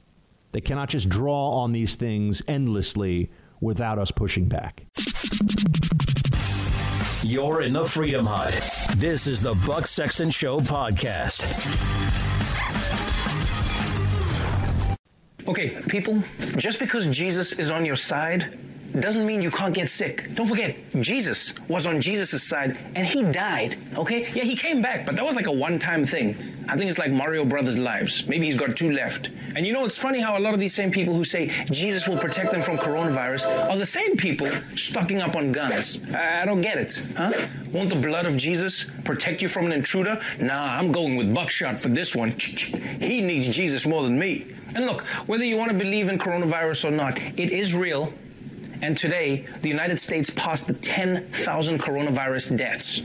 They 0.51 0.61
cannot 0.61 0.89
just 0.89 1.09
draw 1.09 1.49
on 1.61 1.71
these 1.71 1.95
things 1.95 2.41
endlessly 2.47 3.29
without 3.59 3.99
us 3.99 4.11
pushing 4.11 4.47
back. 4.47 4.85
You're 7.23 7.61
in 7.61 7.73
the 7.73 7.83
Freedom 7.83 8.25
Hut. 8.25 8.57
This 8.95 9.27
is 9.27 9.41
the 9.41 9.53
Buck 9.53 9.85
Sexton 9.85 10.29
Show 10.29 10.61
podcast. 10.61 11.43
Okay, 15.47 15.81
people, 15.87 16.21
just 16.57 16.79
because 16.79 17.05
Jesus 17.07 17.53
is 17.53 17.71
on 17.71 17.85
your 17.85 17.95
side 17.95 18.57
doesn't 18.99 19.25
mean 19.25 19.41
you 19.41 19.51
can't 19.51 19.73
get 19.73 19.89
sick. 19.89 20.33
Don't 20.35 20.45
forget, 20.45 20.75
Jesus 20.99 21.53
was 21.67 21.85
on 21.85 22.01
Jesus' 22.01 22.43
side 22.43 22.77
and 22.95 23.05
he 23.05 23.23
died, 23.23 23.77
okay? 23.97 24.29
Yeah, 24.33 24.43
he 24.43 24.55
came 24.55 24.81
back, 24.81 25.05
but 25.05 25.15
that 25.15 25.25
was 25.25 25.35
like 25.35 25.47
a 25.47 25.51
one 25.51 25.79
time 25.79 26.05
thing. 26.05 26.35
I 26.69 26.75
think 26.75 26.89
it's 26.89 26.99
like 26.99 27.11
Mario 27.11 27.45
Brothers' 27.45 27.77
lives. 27.77 28.27
Maybe 28.27 28.45
he's 28.45 28.57
got 28.57 28.75
two 28.75 28.91
left. 28.91 29.29
And 29.55 29.65
you 29.65 29.71
know, 29.71 29.85
it's 29.85 29.97
funny 29.97 30.19
how 30.19 30.37
a 30.37 30.41
lot 30.41 30.53
of 30.53 30.59
these 30.59 30.73
same 30.73 30.91
people 30.91 31.13
who 31.13 31.23
say 31.23 31.51
Jesus 31.71 32.07
will 32.07 32.17
protect 32.17 32.51
them 32.51 32.61
from 32.61 32.77
coronavirus 32.77 33.47
are 33.69 33.77
the 33.77 33.85
same 33.85 34.17
people 34.17 34.49
stocking 34.75 35.21
up 35.21 35.35
on 35.35 35.51
guns. 35.51 36.01
I, 36.13 36.41
I 36.41 36.45
don't 36.45 36.61
get 36.61 36.77
it, 36.77 37.07
huh? 37.15 37.31
Won't 37.71 37.89
the 37.89 37.95
blood 37.95 38.25
of 38.25 38.35
Jesus 38.35 38.85
protect 39.05 39.41
you 39.41 39.47
from 39.47 39.65
an 39.65 39.71
intruder? 39.71 40.19
Nah, 40.39 40.77
I'm 40.77 40.91
going 40.91 41.15
with 41.15 41.33
buckshot 41.33 41.79
for 41.79 41.89
this 41.89 42.15
one. 42.15 42.33
He 42.99 43.21
needs 43.21 43.55
Jesus 43.55 43.85
more 43.85 44.03
than 44.03 44.17
me. 44.17 44.47
And 44.75 44.85
look, 44.85 45.01
whether 45.27 45.45
you 45.45 45.55
want 45.57 45.71
to 45.71 45.77
believe 45.77 46.09
in 46.09 46.17
coronavirus 46.17 46.85
or 46.85 46.91
not, 46.91 47.17
it 47.37 47.51
is 47.51 47.73
real. 47.73 48.11
And 48.81 48.97
today, 48.97 49.45
the 49.61 49.69
United 49.69 49.97
States 49.97 50.29
passed 50.31 50.67
the 50.67 50.73
10,000 50.73 51.79
coronavirus 51.79 52.57
deaths. 52.57 53.01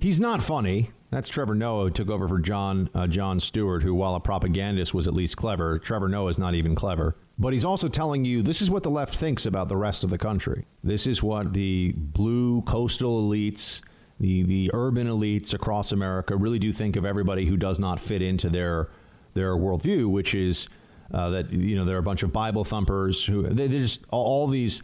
He's 0.00 0.18
not 0.18 0.42
funny. 0.42 0.90
That's 1.14 1.28
Trevor 1.28 1.54
Noah 1.54 1.84
who 1.84 1.90
took 1.90 2.10
over 2.10 2.26
for 2.26 2.40
John 2.40 2.90
uh, 2.92 3.06
Jon 3.06 3.38
Stewart, 3.38 3.84
who, 3.84 3.94
while 3.94 4.16
a 4.16 4.20
propagandist, 4.20 4.92
was 4.92 5.06
at 5.06 5.14
least 5.14 5.36
clever. 5.36 5.78
Trevor 5.78 6.08
Noah 6.08 6.30
is 6.30 6.38
not 6.38 6.54
even 6.54 6.74
clever. 6.74 7.14
But 7.38 7.52
he's 7.52 7.64
also 7.64 7.86
telling 7.86 8.24
you 8.24 8.42
this 8.42 8.60
is 8.60 8.68
what 8.68 8.82
the 8.82 8.90
left 8.90 9.14
thinks 9.14 9.46
about 9.46 9.68
the 9.68 9.76
rest 9.76 10.02
of 10.02 10.10
the 10.10 10.18
country. 10.18 10.66
This 10.82 11.06
is 11.06 11.22
what 11.22 11.52
the 11.52 11.92
blue 11.96 12.62
coastal 12.62 13.22
elites, 13.22 13.80
the, 14.18 14.42
the 14.42 14.70
urban 14.74 15.06
elites 15.06 15.54
across 15.54 15.92
America 15.92 16.36
really 16.36 16.58
do 16.58 16.72
think 16.72 16.96
of 16.96 17.04
everybody 17.04 17.46
who 17.46 17.56
does 17.56 17.78
not 17.78 18.00
fit 18.00 18.20
into 18.20 18.50
their, 18.50 18.90
their 19.34 19.56
worldview, 19.56 20.10
which 20.10 20.34
is 20.34 20.68
Uh, 21.12 21.30
that 21.30 21.52
you 21.52 21.76
know 21.76 21.84
there 21.84 21.96
are 21.96 22.00
a 22.00 22.10
bunch 22.10 22.24
of 22.24 22.32
Bible 22.32 22.64
thumpers 22.64 23.24
who 23.24 23.42
they, 23.42 23.68
they 23.68 23.78
just 23.78 24.04
all, 24.10 24.24
all 24.24 24.46
these 24.48 24.82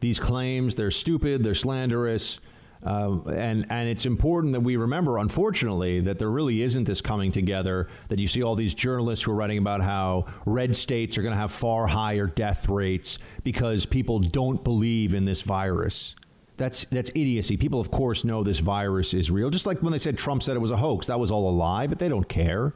these 0.00 0.20
claims. 0.20 0.74
They're 0.74 0.92
stupid. 0.92 1.42
They're 1.42 1.56
slanderous. 1.56 2.38
Uh, 2.84 3.20
and 3.28 3.64
and 3.70 3.88
it's 3.88 4.06
important 4.06 4.52
that 4.52 4.60
we 4.60 4.76
remember, 4.76 5.18
unfortunately, 5.18 6.00
that 6.00 6.18
there 6.18 6.30
really 6.30 6.62
isn't 6.62 6.84
this 6.84 7.00
coming 7.00 7.30
together. 7.30 7.88
That 8.08 8.18
you 8.18 8.26
see 8.26 8.42
all 8.42 8.56
these 8.56 8.74
journalists 8.74 9.24
who 9.24 9.32
are 9.32 9.36
writing 9.36 9.58
about 9.58 9.82
how 9.82 10.26
red 10.46 10.74
states 10.74 11.16
are 11.16 11.22
going 11.22 11.34
to 11.34 11.38
have 11.38 11.52
far 11.52 11.86
higher 11.86 12.26
death 12.26 12.68
rates 12.68 13.18
because 13.44 13.86
people 13.86 14.18
don't 14.18 14.62
believe 14.64 15.14
in 15.14 15.24
this 15.24 15.42
virus. 15.42 16.16
That's 16.56 16.84
that's 16.86 17.10
idiocy. 17.10 17.56
People, 17.56 17.80
of 17.80 17.92
course, 17.92 18.24
know 18.24 18.42
this 18.42 18.58
virus 18.58 19.14
is 19.14 19.30
real. 19.30 19.48
Just 19.48 19.66
like 19.66 19.80
when 19.80 19.92
they 19.92 19.98
said 19.98 20.18
Trump 20.18 20.42
said 20.42 20.56
it 20.56 20.60
was 20.60 20.72
a 20.72 20.76
hoax, 20.76 21.06
that 21.06 21.20
was 21.20 21.30
all 21.30 21.48
a 21.48 21.54
lie, 21.54 21.86
but 21.86 22.00
they 22.00 22.08
don't 22.08 22.28
care. 22.28 22.74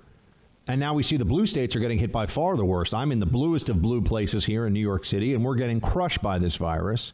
And 0.69 0.81
now 0.81 0.95
we 0.95 1.03
see 1.03 1.16
the 1.16 1.24
blue 1.24 1.47
states 1.47 1.77
are 1.77 1.81
getting 1.81 1.99
hit 1.99 2.11
by 2.11 2.27
far 2.27 2.57
the 2.57 2.65
worst. 2.65 2.95
I'm 2.95 3.12
in 3.12 3.20
the 3.20 3.27
bluest 3.27 3.69
of 3.69 3.81
blue 3.83 4.03
places 4.03 4.45
here 4.45 4.66
in 4.66 4.73
New 4.73 4.81
York 4.81 5.05
City, 5.05 5.35
and 5.35 5.45
we're 5.45 5.55
getting 5.55 5.81
crushed 5.81 6.23
by 6.23 6.39
this 6.39 6.57
virus. 6.57 7.12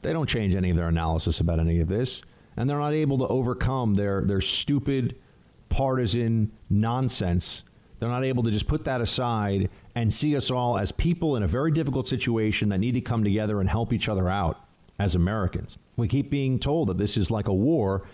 They 0.00 0.12
don't 0.12 0.28
change 0.28 0.54
any 0.54 0.70
of 0.70 0.76
their 0.76 0.88
analysis 0.88 1.40
about 1.40 1.60
any 1.60 1.80
of 1.80 1.88
this 1.88 2.22
and 2.56 2.68
they're 2.68 2.78
not 2.78 2.92
able 2.92 3.18
to 3.18 3.26
overcome 3.28 3.94
their, 3.94 4.22
their 4.22 4.40
stupid 4.40 5.16
partisan 5.68 6.52
nonsense. 6.70 7.64
They're 7.98 8.08
not 8.08 8.24
able 8.24 8.42
to 8.44 8.50
just 8.50 8.66
put 8.66 8.84
that 8.84 9.00
aside 9.00 9.70
and 9.94 10.12
see 10.12 10.36
us 10.36 10.50
all 10.50 10.78
as 10.78 10.92
people 10.92 11.36
in 11.36 11.42
a 11.42 11.48
very 11.48 11.70
difficult 11.70 12.06
situation 12.06 12.68
that 12.68 12.78
need 12.78 12.92
to 12.92 13.00
come 13.00 13.24
together 13.24 13.60
and 13.60 13.68
help 13.68 13.92
each 13.92 14.08
other 14.08 14.28
out 14.28 14.60
as 14.98 15.14
Americans. 15.14 15.78
We 15.96 16.08
keep 16.08 16.30
being 16.30 16.58
told 16.58 16.88
that 16.88 16.98
this 16.98 17.16
is 17.16 17.30
like 17.30 17.48
a 17.48 17.54
war, 17.54 18.06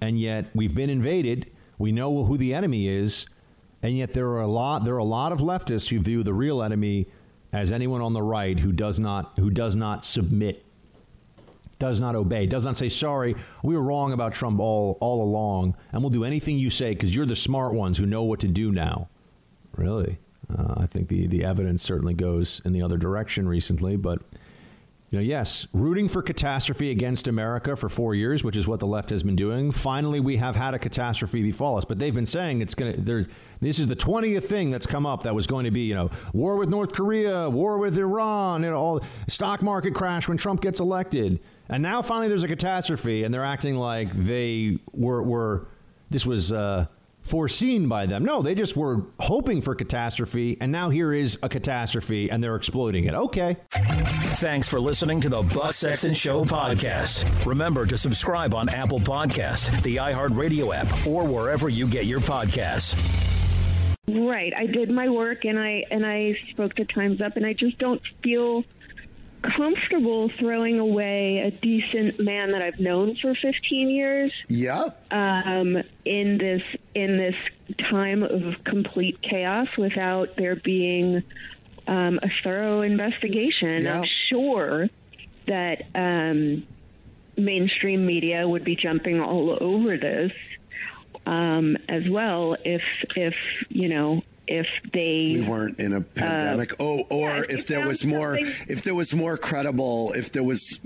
and 0.00 0.18
yet 0.18 0.46
we've 0.54 0.74
been 0.74 0.90
invaded. 0.90 1.50
We 1.78 1.92
know 1.92 2.24
who 2.24 2.36
the 2.36 2.54
enemy 2.54 2.88
is, 2.88 3.26
and 3.82 3.96
yet 3.96 4.12
there 4.12 4.28
are 4.28 4.42
a 4.42 4.46
lot 4.46 4.84
there 4.84 4.94
are 4.94 4.98
a 4.98 5.04
lot 5.04 5.32
of 5.32 5.40
leftists 5.40 5.88
who 5.88 6.00
view 6.00 6.22
the 6.22 6.32
real 6.34 6.62
enemy 6.62 7.08
as 7.52 7.72
anyone 7.72 8.00
on 8.00 8.12
the 8.12 8.22
right 8.22 8.58
who 8.58 8.72
does 8.72 8.98
not 9.00 9.38
who 9.38 9.50
does 9.50 9.76
not 9.76 10.04
submit 10.04 10.64
does 11.82 12.00
not 12.00 12.14
obey, 12.14 12.46
does 12.46 12.64
not 12.64 12.76
say, 12.76 12.88
sorry, 12.88 13.34
we 13.64 13.74
were 13.74 13.82
wrong 13.82 14.12
about 14.12 14.32
Trump 14.32 14.60
all, 14.60 14.98
all 15.00 15.20
along, 15.20 15.76
and 15.90 16.00
we'll 16.00 16.10
do 16.10 16.22
anything 16.22 16.56
you 16.56 16.70
say 16.70 16.90
because 16.94 17.12
you're 17.12 17.26
the 17.26 17.34
smart 17.34 17.74
ones 17.74 17.98
who 17.98 18.06
know 18.06 18.22
what 18.22 18.38
to 18.38 18.46
do 18.46 18.70
now. 18.70 19.08
Really? 19.76 20.20
Uh, 20.48 20.74
I 20.76 20.86
think 20.86 21.08
the, 21.08 21.26
the 21.26 21.44
evidence 21.44 21.82
certainly 21.82 22.14
goes 22.14 22.62
in 22.64 22.72
the 22.72 22.82
other 22.82 22.96
direction 22.96 23.48
recently, 23.48 23.96
but. 23.96 24.22
You 25.10 25.18
know, 25.18 25.24
yes, 25.24 25.66
rooting 25.74 26.08
for 26.08 26.22
catastrophe 26.22 26.90
against 26.90 27.28
America 27.28 27.76
for 27.76 27.90
four 27.90 28.14
years, 28.14 28.42
which 28.42 28.56
is 28.56 28.66
what 28.66 28.80
the 28.80 28.86
left 28.86 29.10
has 29.10 29.22
been 29.22 29.36
doing. 29.36 29.70
Finally, 29.70 30.20
we 30.20 30.38
have 30.38 30.56
had 30.56 30.72
a 30.72 30.78
catastrophe 30.78 31.42
befall 31.42 31.76
us, 31.76 31.84
but 31.84 31.98
they've 31.98 32.14
been 32.14 32.24
saying 32.24 32.62
it's 32.62 32.74
going 32.74 32.94
to. 32.94 32.98
There's 32.98 33.28
this 33.60 33.78
is 33.78 33.88
the 33.88 33.94
twentieth 33.94 34.48
thing 34.48 34.70
that's 34.70 34.86
come 34.86 35.04
up 35.04 35.24
that 35.24 35.34
was 35.34 35.46
going 35.46 35.66
to 35.66 35.70
be, 35.70 35.82
you 35.82 35.94
know, 35.94 36.08
war 36.32 36.56
with 36.56 36.70
North 36.70 36.94
Korea, 36.94 37.50
war 37.50 37.76
with 37.76 37.98
Iran, 37.98 38.62
you 38.62 38.70
know, 38.70 38.78
all 38.78 39.04
stock 39.28 39.60
market 39.60 39.94
crash 39.94 40.28
when 40.28 40.38
Trump 40.38 40.62
gets 40.62 40.80
elected. 40.80 41.40
And 41.72 41.82
now 41.82 42.02
finally 42.02 42.28
there's 42.28 42.42
a 42.42 42.48
catastrophe, 42.48 43.24
and 43.24 43.32
they're 43.32 43.44
acting 43.44 43.76
like 43.76 44.12
they 44.12 44.78
were, 44.92 45.22
were 45.22 45.68
this 46.10 46.26
was 46.26 46.52
uh, 46.52 46.86
foreseen 47.22 47.88
by 47.88 48.04
them. 48.04 48.24
No, 48.24 48.42
they 48.42 48.54
just 48.54 48.76
were 48.76 49.06
hoping 49.18 49.62
for 49.62 49.74
catastrophe, 49.74 50.58
and 50.60 50.70
now 50.70 50.90
here 50.90 51.14
is 51.14 51.38
a 51.42 51.48
catastrophe, 51.48 52.30
and 52.30 52.44
they're 52.44 52.56
exploiting 52.56 53.04
it. 53.04 53.14
Okay. 53.14 53.56
Thanks 53.72 54.68
for 54.68 54.80
listening 54.80 55.22
to 55.22 55.30
the 55.30 55.40
Buck 55.40 55.72
Sexton 55.72 56.12
Show 56.12 56.44
podcast. 56.44 57.46
Remember 57.46 57.86
to 57.86 57.96
subscribe 57.96 58.54
on 58.54 58.68
Apple 58.68 59.00
Podcast, 59.00 59.82
the 59.82 59.96
iHeartRadio 59.96 60.76
app, 60.76 61.06
or 61.06 61.24
wherever 61.24 61.70
you 61.70 61.86
get 61.86 62.04
your 62.04 62.20
podcasts. 62.20 63.00
Right. 64.08 64.52
I 64.54 64.66
did 64.66 64.90
my 64.90 65.08
work, 65.08 65.46
and 65.46 65.58
I 65.58 65.84
and 65.90 66.04
I 66.04 66.34
spoke 66.50 66.74
to 66.74 66.84
Times 66.84 67.22
Up, 67.22 67.36
and 67.36 67.46
I 67.46 67.54
just 67.54 67.78
don't 67.78 68.02
feel 68.22 68.64
comfortable 69.42 70.28
throwing 70.38 70.78
away 70.78 71.38
a 71.40 71.50
decent 71.50 72.18
man 72.20 72.52
that 72.52 72.62
I've 72.62 72.80
known 72.80 73.16
for 73.16 73.34
15 73.34 73.90
years. 73.90 74.32
Yeah. 74.48 74.88
Um, 75.10 75.82
in 76.04 76.38
this 76.38 76.62
in 76.94 77.16
this 77.16 77.36
time 77.90 78.22
of 78.22 78.62
complete 78.64 79.20
chaos, 79.20 79.68
without 79.76 80.36
there 80.36 80.56
being 80.56 81.22
um, 81.86 82.20
a 82.22 82.30
thorough 82.42 82.82
investigation, 82.82 83.82
Yeah. 83.82 84.00
I'm 84.00 84.04
sure 84.04 84.88
that 85.46 85.82
um, 85.94 86.64
mainstream 87.36 88.06
media 88.06 88.46
would 88.46 88.64
be 88.64 88.76
jumping 88.76 89.20
all 89.20 89.56
over 89.60 89.96
this 89.96 90.32
um, 91.26 91.76
as 91.88 92.08
well 92.08 92.56
if 92.64 92.82
if 93.16 93.34
you 93.68 93.88
know 93.88 94.22
if 94.52 94.66
they 94.92 95.38
we 95.40 95.48
weren't 95.48 95.78
in 95.80 95.94
a 95.94 96.00
pandemic. 96.00 96.74
oh, 96.78 97.04
or 97.10 97.28
yeah, 97.30 97.38
if 97.48 97.50
if 97.62 97.66
there 97.66 97.86
was 97.86 98.04
more, 98.04 98.36
if 98.38 98.82
there 98.82 98.94
was 98.94 99.14
more 99.14 99.36
credible, 99.38 100.12
if 100.12 100.30
there 100.32 100.44
was 100.44 100.78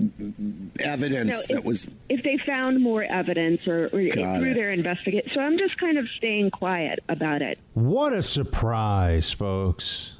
evidence 0.79 1.49
No, 1.49 1.55
that 1.55 1.59
if- 1.59 1.65
was 1.65 1.89
if 2.09 2.23
they 2.23 2.37
found 2.45 2.81
more 2.81 3.03
evidence 3.03 3.67
or, 3.67 3.85
or 3.85 3.89
through 3.89 4.51
it. 4.51 4.53
their 4.55 4.71
investigate. 4.71 5.25
So 5.33 5.41
I'm 5.41 5.57
just 5.57 5.77
kind 5.77 5.97
of 5.97 6.07
staying 6.17 6.51
quiet 6.51 6.99
about 7.09 7.41
it. 7.41 7.59
What 7.73 8.13
a 8.13 8.23
surprise, 8.23 9.31
folks. 9.31 10.15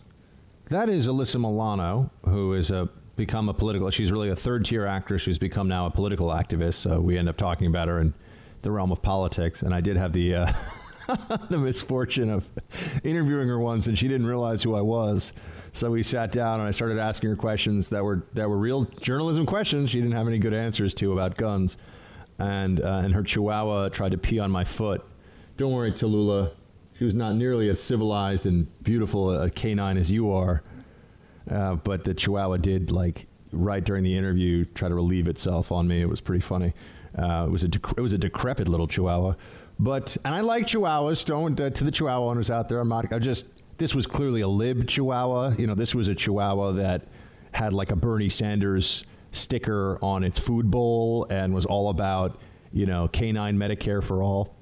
That 0.69 0.90
is 0.90 1.07
Alyssa 1.07 1.40
Milano, 1.40 2.11
who 2.26 2.53
is 2.53 2.72
a 2.72 2.90
become 3.15 3.49
a 3.49 3.53
political. 3.53 3.90
She's 3.90 4.11
really 4.11 4.30
a 4.30 4.36
third 4.36 4.65
tier 4.65 4.86
actress 4.86 5.24
who's 5.26 5.40
become 5.40 5.68
now 5.68 5.86
a 5.86 5.90
political 5.91 6.28
activist. 6.28 6.76
So 6.76 6.99
we 6.99 7.18
end 7.18 7.30
up 7.30 7.38
talking 7.38 7.68
about 7.68 7.88
her 7.88 7.99
in 7.99 8.14
the 8.64 8.72
realm 8.72 8.91
of 8.91 9.02
politics. 9.02 9.64
And 9.64 9.74
I 9.74 9.82
did 9.82 9.95
have 9.98 10.11
the 10.14 10.36
uh, 10.36 10.53
the 11.50 11.58
misfortune 11.58 12.30
of 12.30 12.50
interviewing 13.04 13.48
her 13.48 13.60
once, 13.60 13.88
and 13.88 13.98
she 13.98 14.08
didn't 14.08 14.28
realize 14.28 14.64
who 14.64 14.76
I 14.76 14.82
was. 14.82 15.34
So 15.72 15.92
we 15.92 16.04
sat 16.04 16.32
down 16.32 16.60
and 16.60 16.68
I 16.68 16.72
started 16.72 16.98
asking 16.98 17.30
her 17.30 17.36
questions 17.36 17.90
that 17.90 18.04
were 18.04 18.26
that 18.34 18.50
were 18.50 18.58
real 18.58 18.86
journalism 19.00 19.46
questions. 19.46 19.90
She 19.90 20.00
didn't 20.00 20.16
have 20.16 20.28
any 20.28 20.40
good 20.40 20.54
answers 20.54 20.94
to 20.96 21.14
about 21.14 21.38
guns, 21.38 21.78
and 22.40 22.82
uh, 22.82 23.02
and 23.04 23.14
her 23.14 23.24
Chihuahua 23.24 23.90
tried 23.90 24.12
to 24.12 24.18
pee 24.18 24.40
on 24.40 24.52
my 24.52 24.64
foot. 24.64 25.06
Don't 25.56 25.72
worry, 25.72 25.92
Tallulah. 25.92 26.52
She 26.98 27.06
was 27.06 27.14
not 27.14 27.36
nearly 27.36 27.70
as 27.70 27.82
civilized 27.82 28.46
and 28.48 28.68
beautiful 28.84 29.32
a 29.32 29.50
canine 29.50 29.98
as 29.98 30.10
you 30.10 30.32
are, 30.32 30.64
uh, 31.50 31.76
but 31.76 32.04
the 32.04 32.14
Chihuahua 32.14 32.58
did 32.58 32.92
like 32.92 33.28
right 33.52 33.84
during 33.84 34.04
the 34.04 34.18
interview 34.18 34.66
try 34.66 34.90
to 34.90 34.96
relieve 34.96 35.28
itself 35.28 35.72
on 35.72 35.88
me. 35.88 36.02
It 36.02 36.10
was 36.10 36.22
pretty 36.22 36.42
funny. 36.42 36.74
Uh, 37.18 37.46
it 37.48 37.52
was 37.52 37.64
a 37.64 37.68
it 37.68 38.02
was 38.02 38.14
a 38.14 38.18
decrepit 38.18 38.68
little 38.68 38.88
Chihuahua, 38.88 39.36
but 39.80 40.18
and 40.26 40.34
I 40.34 40.41
like 40.41 40.66
Chihuahuas. 40.66 41.26
Don't 41.26 41.60
uh, 41.60 41.70
to 41.70 41.84
the 41.84 41.91
Chihuahua 41.91 42.28
owners 42.28 42.49
out 42.49 42.70
there. 42.70 42.80
I'm 42.80 42.90
not. 42.90 43.12
I 43.14 43.20
just 43.20 43.45
this 43.78 43.94
was 43.94 44.08
clearly 44.08 44.41
a 44.41 44.48
lib 44.48 44.88
Chihuahua. 44.88 45.56
You 45.58 45.68
know, 45.68 45.76
this 45.76 45.94
was 45.94 46.08
a 46.08 46.16
Chihuahua 46.16 46.74
that 46.74 47.08
had 47.52 47.74
like 47.74 47.91
a 47.91 47.95
Bernie 47.95 48.30
Sanders 48.30 49.04
sticker 49.32 49.99
on 50.02 50.24
its 50.24 50.40
food 50.40 50.72
bowl 50.72 51.28
and 51.30 51.54
was 51.54 51.66
all 51.66 51.90
about 51.90 52.40
you 52.72 52.86
know 52.86 53.08
canine 53.08 53.58
Medicare 53.58 54.04
for 54.04 54.24
all. 54.24 54.56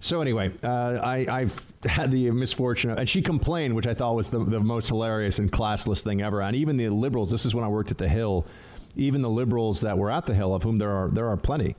So 0.00 0.20
anyway, 0.20 0.52
uh, 0.62 0.68
I, 1.02 1.26
I've 1.28 1.72
had 1.84 2.12
the 2.12 2.30
misfortune, 2.30 2.90
of, 2.90 2.98
and 2.98 3.08
she 3.08 3.20
complained, 3.20 3.74
which 3.74 3.88
I 3.88 3.94
thought 3.94 4.14
was 4.14 4.30
the, 4.30 4.38
the 4.44 4.60
most 4.60 4.86
hilarious 4.86 5.40
and 5.40 5.50
classless 5.50 6.04
thing 6.04 6.22
ever. 6.22 6.40
And 6.40 6.54
even 6.54 6.76
the 6.76 6.88
liberals, 6.88 7.32
this 7.32 7.44
is 7.44 7.52
when 7.52 7.64
I 7.64 7.68
worked 7.68 7.90
at 7.90 7.98
the 7.98 8.08
Hill, 8.08 8.46
even 8.94 9.22
the 9.22 9.30
liberals 9.30 9.80
that 9.80 9.98
were 9.98 10.08
at 10.10 10.26
the 10.26 10.34
Hill, 10.34 10.54
of 10.54 10.62
whom 10.62 10.78
there 10.78 10.92
are 10.92 11.08
there 11.08 11.28
are 11.28 11.36
plenty, 11.36 11.74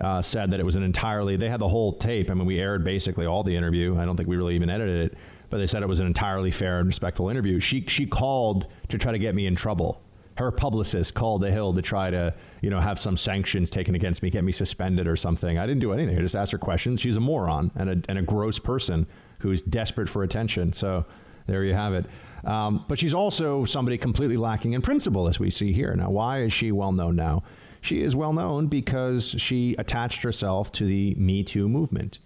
uh, 0.00 0.20
said 0.20 0.50
that 0.50 0.60
it 0.60 0.66
was 0.66 0.76
an 0.76 0.82
entirely. 0.82 1.36
They 1.36 1.48
had 1.48 1.60
the 1.60 1.68
whole 1.68 1.92
tape. 1.92 2.30
I 2.30 2.34
mean, 2.34 2.46
we 2.46 2.58
aired 2.58 2.84
basically 2.84 3.26
all 3.26 3.42
the 3.42 3.56
interview. 3.56 3.98
I 3.98 4.04
don't 4.04 4.16
think 4.16 4.28
we 4.28 4.36
really 4.36 4.54
even 4.54 4.70
edited 4.70 5.12
it, 5.12 5.18
but 5.50 5.58
they 5.58 5.66
said 5.66 5.82
it 5.82 5.88
was 5.88 6.00
an 6.00 6.06
entirely 6.06 6.50
fair 6.50 6.78
and 6.78 6.86
respectful 6.86 7.28
interview. 7.28 7.60
She 7.60 7.84
she 7.86 8.06
called 8.06 8.66
to 8.88 8.98
try 8.98 9.12
to 9.12 9.18
get 9.18 9.34
me 9.34 9.46
in 9.46 9.54
trouble. 9.54 10.00
Her 10.36 10.50
publicist 10.50 11.14
called 11.14 11.42
the 11.42 11.50
Hill 11.52 11.74
to 11.74 11.82
try 11.82 12.10
to, 12.10 12.34
you 12.60 12.68
know, 12.68 12.80
have 12.80 12.98
some 12.98 13.16
sanctions 13.16 13.70
taken 13.70 13.94
against 13.94 14.20
me, 14.20 14.30
get 14.30 14.42
me 14.42 14.50
suspended 14.50 15.06
or 15.06 15.14
something. 15.14 15.58
I 15.58 15.66
didn't 15.66 15.80
do 15.80 15.92
anything. 15.92 16.18
I 16.18 16.20
just 16.20 16.34
asked 16.34 16.50
her 16.50 16.58
questions. 16.58 17.00
She's 17.00 17.16
a 17.16 17.20
moron 17.20 17.70
and 17.76 17.88
a, 17.88 18.02
and 18.08 18.18
a 18.18 18.22
gross 18.22 18.58
person 18.58 19.06
who's 19.38 19.62
desperate 19.62 20.08
for 20.08 20.24
attention. 20.24 20.72
So 20.72 21.04
there 21.46 21.62
you 21.62 21.74
have 21.74 21.94
it. 21.94 22.06
Um, 22.44 22.84
but 22.88 22.98
she's 22.98 23.14
also 23.14 23.64
somebody 23.64 23.96
completely 23.96 24.36
lacking 24.36 24.72
in 24.72 24.82
principle, 24.82 25.28
as 25.28 25.38
we 25.38 25.50
see 25.50 25.72
here. 25.72 25.94
Now, 25.94 26.10
why 26.10 26.40
is 26.40 26.52
she 26.52 26.72
well 26.72 26.92
known 26.92 27.14
now? 27.14 27.44
She 27.84 28.00
is 28.00 28.16
well 28.16 28.32
known 28.32 28.68
because 28.68 29.34
she 29.38 29.74
attached 29.78 30.22
herself 30.22 30.72
to 30.72 30.86
the 30.86 31.14
Me 31.16 31.44
Too 31.44 31.68
movement. 31.68 32.18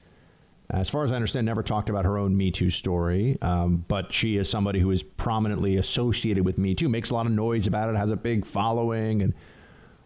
As 0.71 0.89
far 0.89 1.03
as 1.03 1.11
I 1.11 1.17
understand, 1.17 1.47
never 1.47 1.65
talked 1.65 1.91
about 1.91 2.05
her 2.05 2.17
own 2.17 2.37
Me 2.37 2.53
Too 2.53 2.71
story, 2.71 3.39
um, 3.43 3.85
but 3.89 4.13
she 4.13 4.37
is 4.37 4.49
somebody 4.49 4.79
who 4.79 4.93
is 4.93 5.03
prominently 5.03 5.77
associated 5.77 6.45
with 6.45 6.59
Me 6.59 6.77
Too, 6.77 6.89
makes 6.89 7.11
a 7.11 7.15
lot 7.15 7.27
of 7.27 7.33
noise 7.33 7.67
about 7.67 7.91
it, 7.91 7.97
has 7.97 8.13
a 8.13 8.17
big 8.17 8.47
following, 8.47 9.21
and 9.21 9.35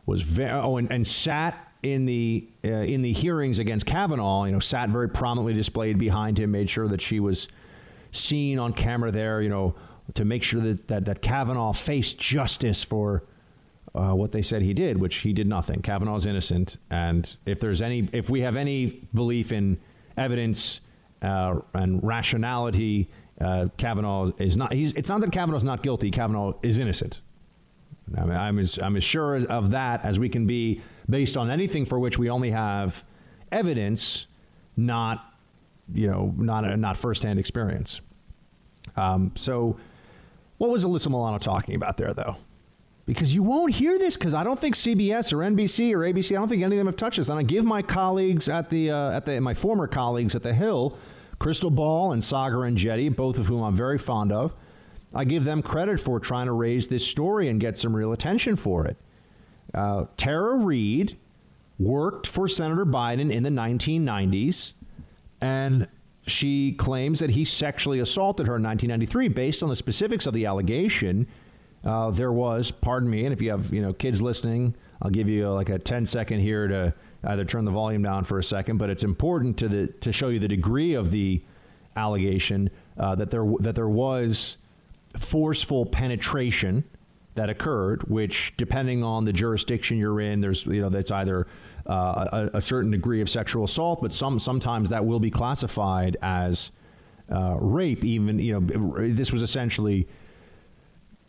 was 0.07 0.23
very 0.23 0.53
oh, 0.53 0.79
and, 0.79 0.91
and 0.91 1.07
sat 1.07 1.71
in 1.83 2.07
the 2.07 2.49
uh, 2.65 2.69
in 2.69 3.03
the 3.03 3.13
hearings 3.13 3.59
against 3.59 3.85
Kavanaugh. 3.85 4.45
You 4.45 4.53
know, 4.53 4.59
sat 4.59 4.89
very 4.89 5.11
prominently 5.11 5.53
displayed 5.53 5.99
behind 5.99 6.39
him, 6.39 6.53
made 6.53 6.71
sure 6.71 6.89
that 6.89 7.03
she 7.03 7.21
was 7.21 7.47
seen 8.11 8.59
on 8.59 8.73
camera 8.73 9.11
there. 9.11 9.43
You 9.43 9.51
know, 9.51 9.75
to 10.15 10.25
make 10.25 10.43
sure 10.43 10.63
that 10.63 10.89
that, 10.89 11.05
that 11.05 11.21
Kavanaugh 11.21 11.73
faced 11.73 12.19
justice 12.19 12.83
for 12.83 13.25
uh, 13.95 14.13
what 14.13 14.33
they 14.33 14.43
said 14.43 14.63
he 14.63 14.75
did, 14.75 14.99
which 14.99 15.17
he 15.17 15.33
did 15.33 15.47
nothing. 15.47 15.83
Kavanaugh's 15.83 16.27
innocent, 16.27 16.77
and 16.91 17.37
if 17.47 17.61
there's 17.61 17.83
any, 17.83 18.09
if 18.13 18.31
we 18.31 18.41
have 18.41 18.57
any 18.57 19.07
belief 19.15 19.53
in 19.53 19.79
evidence 20.17 20.81
uh, 21.23 21.61
and 21.75 22.03
rationality 22.03 23.09
uh, 23.41 23.67
Kavanaugh 23.77 24.31
is 24.39 24.57
not. 24.57 24.73
He's, 24.73 24.93
it's 24.93 25.09
not 25.09 25.21
that 25.21 25.33
Kavanaugh's 25.33 25.65
not 25.65 25.83
guilty. 25.83 26.11
Kavanaugh 26.11 26.55
is 26.63 26.79
innocent. 26.79 27.21
I 28.17 28.25
mean, 28.25 28.37
I'm 28.37 28.59
as 28.59 28.79
I'm 28.79 28.97
as 28.97 29.05
sure 29.05 29.37
of 29.47 29.71
that 29.71 30.05
as 30.05 30.19
we 30.19 30.29
can 30.29 30.47
be 30.47 30.81
based 31.09 31.37
on 31.37 31.51
anything 31.51 31.85
for 31.85 31.99
which 31.99 32.19
we 32.19 32.31
only 32.31 32.51
have 32.51 33.05
evidence, 33.51 34.27
not 34.77 35.35
you 35.93 36.11
know, 36.11 36.35
not 36.37 36.79
not 36.79 36.97
firsthand 36.97 37.39
experience. 37.39 38.01
Um, 38.97 39.33
so, 39.35 39.79
what 40.59 40.71
was 40.71 40.85
Alyssa 40.85 41.09
Milano 41.09 41.39
talking 41.39 41.75
about 41.75 41.97
there, 41.97 42.13
though? 42.13 42.37
Because 43.05 43.35
you 43.35 43.43
won't 43.43 43.75
hear 43.75 43.99
this 43.99 44.17
because 44.17 44.33
I 44.33 44.45
don't 44.45 44.59
think 44.59 44.77
CBS 44.77 45.33
or 45.33 45.39
NBC 45.39 45.93
or 45.93 45.99
ABC, 46.01 46.33
I 46.33 46.35
don't 46.39 46.49
think 46.49 46.63
any 46.63 46.77
of 46.77 46.79
them 46.79 46.87
have 46.87 46.97
touched 46.97 47.17
this. 47.17 47.29
And 47.29 47.39
I 47.39 47.43
give 47.43 47.65
my 47.65 47.83
colleagues 47.83 48.49
at 48.49 48.71
the 48.71 48.91
uh, 48.91 49.11
at 49.11 49.27
the 49.27 49.41
my 49.41 49.55
former 49.55 49.89
colleagues 49.89 50.37
at 50.37 50.45
the 50.45 50.55
Hill, 50.55 50.97
Krystal 51.41 51.75
Ball 51.75 52.13
and 52.13 52.23
Saagar 52.23 52.71
Enjeti, 52.71 53.15
both 53.15 53.39
of 53.39 53.47
whom 53.47 53.63
I'm 53.63 53.75
very 53.75 53.99
fond 53.99 54.31
of. 54.31 54.55
I 55.15 55.25
give 55.25 55.45
them 55.45 55.63
credit 55.63 56.01
for 56.01 56.21
trying 56.21 56.47
to 56.47 56.53
raise 56.53 56.89
this 56.89 57.07
story 57.07 57.49
and 57.49 57.61
get 57.61 57.77
some 57.77 57.95
real 57.95 58.13
attention 58.13 58.57
for 58.57 58.87
it. 58.87 58.97
Uh, 59.75 60.07
Tara 60.17 60.57
Reade 60.57 61.19
worked 61.79 62.27
for 62.27 62.49
Senator 62.49 62.87
Biden 62.87 63.33
in 63.33 63.43
the 63.43 63.51
1990s, 63.51 64.75
and 65.41 65.89
she 66.27 66.73
claims 66.73 67.19
that 67.19 67.31
he 67.31 67.45
sexually 67.45 67.99
assaulted 67.99 68.47
her 68.47 68.57
in 68.57 68.63
1993. 68.63 69.29
Based 69.29 69.63
on 69.63 69.69
the 69.69 69.77
specifics 69.77 70.27
of 70.27 70.35
the 70.35 70.47
allegation, 70.47 71.27
uh, 71.85 72.11
there 72.11 72.33
was, 72.33 72.71
pardon 72.71 73.11
me, 73.11 73.25
and 73.25 73.33
if 73.33 73.43
you 73.43 73.51
have 73.51 73.73
you 73.73 73.83
know 73.83 73.93
kids 73.93 74.23
listening, 74.23 74.75
I'll 75.01 75.11
give 75.11 75.29
you 75.29 75.51
like 75.51 75.69
a 75.69 75.79
10 75.79 76.07
second 76.07 76.41
here 76.41 76.69
to 76.69 76.95
either 77.25 77.45
turn 77.45 77.65
the 77.65 77.71
volume 77.71 78.03
down 78.03 78.25
for 78.25 78.39
a 78.39 78.45
second, 78.45 78.79
but 78.79 78.91
it's 78.91 79.03
important 79.03 79.57
to 79.59 79.69
the 79.69 79.87
to 79.87 80.13
show 80.13 80.29
you 80.29 80.39
the 80.39 80.49
degree 80.49 80.95
of 80.95 81.11
the 81.11 81.43
allegation 81.97 82.71
uh, 82.99 83.15
that 83.17 83.31
there 83.31 83.47
that 83.61 83.75
there 83.75 83.89
was 83.89 84.59
forceful 85.19 85.87
penetration 85.87 86.85
that 87.35 87.49
occurred, 87.49 88.03
which 88.09 88.55
depending 88.57 89.03
on 89.03 89.25
the 89.25 89.33
jurisdiction 89.33 89.99
you're 89.99 90.21
in, 90.21 90.41
there's 90.41 90.67
you 90.67 90.81
know 90.81 90.89
that's 90.89 91.11
either 91.11 91.47
uh, 91.87 92.49
a, 92.53 92.59
a, 92.59 92.61
certain 92.61 92.91
degree 92.91 93.21
of 93.21 93.29
sexual 93.29 93.65
assault, 93.65 94.01
but 94.03 94.13
some 94.13 94.39
sometimes 94.39 94.91
that 94.91 95.05
will 95.05 95.21
be 95.21 95.31
classified 95.31 96.17
as 96.23 96.71
uh, 97.31 97.57
rape. 97.59 98.05
Even 98.05 98.39
you 98.39 98.61
know 98.61 99.09
this 99.09 99.33
was 99.33 99.43
essentially 99.43 100.07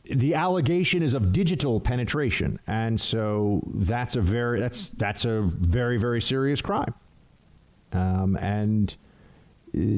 the 0.05 0.35
allegation 0.35 1.01
is 1.01 1.13
of 1.13 1.31
digital 1.31 1.79
penetration, 1.79 2.59
and 2.67 2.99
so 2.99 3.61
that's 3.73 4.15
a 4.15 4.21
very 4.21 4.59
that's 4.59 4.89
that's 4.89 5.25
a 5.25 5.41
very 5.41 5.97
very 5.97 6.21
serious 6.21 6.61
crime, 6.61 6.93
um, 7.93 8.35
and 8.37 8.95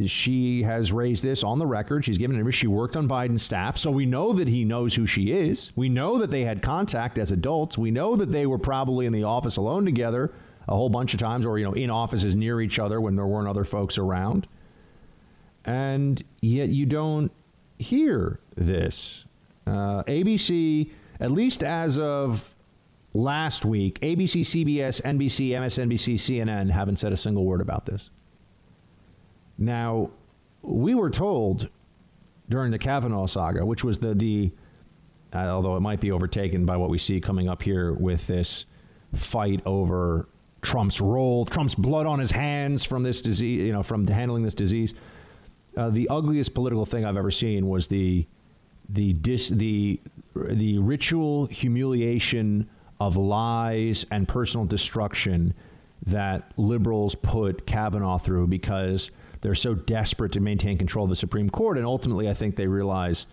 she 0.06 0.64
has 0.64 0.94
raised 0.94 1.22
this 1.23 1.44
on 1.44 1.60
the 1.60 1.65
record. 1.65 2.06
She's 2.06 2.18
given 2.18 2.36
an 2.36 2.41
interview. 2.41 2.52
She 2.52 2.68
worked 2.68 2.95
on 2.95 3.10
Biden's 3.10 3.44
staff, 3.44 3.77
so 3.77 3.91
we 3.91 4.06
know 4.06 4.32
that 4.34 4.48
he 4.48 4.64
knows 4.64 4.95
who 4.95 5.06
she 5.06 5.32
is. 5.32 5.72
We 5.76 5.90
know 5.90 6.18
that 6.19 6.32
they 6.32 6.44
had 6.44 6.61
contact 6.61 7.18
as 7.18 7.32
adults. 7.32 7.77
We 7.77 7.91
know 7.91 8.15
that 8.15 8.32
they 8.32 8.45
were 8.45 8.60
probably 8.60 9.06
in 9.06 9.11
the 9.11 9.23
office 9.23 9.57
alone 9.57 9.86
together 9.86 10.32
a 10.68 10.76
whole 10.76 10.90
bunch 10.90 11.14
of 11.14 11.19
times, 11.19 11.45
or 11.45 11.57
you 11.57 11.65
know, 11.65 11.73
in 11.73 11.90
offices 11.90 12.36
near 12.36 12.61
each 12.61 12.80
other 12.80 12.99
when 13.02 13.15
there 13.15 13.26
weren't 13.26 13.48
other 13.48 13.64
folks 13.64 13.98
around. 13.98 14.48
And 15.65 16.23
yet, 16.41 16.69
you 16.69 16.86
don't 16.86 17.32
hear 17.77 18.40
this. 18.56 19.26
Uh, 19.68 20.04
ABC, 20.04 20.92
at 21.20 21.32
least 21.32 21.64
as 21.64 21.98
of 21.98 22.54
last 23.14 23.66
week, 23.66 24.00
ABC, 24.02 24.42
CBS, 24.42 25.02
NBC, 25.02 25.50
MSNBC, 25.50 26.16
CNN 26.16 26.70
haven't 26.70 26.98
said 26.98 27.14
a 27.14 27.18
single 27.18 27.46
word 27.46 27.62
about 27.62 27.86
this. 27.86 28.10
Now, 29.58 30.12
we 30.62 30.94
were 30.96 31.10
told 31.10 31.70
during 32.50 32.72
the 32.72 32.78
Kavanaugh 32.78 33.26
saga, 33.26 33.66
which 33.66 33.84
was 33.84 34.00
the 34.00 34.14
the 34.14 34.52
uh, 35.34 35.50
although 35.50 35.76
it 35.76 35.82
might 35.82 36.00
be 36.00 36.12
overtaken 36.12 36.66
by 36.66 36.78
what 36.78 36.90
we 36.90 36.98
see 36.98 37.20
coming 37.20 37.50
up 37.50 37.62
here 37.64 37.94
with 37.94 38.28
this 38.28 38.66
fight 39.14 39.62
over 39.66 40.28
Trump's 40.62 41.02
role, 41.02 41.46
Trump's 41.46 41.76
blood 41.76 42.06
on 42.06 42.20
his 42.20 42.32
hands 42.32 42.84
from 42.86 43.04
this 43.04 43.22
disease, 43.22 43.62
you 43.62 43.74
know, 43.74 43.84
from 43.84 44.08
handling 44.08 44.44
this 44.44 44.54
disease. 44.54 44.94
Uh, 45.76 45.90
the 45.90 46.08
ugliest 46.10 46.54
political 46.54 46.86
thing 46.86 47.06
I've 47.06 47.18
ever 47.18 47.32
seen 47.32 47.68
was 47.68 47.88
the 47.88 48.28
the 48.90 49.14
dis, 49.14 49.49
the 49.49 49.99
the 50.36 50.78
ritual 50.80 51.45
humiliation 51.45 52.70
of 52.99 53.18
lies 53.18 54.06
and 54.12 54.28
personal 54.28 54.66
destruction 54.66 55.53
that 56.06 56.52
liberals 56.57 57.16
put 57.16 57.66
Kavanaugh 57.66 58.18
through 58.18 58.48
because 58.48 59.12
they're 59.41 59.56
so 59.56 59.74
desperate 59.74 60.32
to 60.34 60.40
maintain 60.40 60.78
control 60.78 61.06
of 61.06 61.10
the 61.10 61.16
Supreme 61.16 61.49
Court. 61.49 61.78
And 61.78 61.86
ultimately, 61.86 62.30
I 62.30 62.34
think 62.34 62.56
they 62.56 62.68
realize 62.68 63.28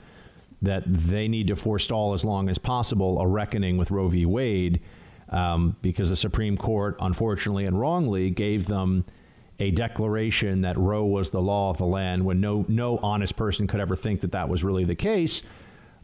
that 0.63 0.85
they 0.87 1.29
need 1.29 1.49
to 1.49 1.57
forestall 1.57 2.15
as 2.15 2.25
long 2.25 2.49
as 2.49 2.59
possible 2.59 3.21
a 3.21 3.27
reckoning 3.27 3.77
with 3.77 3.91
Roe 3.91 4.09
v. 4.09 4.25
Wade 4.27 4.81
um, 5.29 5.77
because 5.83 6.09
the 6.09 6.17
Supreme 6.17 6.57
Court, 6.57 6.97
unfortunately 7.01 7.67
and 7.67 7.79
wrongly, 7.79 8.31
gave 8.31 8.67
them 8.67 9.05
a 9.63 9.71
declaration 9.71 10.63
that 10.63 10.77
Roe 10.77 11.05
was 11.05 11.31
the 11.31 11.41
law 11.41 11.71
of 11.71 11.79
the 11.79 11.87
land 11.87 12.25
when 12.25 12.41
no, 12.41 12.65
no 12.69 12.99
honest 12.99 13.37
person 13.37 13.69
could 13.69 13.79
ever 13.79 13.95
think 13.95 14.23
that 14.23 14.33
that 14.33 14.49
was 14.49 14.65
really 14.65 14.85
the 14.85 14.97
case. 14.97 15.43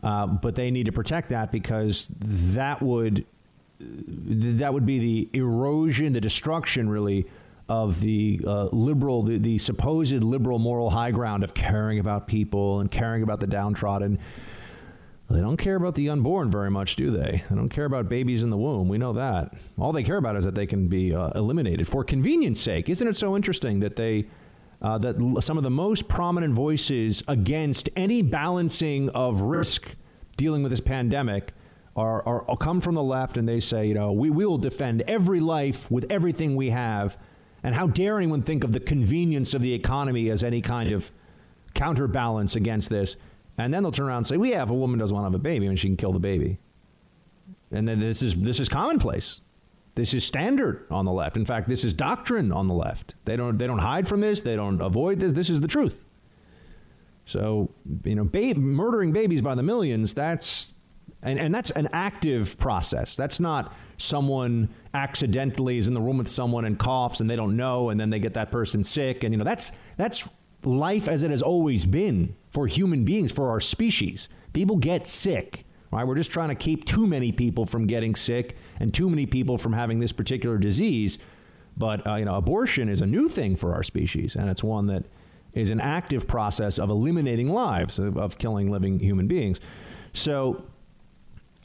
Uh, 0.00 0.26
but 0.28 0.54
they 0.54 0.70
need 0.70 0.86
to 0.86 0.92
protect 0.92 1.30
that 1.30 1.50
because 1.50 2.08
that 2.20 2.80
would 2.80 3.26
that 3.80 4.74
would 4.74 4.86
be 4.86 4.98
the 4.98 5.38
erosion, 5.38 6.12
the 6.12 6.20
destruction, 6.20 6.88
really, 6.88 7.26
of 7.68 8.00
the 8.00 8.40
uh, 8.44 8.64
liberal, 8.72 9.22
the, 9.22 9.38
the 9.38 9.58
supposed 9.58 10.22
liberal 10.22 10.58
moral 10.58 10.90
high 10.90 11.10
ground 11.10 11.44
of 11.44 11.54
caring 11.54 11.98
about 11.98 12.26
people 12.26 12.80
and 12.80 12.90
caring 12.90 13.22
about 13.22 13.40
the 13.40 13.46
downtrodden. 13.46 14.18
They 15.30 15.40
don't 15.40 15.58
care 15.58 15.76
about 15.76 15.94
the 15.94 16.08
unborn 16.08 16.50
very 16.50 16.70
much, 16.70 16.96
do 16.96 17.10
they? 17.10 17.44
They 17.48 17.56
don't 17.56 17.68
care 17.68 17.84
about 17.84 18.08
babies 18.08 18.42
in 18.42 18.48
the 18.48 18.56
womb. 18.56 18.88
We 18.88 18.96
know 18.96 19.12
that. 19.12 19.52
All 19.78 19.92
they 19.92 20.02
care 20.02 20.16
about 20.16 20.36
is 20.36 20.44
that 20.44 20.54
they 20.54 20.66
can 20.66 20.88
be 20.88 21.14
uh, 21.14 21.30
eliminated 21.34 21.86
for 21.86 22.02
convenience 22.02 22.60
sake. 22.60 22.88
Isn't 22.88 23.06
it 23.06 23.16
so 23.16 23.36
interesting 23.36 23.80
that 23.80 23.96
they 23.96 24.26
uh, 24.80 24.96
that 24.98 25.42
some 25.42 25.56
of 25.56 25.64
the 25.64 25.70
most 25.70 26.06
prominent 26.06 26.54
voices 26.54 27.22
against 27.26 27.90
any 27.96 28.22
balancing 28.22 29.10
of 29.10 29.40
risk 29.40 29.96
dealing 30.36 30.62
with 30.62 30.70
this 30.70 30.80
pandemic 30.80 31.52
are, 31.96 32.22
are 32.26 32.56
come 32.56 32.80
from 32.80 32.94
the 32.94 33.02
left, 33.02 33.36
and 33.36 33.48
they 33.48 33.58
say, 33.58 33.86
you 33.86 33.94
know, 33.94 34.12
we, 34.12 34.30
we 34.30 34.46
will 34.46 34.56
defend 34.56 35.02
every 35.02 35.40
life 35.40 35.90
with 35.90 36.06
everything 36.10 36.54
we 36.54 36.70
have 36.70 37.18
and 37.64 37.74
how 37.74 37.88
dare 37.88 38.18
anyone 38.18 38.40
think 38.40 38.62
of 38.62 38.70
the 38.70 38.80
convenience 38.80 39.52
of 39.52 39.62
the 39.62 39.74
economy 39.74 40.30
as 40.30 40.44
any 40.44 40.60
kind 40.60 40.92
of 40.92 41.10
counterbalance 41.74 42.54
against 42.54 42.88
this? 42.88 43.16
And 43.58 43.74
then 43.74 43.82
they'll 43.82 43.92
turn 43.92 44.06
around 44.06 44.18
and 44.18 44.26
say, 44.26 44.36
"We 44.36 44.50
well, 44.50 44.58
yeah, 44.58 44.62
if 44.62 44.70
a 44.70 44.74
woman 44.74 44.98
doesn't 44.98 45.14
want 45.14 45.24
to 45.24 45.30
have 45.30 45.34
a 45.34 45.42
baby, 45.42 45.66
I 45.66 45.68
mean, 45.68 45.76
she 45.76 45.88
can 45.88 45.96
kill 45.96 46.12
the 46.12 46.20
baby." 46.20 46.58
And 47.70 47.86
then 47.86 48.00
this 48.00 48.22
is 48.22 48.36
this 48.36 48.60
is 48.60 48.68
commonplace. 48.68 49.40
This 49.94 50.14
is 50.14 50.24
standard 50.24 50.86
on 50.90 51.04
the 51.04 51.12
left. 51.12 51.36
In 51.36 51.44
fact, 51.44 51.68
this 51.68 51.82
is 51.82 51.92
doctrine 51.92 52.52
on 52.52 52.68
the 52.68 52.74
left. 52.74 53.16
They 53.24 53.36
don't 53.36 53.58
they 53.58 53.66
don't 53.66 53.80
hide 53.80 54.06
from 54.06 54.20
this. 54.20 54.40
They 54.40 54.56
don't 54.56 54.80
avoid 54.80 55.18
this. 55.18 55.32
This 55.32 55.50
is 55.50 55.60
the 55.60 55.68
truth. 55.68 56.04
So 57.24 57.70
you 58.04 58.14
know, 58.14 58.24
ba- 58.24 58.54
murdering 58.54 59.12
babies 59.12 59.42
by 59.42 59.54
the 59.54 59.62
millions. 59.62 60.14
That's 60.14 60.74
and, 61.22 61.38
and 61.38 61.52
that's 61.52 61.70
an 61.72 61.88
active 61.92 62.56
process. 62.58 63.16
That's 63.16 63.40
not 63.40 63.74
someone 63.96 64.68
accidentally 64.94 65.78
is 65.78 65.88
in 65.88 65.94
the 65.94 66.00
room 66.00 66.18
with 66.18 66.28
someone 66.28 66.64
and 66.64 66.78
coughs 66.78 67.20
and 67.20 67.28
they 67.28 67.36
don't 67.36 67.56
know 67.56 67.90
and 67.90 67.98
then 67.98 68.10
they 68.10 68.20
get 68.20 68.34
that 68.34 68.52
person 68.52 68.84
sick 68.84 69.24
and 69.24 69.34
you 69.34 69.38
know 69.38 69.44
that's 69.44 69.72
that's 69.96 70.28
life 70.64 71.08
as 71.08 71.22
it 71.22 71.30
has 71.30 71.42
always 71.42 71.86
been 71.86 72.34
for 72.50 72.66
human 72.66 73.04
beings 73.04 73.32
for 73.32 73.50
our 73.50 73.60
species. 73.60 74.28
People 74.52 74.76
get 74.76 75.06
sick. 75.06 75.64
Right? 75.90 76.06
We're 76.06 76.16
just 76.16 76.30
trying 76.30 76.50
to 76.50 76.54
keep 76.54 76.84
too 76.84 77.06
many 77.06 77.32
people 77.32 77.64
from 77.64 77.86
getting 77.86 78.14
sick 78.14 78.56
and 78.78 78.92
too 78.92 79.08
many 79.08 79.24
people 79.24 79.56
from 79.56 79.72
having 79.72 79.98
this 79.98 80.12
particular 80.12 80.58
disease. 80.58 81.18
But 81.76 82.06
uh, 82.06 82.16
you 82.16 82.24
know, 82.24 82.34
abortion 82.34 82.88
is 82.88 83.00
a 83.00 83.06
new 83.06 83.28
thing 83.28 83.56
for 83.56 83.72
our 83.72 83.82
species, 83.82 84.36
and 84.36 84.50
it's 84.50 84.62
one 84.62 84.86
that 84.88 85.04
is 85.54 85.70
an 85.70 85.80
active 85.80 86.28
process 86.28 86.78
of 86.78 86.90
eliminating 86.90 87.48
lives, 87.48 87.98
of, 87.98 88.18
of 88.18 88.36
killing 88.36 88.70
living 88.70 88.98
human 88.98 89.28
beings. 89.28 89.60
So 90.12 90.64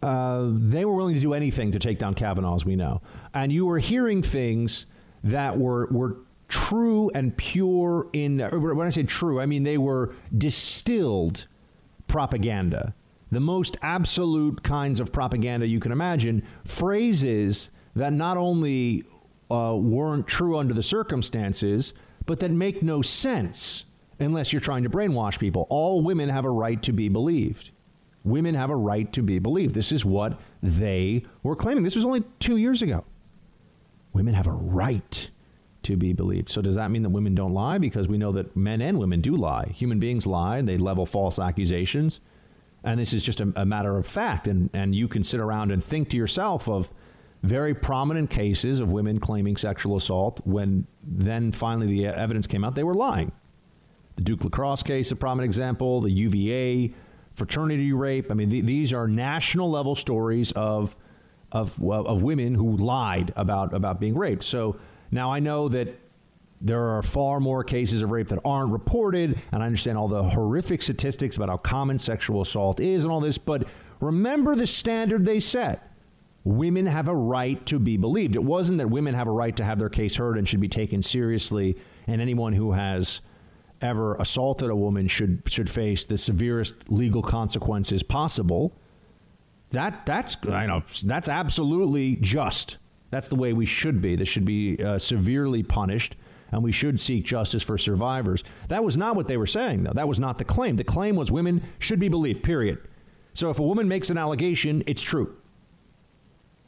uh, 0.01 0.49
they 0.51 0.85
were 0.85 0.93
willing 0.93 1.15
to 1.15 1.21
do 1.21 1.33
anything 1.33 1.71
to 1.71 1.79
take 1.79 1.99
down 1.99 2.13
Kavanaugh, 2.13 2.55
as 2.55 2.65
we 2.65 2.75
know. 2.75 3.01
And 3.33 3.51
you 3.51 3.65
were 3.65 3.79
hearing 3.79 4.21
things 4.21 4.85
that 5.23 5.57
were 5.57 5.87
were 5.87 6.17
true 6.53 7.09
and 7.15 7.35
pure 7.35 8.07
in 8.13 8.37
when 8.37 8.85
I 8.85 8.91
say 8.91 9.01
true, 9.01 9.41
I 9.41 9.47
mean 9.47 9.63
they 9.63 9.79
were 9.79 10.13
distilled 10.37 11.47
propaganda. 12.05 12.93
The 13.31 13.39
most 13.39 13.75
absolute 13.81 14.61
kinds 14.61 14.99
of 14.99 15.11
propaganda 15.11 15.65
you 15.65 15.79
can 15.79 15.91
imagine, 15.91 16.43
phrases 16.63 17.71
that 17.95 18.13
not 18.13 18.37
only 18.37 19.03
uh, 19.49 19.75
weren't 19.75 20.27
true 20.27 20.55
under 20.59 20.75
the 20.75 20.83
circumstances, 20.83 21.95
but 22.27 22.39
that 22.41 22.51
make 22.51 22.83
no 22.83 23.01
sense 23.01 23.85
unless 24.19 24.53
you're 24.53 24.59
trying 24.59 24.83
to 24.83 24.91
brainwash 24.91 25.39
people. 25.39 25.65
All 25.71 26.03
women 26.03 26.29
have 26.29 26.45
a 26.45 26.51
right 26.51 26.81
to 26.83 26.93
be 26.93 27.09
believed. 27.09 27.71
Women 28.23 28.53
have 28.53 28.69
a 28.69 28.75
right 28.75 29.11
to 29.13 29.23
be 29.23 29.39
believed. 29.39 29.73
This 29.73 29.91
is 29.91 30.05
what 30.05 30.39
they 30.61 31.25
were 31.41 31.55
claiming. 31.55 31.83
This 31.83 31.95
was 31.95 32.05
only 32.05 32.23
two 32.37 32.57
years 32.57 32.83
ago. 32.83 33.05
Women 34.13 34.35
have 34.35 34.45
a 34.45 34.51
right 34.51 35.31
to 35.83 35.97
be 35.97 36.13
believed. 36.13 36.49
So 36.49 36.61
does 36.61 36.75
that 36.75 36.91
mean 36.91 37.03
that 37.03 37.09
women 37.09 37.35
don't 37.35 37.53
lie? 37.53 37.77
Because 37.77 38.07
we 38.07 38.17
know 38.17 38.31
that 38.33 38.55
men 38.55 38.81
and 38.81 38.99
women 38.99 39.21
do 39.21 39.35
lie. 39.35 39.67
Human 39.75 39.99
beings 39.99 40.25
lie. 40.25 40.61
They 40.61 40.77
level 40.77 41.05
false 41.05 41.39
accusations. 41.39 42.19
And 42.83 42.99
this 42.99 43.13
is 43.13 43.23
just 43.23 43.39
a, 43.39 43.51
a 43.55 43.65
matter 43.65 43.97
of 43.97 44.05
fact. 44.05 44.47
And, 44.47 44.69
and 44.73 44.93
you 44.93 45.07
can 45.07 45.23
sit 45.23 45.39
around 45.39 45.71
and 45.71 45.83
think 45.83 46.09
to 46.09 46.17
yourself 46.17 46.67
of 46.67 46.89
very 47.43 47.73
prominent 47.73 48.29
cases 48.29 48.79
of 48.79 48.91
women 48.91 49.19
claiming 49.19 49.57
sexual 49.57 49.97
assault 49.97 50.41
when 50.45 50.87
then 51.03 51.51
finally 51.51 51.87
the 51.87 52.07
evidence 52.07 52.47
came 52.47 52.63
out 52.63 52.75
they 52.75 52.83
were 52.83 52.93
lying. 52.93 53.31
The 54.15 54.23
Duke 54.23 54.43
lacrosse 54.43 54.83
case, 54.83 55.11
a 55.11 55.15
prominent 55.15 55.49
example, 55.49 56.01
the 56.01 56.11
UVA 56.11 56.93
fraternity 57.33 57.91
rape. 57.91 58.31
I 58.31 58.35
mean, 58.35 58.49
th- 58.49 58.63
these 58.63 58.93
are 58.93 59.07
national 59.07 59.69
level 59.69 59.95
stories 59.95 60.51
of, 60.53 60.95
of, 61.51 61.81
of 61.83 62.21
women 62.21 62.53
who 62.55 62.77
lied 62.77 63.33
about, 63.35 63.73
about 63.73 63.99
being 63.99 64.15
raped. 64.15 64.43
So 64.43 64.77
now 65.13 65.31
I 65.31 65.39
know 65.39 65.67
that 65.69 65.99
there 66.61 66.89
are 66.89 67.03
far 67.03 67.39
more 67.39 67.63
cases 67.63 68.01
of 68.01 68.11
rape 68.11 68.29
that 68.29 68.39
aren't 68.45 68.71
reported, 68.71 69.39
and 69.51 69.61
I 69.61 69.65
understand 69.65 69.97
all 69.97 70.07
the 70.07 70.23
horrific 70.23 70.81
statistics 70.81 71.35
about 71.35 71.49
how 71.49 71.57
common 71.57 71.99
sexual 71.99 72.41
assault 72.41 72.79
is 72.79 73.03
and 73.03 73.11
all 73.11 73.19
this, 73.19 73.37
but 73.37 73.67
remember 73.99 74.55
the 74.55 74.65
standard 74.65 75.25
they 75.25 75.41
set. 75.41 75.89
Women 76.45 76.85
have 76.85 77.07
a 77.07 77.15
right 77.15 77.65
to 77.67 77.79
be 77.79 77.97
believed. 77.97 78.35
It 78.35 78.43
wasn't 78.43 78.77
that 78.79 78.89
women 78.89 79.13
have 79.13 79.27
a 79.27 79.31
right 79.31 79.55
to 79.57 79.63
have 79.63 79.79
their 79.79 79.89
case 79.89 80.15
heard 80.15 80.37
and 80.37 80.47
should 80.47 80.59
be 80.59 80.69
taken 80.69 81.01
seriously, 81.01 81.77
and 82.07 82.21
anyone 82.21 82.53
who 82.53 82.71
has 82.71 83.21
ever 83.81 84.15
assaulted 84.15 84.69
a 84.69 84.75
woman 84.75 85.07
should 85.07 85.43
should 85.45 85.69
face 85.69 86.05
the 86.05 86.17
severest 86.17 86.89
legal 86.89 87.21
consequences 87.21 88.03
possible. 88.03 88.73
That 89.71 90.05
that's 90.05 90.37
I 90.47 90.65
know 90.65 90.83
that's 91.03 91.27
absolutely 91.27 92.17
just. 92.17 92.77
That's 93.13 93.27
the 93.27 93.35
way 93.35 93.53
we 93.53 93.65
should 93.65 94.01
be. 94.01 94.15
This 94.15 94.29
should 94.29 94.45
be 94.45 94.81
uh, 94.83 94.97
severely 94.97 95.63
punished, 95.63 96.15
and 96.51 96.63
we 96.63 96.71
should 96.71 96.99
seek 96.99 97.25
justice 97.25 97.61
for 97.61 97.77
survivors. 97.77 98.43
That 98.69 98.83
was 98.83 98.97
not 98.97 99.15
what 99.15 99.27
they 99.27 99.37
were 99.37 99.47
saying, 99.47 99.83
though. 99.83 99.93
That 99.93 100.07
was 100.07 100.19
not 100.19 100.37
the 100.37 100.45
claim. 100.45 100.75
The 100.75 100.83
claim 100.83 101.15
was 101.15 101.31
women 101.31 101.63
should 101.79 101.99
be 101.99 102.09
believed, 102.09 102.43
period. 102.43 102.79
So 103.33 103.49
if 103.49 103.59
a 103.59 103.63
woman 103.63 103.87
makes 103.87 104.09
an 104.09 104.17
allegation, 104.17 104.83
it's 104.87 105.01
true. 105.01 105.35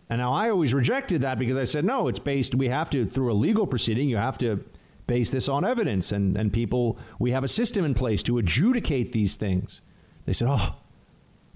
And 0.10 0.20
now 0.20 0.34
I 0.34 0.50
always 0.50 0.74
rejected 0.74 1.22
that 1.22 1.40
because 1.40 1.58
I 1.58 1.64
said, 1.64 1.84
no, 1.84 2.08
it's 2.08 2.20
based, 2.20 2.54
we 2.54 2.68
have 2.68 2.90
to, 2.92 3.06
through 3.06 3.32
a 3.32 3.34
legal 3.34 3.66
proceeding, 3.66 4.08
you 4.08 4.18
have 4.18 4.38
to 4.40 4.64
base 5.08 5.32
this 5.32 5.50
on 5.50 5.66
evidence. 5.66 6.12
And, 6.12 6.38
and 6.38 6.54
people, 6.54 7.00
we 7.18 7.32
have 7.32 7.44
a 7.44 7.48
system 7.48 7.86
in 7.86 7.94
place 7.94 8.22
to 8.24 8.38
adjudicate 8.38 9.12
these 9.12 9.36
things. 9.36 9.82
They 10.26 10.34
said, 10.34 10.48
oh, 10.50 10.76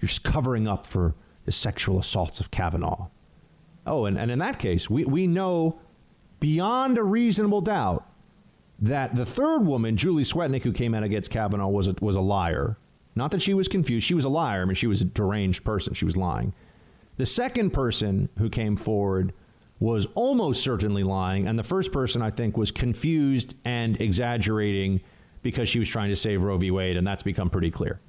you're 0.00 0.08
just 0.08 0.24
covering 0.24 0.66
up 0.66 0.86
for 0.86 1.14
the 1.44 1.52
sexual 1.52 1.98
assaults 1.98 2.40
of 2.40 2.50
Kavanaugh. 2.50 3.08
Oh, 3.90 4.04
and, 4.04 4.16
and 4.16 4.30
in 4.30 4.38
that 4.38 4.60
case, 4.60 4.88
we, 4.88 5.04
we 5.04 5.26
know 5.26 5.80
beyond 6.38 6.96
a 6.96 7.02
reasonable 7.02 7.60
doubt 7.60 8.06
that 8.78 9.16
the 9.16 9.26
third 9.26 9.66
woman, 9.66 9.96
Julie 9.96 10.22
Swetnick, 10.22 10.62
who 10.62 10.72
came 10.72 10.94
out 10.94 11.02
against 11.02 11.30
Kavanaugh, 11.30 11.68
was 11.68 11.88
a, 11.88 11.94
was 12.00 12.14
a 12.14 12.20
liar. 12.20 12.78
Not 13.16 13.32
that 13.32 13.42
she 13.42 13.52
was 13.52 13.66
confused. 13.66 14.06
She 14.06 14.14
was 14.14 14.24
a 14.24 14.28
liar. 14.28 14.62
I 14.62 14.64
mean, 14.64 14.76
she 14.76 14.86
was 14.86 15.02
a 15.02 15.04
deranged 15.04 15.64
person. 15.64 15.92
She 15.92 16.04
was 16.04 16.16
lying. 16.16 16.54
The 17.16 17.26
second 17.26 17.70
person 17.72 18.28
who 18.38 18.48
came 18.48 18.76
forward 18.76 19.32
was 19.80 20.06
almost 20.14 20.62
certainly 20.62 21.02
lying. 21.02 21.48
And 21.48 21.58
the 21.58 21.64
first 21.64 21.90
person, 21.90 22.22
I 22.22 22.30
think, 22.30 22.56
was 22.56 22.70
confused 22.70 23.56
and 23.64 24.00
exaggerating 24.00 25.00
because 25.42 25.68
she 25.68 25.80
was 25.80 25.88
trying 25.88 26.10
to 26.10 26.16
save 26.16 26.44
Roe 26.44 26.58
v. 26.58 26.70
Wade. 26.70 26.96
And 26.96 27.04
that's 27.04 27.24
become 27.24 27.50
pretty 27.50 27.72
clear. 27.72 28.00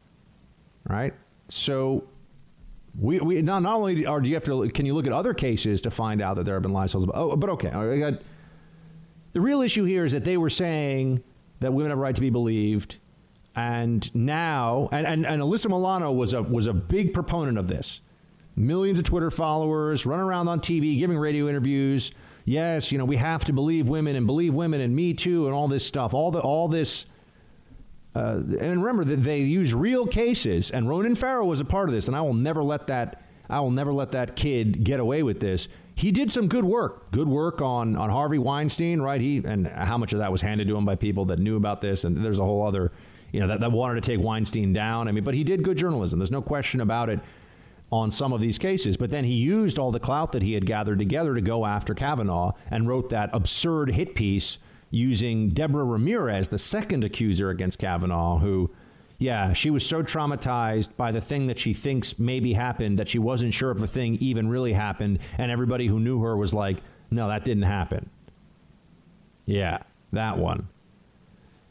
Right? 0.87 1.15
So 1.49 2.07
we, 2.97 3.19
we 3.19 3.41
not, 3.41 3.63
not 3.63 3.75
only 3.75 4.05
are 4.05 4.19
do 4.19 4.29
you 4.29 4.35
have 4.35 4.43
to 4.45 4.67
can 4.69 4.85
you 4.85 4.93
look 4.93 5.07
at 5.07 5.13
other 5.13 5.33
cases 5.33 5.81
to 5.81 5.91
find 5.91 6.21
out 6.21 6.35
that 6.35 6.43
there 6.45 6.55
have 6.55 6.63
been 6.63 6.73
lies. 6.73 6.93
Oh, 6.95 7.35
but 7.35 7.49
okay, 7.51 7.69
I 7.69 7.97
got, 7.97 8.21
the 9.33 9.41
real 9.41 9.61
issue 9.61 9.85
here 9.85 10.03
is 10.03 10.11
that 10.11 10.25
they 10.25 10.37
were 10.37 10.49
saying 10.49 11.23
that 11.61 11.73
women 11.73 11.89
have 11.89 11.99
a 11.99 12.01
right 12.01 12.15
to 12.15 12.21
be 12.21 12.29
believed, 12.29 12.97
and 13.55 14.13
now 14.13 14.89
and, 14.91 15.07
and, 15.07 15.25
and 15.25 15.41
Alyssa 15.41 15.67
Milano 15.67 16.11
was 16.11 16.33
a 16.33 16.43
was 16.43 16.67
a 16.67 16.73
big 16.73 17.13
proponent 17.13 17.57
of 17.57 17.67
this. 17.67 18.01
Millions 18.57 18.99
of 18.99 19.05
Twitter 19.05 19.31
followers, 19.31 20.05
run 20.05 20.19
around 20.19 20.49
on 20.49 20.59
TV, 20.59 20.97
giving 20.99 21.17
radio 21.17 21.47
interviews. 21.47 22.11
Yes, 22.43 22.91
you 22.91 22.97
know 22.97 23.05
we 23.05 23.17
have 23.17 23.45
to 23.45 23.53
believe 23.53 23.87
women 23.87 24.15
and 24.17 24.25
believe 24.25 24.53
women 24.53 24.81
and 24.81 24.93
Me 24.93 25.13
Too 25.13 25.45
and 25.45 25.55
all 25.55 25.69
this 25.69 25.85
stuff. 25.85 26.13
All 26.13 26.31
the 26.31 26.41
all 26.41 26.67
this 26.67 27.05
uh, 28.15 28.41
and 28.59 28.83
remember 28.83 29.03
that 29.05 29.23
they 29.23 29.39
use 29.39 29.73
real 29.73 30.05
cases, 30.05 30.71
and 30.71 30.87
Ronan 30.89 31.15
Farrow 31.15 31.45
was 31.45 31.61
a 31.61 31.65
part 31.65 31.87
of 31.87 31.95
this, 31.95 32.07
and 32.07 32.15
I 32.15 32.21
will 32.21 32.33
never 32.33 32.63
let 32.63 32.87
that 32.87 33.23
I 33.49 33.59
will 33.59 33.71
never 33.71 33.91
let 33.91 34.13
that 34.13 34.37
kid 34.37 34.83
get 34.83 35.01
away 35.01 35.23
with 35.23 35.41
this. 35.41 35.67
He 35.95 36.11
did 36.11 36.31
some 36.31 36.47
good 36.47 36.63
work, 36.63 37.11
good 37.11 37.27
work 37.27 37.61
on 37.61 37.95
on 37.95 38.09
Harvey 38.09 38.37
Weinstein, 38.37 39.01
right? 39.01 39.19
He 39.19 39.37
and 39.37 39.67
how 39.67 39.97
much 39.97 40.13
of 40.13 40.19
that 40.19 40.31
was 40.31 40.41
handed 40.41 40.67
to 40.67 40.75
him 40.75 40.85
by 40.85 40.95
people 40.95 41.25
that 41.25 41.39
knew 41.39 41.57
about 41.57 41.81
this, 41.81 42.03
and 42.03 42.23
there's 42.23 42.39
a 42.39 42.43
whole 42.43 42.65
other, 42.65 42.91
you 43.31 43.39
know, 43.39 43.47
that, 43.47 43.59
that 43.59 43.71
wanted 43.71 44.01
to 44.01 44.09
take 44.09 44.23
Weinstein 44.23 44.73
down. 44.73 45.07
I 45.07 45.11
mean, 45.11 45.23
but 45.23 45.33
he 45.33 45.43
did 45.43 45.63
good 45.63 45.77
journalism. 45.77 46.19
There's 46.19 46.31
no 46.31 46.41
question 46.41 46.81
about 46.81 47.09
it 47.09 47.19
on 47.91 48.09
some 48.09 48.31
of 48.33 48.39
these 48.39 48.57
cases. 48.57 48.97
But 48.97 49.11
then 49.11 49.25
he 49.25 49.33
used 49.33 49.77
all 49.77 49.91
the 49.91 49.99
clout 49.99 50.31
that 50.31 50.41
he 50.41 50.53
had 50.53 50.65
gathered 50.65 50.99
together 50.99 51.35
to 51.35 51.41
go 51.41 51.65
after 51.65 51.93
Kavanaugh 51.93 52.53
and 52.69 52.87
wrote 52.87 53.09
that 53.09 53.29
absurd 53.33 53.91
hit 53.91 54.15
piece 54.15 54.57
using 54.91 55.49
Deborah 55.49 55.85
Ramirez, 55.85 56.49
the 56.49 56.59
second 56.59 57.03
accuser 57.03 57.49
against 57.49 57.79
Kavanaugh, 57.79 58.37
who, 58.37 58.69
yeah, 59.17 59.53
she 59.53 59.69
was 59.69 59.85
so 59.85 60.03
traumatized 60.03 60.95
by 60.97 61.11
the 61.11 61.21
thing 61.21 61.47
that 61.47 61.57
she 61.57 61.73
thinks 61.73 62.19
maybe 62.19 62.53
happened 62.53 62.99
that 62.99 63.07
she 63.07 63.17
wasn't 63.17 63.53
sure 63.53 63.71
if 63.71 63.79
the 63.79 63.87
thing 63.87 64.15
even 64.15 64.47
really 64.49 64.73
happened. 64.73 65.19
And 65.37 65.49
everybody 65.49 65.87
who 65.87 65.99
knew 65.99 66.21
her 66.21 66.35
was 66.37 66.53
like, 66.53 66.77
no, 67.09 67.29
that 67.29 67.45
didn't 67.45 67.63
happen. 67.63 68.09
Yeah, 69.45 69.79
that 70.11 70.37
one. 70.37 70.67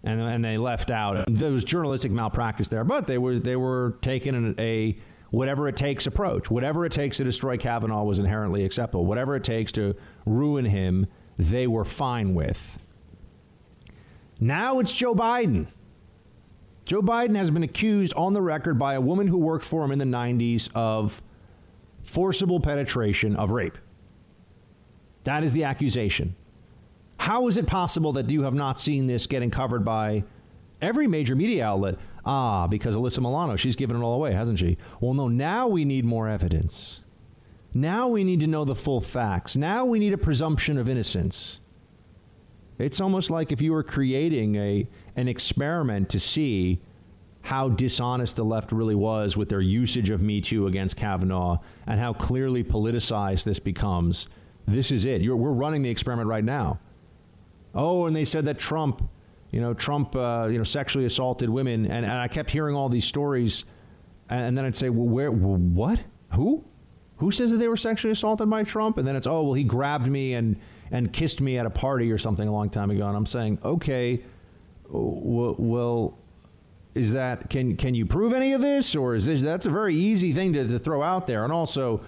And, 0.02 0.20
and 0.20 0.44
they 0.44 0.56
left 0.56 0.90
out. 0.90 1.26
There 1.28 1.52
was 1.52 1.62
journalistic 1.62 2.10
malpractice 2.10 2.68
there, 2.68 2.84
but 2.84 3.06
they 3.06 3.18
were 3.18 3.38
they 3.38 3.56
were 3.56 3.98
taking 4.01 4.55
a 4.59 4.97
whatever 5.30 5.68
it 5.68 5.76
takes 5.76 6.06
approach. 6.06 6.51
Whatever 6.51 6.86
it 6.86 6.92
takes 6.92 7.18
to 7.18 7.24
destroy 7.24 7.59
Kavanaugh 7.59 8.05
was 8.05 8.18
inherently 8.18 8.64
acceptable. 8.64 9.05
Whatever 9.05 9.36
it 9.36 9.44
takes 9.44 9.72
to 9.72 9.94
ruin 10.24 10.64
him, 10.64 11.06
they 11.38 11.66
were 11.66 11.84
fine 11.84 12.34
with. 12.34 12.78
Now 14.40 14.80
it's 14.80 14.92
Joe 14.92 15.14
Biden. 15.14 15.66
Joe 16.86 17.02
Biden 17.02 17.36
has 17.36 17.50
been 17.50 17.62
accused 17.62 18.14
on 18.14 18.32
the 18.32 18.42
record 18.42 18.78
by 18.78 18.94
a 18.94 19.00
woman 19.00 19.26
who 19.26 19.36
worked 19.36 19.64
for 19.64 19.84
him 19.84 19.92
in 19.92 19.98
the 19.98 20.04
90s 20.04 20.70
of 20.74 21.22
forcible 22.02 22.58
penetration 22.58 23.36
of 23.36 23.50
rape. 23.50 23.78
That 25.24 25.44
is 25.44 25.52
the 25.52 25.64
accusation. 25.64 26.34
How 27.18 27.46
is 27.48 27.58
it 27.58 27.66
possible 27.66 28.12
that 28.14 28.30
you 28.30 28.42
have 28.42 28.54
not 28.54 28.80
seen 28.80 29.06
this 29.06 29.26
getting 29.26 29.50
covered 29.50 29.84
by 29.84 30.24
every 30.80 31.06
major 31.06 31.36
media 31.36 31.66
outlet? 31.66 31.96
Ah, 32.24 32.66
because 32.66 32.96
Alyssa 32.96 33.20
Milano, 33.20 33.56
she's 33.56 33.76
given 33.76 33.96
it 33.96 34.02
all 34.02 34.14
away, 34.14 34.32
hasn't 34.32 34.58
she? 34.58 34.78
Well, 35.00 35.12
no, 35.12 35.28
now 35.28 35.68
we 35.68 35.84
need 35.84 36.06
more 36.06 36.28
evidence. 36.28 37.02
Now 37.74 38.08
we 38.08 38.24
need 38.24 38.40
to 38.40 38.46
know 38.46 38.64
the 38.64 38.74
full 38.74 39.02
facts. 39.02 39.54
Now 39.54 39.84
we 39.84 39.98
need 39.98 40.14
a 40.14 40.18
presumption 40.18 40.78
of 40.78 40.88
innocence. 40.88 41.60
It's 42.81 43.01
almost 43.01 43.31
like 43.31 43.52
if 43.52 43.61
you 43.61 43.73
were 43.73 43.82
creating 43.82 44.57
a 44.57 44.89
an 45.16 45.28
experiment 45.28 46.09
to 46.11 46.20
see 46.20 46.81
how 47.43 47.69
dishonest 47.69 48.36
the 48.36 48.44
left 48.44 48.73
really 48.73 48.94
was 48.94 49.36
with 49.36 49.48
their 49.48 49.61
usage 49.61 50.11
of 50.11 50.20
Me 50.20 50.40
Too 50.40 50.66
against 50.66 50.97
Kavanaugh 50.97 51.59
and 51.86 51.98
how 51.98 52.12
clearly 52.12 52.62
politicized 52.62 53.44
this 53.44 53.59
becomes. 53.59 54.28
This 54.66 54.93
is 54.93 55.05
it. 55.05 55.23
You're, 55.23 55.36
we're 55.36 55.51
running 55.51 55.82
the 55.82 55.90
experiment 55.90 56.28
right 56.28 56.44
now. 56.44 56.78
Oh, 57.74 58.07
and 58.07 58.15
they 58.15 58.24
said 58.24 58.44
that 58.44 58.59
Trump, 58.59 59.09
you 59.51 59.61
know, 59.61 59.73
Trump, 59.73 60.15
uh, 60.15 60.48
you 60.51 60.59
know, 60.59 60.65
sexually 60.65 61.07
assaulted 61.07 61.48
women, 61.48 61.86
and, 61.86 62.05
and 62.05 62.12
I 62.12 62.28
kept 62.28 62.51
hearing 62.51 62.77
all 62.77 62.89
these 62.89 63.05
stories, 63.05 63.65
and, 64.28 64.40
and 64.40 64.59
then 64.59 64.65
I'd 64.65 64.77
say, 64.77 64.90
well, 64.90 65.09
where, 65.09 65.31
well, 65.31 65.57
what, 65.57 66.01
who, 66.35 66.65
who 67.16 67.31
says 67.31 67.51
that 67.52 67.57
they 67.57 67.69
were 67.69 67.77
sexually 67.77 68.12
assaulted 68.12 68.51
by 68.51 68.65
Trump? 68.65 68.98
And 68.98 69.07
then 69.07 69.16
it's, 69.16 69.27
oh, 69.27 69.44
well, 69.44 69.55
he 69.55 69.65
grabbed 69.65 70.09
me 70.09 70.35
and 70.35 70.57
and 70.90 71.12
kissed 71.12 71.40
me 71.40 71.58
at 71.58 71.66
a 71.66 71.70
party 71.70 72.10
or 72.10 72.18
something 72.18 72.48
a 72.48 72.52
long 72.52 72.70
time 72.70 72.90
ago, 72.90 73.06
and 73.06 73.16
I'm 73.16 73.26
saying, 73.26 73.58
okay, 73.64 74.22
well, 74.88 76.18
is 76.94 77.12
that 77.12 77.48
can 77.48 77.76
can 77.76 77.94
you 77.94 78.06
prove 78.06 78.32
any 78.32 78.52
of 78.52 78.60
this, 78.60 78.96
or 78.96 79.14
is 79.14 79.26
this 79.26 79.42
that's 79.42 79.66
a 79.66 79.70
very 79.70 79.94
easy 79.94 80.32
thing 80.32 80.52
to, 80.54 80.66
to 80.66 80.78
throw 80.78 81.02
out 81.02 81.26
there, 81.26 81.44
and 81.44 81.52
also. 81.52 82.00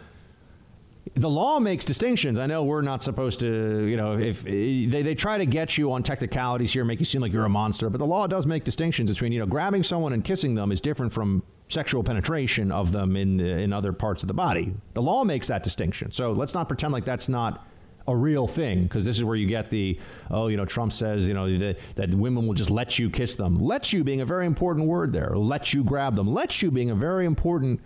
The 1.14 1.28
law 1.28 1.58
makes 1.58 1.84
distinctions. 1.84 2.38
I 2.38 2.46
know 2.46 2.62
we're 2.62 2.80
not 2.80 3.02
supposed 3.02 3.40
to, 3.40 3.86
you 3.86 3.96
know, 3.96 4.16
if 4.16 4.44
they, 4.44 4.86
they 4.86 5.16
try 5.16 5.36
to 5.36 5.44
get 5.44 5.76
you 5.76 5.90
on 5.92 6.04
technicalities 6.04 6.72
here, 6.72 6.84
make 6.84 7.00
you 7.00 7.04
seem 7.04 7.20
like 7.20 7.32
you're 7.32 7.44
a 7.44 7.50
monster, 7.50 7.90
but 7.90 7.98
the 7.98 8.06
law 8.06 8.28
does 8.28 8.46
make 8.46 8.62
distinctions 8.62 9.10
between, 9.10 9.32
you 9.32 9.40
know, 9.40 9.44
grabbing 9.44 9.82
someone 9.82 10.12
and 10.12 10.24
kissing 10.24 10.54
them 10.54 10.70
is 10.70 10.80
different 10.80 11.12
from 11.12 11.42
sexual 11.68 12.04
penetration 12.04 12.70
of 12.70 12.92
them 12.92 13.16
in 13.16 13.40
in 13.40 13.72
other 13.72 13.92
parts 13.92 14.22
of 14.22 14.28
the 14.28 14.34
body. 14.34 14.74
The 14.94 15.02
law 15.02 15.24
makes 15.24 15.48
that 15.48 15.64
distinction. 15.64 16.12
So 16.12 16.30
let's 16.30 16.54
not 16.54 16.68
pretend 16.68 16.92
like 16.92 17.04
that's 17.04 17.28
not 17.28 17.66
a 18.06 18.16
real 18.16 18.46
thing 18.46 18.84
because 18.84 19.04
this 19.04 19.16
is 19.16 19.24
where 19.24 19.36
you 19.36 19.46
get 19.46 19.70
the 19.70 19.98
oh 20.30 20.48
you 20.48 20.56
know 20.56 20.64
Trump 20.64 20.92
says 20.92 21.28
you 21.28 21.34
know 21.34 21.56
that, 21.58 21.78
that 21.96 22.14
women 22.14 22.46
will 22.46 22.54
just 22.54 22.70
let 22.70 22.98
you 22.98 23.10
kiss 23.10 23.36
them. 23.36 23.56
Let 23.56 23.92
you 23.92 24.04
being 24.04 24.20
a 24.20 24.26
very 24.26 24.46
important 24.46 24.86
word 24.86 25.12
there. 25.12 25.36
Let 25.36 25.72
you 25.72 25.84
grab 25.84 26.14
them. 26.14 26.32
Let 26.32 26.62
you 26.62 26.70
being 26.70 26.90
a 26.90 26.94
very 26.94 27.26
important 27.26 27.80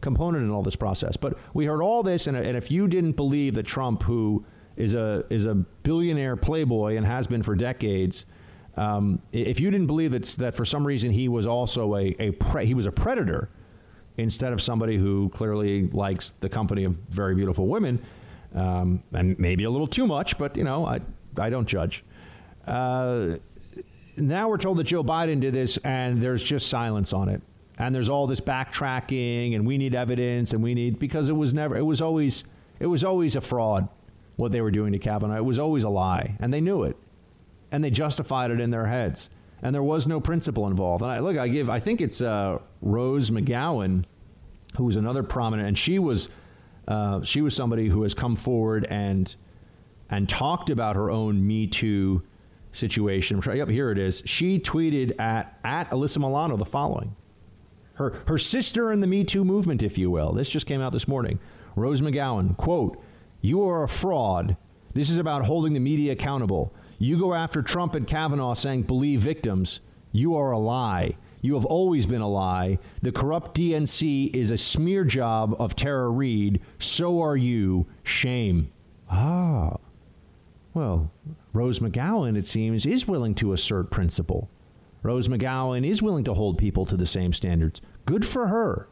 component 0.00 0.44
in 0.44 0.50
all 0.50 0.62
this 0.62 0.76
process. 0.76 1.16
But 1.16 1.38
we 1.52 1.66
heard 1.66 1.82
all 1.82 2.02
this 2.02 2.26
and, 2.26 2.36
and 2.36 2.56
if 2.56 2.70
you 2.70 2.88
didn't 2.88 3.12
believe 3.12 3.54
that 3.54 3.66
Trump 3.66 4.02
who 4.02 4.44
is 4.76 4.94
a 4.94 5.24
is 5.30 5.44
a 5.44 5.54
billionaire 5.54 6.36
playboy 6.36 6.96
and 6.96 7.06
has 7.06 7.26
been 7.26 7.42
for 7.42 7.54
decades. 7.54 8.24
Um, 8.76 9.20
if 9.32 9.60
you 9.60 9.70
didn't 9.70 9.88
believe 9.88 10.14
it's 10.14 10.36
that 10.36 10.54
for 10.54 10.64
some 10.64 10.86
reason 10.86 11.10
he 11.10 11.28
was 11.28 11.46
also 11.46 11.96
a, 11.96 12.16
a 12.18 12.30
pre- 12.32 12.66
he 12.66 12.74
was 12.74 12.86
a 12.86 12.92
predator 12.92 13.50
instead 14.16 14.52
of 14.52 14.62
somebody 14.62 14.96
who 14.96 15.28
clearly 15.30 15.88
likes 15.88 16.34
the 16.40 16.48
company 16.48 16.84
of 16.84 16.96
very 17.10 17.34
beautiful 17.34 17.66
women, 17.66 18.00
um, 18.54 19.02
and 19.12 19.38
maybe 19.38 19.64
a 19.64 19.70
little 19.70 19.86
too 19.86 20.06
much, 20.06 20.38
but 20.38 20.56
you 20.56 20.64
know 20.64 20.86
I 20.86 21.00
I 21.38 21.50
don't 21.50 21.66
judge. 21.66 22.04
Uh, 22.66 23.36
now 24.16 24.48
we're 24.48 24.58
told 24.58 24.78
that 24.78 24.84
Joe 24.84 25.02
Biden 25.02 25.40
did 25.40 25.54
this, 25.54 25.78
and 25.78 26.20
there's 26.20 26.42
just 26.42 26.68
silence 26.68 27.12
on 27.12 27.28
it, 27.28 27.42
and 27.78 27.94
there's 27.94 28.08
all 28.08 28.26
this 28.26 28.40
backtracking, 28.40 29.54
and 29.54 29.66
we 29.66 29.78
need 29.78 29.94
evidence, 29.94 30.52
and 30.52 30.62
we 30.62 30.74
need 30.74 30.98
because 30.98 31.28
it 31.28 31.36
was 31.36 31.54
never 31.54 31.76
it 31.76 31.84
was 31.84 32.00
always 32.00 32.44
it 32.78 32.86
was 32.86 33.04
always 33.04 33.36
a 33.36 33.40
fraud 33.40 33.88
what 34.36 34.52
they 34.52 34.60
were 34.60 34.70
doing 34.70 34.92
to 34.92 34.98
Kavanaugh. 34.98 35.36
It 35.36 35.44
was 35.44 35.58
always 35.58 35.84
a 35.84 35.88
lie, 35.88 36.36
and 36.40 36.52
they 36.52 36.60
knew 36.60 36.82
it, 36.82 36.96
and 37.70 37.84
they 37.84 37.90
justified 37.90 38.50
it 38.50 38.60
in 38.60 38.70
their 38.70 38.86
heads, 38.86 39.30
and 39.62 39.74
there 39.74 39.82
was 39.82 40.06
no 40.06 40.20
principle 40.20 40.66
involved. 40.66 41.02
And 41.02 41.10
I, 41.10 41.18
look, 41.20 41.36
I 41.36 41.48
give, 41.48 41.70
I 41.70 41.78
think 41.78 42.00
it's 42.00 42.20
uh, 42.20 42.58
Rose 42.80 43.30
McGowan, 43.30 44.04
who 44.76 44.84
was 44.84 44.96
another 44.96 45.22
prominent, 45.22 45.68
and 45.68 45.78
she 45.78 45.98
was, 45.98 46.28
uh, 46.90 47.22
she 47.22 47.40
was 47.40 47.54
somebody 47.54 47.88
who 47.88 48.02
has 48.02 48.14
come 48.14 48.36
forward 48.36 48.84
and 48.90 49.34
and 50.10 50.28
talked 50.28 50.70
about 50.70 50.96
her 50.96 51.08
own 51.08 51.46
Me 51.46 51.68
Too 51.68 52.22
situation. 52.72 53.40
Yep, 53.44 53.68
here 53.68 53.92
it 53.92 53.98
is. 53.98 54.22
She 54.26 54.58
tweeted 54.58 55.18
at 55.20 55.58
at 55.64 55.88
Alyssa 55.90 56.18
Milano 56.18 56.56
the 56.56 56.64
following. 56.64 57.14
Her 57.94 58.10
her 58.26 58.38
sister 58.38 58.92
in 58.92 59.00
the 59.00 59.06
Me 59.06 59.22
Too 59.22 59.44
movement, 59.44 59.84
if 59.84 59.98
you 59.98 60.10
will. 60.10 60.32
This 60.32 60.50
just 60.50 60.66
came 60.66 60.80
out 60.80 60.92
this 60.92 61.06
morning. 61.06 61.38
Rose 61.76 62.00
McGowan, 62.00 62.56
quote, 62.56 63.00
you 63.40 63.66
are 63.68 63.84
a 63.84 63.88
fraud. 63.88 64.56
This 64.92 65.08
is 65.08 65.16
about 65.16 65.44
holding 65.44 65.72
the 65.72 65.80
media 65.80 66.12
accountable. 66.12 66.74
You 66.98 67.18
go 67.18 67.32
after 67.32 67.62
Trump 67.62 67.94
and 67.94 68.06
Kavanaugh 68.06 68.54
saying 68.54 68.82
believe 68.82 69.20
victims. 69.20 69.80
You 70.10 70.36
are 70.36 70.50
a 70.50 70.58
lie. 70.58 71.16
You 71.40 71.54
have 71.54 71.64
always 71.64 72.06
been 72.06 72.20
a 72.20 72.28
lie. 72.28 72.78
The 73.02 73.12
corrupt 73.12 73.56
DNC 73.56 74.34
is 74.34 74.50
a 74.50 74.58
smear 74.58 75.04
job 75.04 75.56
of 75.58 75.74
Tara 75.74 76.10
Reade. 76.10 76.60
So 76.78 77.22
are 77.22 77.36
you. 77.36 77.86
Shame. 78.02 78.70
Ah. 79.10 79.76
Well, 80.74 81.10
Rose 81.52 81.80
McGowan, 81.80 82.36
it 82.36 82.46
seems, 82.46 82.86
is 82.86 83.08
willing 83.08 83.34
to 83.36 83.52
assert 83.52 83.90
principle. 83.90 84.48
Rose 85.02 85.28
McGowan 85.28 85.86
is 85.86 86.02
willing 86.02 86.24
to 86.24 86.34
hold 86.34 86.58
people 86.58 86.84
to 86.86 86.96
the 86.96 87.06
same 87.06 87.32
standards. 87.32 87.80
Good 88.04 88.24
for 88.24 88.48
her. 88.48 88.88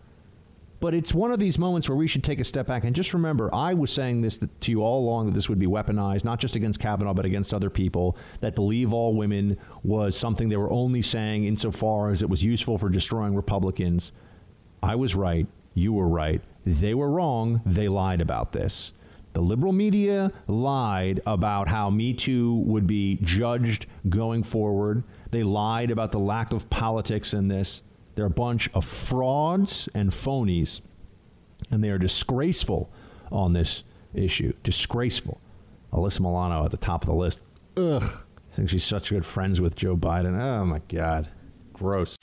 But 0.81 0.95
it's 0.95 1.13
one 1.13 1.33
of 1.33 1.41
these 1.41 1.59
moments 1.59 1.89
where 1.89 1.97
we 1.97 2.07
should 2.07 2.23
take 2.23 2.39
a 2.39 2.45
step 2.45 2.69
back 2.69 2.85
and 2.85 2.95
just 2.95 3.13
remember 3.13 3.53
I 3.53 3.75
was 3.75 3.93
saying 3.93 4.21
this 4.21 4.39
to 4.39 4.71
you 4.71 4.83
all 4.83 5.01
along 5.01 5.27
that 5.27 5.33
this 5.33 5.49
would 5.49 5.59
be 5.59 5.67
weaponized, 5.67 6.25
not 6.25 6.39
just 6.39 6.55
against 6.55 6.79
Kavanaugh, 6.79 7.15
but 7.15 7.25
against 7.25 7.53
other 7.53 7.69
people, 7.69 8.17
that 8.41 8.55
believe 8.55 8.93
all 8.93 9.15
women 9.15 9.57
was 9.83 10.17
something 10.17 10.49
they 10.49 10.57
were 10.57 10.71
only 10.71 11.03
saying 11.03 11.45
insofar 11.45 12.11
as 12.11 12.23
it 12.23 12.31
was 12.31 12.45
useful 12.45 12.79
for 12.79 12.89
destroying 12.89 13.35
Republicans. 13.35 14.13
I 14.83 14.95
was 14.95 15.17
right. 15.17 15.49
You 15.75 15.93
were 15.93 16.09
right. 16.09 16.43
They 16.65 16.95
were 16.95 17.11
wrong. 17.11 17.61
They 17.67 17.89
lied 17.89 18.21
about 18.21 18.53
this. 18.53 18.93
The 19.33 19.41
liberal 19.41 19.73
media 19.73 20.33
lied 20.47 21.21
about 21.27 21.69
how 21.69 21.91
Me 21.91 22.13
Too 22.13 22.59
would 22.61 22.87
be 22.87 23.19
judged 23.23 23.87
going 24.09 24.43
forward. 24.43 25.03
They 25.31 25.43
lied 25.43 25.91
about 25.91 26.13
the 26.13 26.19
lack 26.19 26.53
of 26.53 26.71
politics 26.71 27.35
in 27.35 27.49
this. 27.49 27.83
They're 28.19 28.27
a 28.27 28.31
bunch 28.31 28.69
of 28.75 28.85
frauds 28.85 29.89
and 29.95 30.11
phonies, 30.11 30.81
and 31.71 31.85
they 31.85 31.91
are 31.91 31.99
disgraceful 31.99 32.91
on 33.31 33.53
this 33.53 33.85
issue. 34.13 34.55
Disgraceful. 34.65 35.41
Alyssa 35.93 36.19
Milano 36.19 36.65
at 36.65 36.73
the 36.73 36.79
top 36.79 37.05
of 37.05 37.07
the 37.07 37.15
list. 37.15 37.45
Ugh. 37.77 38.03
I 38.03 38.55
think 38.57 38.71
she's 38.71 38.83
such 38.83 39.11
good 39.11 39.25
friends 39.25 39.61
with 39.61 39.77
Joe 39.77 39.97
Biden. 39.97 40.37
Oh 40.37 40.67
my 40.67 40.81
God. 40.89 41.29
Gross. 41.73 42.17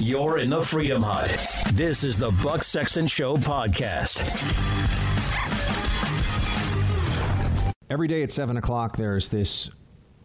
You're 0.00 0.38
in 0.38 0.48
the 0.48 0.62
Freedom 0.62 1.02
Hut. 1.02 1.28
This 1.74 2.04
is 2.04 2.16
the 2.16 2.30
Buck 2.30 2.62
Sexton 2.62 3.06
Show 3.06 3.36
podcast. 3.36 4.22
Every 7.90 8.08
day 8.08 8.22
at 8.22 8.32
7 8.32 8.56
o'clock, 8.56 8.96
there's 8.96 9.28
this 9.28 9.68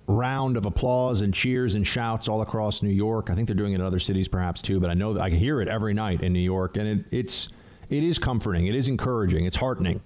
round 0.07 0.57
of 0.57 0.65
applause 0.65 1.21
and 1.21 1.33
cheers 1.33 1.75
and 1.75 1.87
shouts 1.87 2.27
all 2.27 2.41
across 2.41 2.81
New 2.81 2.89
York. 2.89 3.29
I 3.29 3.35
think 3.35 3.47
they're 3.47 3.55
doing 3.55 3.73
it 3.73 3.75
in 3.75 3.81
other 3.81 3.99
cities 3.99 4.27
perhaps 4.27 4.61
too, 4.61 4.79
but 4.79 4.89
I 4.89 4.93
know 4.93 5.13
that 5.13 5.21
I 5.21 5.29
hear 5.29 5.61
it 5.61 5.67
every 5.67 5.93
night 5.93 6.21
in 6.21 6.33
New 6.33 6.39
York, 6.39 6.77
and 6.77 6.87
it, 6.87 7.05
it's 7.11 7.49
it 7.89 8.03
is 8.03 8.17
comforting, 8.17 8.67
it 8.67 8.75
is 8.75 8.87
encouraging, 8.87 9.45
it's 9.45 9.55
heartening. 9.55 10.01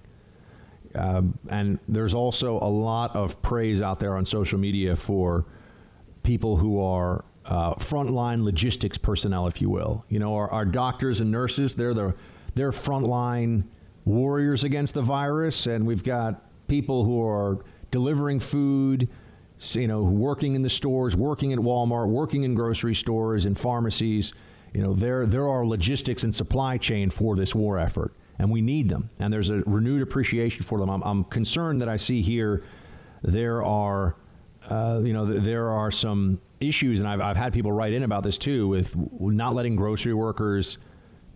Um, 0.94 1.38
and 1.48 1.78
there's 1.88 2.14
also 2.14 2.58
a 2.58 2.68
lot 2.68 3.14
of 3.14 3.40
praise 3.42 3.82
out 3.82 3.98
there 3.98 4.16
on 4.16 4.24
social 4.24 4.58
media 4.58 4.96
for 4.96 5.44
people 6.22 6.56
who 6.56 6.80
are 6.80 7.24
uh, 7.44 7.74
frontline 7.74 8.42
logistics 8.42 8.98
personnel, 8.98 9.46
if 9.46 9.60
you 9.60 9.70
will. 9.70 10.04
You 10.08 10.18
know, 10.18 10.34
our, 10.34 10.50
our 10.50 10.64
doctors 10.64 11.20
and 11.20 11.30
nurses, 11.30 11.74
they're 11.74 11.94
the 11.94 12.14
they're 12.54 12.72
frontline 12.72 13.64
warriors 14.04 14.64
against 14.64 14.94
the 14.94 15.02
virus, 15.02 15.66
and 15.66 15.86
we've 15.86 16.04
got 16.04 16.42
people 16.68 17.04
who 17.04 17.22
are 17.22 17.58
delivering 17.90 18.40
food 18.40 19.08
you 19.58 19.88
know, 19.88 20.02
working 20.02 20.54
in 20.54 20.62
the 20.62 20.70
stores, 20.70 21.16
working 21.16 21.52
at 21.52 21.58
Walmart, 21.58 22.08
working 22.08 22.44
in 22.44 22.54
grocery 22.54 22.94
stores 22.94 23.46
and 23.46 23.58
pharmacies. 23.58 24.32
You 24.72 24.82
know, 24.82 24.94
there 24.94 25.26
there 25.26 25.48
are 25.48 25.66
logistics 25.66 26.24
and 26.24 26.34
supply 26.34 26.78
chain 26.78 27.10
for 27.10 27.34
this 27.36 27.54
war 27.54 27.78
effort, 27.78 28.12
and 28.38 28.50
we 28.50 28.60
need 28.60 28.88
them. 28.88 29.10
And 29.18 29.32
there's 29.32 29.50
a 29.50 29.60
renewed 29.60 30.02
appreciation 30.02 30.64
for 30.64 30.78
them. 30.78 30.90
I'm, 30.90 31.02
I'm 31.02 31.24
concerned 31.24 31.80
that 31.80 31.88
I 31.88 31.96
see 31.96 32.22
here 32.22 32.62
there 33.22 33.64
are, 33.64 34.14
uh, 34.68 35.00
you 35.02 35.12
know, 35.12 35.26
there 35.26 35.70
are 35.70 35.90
some 35.90 36.38
issues, 36.60 37.00
and 37.00 37.08
I've, 37.08 37.20
I've 37.20 37.36
had 37.36 37.52
people 37.52 37.72
write 37.72 37.92
in 37.92 38.02
about 38.02 38.22
this 38.22 38.38
too, 38.38 38.68
with 38.68 38.94
not 39.20 39.54
letting 39.54 39.74
grocery 39.74 40.14
workers 40.14 40.78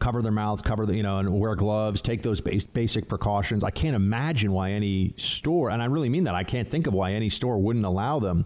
cover 0.03 0.20
their 0.20 0.33
mouths, 0.33 0.62
cover 0.62 0.85
the, 0.85 0.97
you 0.97 1.03
know, 1.05 1.19
and 1.19 1.39
wear 1.39 1.55
gloves, 1.55 2.03
take 2.03 2.23
those 2.23 2.41
base, 2.41 2.66
basic 2.66 3.09
precautions. 3.09 3.62
I 3.62 3.70
can't 3.70 3.95
imagine 3.95 4.51
why 4.51 4.73
any 4.73 5.15
store, 5.16 5.70
and 5.70 5.81
I 5.81 5.85
really 5.85 6.09
mean 6.09 6.24
that, 6.24 6.35
I 6.35 6.43
can't 6.43 6.69
think 6.69 6.89
of 6.89 6.93
why 6.93 7.12
any 7.12 7.29
store 7.29 7.57
wouldn't 7.57 7.85
allow 7.85 8.19
them 8.19 8.45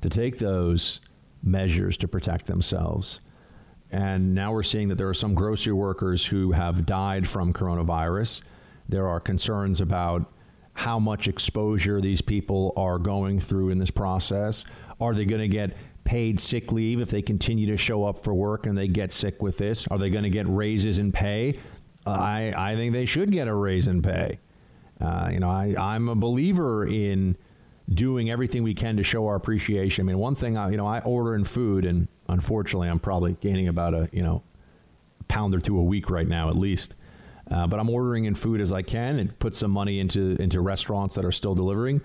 to 0.00 0.08
take 0.08 0.38
those 0.38 1.00
measures 1.44 1.96
to 1.98 2.08
protect 2.08 2.46
themselves. 2.46 3.20
And 3.92 4.34
now 4.34 4.52
we're 4.52 4.64
seeing 4.64 4.88
that 4.88 4.98
there 4.98 5.08
are 5.08 5.14
some 5.14 5.32
grocery 5.32 5.72
workers 5.72 6.26
who 6.26 6.50
have 6.50 6.86
died 6.86 7.24
from 7.24 7.52
coronavirus. 7.52 8.42
There 8.88 9.06
are 9.06 9.20
concerns 9.20 9.80
about 9.80 10.32
how 10.72 10.98
much 10.98 11.28
exposure 11.28 12.00
these 12.00 12.20
people 12.20 12.72
are 12.76 12.98
going 12.98 13.38
through 13.38 13.70
in 13.70 13.78
this 13.78 13.92
process. 13.92 14.64
Are 15.00 15.14
they 15.14 15.24
going 15.24 15.40
to 15.40 15.48
get 15.48 15.76
paid 16.10 16.40
sick 16.40 16.72
leave 16.72 17.00
if 17.00 17.08
they 17.08 17.22
continue 17.22 17.68
to 17.68 17.76
show 17.76 18.04
up 18.04 18.24
for 18.24 18.34
work 18.34 18.66
and 18.66 18.76
they 18.76 18.88
get 18.88 19.12
sick 19.12 19.40
with 19.40 19.58
this? 19.58 19.86
Are 19.92 19.96
they 19.96 20.10
going 20.10 20.24
to 20.24 20.30
get 20.30 20.44
raises 20.48 20.98
in 20.98 21.12
pay? 21.12 21.56
Uh, 22.04 22.10
I, 22.10 22.52
I 22.56 22.74
think 22.74 22.92
they 22.92 23.06
should 23.06 23.30
get 23.30 23.46
a 23.46 23.54
raise 23.54 23.86
in 23.86 24.02
pay. 24.02 24.40
Uh, 25.00 25.28
you 25.32 25.38
know, 25.38 25.48
I, 25.48 25.72
I'm 25.78 26.08
a 26.08 26.16
believer 26.16 26.84
in 26.84 27.36
doing 27.88 28.28
everything 28.28 28.64
we 28.64 28.74
can 28.74 28.96
to 28.96 29.04
show 29.04 29.28
our 29.28 29.36
appreciation. 29.36 30.04
I 30.04 30.06
mean, 30.08 30.18
one 30.18 30.34
thing, 30.34 30.56
I, 30.56 30.70
you 30.70 30.76
know, 30.76 30.86
I 30.86 30.98
order 30.98 31.36
in 31.36 31.44
food, 31.44 31.84
and 31.84 32.08
unfortunately, 32.26 32.88
I'm 32.88 32.98
probably 32.98 33.36
gaining 33.40 33.68
about 33.68 33.94
a, 33.94 34.08
you 34.10 34.24
know, 34.24 34.42
pound 35.28 35.54
or 35.54 35.60
two 35.60 35.78
a 35.78 35.84
week 35.84 36.10
right 36.10 36.26
now 36.26 36.48
at 36.48 36.56
least. 36.56 36.96
Uh, 37.48 37.68
but 37.68 37.78
I'm 37.78 37.88
ordering 37.88 38.24
in 38.24 38.34
food 38.34 38.60
as 38.60 38.72
I 38.72 38.82
can 38.82 39.20
and 39.20 39.38
put 39.38 39.54
some 39.54 39.70
money 39.70 40.00
into 40.00 40.34
into 40.42 40.60
restaurants 40.60 41.14
that 41.14 41.24
are 41.24 41.30
still 41.32 41.54
delivering 41.54 42.00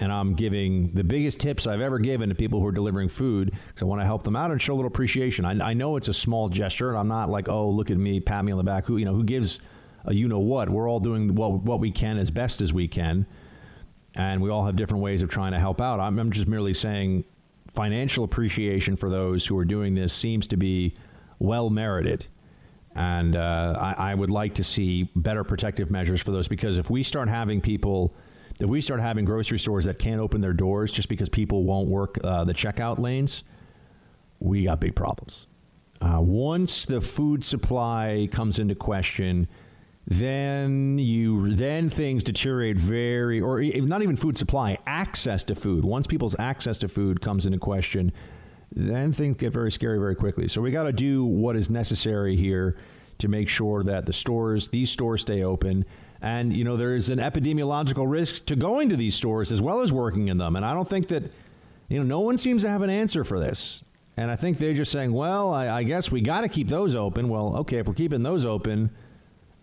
and 0.00 0.10
I'm 0.10 0.34
giving 0.34 0.92
the 0.92 1.04
biggest 1.04 1.40
tips 1.40 1.66
I've 1.66 1.82
ever 1.82 1.98
given 1.98 2.30
to 2.30 2.34
people 2.34 2.58
who 2.58 2.66
are 2.66 2.72
delivering 2.72 3.10
food 3.10 3.52
because 3.68 3.82
I 3.82 3.84
want 3.84 4.00
to 4.00 4.06
help 4.06 4.22
them 4.22 4.34
out 4.34 4.50
and 4.50 4.60
show 4.60 4.72
a 4.72 4.76
little 4.76 4.88
appreciation. 4.88 5.44
I, 5.44 5.70
I, 5.70 5.74
know 5.74 5.96
it's 5.96 6.08
a 6.08 6.14
small 6.14 6.48
gesture, 6.48 6.88
and 6.88 6.98
I'm 6.98 7.08
not 7.08 7.28
like, 7.28 7.50
oh, 7.50 7.68
look 7.68 7.90
at 7.90 7.98
me, 7.98 8.18
pat 8.18 8.44
me 8.44 8.50
on 8.50 8.58
the 8.58 8.64
back. 8.64 8.86
Who 8.86 8.96
you 8.96 9.04
know 9.04 9.14
who 9.14 9.24
gives 9.24 9.60
a 10.06 10.14
you 10.14 10.26
know 10.26 10.38
what? 10.38 10.70
We're 10.70 10.88
all 10.88 11.00
doing 11.00 11.34
what 11.34 11.52
what 11.52 11.80
we 11.80 11.90
can 11.90 12.16
as 12.16 12.30
best 12.30 12.62
as 12.62 12.72
we 12.72 12.88
can, 12.88 13.26
and 14.16 14.40
we 14.40 14.48
all 14.48 14.64
have 14.64 14.74
different 14.74 15.04
ways 15.04 15.22
of 15.22 15.28
trying 15.28 15.52
to 15.52 15.58
help 15.58 15.82
out. 15.82 16.00
I'm, 16.00 16.18
I'm 16.18 16.32
just 16.32 16.48
merely 16.48 16.72
saying 16.72 17.24
financial 17.74 18.24
appreciation 18.24 18.96
for 18.96 19.10
those 19.10 19.46
who 19.46 19.56
are 19.58 19.66
doing 19.66 19.94
this 19.94 20.14
seems 20.14 20.46
to 20.48 20.56
be 20.56 20.94
well 21.38 21.68
merited. 21.68 22.26
And 22.96 23.36
uh, 23.36 23.76
I, 23.78 24.10
I 24.10 24.14
would 24.14 24.30
like 24.30 24.54
to 24.54 24.64
see 24.64 25.10
better 25.14 25.44
protective 25.44 25.90
measures 25.92 26.20
for 26.20 26.32
those 26.32 26.48
because 26.48 26.76
if 26.76 26.90
we 26.90 27.04
start 27.04 27.28
having 27.28 27.60
people 27.60 28.12
if 28.60 28.68
we 28.68 28.80
start 28.80 29.00
having 29.00 29.24
grocery 29.24 29.58
stores 29.58 29.86
that 29.86 29.98
can't 29.98 30.20
open 30.20 30.40
their 30.40 30.52
doors 30.52 30.92
just 30.92 31.08
because 31.08 31.28
people 31.28 31.64
won't 31.64 31.88
work 31.88 32.18
uh, 32.22 32.44
the 32.44 32.54
checkout 32.54 32.98
lanes, 32.98 33.42
we 34.38 34.64
got 34.64 34.80
big 34.80 34.94
problems. 34.94 35.48
Uh, 36.00 36.18
once 36.20 36.86
the 36.86 37.00
food 37.00 37.44
supply 37.44 38.28
comes 38.30 38.58
into 38.58 38.74
question, 38.74 39.48
then 40.06 40.98
you 40.98 41.54
then 41.54 41.88
things 41.88 42.24
deteriorate 42.24 42.76
very, 42.76 43.40
or 43.40 43.62
not 43.62 44.02
even 44.02 44.16
food 44.16 44.36
supply, 44.36 44.78
access 44.86 45.44
to 45.44 45.54
food. 45.54 45.84
Once 45.84 46.06
people's 46.06 46.34
access 46.38 46.78
to 46.78 46.88
food 46.88 47.20
comes 47.20 47.46
into 47.46 47.58
question, 47.58 48.12
then 48.72 49.12
things 49.12 49.36
get 49.36 49.52
very 49.52 49.70
scary 49.70 49.98
very 49.98 50.14
quickly. 50.14 50.48
So 50.48 50.60
we 50.60 50.70
got 50.70 50.84
to 50.84 50.92
do 50.92 51.24
what 51.24 51.54
is 51.54 51.68
necessary 51.68 52.36
here 52.36 52.76
to 53.18 53.28
make 53.28 53.48
sure 53.48 53.82
that 53.84 54.06
the 54.06 54.12
stores, 54.12 54.68
these 54.70 54.90
stores, 54.90 55.20
stay 55.20 55.42
open 55.42 55.84
And, 56.22 56.54
you 56.54 56.64
know, 56.64 56.76
there 56.76 56.94
is 56.94 57.08
an 57.08 57.18
epidemiological 57.18 58.08
risk 58.08 58.46
to 58.46 58.56
going 58.56 58.88
to 58.90 58.96
these 58.96 59.14
stores 59.14 59.50
as 59.50 59.62
well 59.62 59.80
as 59.80 59.92
working 59.92 60.28
in 60.28 60.38
them. 60.38 60.54
And 60.56 60.64
I 60.64 60.74
don't 60.74 60.88
think 60.88 61.08
that, 61.08 61.24
you 61.88 61.98
know, 61.98 62.04
no 62.04 62.20
one 62.20 62.36
seems 62.36 62.62
to 62.62 62.68
have 62.68 62.82
an 62.82 62.90
answer 62.90 63.24
for 63.24 63.40
this. 63.40 63.82
And 64.16 64.30
I 64.30 64.36
think 64.36 64.58
they're 64.58 64.74
just 64.74 64.92
saying, 64.92 65.12
well, 65.12 65.54
I, 65.54 65.68
I 65.68 65.82
guess 65.82 66.10
we 66.10 66.20
got 66.20 66.42
to 66.42 66.48
keep 66.48 66.68
those 66.68 66.94
open. 66.94 67.28
Well, 67.28 67.56
okay, 67.58 67.78
if 67.78 67.88
we're 67.88 67.94
keeping 67.94 68.22
those 68.22 68.44
open, 68.44 68.90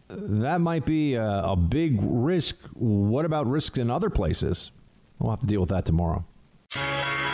that 0.09 0.61
might 0.61 0.85
be 0.85 1.13
a, 1.13 1.41
a 1.43 1.55
big 1.55 1.99
risk. 2.01 2.57
What 2.73 3.25
about 3.25 3.45
risks 3.45 3.77
in 3.77 3.91
other 3.91 4.09
places? 4.09 4.71
We'll 5.19 5.29
have 5.29 5.41
to 5.41 5.47
deal 5.47 5.61
with 5.61 5.69
that 5.69 5.85
tomorrow. 5.85 6.25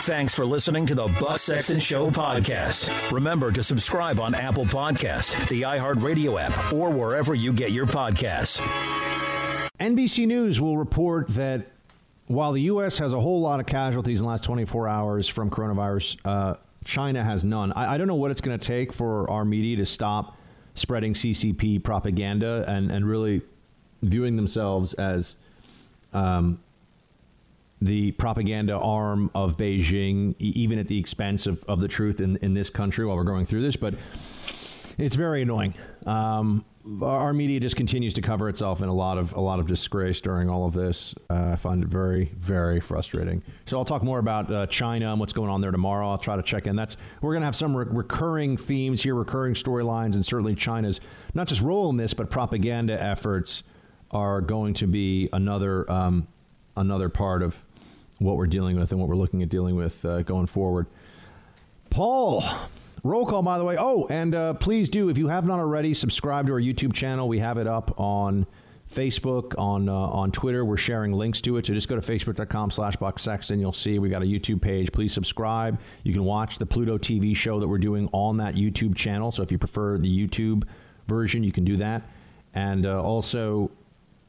Thanks 0.04 0.34
for 0.34 0.44
listening 0.44 0.84
to 0.86 0.94
the 0.94 1.06
Buck 1.18 1.38
Sexton 1.38 1.80
Show 1.80 2.10
podcast. 2.10 2.90
Remember 3.10 3.50
to 3.50 3.62
subscribe 3.62 4.20
on 4.20 4.34
Apple 4.34 4.66
Podcast, 4.66 5.48
the 5.48 5.62
iHeartRadio 5.62 6.38
app, 6.38 6.72
or 6.74 6.90
wherever 6.90 7.34
you 7.34 7.52
get 7.52 7.72
your 7.72 7.86
podcasts. 7.86 8.60
NBC 9.80 10.26
News 10.26 10.60
will 10.60 10.76
report 10.76 11.28
that 11.28 11.68
while 12.26 12.52
the 12.52 12.62
U.S. 12.62 12.98
has 12.98 13.12
a 13.12 13.20
whole 13.20 13.40
lot 13.40 13.60
of 13.60 13.66
casualties 13.66 14.20
in 14.20 14.24
the 14.24 14.30
last 14.30 14.44
24 14.44 14.88
hours 14.88 15.28
from 15.28 15.50
coronavirus, 15.50 16.18
uh, 16.24 16.54
China 16.84 17.24
has 17.24 17.44
none. 17.44 17.72
I, 17.72 17.94
I 17.94 17.98
don't 17.98 18.06
know 18.06 18.14
what 18.14 18.30
it's 18.30 18.40
going 18.40 18.58
to 18.58 18.66
take 18.66 18.92
for 18.92 19.30
our 19.30 19.44
media 19.44 19.76
to 19.76 19.86
stop 19.86 20.36
spreading 20.74 21.14
CCP 21.14 21.82
propaganda 21.82 22.64
and, 22.68 22.90
and 22.90 23.08
really 23.08 23.42
viewing 24.02 24.36
themselves 24.36 24.92
as 24.94 25.36
um, 26.12 26.60
the 27.84 28.12
propaganda 28.12 28.78
arm 28.78 29.30
of 29.34 29.58
Beijing, 29.58 30.34
even 30.38 30.78
at 30.78 30.88
the 30.88 30.98
expense 30.98 31.46
of, 31.46 31.62
of 31.64 31.80
the 31.80 31.88
truth 31.88 32.18
in, 32.20 32.36
in 32.38 32.54
this 32.54 32.70
country 32.70 33.04
while 33.04 33.16
we're 33.16 33.24
going 33.24 33.44
through 33.44 33.60
this. 33.60 33.76
But 33.76 33.94
it's 34.96 35.16
very 35.16 35.42
annoying. 35.42 35.74
Um, 36.06 36.64
our 37.02 37.32
media 37.32 37.60
just 37.60 37.76
continues 37.76 38.14
to 38.14 38.22
cover 38.22 38.48
itself 38.48 38.82
in 38.82 38.88
a 38.88 38.92
lot 38.94 39.16
of 39.16 39.32
a 39.32 39.40
lot 39.40 39.58
of 39.58 39.66
disgrace 39.66 40.20
during 40.20 40.50
all 40.50 40.66
of 40.66 40.74
this. 40.74 41.14
Uh, 41.30 41.50
I 41.52 41.56
find 41.56 41.82
it 41.82 41.88
very 41.88 42.30
very 42.36 42.80
frustrating. 42.80 43.42
So 43.66 43.78
I'll 43.78 43.86
talk 43.86 44.02
more 44.02 44.18
about 44.18 44.52
uh, 44.52 44.66
China 44.66 45.10
and 45.10 45.20
what's 45.20 45.32
going 45.32 45.50
on 45.50 45.60
there 45.60 45.70
tomorrow. 45.70 46.10
I'll 46.10 46.18
try 46.18 46.36
to 46.36 46.42
check 46.42 46.66
in. 46.66 46.76
That's 46.76 46.96
we're 47.20 47.32
going 47.32 47.40
to 47.40 47.46
have 47.46 47.56
some 47.56 47.76
re- 47.76 47.86
recurring 47.88 48.56
themes 48.56 49.02
here, 49.02 49.14
recurring 49.14 49.54
storylines, 49.54 50.14
and 50.14 50.24
certainly 50.24 50.54
China's 50.54 51.00
not 51.32 51.48
just 51.48 51.62
role 51.62 51.88
in 51.90 51.96
this, 51.96 52.12
but 52.12 52.30
propaganda 52.30 53.00
efforts 53.02 53.62
are 54.10 54.42
going 54.42 54.74
to 54.74 54.86
be 54.86 55.28
another 55.32 55.90
um, 55.90 56.28
another 56.76 57.08
part 57.08 57.42
of 57.42 57.64
what 58.18 58.36
we're 58.36 58.46
dealing 58.46 58.78
with 58.78 58.92
and 58.92 59.00
what 59.00 59.08
we're 59.08 59.16
looking 59.16 59.42
at 59.42 59.48
dealing 59.48 59.76
with 59.76 60.04
uh, 60.04 60.22
going 60.22 60.46
forward. 60.46 60.86
Paul, 61.90 62.44
roll 63.02 63.26
call, 63.26 63.42
by 63.42 63.58
the 63.58 63.64
way. 63.64 63.76
Oh, 63.78 64.06
and 64.08 64.34
uh, 64.34 64.54
please 64.54 64.88
do, 64.88 65.08
if 65.08 65.18
you 65.18 65.28
have 65.28 65.46
not 65.46 65.58
already, 65.58 65.94
subscribe 65.94 66.46
to 66.46 66.52
our 66.52 66.60
YouTube 66.60 66.92
channel. 66.92 67.28
We 67.28 67.38
have 67.38 67.58
it 67.58 67.66
up 67.66 67.98
on 68.00 68.46
Facebook, 68.92 69.58
on 69.58 69.88
uh, 69.88 69.94
on 69.94 70.30
Twitter. 70.30 70.64
We're 70.64 70.76
sharing 70.76 71.12
links 71.12 71.40
to 71.42 71.56
it. 71.56 71.66
So 71.66 71.74
just 71.74 71.88
go 71.88 71.98
to 71.98 72.02
facebook.com 72.02 72.70
slash 72.70 72.96
Sexton. 73.16 73.60
You'll 73.60 73.72
see 73.72 73.98
we 73.98 74.08
got 74.08 74.22
a 74.22 74.26
YouTube 74.26 74.60
page. 74.60 74.92
Please 74.92 75.12
subscribe. 75.12 75.80
You 76.02 76.12
can 76.12 76.24
watch 76.24 76.58
the 76.58 76.66
Pluto 76.66 76.98
TV 76.98 77.34
show 77.34 77.60
that 77.60 77.68
we're 77.68 77.78
doing 77.78 78.08
on 78.12 78.36
that 78.38 78.54
YouTube 78.54 78.94
channel. 78.94 79.30
So 79.32 79.42
if 79.42 79.50
you 79.50 79.58
prefer 79.58 79.98
the 79.98 80.26
YouTube 80.26 80.64
version, 81.06 81.42
you 81.42 81.52
can 81.52 81.64
do 81.64 81.76
that. 81.78 82.02
And 82.54 82.86
uh, 82.86 83.02
also, 83.02 83.70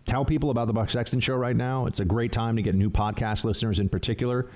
tell 0.05 0.25
people 0.25 0.49
about 0.49 0.67
the 0.67 0.73
Buck 0.73 0.89
Sexton 0.89 1.19
Show 1.19 1.35
right 1.35 1.55
now. 1.55 1.85
It's 1.85 1.99
a 1.99 2.05
great 2.05 2.31
time 2.31 2.55
to 2.55 2.61
get 2.61 2.75
new 2.75 2.89
podcast 2.89 3.43
listeners 3.43 3.79
in 3.79 3.89
particular. 3.89 4.47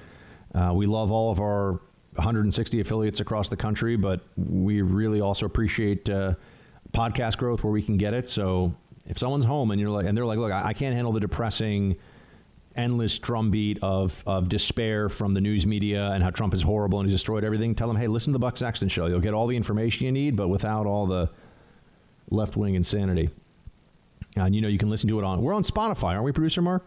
Uh, 0.54 0.72
we 0.74 0.86
love 0.86 1.12
all 1.12 1.32
of 1.32 1.40
our 1.40 1.80
160 2.16 2.80
affiliates 2.80 3.20
across 3.20 3.50
the 3.50 3.58
country, 3.58 3.96
but 3.96 4.22
we 4.36 4.82
really 4.82 5.22
also 5.22 5.46
appreciate 5.46 6.10
uh, 6.10 6.34
podcast 6.92 7.38
growth 7.38 7.64
where 7.64 7.72
we 7.72 7.82
can 7.82 7.98
get 7.98 8.14
it. 8.14 8.30
So 8.30 8.76
if 9.08 9.18
someone's 9.18 9.46
home 9.46 9.72
and 9.72 9.80
you're 9.80 9.90
like, 9.90 10.06
and 10.06 10.18
they're 10.18 10.26
like, 10.26 10.40
look, 10.40 10.52
I, 10.52 10.74
can't 10.74 10.96
handle 10.96 11.14
the 11.14 11.20
depressing, 11.20 11.98
endless 12.76 13.18
drumbeat 13.20 13.80
of 13.82 14.24
of 14.26 14.50
despair 14.50 15.10
from 15.10 15.34
the 15.34 15.42
news 15.42 15.66
media 15.66 16.12
and 16.12 16.24
how 16.24 16.30
Trump 16.30 16.54
is 16.54 16.62
horrible 16.62 17.00
and 17.00 17.10
he's 17.10 17.16
destroyed 17.16 17.44
everything. 17.44 17.76
Tell 17.76 17.88
them, 17.88 17.98
hey, 17.98 18.08
listen 18.08 18.32
to 18.34 18.36
the 18.36 18.40
Buck 18.40 18.58
Sexton 18.58 18.90
Show. 18.90 19.08
You'll 19.08 19.20
get 19.20 19.34
all 19.34 19.48
the 19.48 19.58
information 19.58 20.06
you 20.06 20.12
need, 20.12 20.36
but 20.36 20.48
without 20.48 20.86
all 20.86 21.06
the 21.06 21.30
left 22.30 22.56
wing 22.56 22.76
insanity. 22.76 23.30
And 24.36 24.56
you 24.56 24.62
know, 24.62 24.68
you 24.68 24.78
can 24.78 24.90
listen 24.90 25.10
to 25.10 25.20
it 25.20 25.24
on. 25.26 25.42
We're 25.42 25.54
on 25.54 25.64
Spotify, 25.64 26.10
aren't 26.10 26.24
we, 26.24 26.32
producer 26.32 26.62
Mark? 26.62 26.86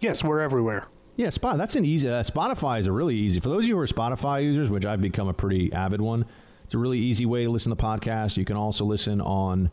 Yes, 0.00 0.24
we're 0.24 0.40
everywhere. 0.40 0.86
Yeah, 1.16 1.30
Spot. 1.30 1.58
That's 1.58 1.76
an 1.76 1.84
easy. 1.84 2.08
Uh, 2.08 2.22
Spotify 2.22 2.78
is 2.80 2.86
a 2.86 2.92
really 2.92 3.14
easy 3.14 3.40
for 3.40 3.50
those 3.50 3.64
of 3.64 3.68
you 3.68 3.74
who 3.74 3.80
are 3.80 3.86
Spotify 3.86 4.42
users, 4.42 4.70
which 4.70 4.86
I've 4.86 5.02
become 5.02 5.28
a 5.28 5.34
pretty 5.34 5.72
avid 5.72 6.00
one. 6.00 6.24
It's 6.64 6.74
a 6.74 6.78
really 6.78 6.98
easy 6.98 7.26
way 7.26 7.44
to 7.44 7.50
listen 7.50 7.70
to 7.70 7.76
the 7.76 7.82
podcast. 7.82 8.36
You 8.36 8.44
can 8.44 8.56
also 8.56 8.84
listen 8.84 9.20
on 9.20 9.70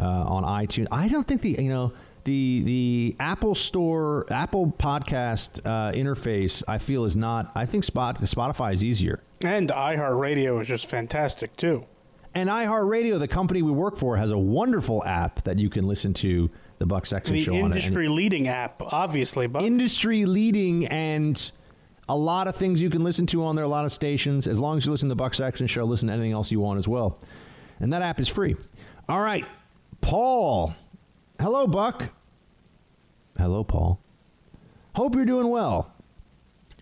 uh, 0.00 0.04
on 0.04 0.44
iTunes. 0.44 0.86
I 0.90 1.08
don't 1.08 1.26
think 1.26 1.42
the 1.42 1.56
you 1.58 1.68
know 1.68 1.92
the 2.24 2.62
the 2.64 3.16
Apple 3.20 3.54
Store 3.54 4.26
Apple 4.30 4.72
Podcast 4.78 5.60
uh, 5.66 5.92
interface. 5.92 6.62
I 6.66 6.78
feel 6.78 7.04
is 7.04 7.16
not. 7.16 7.52
I 7.54 7.66
think 7.66 7.84
Spot 7.84 8.16
Spotify 8.18 8.72
is 8.72 8.82
easier. 8.82 9.22
And 9.42 9.68
iHeartRadio 9.68 10.62
is 10.62 10.68
just 10.68 10.88
fantastic 10.88 11.56
too. 11.56 11.84
And 12.36 12.50
iHeartRadio, 12.50 13.18
the 13.18 13.28
company 13.28 13.62
we 13.62 13.70
work 13.70 13.96
for, 13.96 14.18
has 14.18 14.30
a 14.30 14.36
wonderful 14.36 15.02
app 15.04 15.42
that 15.44 15.58
you 15.58 15.70
can 15.70 15.86
listen 15.86 16.12
to 16.14 16.50
the 16.76 16.84
Buck 16.84 17.06
Sexton 17.06 17.32
The 17.32 17.42
show 17.42 17.52
on. 17.52 17.56
And- 17.56 17.64
industry 17.74 18.08
leading 18.08 18.46
app, 18.46 18.82
obviously, 18.92 19.46
but 19.46 19.62
industry 19.62 20.26
leading 20.26 20.86
and 20.88 21.50
a 22.10 22.14
lot 22.14 22.46
of 22.46 22.54
things 22.54 22.82
you 22.82 22.90
can 22.90 23.02
listen 23.02 23.24
to 23.28 23.42
on 23.42 23.56
there, 23.56 23.64
a 23.64 23.68
lot 23.68 23.86
of 23.86 23.92
stations. 23.92 24.46
As 24.46 24.60
long 24.60 24.76
as 24.76 24.84
you 24.84 24.92
listen 24.92 25.08
to 25.08 25.14
the 25.14 25.16
Buck 25.16 25.32
Sexton 25.32 25.66
Show, 25.66 25.84
listen 25.84 26.08
to 26.08 26.12
anything 26.12 26.32
else 26.32 26.52
you 26.52 26.60
want 26.60 26.76
as 26.76 26.86
well. 26.86 27.18
And 27.80 27.90
that 27.94 28.02
app 28.02 28.20
is 28.20 28.28
free. 28.28 28.54
All 29.08 29.20
right, 29.22 29.46
Paul. 30.02 30.74
Hello, 31.40 31.66
Buck. 31.66 32.12
Hello, 33.38 33.64
Paul. 33.64 33.98
Hope 34.94 35.14
you're 35.14 35.24
doing 35.24 35.48
well. 35.48 35.90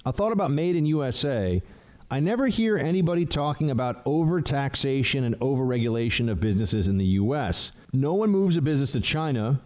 I 0.05 0.11
thought 0.11 0.33
about 0.33 0.51
Made 0.51 0.75
in 0.75 0.85
USA. 0.85 1.63
I 2.11 2.21
never 2.21 2.49
hear 2.49 2.77
anybody 2.77 3.25
talking 3.25 3.71
about 3.71 4.05
overtaxation 4.05 5.25
and 5.25 5.39
overregulation 5.41 6.31
of 6.31 6.39
businesses 6.39 6.87
in 6.87 6.99
the 6.99 7.05
U.S. 7.05 7.73
No 7.93 8.15
one 8.15 8.31
moves 8.31 8.57
a 8.57 8.63
business 8.63 8.93
to 8.93 9.01
China 9.01 9.61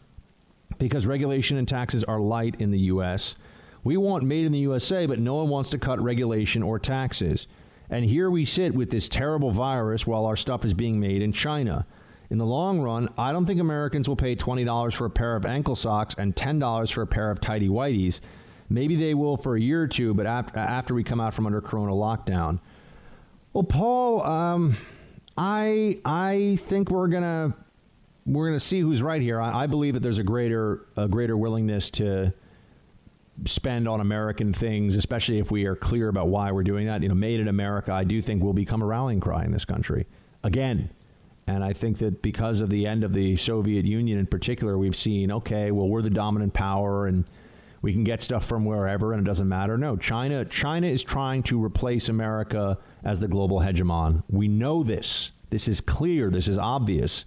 because 0.79 1.05
regulation 1.05 1.57
and 1.57 1.67
taxes 1.67 2.05
are 2.05 2.21
light 2.21 2.61
in 2.61 2.71
the 2.71 2.79
U.S. 2.79 3.35
We 3.83 3.97
want 3.97 4.25
made 4.25 4.47
in 4.47 4.53
the 4.53 4.59
USA, 4.61 5.07
but 5.07 5.19
no 5.19 5.35
one 5.35 5.49
wants 5.49 5.71
to 5.71 5.79
cut 5.79 6.01
regulation 6.01 6.63
or 6.63 6.79
taxes. 6.79 7.49
And 7.91 8.05
here 8.05 8.31
we 8.31 8.45
sit 8.45 8.73
with 8.73 8.91
this 8.91 9.09
terrible 9.09 9.51
virus 9.51 10.07
while 10.07 10.25
our 10.25 10.37
stuff 10.37 10.65
is 10.65 10.75
being 10.75 11.01
made 11.01 11.23
in 11.23 11.33
China. 11.33 11.87
In 12.31 12.39
the 12.39 12.47
long 12.47 12.81
run, 12.81 13.09
I 13.19 13.33
don't 13.33 13.47
think 13.47 13.61
Americans 13.61 14.09
will 14.09 14.17
pay 14.17 14.37
$20 14.37 14.95
for 14.95 15.07
a 15.07 15.11
pair 15.11 15.35
of 15.35 15.45
ankle 15.45 15.75
socks 15.75 16.15
and 16.17 16.37
$10 16.37 16.93
for 16.93 17.03
a 17.03 17.07
pair 17.07 17.31
of 17.31 17.41
tidy 17.41 17.69
whities. 17.69 18.21
Maybe 18.71 18.97
they 18.97 19.15
will 19.15 19.37
for 19.37 19.57
a 19.57 19.61
year 19.61 19.83
or 19.83 19.89
two, 19.89 20.15
but 20.15 20.27
after, 20.27 20.59
after 20.59 20.95
we 20.95 21.03
come 21.03 21.21
out 21.21 21.35
from 21.35 21.47
under 21.47 21.61
Corona 21.61 21.93
lockdown. 21.93 22.61
Well, 23.53 23.65
Paul, 23.65 24.23
um, 24.25 24.77
I 25.37 25.99
I 26.05 26.57
think 26.61 26.91
we're 26.91 27.09
gonna 27.09 27.55
we're 28.27 28.49
gonna 28.49 28.61
see 28.61 28.81
who's 28.81 29.03
right 29.03 29.23
here. 29.23 29.41
I, 29.41 29.63
I 29.63 29.67
believe 29.67 29.95
that 29.95 30.01
there's 30.01 30.19
a 30.19 30.25
greater 30.25 30.87
a 30.97 31.09
greater 31.09 31.37
willingness 31.37 31.91
to 31.93 32.35
spend 33.47 33.89
on 33.89 34.01
American 34.01 34.53
things, 34.53 34.97
especially 34.97 35.39
if 35.39 35.51
we 35.51 35.65
are 35.67 35.77
clear 35.77 36.09
about 36.09 36.29
why 36.29 36.53
we're 36.53 36.65
doing 36.65 36.87
that. 36.87 37.03
You 37.03 37.09
know, 37.09 37.15
made 37.15 37.41
in 37.41 37.49
America, 37.49 37.93
I 37.93 38.05
do 38.05 38.21
think 38.21 38.43
will 38.43 38.53
become 38.53 38.83
a 38.83 38.87
rallying 38.87 39.21
cry 39.21 39.45
in 39.45 39.53
this 39.53 39.65
country 39.65 40.07
again. 40.45 40.91
And 41.47 41.65
I 41.65 41.73
think 41.73 41.99
that 41.99 42.21
because 42.21 42.61
of 42.61 42.69
the 42.69 42.87
end 42.87 43.05
of 43.05 43.15
the 43.15 43.37
Soviet 43.37 43.87
Union 43.87 44.19
in 44.19 44.27
particular, 44.27 44.77
we've 44.77 44.95
seen, 44.95 45.33
okay, 45.33 45.71
well, 45.71 45.89
we're 45.89 46.03
the 46.03 46.11
dominant 46.11 46.53
power 46.53 47.07
and 47.07 47.25
we 47.81 47.93
can 47.93 48.05
get 48.05 48.23
stuff 48.23 48.45
from 48.45 48.65
wherever 48.65 49.13
and 49.13 49.21
it 49.21 49.29
doesn't 49.29 49.49
matter. 49.49 49.79
No, 49.79 49.97
China 49.97 50.45
China 50.45 50.87
is 50.87 51.03
trying 51.03 51.43
to 51.45 51.63
replace 51.63 52.09
America 52.09 52.79
as 53.05 53.21
the 53.21 53.29
global 53.29 53.61
hegemon. 53.61 54.23
We 54.29 54.49
know 54.49 54.83
this. 54.83 55.33
This 55.51 55.69
is 55.69 55.81
clear, 55.81 56.31
this 56.31 56.49
is 56.49 56.59
obvious. 56.59 57.25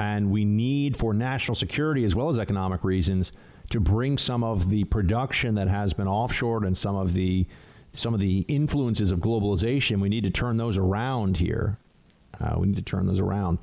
And 0.00 0.30
we 0.30 0.44
need 0.44 0.96
for 0.96 1.12
national 1.12 1.54
security 1.56 2.04
as 2.04 2.14
well 2.14 2.28
as 2.28 2.38
economic 2.38 2.84
reasons 2.84 3.32
to 3.70 3.80
bring 3.80 4.16
some 4.16 4.44
of 4.44 4.70
the 4.70 4.84
production 4.84 5.54
that 5.56 5.68
has 5.68 5.92
been 5.92 6.06
offshored 6.06 6.66
and 6.66 6.76
some 6.76 6.96
of 6.96 7.14
the 7.14 7.46
some 7.92 8.14
of 8.14 8.20
the 8.20 8.40
influences 8.48 9.10
of 9.10 9.20
globalization. 9.20 10.00
We 10.00 10.08
need 10.08 10.24
to 10.24 10.30
turn 10.30 10.56
those 10.56 10.76
around 10.76 11.38
here. 11.38 11.78
Uh, 12.40 12.56
we 12.58 12.68
need 12.68 12.76
to 12.76 12.82
turn 12.82 13.06
those 13.06 13.18
around. 13.18 13.58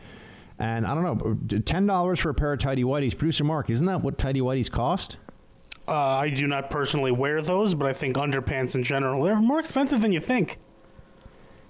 And 0.57 0.85
I 0.85 0.95
don't 0.95 1.03
know, 1.03 1.59
ten 1.61 1.85
dollars 1.85 2.19
for 2.19 2.29
a 2.29 2.33
pair 2.33 2.53
of 2.53 2.59
tidy 2.59 2.83
whities. 2.83 3.17
Producer 3.17 3.43
Mark, 3.43 3.69
isn't 3.69 3.85
that 3.87 4.01
what 4.01 4.17
tidy 4.17 4.41
whities 4.41 4.71
cost? 4.71 5.17
Uh, 5.87 5.91
I 5.93 6.29
do 6.29 6.47
not 6.47 6.69
personally 6.69 7.11
wear 7.11 7.41
those, 7.41 7.75
but 7.75 7.87
I 7.87 7.93
think 7.93 8.15
underpants 8.15 8.75
in 8.75 8.83
general 8.83 9.23
they're 9.23 9.35
more 9.35 9.59
expensive 9.59 10.01
than 10.01 10.11
you 10.11 10.19
think. 10.19 10.57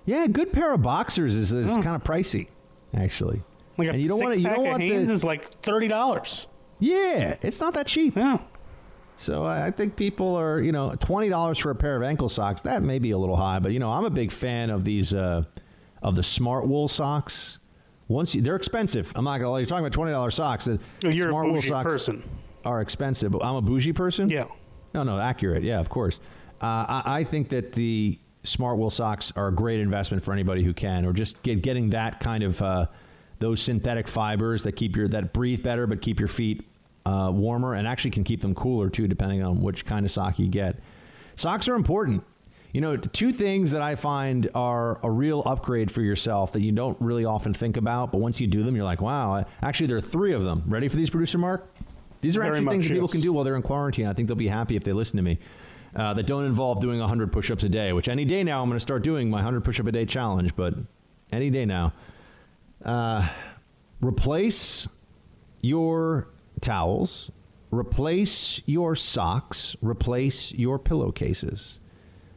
Yeah, 0.06 0.24
a 0.26 0.28
good 0.28 0.54
pair 0.54 0.74
of 0.74 0.82
boxers 0.82 1.36
is, 1.36 1.52
is 1.52 1.72
kind 1.76 1.96
of 1.96 2.04
pricey, 2.04 2.48
actually. 2.94 3.42
Like 3.78 3.88
a 3.88 3.92
And 3.92 4.02
you 4.02 4.08
don't 4.08 4.20
six 4.20 4.26
wanna- 4.28 4.38
you 4.38 4.44
pack 4.48 4.56
don't 4.56 4.66
of 4.66 4.70
want 4.72 4.82
the- 4.82 4.90
Hanes 4.90 5.12
is 5.12 5.24
like 5.24 5.50
thirty 5.62 5.88
dollars. 5.88 6.48
Yeah, 6.80 7.36
it's 7.42 7.60
not 7.60 7.74
that 7.74 7.88
cheap. 7.88 8.16
Yeah. 8.16 8.38
So 9.18 9.44
I 9.46 9.68
I 9.68 9.72
think 9.72 9.96
people 9.96 10.36
are, 10.36 10.62
you 10.62 10.72
know, 10.72 10.94
twenty 11.00 11.30
dollars 11.30 11.58
for 11.58 11.72
a 11.72 11.76
pair 11.76 11.96
of 11.96 12.04
ankle 12.04 12.30
socks. 12.30 12.62
That 12.62 12.84
may 12.84 13.00
be 13.00 13.12
a 13.12 13.18
little 13.18 13.36
high, 13.38 13.60
but 13.60 13.72
you 13.72 13.80
know, 13.80 13.90
I'm 13.92 14.06
a 14.06 14.10
big 14.10 14.32
fan 14.32 14.70
of 14.70 14.84
these, 14.84 15.14
uh, 15.14 15.44
of 16.04 16.16
the 16.16 16.24
smart 16.24 16.68
wool 16.68 16.88
socks, 16.88 17.60
Once 18.08 18.36
you, 18.36 18.42
they're 18.42 18.56
expensive. 18.56 19.12
I'm 19.16 19.24
not 19.26 19.40
gonna 19.40 19.50
lie. 19.52 19.60
You're 19.60 19.66
talking 19.66 19.84
about 19.86 19.94
twenty 19.94 20.12
dollars 20.12 20.36
socks. 20.36 20.66
The 20.66 20.80
Oh, 21.04 21.10
you're 21.10 21.28
a 21.28 21.32
smart 21.32 21.46
wool 21.48 21.56
bougie 21.56 21.68
socks 21.70 21.84
person. 21.92 22.24
Are 22.66 22.82
expensive. 22.82 23.36
I'm 23.36 23.56
a 23.56 23.62
bougie 23.62 23.94
person. 23.94 24.28
Yeah. 24.28 24.46
No, 24.94 25.04
no, 25.04 25.20
accurate. 25.20 25.64
Yeah, 25.64 25.80
of 25.80 25.90
course. 25.90 26.20
Uh, 26.62 26.66
I, 26.66 27.02
I 27.20 27.24
think 27.24 27.50
that 27.50 27.74
the 27.74 28.20
smart 28.44 28.78
wool 28.78 28.90
socks 28.90 29.32
are 29.36 29.48
a 29.50 29.54
great 29.54 29.80
investment 29.80 30.24
for 30.24 30.34
anybody 30.34 30.64
who 30.64 30.74
can, 30.74 31.06
or 31.06 31.14
just 31.14 31.42
get, 31.44 31.62
getting 31.62 31.92
that 31.92 32.20
kind 32.20 32.44
of 32.44 32.62
uh, 32.62 32.88
those 33.40 33.62
synthetic 33.62 34.08
fibers 34.08 34.64
that 34.64 34.72
keep 34.74 34.96
your 34.96 35.08
that 35.10 35.34
breathe 35.34 35.62
better, 35.64 35.86
but 35.86 36.02
keep 36.02 36.20
your 36.20 36.28
feet 36.28 36.68
uh, 37.06 37.30
warmer, 37.34 37.74
and 37.76 37.88
actually 37.88 38.12
can 38.12 38.24
keep 38.24 38.42
them 38.42 38.56
cooler 38.56 38.90
too, 38.90 39.08
depending 39.08 39.44
on 39.44 39.62
which 39.62 39.86
kind 39.86 40.06
of 40.06 40.12
sock 40.12 40.40
you 40.40 40.48
get. 40.48 40.80
Socks 41.36 41.68
are 41.68 41.76
important. 41.76 42.24
You 42.72 42.82
know, 42.82 42.98
two 42.98 43.32
things 43.32 43.72
that 43.72 43.82
I 43.82 43.96
find 43.96 44.50
are 44.54 45.00
a 45.02 45.10
real 45.10 45.44
upgrade 45.46 45.90
for 45.90 46.02
yourself 46.02 46.52
that 46.54 46.62
you 46.62 46.74
don't 46.74 47.00
really 47.00 47.24
often 47.24 47.54
think 47.54 47.78
about, 47.78 48.12
but 48.12 48.18
once 48.20 48.42
you 48.42 48.48
do 48.48 48.64
them, 48.64 48.76
you're 48.76 48.84
like, 48.84 49.02
wow. 49.02 49.46
Actually, 49.62 49.88
there 49.88 49.98
are 49.98 50.02
three 50.02 50.34
of 50.34 50.44
them. 50.44 50.64
Ready 50.68 50.90
for 50.90 50.98
these, 50.98 51.10
producer 51.10 51.38
Mark? 51.38 51.70
These 52.22 52.38
are 52.38 52.42
Very 52.42 52.58
actually 52.58 52.72
things 52.72 52.88
that 52.88 52.94
people 52.94 53.08
can 53.08 53.22
do 53.22 53.34
while 53.34 53.44
they're 53.44 53.56
in 53.56 53.62
quarantine. 53.62 54.08
I 54.08 54.14
think 54.14 54.28
they'll 54.28 54.36
be 54.36 54.48
happy 54.48 54.76
if 54.76 54.84
they 54.84 54.94
listen 54.94 55.18
to 55.18 55.24
me. 55.24 55.40
Uh, 55.96 56.14
that 56.14 56.26
don't 56.26 56.44
involve 56.44 56.82
doing 56.82 57.00
100 57.00 57.32
push 57.32 57.50
ups 57.50 57.64
a 57.64 57.70
day, 57.70 57.94
which 57.94 58.10
any 58.10 58.26
day 58.26 58.44
now 58.44 58.62
I'm 58.62 58.68
going 58.68 58.76
to 58.76 58.82
start 58.82 59.02
doing 59.02 59.30
my 59.30 59.38
100 59.38 59.64
push 59.64 59.80
up 59.80 59.88
a 59.88 59.94
day 59.94 60.06
challenge, 60.06 60.54
but 60.54 60.74
any 61.32 61.50
day 61.50 61.66
now. 61.66 61.94
Uh, 62.84 63.26
replace 64.02 64.90
your 65.62 66.28
towels, 66.60 67.32
replace 67.72 68.62
your 68.66 68.96
socks, 68.96 69.78
replace 69.82 70.52
your 70.52 70.78
pillowcases. 70.78 71.80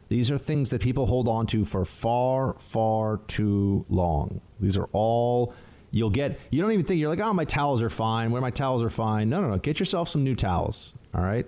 These 0.07 0.31
are 0.31 0.37
things 0.37 0.69
that 0.71 0.81
people 0.81 1.05
hold 1.05 1.27
on 1.27 1.45
to 1.47 1.65
for 1.65 1.85
far, 1.85 2.55
far 2.57 3.17
too 3.27 3.85
long. 3.89 4.41
These 4.59 4.77
are 4.77 4.89
all 4.91 5.53
you'll 5.91 6.09
get. 6.09 6.39
You 6.51 6.61
don't 6.61 6.71
even 6.71 6.85
think 6.85 6.99
you're 6.99 7.09
like, 7.09 7.19
oh, 7.19 7.33
my 7.33 7.45
towels 7.45 7.81
are 7.81 7.89
fine. 7.89 8.31
Where 8.31 8.41
my 8.41 8.51
towels 8.51 8.83
are 8.83 8.89
fine. 8.89 9.29
No, 9.29 9.41
no, 9.41 9.49
no. 9.49 9.57
Get 9.57 9.79
yourself 9.79 10.09
some 10.09 10.23
new 10.23 10.35
towels. 10.35 10.93
All 11.13 11.21
right. 11.21 11.45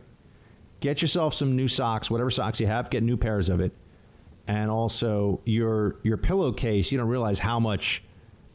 Get 0.79 1.01
yourself 1.01 1.33
some 1.33 1.55
new 1.55 1.67
socks, 1.67 2.09
whatever 2.09 2.31
socks 2.31 2.59
you 2.59 2.67
have. 2.67 2.89
Get 2.89 3.03
new 3.03 3.17
pairs 3.17 3.49
of 3.49 3.59
it, 3.59 3.71
and 4.47 4.71
also 4.71 5.41
your 5.45 5.97
your 6.03 6.17
pillowcase. 6.17 6.91
You 6.91 6.97
don't 6.97 7.07
realize 7.07 7.37
how 7.37 7.59
much 7.59 8.03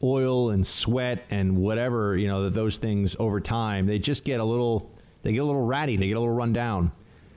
oil 0.03 0.51
and 0.51 0.65
sweat 0.65 1.25
and 1.31 1.57
whatever 1.57 2.15
you 2.17 2.27
know 2.27 2.43
that 2.43 2.53
those 2.53 2.77
things 2.77 3.15
over 3.17 3.39
time 3.39 3.87
they 3.87 3.97
just 3.97 4.23
get 4.23 4.39
a 4.39 4.43
little 4.43 4.91
they 5.23 5.33
get 5.33 5.39
a 5.39 5.45
little 5.45 5.65
ratty. 5.65 5.97
They 5.97 6.07
get 6.07 6.17
a 6.17 6.19
little 6.19 6.35
run 6.35 6.53
down. 6.53 6.91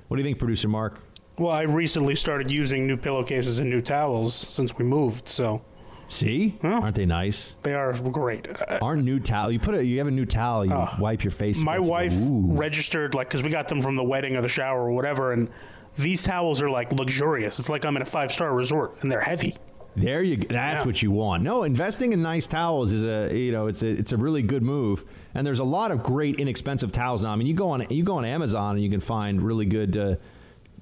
What 0.08 0.16
do 0.16 0.22
you 0.22 0.26
think, 0.26 0.38
producer 0.38 0.68
Mark? 0.68 1.00
Well, 1.38 1.52
I 1.52 1.62
recently 1.62 2.14
started 2.14 2.50
using 2.50 2.86
new 2.86 2.96
pillowcases 2.96 3.60
and 3.60 3.70
new 3.70 3.80
towels 3.80 4.34
since 4.34 4.76
we 4.76 4.84
moved, 4.84 5.26
so 5.26 5.62
See, 6.10 6.58
aren't 6.64 6.96
they 6.96 7.06
nice? 7.06 7.54
they 7.62 7.72
are 7.72 7.92
great. 7.92 8.48
Uh, 8.48 8.78
Aren't 8.82 9.04
new 9.04 9.20
towel? 9.20 9.52
You 9.52 9.60
put 9.60 9.76
a 9.76 9.84
you 9.84 9.98
have 9.98 10.08
a 10.08 10.10
new 10.10 10.26
towel. 10.26 10.66
You 10.66 10.86
wipe 10.98 11.22
your 11.22 11.30
face. 11.30 11.62
My 11.62 11.76
it, 11.76 11.82
wife 11.84 12.12
registered 12.18 13.14
like 13.14 13.28
because 13.28 13.44
we 13.44 13.48
got 13.50 13.68
them 13.68 13.80
from 13.80 13.94
the 13.94 14.02
wedding 14.02 14.34
or 14.36 14.42
the 14.42 14.48
shower 14.48 14.82
or 14.82 14.90
whatever, 14.90 15.32
and 15.32 15.48
these 15.96 16.24
towels 16.24 16.60
are 16.62 16.68
like 16.68 16.90
luxurious. 16.90 17.60
It's 17.60 17.68
like 17.68 17.84
I'm 17.84 17.94
in 17.94 18.02
a 18.02 18.06
five 18.06 18.32
star 18.32 18.52
resort, 18.52 18.96
and 19.02 19.10
they're 19.10 19.20
heavy. 19.20 19.56
There 19.94 20.22
you. 20.22 20.36
Go. 20.36 20.48
That's 20.50 20.82
Yeah. 20.82 20.86
what 20.86 21.00
you 21.00 21.12
want. 21.12 21.44
No, 21.44 21.62
investing 21.62 22.12
in 22.12 22.22
nice 22.22 22.48
towels 22.48 22.92
is 22.92 23.04
a 23.04 23.36
you 23.36 23.52
know 23.52 23.68
it's 23.68 23.82
a 23.84 23.88
it's 23.88 24.10
a 24.10 24.16
really 24.16 24.42
good 24.42 24.64
move. 24.64 25.04
And 25.34 25.46
there's 25.46 25.60
a 25.60 25.64
lot 25.64 25.92
of 25.92 26.02
great 26.02 26.40
inexpensive 26.40 26.90
towels 26.90 27.22
now. 27.22 27.30
I 27.30 27.36
mean, 27.36 27.46
you 27.46 27.54
go 27.54 27.70
on 27.70 27.86
you 27.88 28.02
go 28.02 28.16
on 28.16 28.24
Amazon 28.24 28.74
and 28.74 28.82
you 28.84 28.90
can 28.90 29.00
find 29.00 29.40
really 29.40 29.66
good. 29.66 29.96
Uh, 29.96 30.16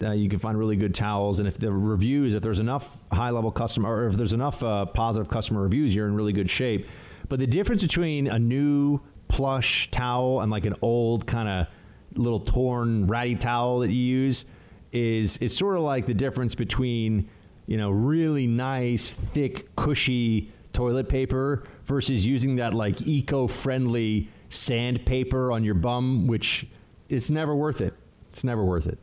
uh, 0.02 0.12
you 0.12 0.28
can 0.28 0.38
find 0.38 0.58
really 0.58 0.76
good 0.76 0.94
towels, 0.94 1.38
and 1.38 1.48
if 1.48 1.58
the 1.58 1.72
reviews, 1.72 2.34
if 2.34 2.42
there's 2.42 2.60
enough 2.60 2.98
high 3.10 3.30
level 3.30 3.50
customer, 3.50 3.92
or 3.92 4.06
if 4.06 4.14
there's 4.14 4.32
enough 4.32 4.62
uh, 4.62 4.86
positive 4.86 5.28
customer 5.28 5.62
reviews, 5.62 5.94
you're 5.94 6.06
in 6.06 6.14
really 6.14 6.32
good 6.32 6.48
shape. 6.48 6.86
But 7.28 7.40
the 7.40 7.46
difference 7.46 7.82
between 7.82 8.26
a 8.28 8.38
new 8.38 9.00
plush 9.28 9.90
towel 9.90 10.40
and 10.40 10.50
like 10.50 10.66
an 10.66 10.74
old 10.82 11.26
kind 11.26 11.48
of 11.48 11.66
little 12.14 12.40
torn 12.40 13.06
ratty 13.06 13.34
towel 13.34 13.80
that 13.80 13.90
you 13.90 14.02
use 14.02 14.44
is 14.92 15.36
is 15.38 15.54
sort 15.54 15.76
of 15.76 15.82
like 15.82 16.06
the 16.06 16.14
difference 16.14 16.54
between 16.54 17.28
you 17.66 17.76
know 17.76 17.90
really 17.90 18.46
nice 18.46 19.12
thick 19.12 19.74
cushy 19.76 20.50
toilet 20.72 21.08
paper 21.08 21.64
versus 21.84 22.24
using 22.24 22.56
that 22.56 22.72
like 22.72 23.06
eco-friendly 23.06 24.28
sandpaper 24.48 25.52
on 25.52 25.62
your 25.62 25.74
bum 25.74 26.26
which 26.26 26.66
it's 27.10 27.28
never 27.28 27.54
worth 27.54 27.80
it. 27.82 27.94
It's 28.30 28.44
never 28.44 28.64
worth 28.64 28.86
it 28.86 28.98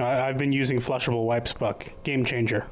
I, 0.00 0.28
I've 0.28 0.38
been 0.38 0.52
using 0.52 0.78
flushable 0.78 1.24
wipes, 1.24 1.52
Buck. 1.52 1.90
Game 2.02 2.24
changer. 2.24 2.66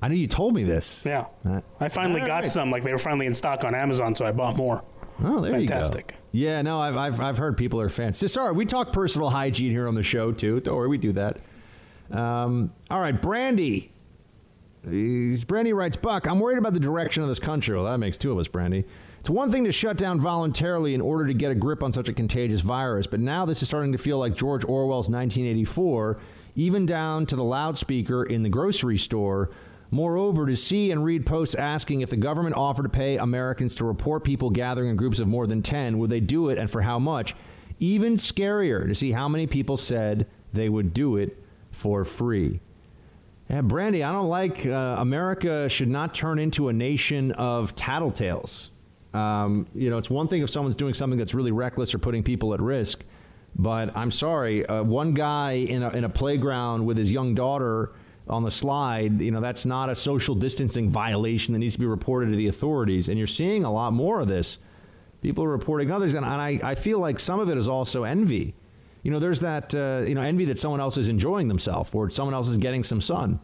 i 0.00 0.08
know 0.08 0.14
you 0.14 0.26
told 0.26 0.54
me 0.54 0.64
this 0.64 1.04
Yeah. 1.06 1.26
Uh, 1.44 1.60
I 1.80 1.88
finally 1.88 2.20
all 2.20 2.26
got 2.26 2.50
some. 2.50 2.70
Like 2.70 2.82
they 2.82 2.92
were 2.92 2.98
finally 2.98 3.26
in 3.26 3.34
stock 3.34 3.64
on 3.64 3.74
Amazon, 3.74 4.14
so 4.14 4.26
I 4.26 4.32
bought 4.32 4.56
more. 4.56 4.84
Oh, 5.24 5.40
there 5.40 5.52
Fantastic. 5.52 6.16
you 6.32 6.40
go. 6.42 6.50
Yeah, 6.50 6.62
no, 6.62 6.80
I've, 6.80 6.96
I've, 6.96 7.20
I've 7.20 7.38
heard 7.38 7.56
people 7.56 7.80
are 7.80 7.88
fans. 7.88 8.18
So, 8.18 8.26
sorry, 8.26 8.52
we 8.52 8.64
talk 8.64 8.92
personal 8.92 9.30
hygiene 9.30 9.70
here 9.70 9.86
on 9.86 9.94
the 9.94 10.02
show, 10.02 10.32
too. 10.32 10.60
Don't 10.60 10.74
worry, 10.74 10.88
we 10.88 10.98
do 10.98 11.12
that. 11.12 11.38
Um, 12.10 12.72
all 12.90 13.00
right, 13.00 13.20
Brandy. 13.20 13.92
Brandy 14.82 15.72
writes, 15.72 15.96
Buck, 15.96 16.26
I'm 16.26 16.40
worried 16.40 16.58
about 16.58 16.72
the 16.72 16.80
direction 16.80 17.22
of 17.22 17.28
this 17.28 17.38
country. 17.38 17.76
Well, 17.76 17.84
that 17.84 17.98
makes 17.98 18.16
two 18.16 18.32
of 18.32 18.38
us, 18.38 18.48
Brandy. 18.48 18.84
It's 19.20 19.30
one 19.30 19.52
thing 19.52 19.64
to 19.64 19.72
shut 19.72 19.96
down 19.96 20.20
voluntarily 20.20 20.94
in 20.94 21.00
order 21.00 21.26
to 21.26 21.34
get 21.34 21.52
a 21.52 21.54
grip 21.54 21.84
on 21.84 21.92
such 21.92 22.08
a 22.08 22.12
contagious 22.12 22.60
virus, 22.62 23.06
but 23.06 23.20
now 23.20 23.44
this 23.44 23.62
is 23.62 23.68
starting 23.68 23.92
to 23.92 23.98
feel 23.98 24.18
like 24.18 24.34
George 24.34 24.64
Orwell's 24.64 25.08
1984, 25.08 26.18
even 26.54 26.86
down 26.86 27.26
to 27.26 27.36
the 27.36 27.44
loudspeaker 27.44 28.24
in 28.24 28.42
the 28.42 28.48
grocery 28.48 28.98
store. 28.98 29.50
Moreover, 29.90 30.46
to 30.46 30.56
see 30.56 30.90
and 30.90 31.04
read 31.04 31.26
posts 31.26 31.54
asking 31.54 32.00
if 32.00 32.10
the 32.10 32.16
government 32.16 32.56
offered 32.56 32.84
to 32.84 32.88
pay 32.88 33.18
Americans 33.18 33.74
to 33.76 33.84
report 33.84 34.24
people 34.24 34.48
gathering 34.48 34.88
in 34.88 34.96
groups 34.96 35.20
of 35.20 35.28
more 35.28 35.46
than 35.46 35.62
10, 35.62 35.98
would 35.98 36.08
they 36.08 36.20
do 36.20 36.48
it 36.48 36.58
and 36.58 36.70
for 36.70 36.80
how 36.80 36.98
much? 36.98 37.34
Even 37.78 38.16
scarier 38.16 38.86
to 38.86 38.94
see 38.94 39.12
how 39.12 39.28
many 39.28 39.46
people 39.46 39.76
said 39.76 40.26
they 40.52 40.68
would 40.68 40.94
do 40.94 41.16
it 41.16 41.42
for 41.72 42.04
free. 42.04 42.60
Yeah, 43.50 43.60
Brandy, 43.60 44.02
I 44.02 44.12
don't 44.12 44.28
like 44.28 44.64
uh, 44.64 44.96
America 44.98 45.68
should 45.68 45.88
not 45.88 46.14
turn 46.14 46.38
into 46.38 46.68
a 46.68 46.72
nation 46.72 47.32
of 47.32 47.76
tattletales. 47.76 48.70
Um, 49.12 49.66
you 49.74 49.90
know, 49.90 49.98
it's 49.98 50.08
one 50.08 50.26
thing 50.26 50.42
if 50.42 50.48
someone's 50.48 50.76
doing 50.76 50.94
something 50.94 51.18
that's 51.18 51.34
really 51.34 51.52
reckless 51.52 51.94
or 51.94 51.98
putting 51.98 52.22
people 52.22 52.54
at 52.54 52.60
risk, 52.60 53.04
but 53.54 53.96
I'm 53.96 54.10
sorry, 54.10 54.64
uh, 54.66 54.82
one 54.82 55.14
guy 55.14 55.52
in 55.52 55.82
a, 55.82 55.90
in 55.90 56.04
a 56.04 56.08
playground 56.08 56.86
with 56.86 56.96
his 56.96 57.10
young 57.10 57.34
daughter 57.34 57.92
on 58.28 58.44
the 58.44 58.50
slide, 58.50 59.20
you 59.20 59.30
know, 59.30 59.40
that's 59.40 59.66
not 59.66 59.90
a 59.90 59.94
social 59.94 60.34
distancing 60.34 60.88
violation 60.88 61.52
that 61.52 61.58
needs 61.58 61.74
to 61.74 61.80
be 61.80 61.86
reported 61.86 62.30
to 62.30 62.36
the 62.36 62.48
authorities. 62.48 63.08
And 63.08 63.18
you're 63.18 63.26
seeing 63.26 63.64
a 63.64 63.72
lot 63.72 63.92
more 63.92 64.20
of 64.20 64.28
this. 64.28 64.58
People 65.20 65.44
are 65.44 65.50
reporting 65.50 65.90
others, 65.90 66.14
and, 66.14 66.24
and 66.24 66.34
I, 66.34 66.60
I 66.62 66.74
feel 66.74 66.98
like 66.98 67.20
some 67.20 67.40
of 67.40 67.48
it 67.48 67.58
is 67.58 67.68
also 67.68 68.04
envy. 68.04 68.54
You 69.02 69.10
know, 69.10 69.18
there's 69.18 69.40
that, 69.40 69.74
uh, 69.74 70.04
you 70.06 70.14
know, 70.14 70.22
envy 70.22 70.44
that 70.46 70.58
someone 70.58 70.80
else 70.80 70.96
is 70.96 71.08
enjoying 71.08 71.48
themselves 71.48 71.90
or 71.94 72.10
someone 72.10 72.34
else 72.34 72.48
is 72.48 72.56
getting 72.56 72.82
some 72.84 73.00
sun. 73.00 73.40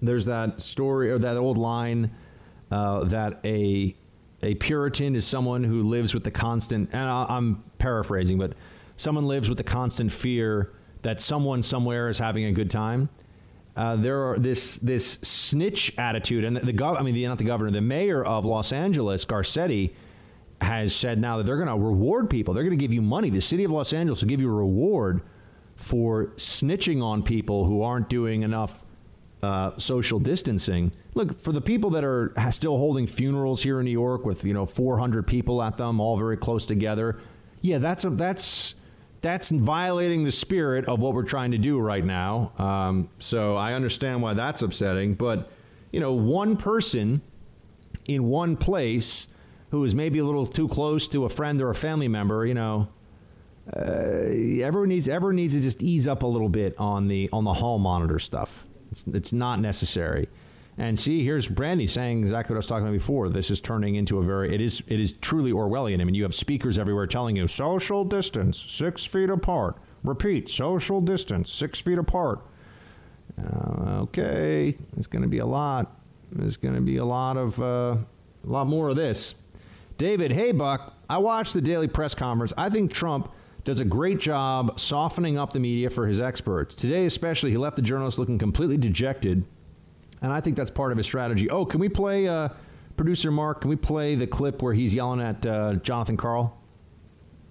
There's 0.00 0.24
that 0.26 0.60
story 0.60 1.10
or 1.10 1.18
that 1.18 1.36
old 1.36 1.58
line 1.58 2.12
uh, 2.70 3.04
that 3.04 3.40
a 3.44 3.94
a 4.44 4.54
Puritan 4.56 5.14
is 5.14 5.24
someone 5.24 5.62
who 5.62 5.84
lives 5.84 6.14
with 6.14 6.24
the 6.24 6.30
constant, 6.32 6.90
and 6.92 7.02
I- 7.02 7.26
I'm 7.28 7.62
paraphrasing, 7.78 8.38
but 8.38 8.54
someone 9.02 9.26
lives 9.26 9.48
with 9.48 9.58
the 9.58 9.64
constant 9.64 10.12
fear 10.12 10.72
that 11.02 11.20
someone 11.20 11.62
somewhere 11.62 12.08
is 12.08 12.18
having 12.18 12.44
a 12.44 12.52
good 12.52 12.70
time. 12.70 13.08
Uh, 13.74 13.96
there 13.96 14.30
are 14.30 14.38
this 14.38 14.76
this 14.78 15.18
snitch 15.22 15.92
attitude, 15.98 16.44
and 16.44 16.56
the, 16.56 16.60
the 16.60 16.72
gov- 16.72 16.98
I 16.98 17.02
mean, 17.02 17.14
the, 17.14 17.26
not 17.26 17.38
the 17.38 17.44
governor, 17.44 17.70
the 17.70 17.80
mayor 17.80 18.24
of 18.24 18.44
Los 18.44 18.72
Angeles, 18.72 19.24
Garcetti, 19.24 19.92
has 20.60 20.94
said 20.94 21.18
now 21.18 21.38
that 21.38 21.46
they're 21.46 21.56
going 21.56 21.68
to 21.68 21.74
reward 21.76 22.30
people. 22.30 22.54
They're 22.54 22.64
going 22.64 22.78
to 22.78 22.82
give 22.82 22.92
you 22.92 23.02
money. 23.02 23.30
The 23.30 23.40
city 23.40 23.64
of 23.64 23.70
Los 23.70 23.92
Angeles 23.92 24.20
will 24.20 24.28
give 24.28 24.40
you 24.40 24.50
a 24.50 24.54
reward 24.54 25.22
for 25.74 26.26
snitching 26.36 27.02
on 27.02 27.22
people 27.22 27.64
who 27.64 27.82
aren't 27.82 28.08
doing 28.08 28.42
enough 28.42 28.84
uh, 29.42 29.76
social 29.78 30.20
distancing. 30.20 30.92
Look 31.14 31.40
for 31.40 31.50
the 31.50 31.60
people 31.60 31.90
that 31.90 32.04
are 32.04 32.32
still 32.52 32.76
holding 32.76 33.06
funerals 33.06 33.62
here 33.62 33.80
in 33.80 33.86
New 33.86 33.90
York 33.90 34.24
with 34.24 34.44
you 34.44 34.52
know 34.52 34.66
400 34.66 35.26
people 35.26 35.62
at 35.62 35.78
them, 35.78 35.98
all 35.98 36.16
very 36.18 36.36
close 36.36 36.66
together. 36.66 37.18
Yeah, 37.62 37.78
that's 37.78 38.04
a, 38.04 38.10
that's 38.10 38.74
that's 39.22 39.50
violating 39.50 40.24
the 40.24 40.32
spirit 40.32 40.84
of 40.86 41.00
what 41.00 41.14
we're 41.14 41.22
trying 41.22 41.52
to 41.52 41.58
do 41.58 41.78
right 41.78 42.04
now. 42.04 42.52
Um, 42.58 43.08
so 43.18 43.56
I 43.56 43.72
understand 43.72 44.20
why 44.20 44.34
that's 44.34 44.62
upsetting. 44.62 45.14
But 45.14 45.50
you 45.92 46.00
know, 46.00 46.12
one 46.12 46.56
person 46.56 47.22
in 48.06 48.24
one 48.24 48.56
place 48.56 49.28
who 49.70 49.84
is 49.84 49.94
maybe 49.94 50.18
a 50.18 50.24
little 50.24 50.46
too 50.46 50.68
close 50.68 51.08
to 51.08 51.24
a 51.24 51.28
friend 51.28 51.62
or 51.62 51.70
a 51.70 51.74
family 51.74 52.08
member, 52.08 52.44
you 52.44 52.54
know, 52.54 52.88
uh, 53.74 53.80
everyone 53.80 54.88
needs 54.88 55.08
everyone 55.08 55.36
needs 55.36 55.54
to 55.54 55.60
just 55.60 55.80
ease 55.82 56.08
up 56.08 56.24
a 56.24 56.26
little 56.26 56.48
bit 56.48 56.76
on 56.78 57.06
the 57.06 57.30
on 57.32 57.44
the 57.44 57.54
hall 57.54 57.78
monitor 57.78 58.18
stuff. 58.18 58.66
It's 58.90 59.04
it's 59.06 59.32
not 59.32 59.60
necessary. 59.60 60.28
And 60.78 60.98
see, 60.98 61.22
here's 61.22 61.48
Brandy 61.48 61.86
saying 61.86 62.20
exactly 62.20 62.54
what 62.54 62.56
I 62.56 62.60
was 62.60 62.66
talking 62.66 62.86
about 62.86 62.94
before. 62.94 63.28
This 63.28 63.50
is 63.50 63.60
turning 63.60 63.94
into 63.96 64.18
a 64.18 64.22
very 64.22 64.54
it 64.54 64.60
is 64.60 64.82
it 64.86 65.00
is 65.00 65.12
truly 65.12 65.52
Orwellian. 65.52 66.00
I 66.00 66.04
mean, 66.04 66.14
you 66.14 66.22
have 66.22 66.34
speakers 66.34 66.78
everywhere 66.78 67.06
telling 67.06 67.36
you 67.36 67.46
social 67.46 68.04
distance, 68.04 68.58
six 68.58 69.04
feet 69.04 69.28
apart. 69.28 69.76
Repeat, 70.02 70.48
social 70.48 71.00
distance, 71.00 71.52
six 71.52 71.78
feet 71.78 71.98
apart. 71.98 72.40
Uh, 73.38 74.00
okay, 74.00 74.76
it's 74.96 75.06
going 75.06 75.22
to 75.22 75.28
be 75.28 75.38
a 75.38 75.46
lot. 75.46 75.94
There's 76.30 76.56
going 76.56 76.74
to 76.74 76.80
be 76.80 76.96
a 76.96 77.04
lot 77.04 77.36
of 77.36 77.60
uh, 77.60 77.96
a 78.44 78.48
lot 78.48 78.66
more 78.66 78.88
of 78.88 78.96
this. 78.96 79.34
David, 79.98 80.32
hey, 80.32 80.52
Buck. 80.52 80.94
I 81.08 81.18
watched 81.18 81.52
the 81.52 81.60
daily 81.60 81.88
press 81.88 82.14
conference. 82.14 82.54
I 82.56 82.70
think 82.70 82.92
Trump 82.92 83.30
does 83.64 83.78
a 83.78 83.84
great 83.84 84.18
job 84.18 84.80
softening 84.80 85.38
up 85.38 85.52
the 85.52 85.60
media 85.60 85.90
for 85.90 86.06
his 86.06 86.18
experts. 86.18 86.74
Today, 86.74 87.06
especially, 87.06 87.50
he 87.50 87.58
left 87.58 87.76
the 87.76 87.82
journalists 87.82 88.18
looking 88.18 88.38
completely 88.38 88.78
dejected. 88.78 89.44
And 90.22 90.32
I 90.32 90.40
think 90.40 90.56
that's 90.56 90.70
part 90.70 90.92
of 90.92 90.98
his 90.98 91.06
strategy. 91.06 91.50
Oh, 91.50 91.64
can 91.64 91.80
we 91.80 91.88
play, 91.88 92.28
uh, 92.28 92.48
producer 92.96 93.30
Mark, 93.30 93.62
can 93.62 93.70
we 93.70 93.76
play 93.76 94.14
the 94.14 94.26
clip 94.26 94.62
where 94.62 94.72
he's 94.72 94.94
yelling 94.94 95.20
at 95.20 95.44
uh, 95.44 95.74
Jonathan 95.74 96.16
Karl? 96.16 96.56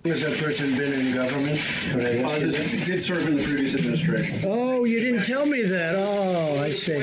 Has 0.03 0.23
that 0.23 0.35
person 0.43 0.75
been 0.79 0.91
in 0.91 1.13
government? 1.13 1.61
Uh, 1.93 2.39
did 2.39 2.99
serve 2.99 3.27
in 3.27 3.35
the 3.35 3.43
previous 3.43 3.75
administration. 3.75 4.49
Oh, 4.49 4.83
you 4.83 4.99
didn't 4.99 5.25
tell 5.25 5.45
me 5.45 5.61
that. 5.61 5.93
Oh, 5.95 6.59
I 6.59 6.69
see. 6.69 6.93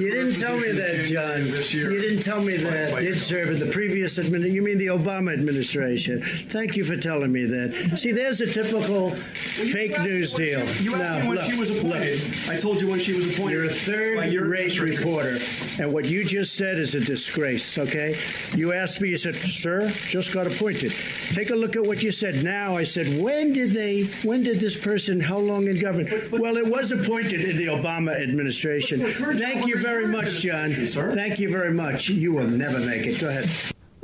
You 0.00 0.12
didn't 0.12 0.40
tell 0.40 0.56
me 0.56 0.70
that, 0.70 1.04
John. 1.04 1.40
You 1.72 2.00
didn't 2.00 2.22
tell 2.22 2.40
me 2.40 2.56
that. 2.58 3.00
Did 3.00 3.16
serve 3.16 3.50
in 3.50 3.58
the 3.58 3.72
previous 3.72 4.20
administration. 4.20 4.54
You 4.54 4.62
mean 4.62 4.78
the 4.78 4.86
Obama 4.86 5.32
administration? 5.32 6.20
Thank 6.22 6.76
you 6.76 6.84
for 6.84 6.96
telling 6.96 7.32
me 7.32 7.44
that. 7.44 7.98
See, 7.98 8.12
there's 8.12 8.40
a 8.40 8.46
typical 8.46 9.10
fake 9.10 9.98
news 10.02 10.32
deal. 10.32 10.60
You 10.80 10.94
asked 10.94 11.02
Now, 11.02 11.18
me 11.22 11.28
when 11.30 11.38
look, 11.38 11.50
she 11.50 11.58
was 11.58 11.76
appointed. 11.76 12.20
I 12.48 12.56
told 12.56 12.80
you 12.80 12.88
when 12.88 13.00
she 13.00 13.14
was 13.14 13.34
appointed. 13.36 13.54
You're 13.54 13.64
a 13.64 13.68
by 13.68 13.72
third-rate 13.74 14.36
administration. 14.36 15.04
reporter, 15.04 15.36
and 15.82 15.92
what 15.92 16.04
you 16.04 16.22
just 16.24 16.54
said 16.54 16.78
is 16.78 16.94
a 16.94 17.00
disgrace. 17.00 17.78
Okay? 17.78 18.16
You 18.54 18.72
asked 18.72 19.00
me. 19.00 19.08
You 19.08 19.16
said, 19.16 19.34
"Sir, 19.34 19.88
just 19.90 20.32
got 20.32 20.46
appointed." 20.46 20.92
Take 21.34 21.50
a 21.50 21.56
look 21.56 21.74
at 21.74 21.82
what 21.82 22.00
you 22.00 22.12
said. 22.12 22.43
Now 22.44 22.76
I 22.76 22.84
said, 22.84 23.22
"When 23.22 23.54
did 23.54 23.70
they? 23.70 24.02
When 24.22 24.42
did 24.42 24.60
this 24.60 24.76
person? 24.76 25.18
How 25.18 25.38
long 25.38 25.66
in 25.66 25.80
government?" 25.80 26.30
well, 26.30 26.58
it 26.58 26.66
was 26.66 26.92
appointed 26.92 27.40
in 27.40 27.56
the 27.56 27.66
Obama 27.66 28.12
administration. 28.22 29.00
Thank 29.00 29.66
you 29.66 29.78
very 29.78 30.06
much, 30.06 30.40
John. 30.42 30.70
Thank 30.72 31.40
you 31.40 31.50
very 31.50 31.72
much. 31.72 32.10
You 32.10 32.34
will 32.34 32.46
never 32.46 32.78
make 32.80 33.06
it. 33.06 33.18
Go 33.18 33.28
ahead. 33.30 33.48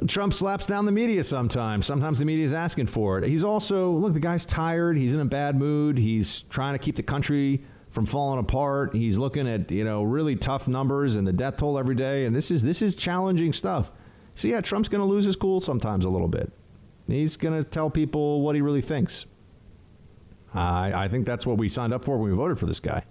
Trump 0.09 0.33
slaps 0.33 0.65
down 0.65 0.87
the 0.87 0.93
media 0.93 1.23
sometimes. 1.23 1.85
Sometimes 1.85 2.19
the 2.19 2.25
media 2.25 2.47
is 2.47 2.55
asking 2.55 2.87
for 2.87 3.19
it. 3.19 3.29
He's 3.29 3.45
also, 3.45 3.91
look, 3.91 4.15
the 4.15 4.21
guy's 4.21 4.47
tired. 4.47 4.97
He's 4.97 5.13
in 5.13 5.21
a 5.21 5.27
bad 5.27 5.57
mood. 5.57 5.99
He's 5.99 6.43
trying 6.45 6.73
to 6.73 6.79
keep 6.79 6.97
the 6.97 7.03
country 7.03 7.63
from 7.91 8.07
falling 8.07 8.39
apart. 8.39 8.95
He's 8.95 9.19
looking 9.19 9.47
at, 9.47 9.71
you 9.71 9.85
know, 9.85 10.03
really 10.03 10.37
tough 10.37 10.67
numbers 10.67 11.17
and 11.17 11.27
the 11.27 11.35
death 11.35 11.59
toll 11.59 11.79
every 11.79 11.95
day. 11.95 12.25
And 12.25 12.35
this 12.35 12.51
is 12.51 12.63
this 12.63 12.81
is 12.81 12.97
challenging 12.97 13.53
stuff. 13.53 13.93
So 14.35 14.49
yeah, 14.49 14.63
Trump's 14.63 14.89
going 14.89 15.03
to 15.03 15.07
lose 15.07 15.27
his 15.27 15.37
cool 15.37 15.61
sometimes 15.61 16.07
a 16.07 16.09
little 16.09 16.29
bit. 16.29 16.51
He's 17.11 17.37
going 17.37 17.57
to 17.57 17.65
tell 17.65 17.91
people 17.91 18.43
what 18.43 18.55
he 18.55 18.61
really 18.61 18.81
thinks. 18.81 19.27
I, 20.55 21.05
I 21.05 21.09
think 21.09 21.27
that's 21.27 21.47
what 21.47 21.59
we 21.59 21.69
signed 21.69 21.93
up 21.93 22.05
for 22.05 22.19
when 22.19 22.31
we 22.31 22.37
voted 22.37 22.59
for 22.59 22.67
this 22.67 22.81
guy. 22.81 23.05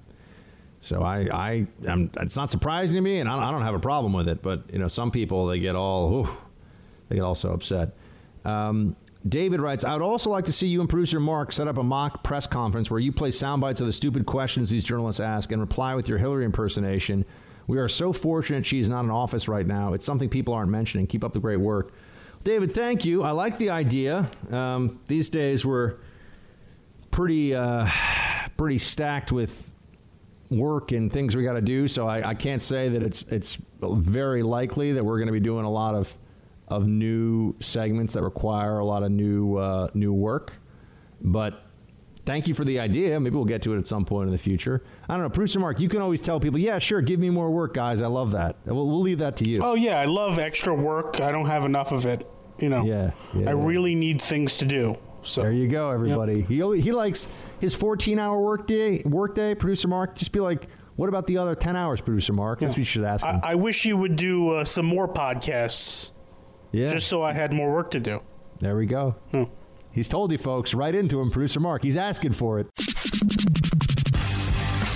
So 0.81 1.03
I, 1.03 1.27
I, 1.31 1.67
I'm, 1.87 2.11
it's 2.17 2.35
not 2.35 2.49
surprising 2.49 2.95
to 2.95 3.01
me, 3.01 3.19
and 3.19 3.29
I, 3.29 3.49
I 3.49 3.51
don't 3.51 3.61
have 3.61 3.75
a 3.75 3.79
problem 3.79 4.13
with 4.13 4.29
it. 4.29 4.41
But 4.41 4.63
you 4.71 4.79
know, 4.79 4.87
some 4.87 5.11
people 5.11 5.47
they 5.47 5.59
get 5.59 5.75
all, 5.75 6.13
ooh, 6.13 6.37
they 7.09 7.15
get 7.15 7.23
all 7.23 7.35
so 7.35 7.51
upset. 7.51 7.95
Um, 8.45 8.95
David 9.27 9.59
writes, 9.59 9.83
I 9.83 9.93
would 9.93 10.01
also 10.01 10.29
like 10.29 10.45
to 10.45 10.53
see 10.53 10.67
you 10.67 10.79
and 10.79 10.89
producer 10.89 11.19
Mark 11.19 11.51
set 11.51 11.67
up 11.67 11.77
a 11.77 11.83
mock 11.83 12.23
press 12.23 12.47
conference 12.47 12.89
where 12.89 13.01
you 13.01 13.11
play 13.11 13.31
sound 13.31 13.61
bites 13.61 13.81
of 13.81 13.87
the 13.87 13.93
stupid 13.93 14.25
questions 14.25 14.69
these 14.69 14.85
journalists 14.85 15.19
ask 15.19 15.51
and 15.51 15.59
reply 15.59 15.93
with 15.93 16.07
your 16.07 16.17
Hillary 16.17 16.45
impersonation. 16.45 17.25
We 17.67 17.77
are 17.77 17.89
so 17.89 18.13
fortunate 18.13 18.65
she's 18.65 18.89
not 18.89 19.03
in 19.03 19.11
office 19.11 19.49
right 19.49 19.67
now. 19.67 19.93
It's 19.93 20.05
something 20.05 20.29
people 20.29 20.53
aren't 20.53 20.71
mentioning. 20.71 21.05
Keep 21.05 21.25
up 21.25 21.33
the 21.33 21.39
great 21.39 21.59
work. 21.59 21.91
David, 22.43 22.71
thank 22.71 23.05
you. 23.05 23.23
I 23.23 23.31
like 23.31 23.57
the 23.57 23.69
idea. 23.69 24.29
Um, 24.49 24.99
these 25.07 25.29
days 25.29 25.65
we're 25.65 25.95
pretty, 27.11 27.53
uh, 27.53 27.89
pretty 28.57 28.77
stacked 28.77 29.31
with 29.31 29.73
work 30.49 30.91
and 30.91 31.11
things 31.11 31.35
we 31.35 31.43
got 31.43 31.53
to 31.53 31.61
do. 31.61 31.87
So 31.87 32.07
I, 32.07 32.29
I 32.29 32.33
can't 32.33 32.61
say 32.61 32.89
that 32.89 33.03
it's 33.03 33.23
it's 33.23 33.57
very 33.81 34.43
likely 34.43 34.93
that 34.93 35.03
we're 35.03 35.17
going 35.17 35.27
to 35.27 35.33
be 35.33 35.39
doing 35.39 35.65
a 35.65 35.69
lot 35.71 35.95
of 35.95 36.15
of 36.67 36.87
new 36.87 37.55
segments 37.59 38.13
that 38.13 38.23
require 38.23 38.79
a 38.79 38.85
lot 38.85 39.03
of 39.03 39.11
new 39.11 39.57
uh, 39.57 39.89
new 39.93 40.13
work. 40.13 40.53
But 41.21 41.63
thank 42.29 42.47
you 42.47 42.53
for 42.53 42.63
the 42.63 42.79
idea. 42.79 43.19
Maybe 43.19 43.35
we'll 43.35 43.43
get 43.45 43.63
to 43.63 43.73
it 43.73 43.79
at 43.79 43.87
some 43.87 44.05
point 44.05 44.27
in 44.27 44.31
the 44.31 44.37
future. 44.37 44.83
I 45.07 45.13
don't 45.13 45.23
know, 45.23 45.29
producer 45.29 45.59
Mark. 45.59 45.79
You 45.79 45.89
can 45.89 45.99
always 45.99 46.21
tell 46.21 46.39
people, 46.39 46.59
yeah, 46.59 46.77
sure, 46.77 47.01
give 47.01 47.19
me 47.19 47.31
more 47.31 47.49
work, 47.49 47.73
guys. 47.73 48.03
I 48.03 48.07
love 48.07 48.31
that. 48.33 48.57
We'll, 48.65 48.85
we'll 48.85 49.01
leave 49.01 49.17
that 49.17 49.35
to 49.37 49.49
you. 49.49 49.61
Oh 49.63 49.73
yeah, 49.73 49.99
I 49.99 50.05
love 50.05 50.37
extra 50.37 50.73
work. 50.73 51.21
I 51.21 51.31
don't 51.31 51.47
have 51.47 51.65
enough 51.65 51.91
of 51.91 52.05
it. 52.05 52.29
You 52.59 52.69
know. 52.69 52.83
Yeah. 52.83 53.11
yeah 53.33 53.49
I 53.49 53.53
really 53.53 53.95
need 53.95 54.21
things 54.21 54.57
to 54.57 54.65
do. 54.65 54.95
So 55.23 55.41
there 55.41 55.51
you 55.51 55.67
go, 55.67 55.89
everybody. 55.89 56.41
He 56.43 56.61
only- 56.61 56.81
he 56.81 56.91
likes 56.91 57.27
his 57.59 57.73
14 57.73 58.19
hour 58.19 58.39
workday. 58.39 59.01
Workday, 59.03 59.55
producer 59.55 59.87
Mark. 59.87 60.15
Just 60.15 60.31
be 60.31 60.39
like, 60.39 60.67
what 60.97 61.09
about 61.09 61.25
the 61.25 61.39
other 61.39 61.55
10 61.55 61.75
hours, 61.75 61.99
producer 61.99 62.33
Mark? 62.33 62.59
That's 62.59 62.73
what 62.73 62.77
you 62.77 62.83
should 62.83 63.05
ask 63.05 63.25
him. 63.25 63.39
I, 63.43 63.53
I 63.53 63.55
wish 63.55 63.85
you 63.85 63.97
would 63.97 64.15
do 64.15 64.51
uh, 64.51 64.65
some 64.65 64.85
more 64.85 65.07
podcasts. 65.11 66.11
Yeah. 66.71 66.89
Just 66.89 67.07
so 67.07 67.23
I 67.23 67.33
had 67.33 67.53
more 67.53 67.73
work 67.73 67.89
to 67.91 67.99
do. 67.99 68.21
There 68.59 68.75
we 68.75 68.85
go. 68.85 69.15
He's 69.91 70.07
told 70.07 70.31
you, 70.31 70.37
folks. 70.37 70.73
Right 70.73 70.93
into 70.93 71.19
him, 71.19 71.31
producer 71.31 71.59
Mark. 71.59 71.83
He's 71.83 71.97
asking 71.97 72.33
for 72.33 72.59
it. 72.59 72.67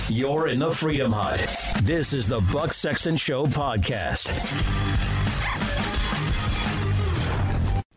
You're 0.08 0.48
in 0.48 0.60
the 0.60 0.70
Freedom 0.70 1.12
Hut. 1.12 1.44
This 1.82 2.12
is 2.12 2.28
the 2.28 2.40
Buck 2.40 2.72
Sexton 2.72 3.16
Show 3.16 3.46
podcast. 3.46 4.30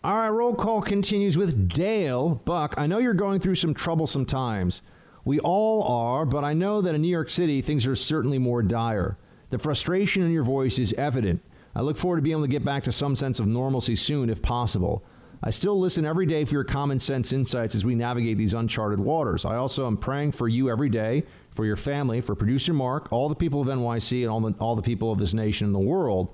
All 0.03 0.15
right, 0.15 0.29
roll 0.29 0.55
call 0.55 0.81
continues 0.81 1.37
with 1.37 1.67
Dale. 1.69 2.41
Buck, 2.45 2.73
I 2.77 2.87
know 2.87 2.97
you're 2.97 3.13
going 3.13 3.39
through 3.39 3.55
some 3.55 3.73
troublesome 3.73 4.25
times. 4.25 4.81
We 5.25 5.39
all 5.41 5.83
are, 5.83 6.25
but 6.25 6.45
I 6.45 6.53
know 6.53 6.81
that 6.81 6.95
in 6.95 7.01
New 7.01 7.09
York 7.09 7.29
City, 7.29 7.61
things 7.61 7.85
are 7.85 7.95
certainly 7.95 8.39
more 8.39 8.63
dire. 8.63 9.17
The 9.49 9.57
frustration 9.59 10.23
in 10.23 10.31
your 10.31 10.43
voice 10.43 10.79
is 10.79 10.93
evident. 10.93 11.41
I 11.75 11.81
look 11.81 11.97
forward 11.97 12.17
to 12.17 12.21
being 12.21 12.37
able 12.37 12.45
to 12.45 12.47
get 12.47 12.63
back 12.63 12.85
to 12.85 12.91
some 12.91 13.15
sense 13.15 13.39
of 13.39 13.47
normalcy 13.47 13.95
soon, 13.95 14.29
if 14.29 14.41
possible. 14.41 15.03
I 15.43 15.51
still 15.51 15.79
listen 15.79 16.05
every 16.05 16.25
day 16.25 16.45
for 16.45 16.55
your 16.55 16.63
common 16.63 16.99
sense 16.99 17.31
insights 17.31 17.75
as 17.75 17.85
we 17.85 17.93
navigate 17.93 18.37
these 18.37 18.53
uncharted 18.53 18.99
waters. 18.99 19.45
I 19.45 19.57
also 19.57 19.85
am 19.85 19.97
praying 19.97 20.31
for 20.31 20.47
you 20.47 20.69
every 20.69 20.89
day, 20.89 21.23
for 21.51 21.65
your 21.65 21.75
family, 21.75 22.21
for 22.21 22.35
producer 22.35 22.73
Mark, 22.73 23.07
all 23.11 23.29
the 23.29 23.35
people 23.35 23.61
of 23.61 23.67
NYC, 23.67 24.23
and 24.23 24.31
all 24.31 24.39
the, 24.39 24.55
all 24.59 24.75
the 24.75 24.81
people 24.81 25.11
of 25.11 25.19
this 25.19 25.33
nation 25.33 25.65
and 25.65 25.75
the 25.75 25.79
world. 25.79 26.33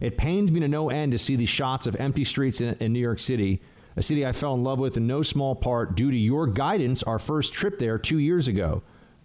It 0.00 0.16
pains 0.16 0.50
me 0.50 0.60
to 0.60 0.68
no 0.68 0.90
end 0.90 1.12
to 1.12 1.18
see 1.18 1.36
these 1.36 1.48
shots 1.48 1.86
of 1.86 1.96
empty 1.96 2.24
streets 2.24 2.60
in, 2.60 2.74
in 2.80 2.92
New 2.92 3.00
York 3.00 3.18
City, 3.18 3.60
a 3.96 4.02
city 4.02 4.24
I 4.24 4.32
fell 4.32 4.54
in 4.54 4.62
love 4.62 4.78
with 4.78 4.96
in 4.96 5.06
no 5.06 5.22
small 5.22 5.54
part 5.54 5.96
due 5.96 6.10
to 6.10 6.16
your 6.16 6.46
guidance 6.46 7.02
our 7.02 7.18
first 7.18 7.52
trip 7.52 7.78
there 7.78 7.98
two 7.98 8.18
years 8.18 8.48
ago. 8.48 8.82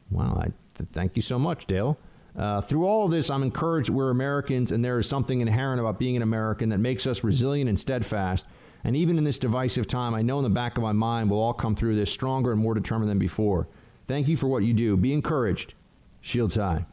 Wow, 0.10 0.36
I 0.38 0.52
th- 0.78 0.90
thank 0.92 1.16
you 1.16 1.22
so 1.22 1.40
much, 1.40 1.66
Dale. 1.68 1.98
Uh, 2.36 2.60
through 2.60 2.88
all 2.88 3.06
of 3.06 3.12
this, 3.12 3.30
I'm 3.30 3.44
encouraged 3.44 3.90
we're 3.90 4.10
Americans, 4.10 4.72
and 4.72 4.84
there 4.84 4.98
is 4.98 5.08
something 5.08 5.42
inherent 5.42 5.80
about 5.80 6.00
being 6.00 6.16
an 6.16 6.24
American 6.24 6.70
that 6.70 6.80
makes 6.80 7.06
us 7.06 7.24
resilient 7.24 7.70
and 7.70 7.80
steadfast. 7.80 8.48
And 8.84 8.96
even 8.96 9.18
in 9.18 9.24
this 9.24 9.40
divisive 9.40 9.88
time, 9.88 10.14
I 10.14 10.22
know 10.22 10.38
in 10.40 10.44
the 10.44 10.50
back 10.50 10.78
of 10.78 10.84
my 10.84 10.92
mind 10.92 11.30
we'll 11.30 11.40
all 11.40 11.54
come 11.54 11.76
through 11.76 11.96
this 11.96 12.12
stronger 12.12 12.52
and 12.52 12.62
more 12.62 12.74
determined 12.74 13.10
than 13.10 13.20
before. 13.20 13.68
Thank 14.08 14.28
you 14.28 14.36
for 14.36 14.48
what 14.48 14.64
you 14.64 14.74
do. 14.74 14.98
Be 14.98 15.14
encouraged. 15.14 15.74
Shields 16.22 16.56
high. 16.56 16.86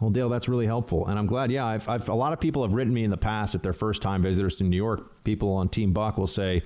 Well, 0.00 0.10
Dale, 0.10 0.28
that's 0.30 0.48
really 0.48 0.66
helpful, 0.66 1.06
and 1.06 1.18
I'm 1.18 1.26
glad. 1.26 1.50
Yeah, 1.50 1.66
I've, 1.66 1.86
I've, 1.88 2.08
a 2.08 2.14
lot 2.14 2.32
of 2.32 2.40
people 2.40 2.62
have 2.62 2.72
written 2.72 2.94
me 2.94 3.04
in 3.04 3.10
the 3.10 3.18
past 3.18 3.54
if 3.54 3.60
they're 3.60 3.74
first 3.74 4.00
time 4.00 4.22
visitors 4.22 4.56
to 4.56 4.64
New 4.64 4.76
York. 4.76 5.24
People 5.24 5.52
on 5.52 5.68
Team 5.68 5.92
Buck 5.92 6.16
will 6.16 6.26
say, 6.26 6.62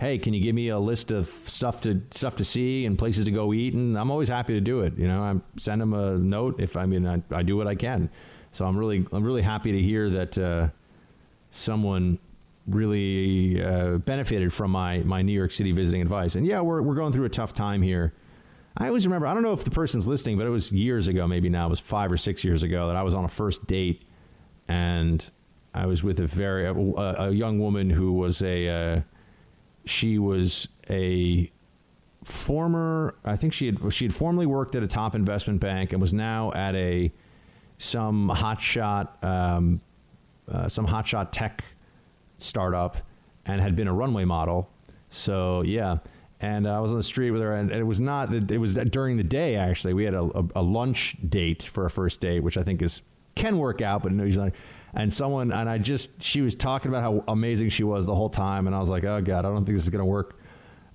"Hey, 0.00 0.18
can 0.18 0.34
you 0.34 0.42
give 0.42 0.54
me 0.56 0.68
a 0.68 0.78
list 0.78 1.12
of 1.12 1.26
stuff 1.26 1.80
to 1.82 2.02
stuff 2.10 2.34
to 2.36 2.44
see 2.44 2.84
and 2.84 2.98
places 2.98 3.24
to 3.26 3.30
go 3.30 3.52
eat?" 3.52 3.74
And 3.74 3.96
I'm 3.96 4.10
always 4.10 4.28
happy 4.28 4.54
to 4.54 4.60
do 4.60 4.80
it. 4.80 4.98
You 4.98 5.06
know, 5.06 5.22
I 5.22 5.34
send 5.60 5.80
them 5.80 5.92
a 5.92 6.18
note 6.18 6.60
if 6.60 6.76
I 6.76 6.86
mean 6.86 7.06
I, 7.06 7.22
I 7.30 7.44
do 7.44 7.56
what 7.56 7.68
I 7.68 7.76
can. 7.76 8.10
So 8.50 8.66
I'm 8.66 8.76
really 8.76 9.06
I'm 9.12 9.22
really 9.22 9.42
happy 9.42 9.70
to 9.70 9.80
hear 9.80 10.10
that 10.10 10.38
uh, 10.38 10.68
someone 11.50 12.18
really 12.66 13.62
uh, 13.62 13.98
benefited 13.98 14.52
from 14.52 14.70
my 14.70 14.98
my 15.00 15.22
New 15.22 15.32
York 15.32 15.52
City 15.52 15.72
visiting 15.72 16.02
advice. 16.02 16.36
And 16.36 16.46
yeah, 16.46 16.60
we're 16.60 16.82
we're 16.82 16.94
going 16.94 17.12
through 17.12 17.26
a 17.26 17.30
tough 17.30 17.52
time 17.52 17.82
here. 17.82 18.14
I 18.76 18.86
always 18.86 19.06
remember, 19.06 19.26
I 19.26 19.34
don't 19.34 19.42
know 19.42 19.52
if 19.52 19.64
the 19.64 19.70
person's 19.70 20.06
listening, 20.06 20.38
but 20.38 20.46
it 20.46 20.50
was 20.50 20.72
years 20.72 21.06
ago, 21.06 21.26
maybe 21.26 21.50
now, 21.50 21.66
it 21.66 21.70
was 21.70 21.80
five 21.80 22.10
or 22.10 22.16
six 22.16 22.42
years 22.42 22.62
ago, 22.62 22.86
that 22.86 22.96
I 22.96 23.02
was 23.02 23.14
on 23.14 23.24
a 23.24 23.28
first 23.28 23.66
date 23.66 24.04
and 24.66 25.28
I 25.74 25.86
was 25.86 26.02
with 26.02 26.20
a 26.20 26.26
very, 26.26 26.64
a, 26.64 26.72
a 26.72 27.30
young 27.30 27.58
woman 27.58 27.90
who 27.90 28.14
was 28.14 28.40
a, 28.40 28.68
uh, 28.68 29.00
she 29.84 30.18
was 30.18 30.68
a 30.88 31.50
former, 32.24 33.14
I 33.24 33.36
think 33.36 33.52
she 33.52 33.66
had, 33.66 33.92
she 33.92 34.06
had 34.06 34.14
formerly 34.14 34.46
worked 34.46 34.74
at 34.74 34.82
a 34.82 34.86
top 34.86 35.14
investment 35.14 35.60
bank 35.60 35.92
and 35.92 36.00
was 36.00 36.14
now 36.14 36.52
at 36.52 36.74
a, 36.74 37.12
some 37.76 38.30
hotshot, 38.34 39.22
um, 39.22 39.82
uh, 40.50 40.66
some 40.68 40.86
hotshot 40.86 41.28
tech 41.30 41.62
startup 42.42 42.96
and 43.46 43.60
had 43.60 43.76
been 43.76 43.88
a 43.88 43.94
runway 43.94 44.24
model. 44.24 44.70
So, 45.08 45.62
yeah 45.62 45.98
and 46.42 46.66
I 46.66 46.80
was 46.80 46.90
on 46.90 46.96
the 46.96 47.02
street 47.04 47.30
with 47.30 47.40
her, 47.40 47.54
and, 47.54 47.70
it 47.70 47.84
was 47.84 48.00
not. 48.00 48.30
That 48.30 48.50
it 48.50 48.58
was 48.58 48.74
during 48.74 49.16
the 49.16 49.24
day 49.24 49.54
actually. 49.54 49.94
We 49.94 50.04
had 50.04 50.14
a, 50.14 50.22
a, 50.22 50.44
a, 50.56 50.62
lunch 50.62 51.16
date 51.28 51.62
for 51.62 51.86
a 51.86 51.90
first 51.90 52.20
date, 52.20 52.40
which 52.40 52.58
I 52.58 52.62
think 52.62 52.82
is 52.82 53.00
can 53.34 53.58
work 53.58 53.80
out, 53.80 54.02
but 54.02 54.12
no, 54.12 54.24
usually. 54.24 54.52
And 54.94 55.12
someone 55.12 55.52
and 55.52 55.70
I 55.70 55.78
just 55.78 56.22
she 56.22 56.42
was 56.42 56.54
talking 56.54 56.90
about 56.90 57.02
how 57.02 57.24
amazing 57.28 57.70
she 57.70 57.84
was 57.84 58.04
the 58.04 58.14
whole 58.14 58.28
time, 58.28 58.66
and 58.66 58.76
I 58.76 58.80
was 58.80 58.90
like, 58.90 59.04
oh 59.04 59.22
god, 59.22 59.46
I 59.46 59.48
don't 59.48 59.64
think 59.64 59.76
this 59.76 59.84
is 59.84 59.90
gonna 59.90 60.04
work. 60.04 60.38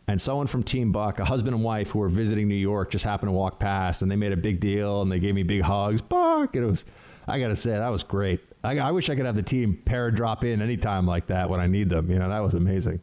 And 0.09 0.21
someone 0.21 0.47
from 0.47 0.63
Team 0.63 0.91
Buck, 0.91 1.19
a 1.19 1.25
husband 1.25 1.55
and 1.55 1.63
wife 1.63 1.91
who 1.91 1.99
were 1.99 2.09
visiting 2.09 2.47
New 2.47 2.55
York, 2.55 2.91
just 2.91 3.03
happened 3.03 3.29
to 3.29 3.33
walk 3.33 3.59
past, 3.59 4.01
and 4.01 4.11
they 4.11 4.15
made 4.15 4.33
a 4.33 4.37
big 4.37 4.59
deal, 4.59 5.01
and 5.01 5.11
they 5.11 5.19
gave 5.19 5.33
me 5.33 5.43
big 5.43 5.61
hugs. 5.61 6.01
Buck, 6.01 6.55
and 6.55 6.65
it 6.65 6.67
was. 6.67 6.85
I 7.29 7.41
got 7.41 7.49
to 7.49 7.57
say, 7.57 7.71
that 7.71 7.89
was 7.89 8.03
great. 8.03 8.39
I, 8.67 8.77
I 8.77 8.91
wish 8.91 9.09
I 9.09 9.15
could 9.15 9.25
have 9.25 9.35
the 9.35 9.43
team 9.43 9.81
pair 9.85 10.11
drop 10.11 10.43
in 10.43 10.61
anytime 10.61 11.05
like 11.07 11.27
that 11.27 11.49
when 11.49 11.59
I 11.59 11.67
need 11.67 11.89
them. 11.89 12.11
You 12.11 12.19
know, 12.19 12.27
that 12.29 12.43
was 12.43 12.53
amazing. 12.53 13.01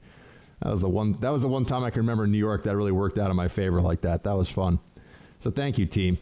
That 0.62 0.70
was 0.70 0.82
the 0.82 0.88
one. 0.88 1.14
That 1.20 1.30
was 1.30 1.42
the 1.42 1.48
one 1.48 1.64
time 1.64 1.82
I 1.82 1.90
can 1.90 2.00
remember 2.00 2.24
in 2.24 2.32
New 2.32 2.38
York 2.38 2.64
that 2.64 2.76
really 2.76 2.92
worked 2.92 3.18
out 3.18 3.30
in 3.30 3.36
my 3.36 3.48
favor 3.48 3.80
like 3.80 4.02
that. 4.02 4.24
That 4.24 4.36
was 4.36 4.48
fun. 4.48 4.78
So 5.40 5.50
thank 5.50 5.78
you, 5.78 5.86
team. 5.86 6.18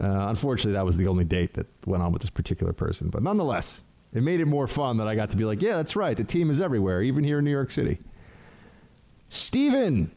Uh, 0.00 0.28
unfortunately, 0.28 0.72
that 0.72 0.84
was 0.84 0.96
the 0.96 1.08
only 1.08 1.24
date 1.24 1.54
that 1.54 1.66
went 1.86 2.02
on 2.02 2.12
with 2.12 2.20
this 2.22 2.30
particular 2.30 2.72
person, 2.72 3.08
but 3.08 3.22
nonetheless, 3.22 3.84
it 4.12 4.22
made 4.22 4.40
it 4.40 4.46
more 4.46 4.66
fun 4.66 4.98
that 4.98 5.08
I 5.08 5.14
got 5.14 5.30
to 5.30 5.36
be 5.36 5.44
like, 5.44 5.62
yeah, 5.62 5.76
that's 5.76 5.96
right. 5.96 6.16
The 6.16 6.24
team 6.24 6.50
is 6.50 6.60
everywhere, 6.60 7.02
even 7.02 7.24
here 7.24 7.38
in 7.38 7.44
New 7.44 7.50
York 7.50 7.70
City. 7.70 7.98
Steven, 9.28 10.10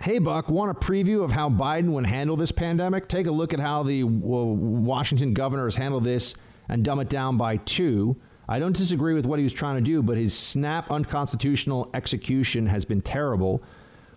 hey 0.00 0.18
Buck, 0.18 0.48
want 0.48 0.70
a 0.70 0.74
preview 0.74 1.22
of 1.24 1.32
how 1.32 1.50
Biden 1.50 1.90
would 1.90 2.06
handle 2.06 2.36
this 2.36 2.52
pandemic? 2.52 3.08
Take 3.08 3.26
a 3.26 3.32
look 3.32 3.52
at 3.52 3.60
how 3.60 3.82
the 3.82 4.04
Washington 4.04 5.34
governor 5.34 5.64
has 5.64 5.76
handled 5.76 6.04
this 6.04 6.34
and 6.68 6.84
dumb 6.84 7.00
it 7.00 7.08
down 7.08 7.36
by 7.36 7.56
two. 7.58 8.16
I 8.48 8.58
don't 8.58 8.76
disagree 8.76 9.14
with 9.14 9.26
what 9.26 9.38
he 9.38 9.44
was 9.44 9.52
trying 9.52 9.76
to 9.76 9.80
do, 9.82 10.02
but 10.02 10.16
his 10.16 10.36
snap 10.36 10.90
unconstitutional 10.90 11.90
execution 11.94 12.66
has 12.66 12.84
been 12.84 13.00
terrible. 13.00 13.62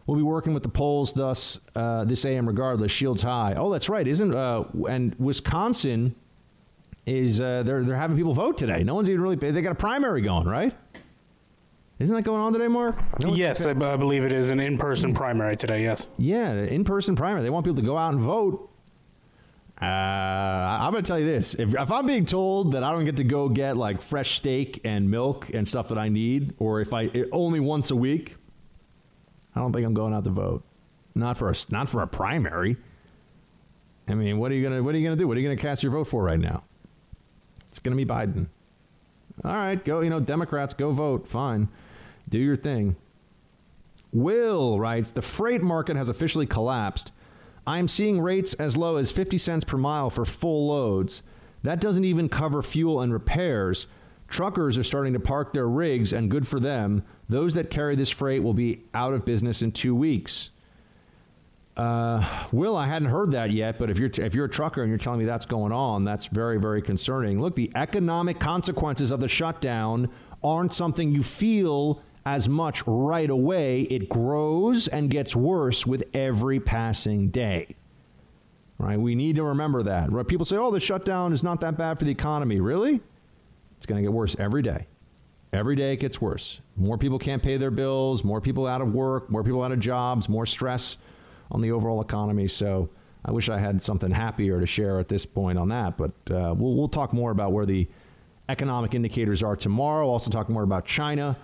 We'll 0.07 0.17
be 0.17 0.23
working 0.23 0.53
with 0.53 0.63
the 0.63 0.69
polls 0.69 1.13
thus 1.13 1.59
uh, 1.76 2.05
this 2.05 2.26
AM 2.26 2.47
regardless. 2.47 2.91
Shields 2.91 3.22
high. 3.22 3.55
Oh, 3.57 3.72
that's 3.72 3.89
right, 3.89 4.07
isn't 4.07 4.34
uh, 4.34 4.65
and 4.89 5.15
Wisconsin 5.15 6.15
is 7.05 7.39
uh, 7.41 7.63
they're 7.63 7.84
they're 7.84 7.95
having 7.95 8.17
people 8.17 8.34
vote 8.34 8.57
today. 8.57 8.84
No 8.84 8.95
one's 8.95 9.09
even 9.09 9.22
really 9.22 9.35
they 9.35 9.61
got 9.61 9.72
a 9.72 9.76
primary 9.76 10.22
going, 10.22 10.47
right? 10.47 10.76
Isn't 11.97 12.13
that 12.13 12.23
going 12.23 12.41
on 12.41 12.51
today, 12.51 12.67
Mark? 12.67 12.97
No 13.22 13.34
yes, 13.34 13.65
I, 13.65 13.72
I 13.72 13.95
believe 13.95 14.26
it 14.26 14.34
is 14.34 14.49
an 14.49 14.59
in-person 14.59 15.13
primary 15.13 15.55
today. 15.55 15.84
Yes. 15.84 16.09
Yeah, 16.17 16.51
in-person 16.51 17.15
primary. 17.15 17.41
They 17.41 17.49
want 17.49 17.65
people 17.65 17.81
to 17.81 17.88
go 17.88 17.97
out 17.97 18.13
and 18.13 18.22
vote. 18.22 18.69
Uh, 19.81 19.85
I'm 19.85 20.91
going 20.91 21.03
to 21.03 21.07
tell 21.07 21.19
you 21.19 21.26
this: 21.26 21.53
if, 21.56 21.76
if 21.76 21.91
I'm 21.91 22.06
being 22.06 22.26
told 22.26 22.72
that 22.73 22.84
I 22.84 22.91
don't 22.93 23.06
get 23.06 23.18
to 23.18 23.23
go 23.23 23.49
get 23.49 23.76
like 23.76 24.02
fresh 24.02 24.35
steak 24.38 24.81
and 24.85 25.11
milk 25.11 25.49
and 25.53 25.68
stuff 25.68 25.89
that 25.89 25.97
I 25.97 26.10
need, 26.10 26.53
or 26.60 26.80
if 26.81 26.93
I 26.93 27.10
only 27.31 27.60
once 27.60 27.91
a 27.91 27.95
week, 27.95 28.35
I 29.56 29.60
don't 29.60 29.73
think 29.73 29.85
I'm 29.85 29.93
going 29.93 30.14
out 30.14 30.23
to 30.26 30.30
vote. 30.30 30.64
Not 31.14 31.38
for 31.38 31.49
a 31.49 31.56
not 31.69 31.89
for 31.89 32.02
a 32.02 32.07
primary. 32.07 32.77
I 34.07 34.14
mean, 34.14 34.38
what 34.38 34.52
are 34.52 34.56
you 34.56 34.64
gonna 34.64 34.84
what 34.84 34.93
are 34.93 34.97
you 34.97 35.03
gonna 35.06 35.15
do? 35.15 35.27
What 35.27 35.38
are 35.38 35.39
you 35.39 35.47
gonna 35.47 35.61
cast 35.61 35.81
your 35.81 35.91
vote 35.91 36.06
for 36.06 36.23
right 36.23 36.39
now? 36.39 36.64
It's 37.68 37.80
gonna 37.80 37.95
be 37.95 38.06
Biden. 38.06 38.47
All 39.43 39.53
right, 39.53 39.84
go. 39.84 40.02
You 40.02 40.10
know, 40.10 40.19
Democrats 40.19 40.73
go 40.73 40.91
vote. 40.91 41.26
Fine, 41.26 41.69
do 42.30 42.38
your 42.38 42.56
thing. 42.56 42.95
Will 44.11 44.80
writes 44.80 45.11
the 45.11 45.22
freight 45.22 45.61
market 45.61 45.95
has 45.95 46.10
officially 46.10 46.45
collapsed. 46.45 47.11
I'm 47.67 47.87
seeing 47.87 48.21
rates 48.21 48.53
as 48.55 48.77
low 48.77 48.97
as 48.97 49.11
50 49.11 49.37
cents 49.37 49.63
per 49.63 49.77
mile 49.77 50.09
for 50.09 50.25
full 50.25 50.67
loads. 50.67 51.23
That 51.63 51.81
doesn't 51.81 52.05
even 52.05 52.29
cover 52.29 52.61
fuel 52.61 53.01
and 53.01 53.11
repairs. 53.11 53.87
Truckers 54.27 54.77
are 54.77 54.83
starting 54.83 55.13
to 55.13 55.19
park 55.19 55.53
their 55.53 55.67
rigs, 55.67 56.13
and 56.13 56.29
good 56.29 56.47
for 56.47 56.59
them. 56.59 57.03
Those 57.29 57.53
that 57.55 57.69
carry 57.69 57.95
this 57.95 58.09
freight 58.09 58.43
will 58.43 58.53
be 58.53 58.83
out 58.93 59.13
of 59.13 59.25
business 59.25 59.61
in 59.61 59.71
two 59.71 59.95
weeks. 59.95 60.51
Uh, 61.77 62.45
Will, 62.51 62.77
I 62.77 62.87
hadn't 62.87 63.09
heard 63.09 63.31
that 63.31 63.51
yet, 63.51 63.77
but 63.77 63.89
if 63.89 63.99
you're 63.99 64.09
if 64.17 64.33
you're 64.33 64.45
a 64.45 64.49
trucker 64.49 64.81
and 64.81 64.89
you're 64.89 64.97
telling 64.97 65.19
me 65.19 65.25
that's 65.25 65.45
going 65.45 65.73
on, 65.73 66.05
that's 66.05 66.27
very 66.27 66.57
very 66.57 66.81
concerning. 66.81 67.41
Look, 67.41 67.55
the 67.55 67.71
economic 67.75 68.39
consequences 68.39 69.11
of 69.11 69.19
the 69.19 69.27
shutdown 69.27 70.09
aren't 70.43 70.73
something 70.73 71.11
you 71.11 71.21
feel 71.21 72.01
as 72.26 72.49
much 72.49 72.84
right 72.88 73.30
away. 73.30 73.81
It 73.84 74.10
grows 74.10 74.88
and 74.88 75.10
gets 75.10 75.35
worse 75.35 75.85
with 75.85 76.03
every 76.14 76.60
passing 76.60 77.30
day. 77.30 77.76
Right? 78.77 78.99
We 78.99 79.15
need 79.15 79.35
to 79.38 79.43
remember 79.43 79.84
that. 79.84 80.11
Right? 80.11 80.27
People 80.27 80.45
say, 80.45 80.57
"Oh, 80.57 80.72
the 80.72 80.80
shutdown 80.80 81.31
is 81.31 81.43
not 81.43 81.61
that 81.61 81.77
bad 81.77 81.99
for 81.99 82.06
the 82.06 82.11
economy." 82.11 82.60
Really? 82.60 83.02
It's 83.77 83.85
going 83.85 84.02
to 84.02 84.02
get 84.02 84.14
worse 84.14 84.35
every 84.39 84.61
day. 84.61 84.88
Every 85.53 85.76
day 85.76 85.93
it 85.93 85.97
gets 85.97 86.19
worse. 86.19 86.60
More 86.76 86.97
people 86.97 87.19
can't 87.19 87.41
pay 87.41 87.56
their 87.57 87.72
bills, 87.72 88.23
more 88.23 88.41
people 88.41 88.68
out 88.68 88.81
of 88.81 88.93
work, 88.93 89.30
more 89.30 89.43
people 89.43 89.64
out 89.64 89.72
of 89.72 89.80
jobs, 89.80 90.27
more 90.27 90.45
stress 90.45 90.97
on 91.52 91.61
the 91.61 91.72
overall 91.72 92.02
economy. 92.02 92.47
So 92.47 92.89
I 93.23 93.31
wish 93.31 93.47
I 93.47 93.57
had 93.57 93.81
something 93.81 94.11
happier 94.11 94.60
to 94.60 94.65
share 94.65 94.99
at 94.99 95.07
this 95.07 95.26
point 95.26 95.57
on 95.57 95.69
that. 95.69 95.97
But 95.97 96.11
uh, 96.30 96.53
we'll, 96.57 96.76
we'll 96.76 96.89
talk 96.89 97.14
more 97.14 97.31
about 97.31 97.53
where 97.53 97.65
the 97.65 97.88
economic 98.49 98.93
indicators 98.93 99.43
are 99.43 99.56
tomorrow. 99.56 100.07
Also, 100.07 100.30
talk 100.30 100.49
more 100.49 100.64
about 100.64 100.85
China. 100.85 101.38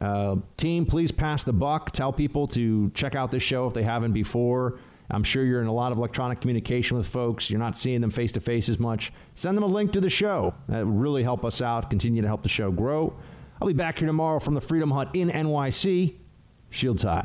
Uh, 0.00 0.36
team, 0.56 0.86
please 0.86 1.10
pass 1.10 1.42
the 1.42 1.52
buck. 1.52 1.90
Tell 1.90 2.12
people 2.12 2.46
to 2.48 2.90
check 2.90 3.14
out 3.14 3.30
this 3.30 3.42
show 3.42 3.66
if 3.66 3.74
they 3.74 3.82
haven't 3.82 4.12
before. 4.12 4.78
I'm 5.10 5.22
sure 5.22 5.44
you're 5.44 5.62
in 5.62 5.68
a 5.68 5.72
lot 5.72 5.92
of 5.92 5.98
electronic 5.98 6.40
communication 6.40 6.96
with 6.96 7.06
folks. 7.06 7.48
You're 7.48 7.60
not 7.60 7.76
seeing 7.76 8.00
them 8.00 8.10
face 8.10 8.32
to 8.32 8.40
face 8.40 8.68
as 8.68 8.78
much. 8.78 9.12
Send 9.34 9.56
them 9.56 9.62
a 9.62 9.68
link 9.68 9.92
to 9.92 10.00
the 10.00 10.10
show. 10.10 10.54
That 10.66 10.84
would 10.84 11.00
really 11.00 11.22
help 11.22 11.44
us 11.44 11.62
out, 11.62 11.88
continue 11.88 12.22
to 12.22 12.28
help 12.28 12.42
the 12.42 12.48
show 12.48 12.70
grow. 12.72 13.16
I'll 13.60 13.68
be 13.68 13.74
back 13.74 13.98
here 13.98 14.06
tomorrow 14.06 14.40
from 14.40 14.54
the 14.54 14.60
Freedom 14.60 14.90
Hut 14.90 15.10
in 15.14 15.30
NYC. 15.30 16.16
Shields 16.70 17.04
high. 17.04 17.24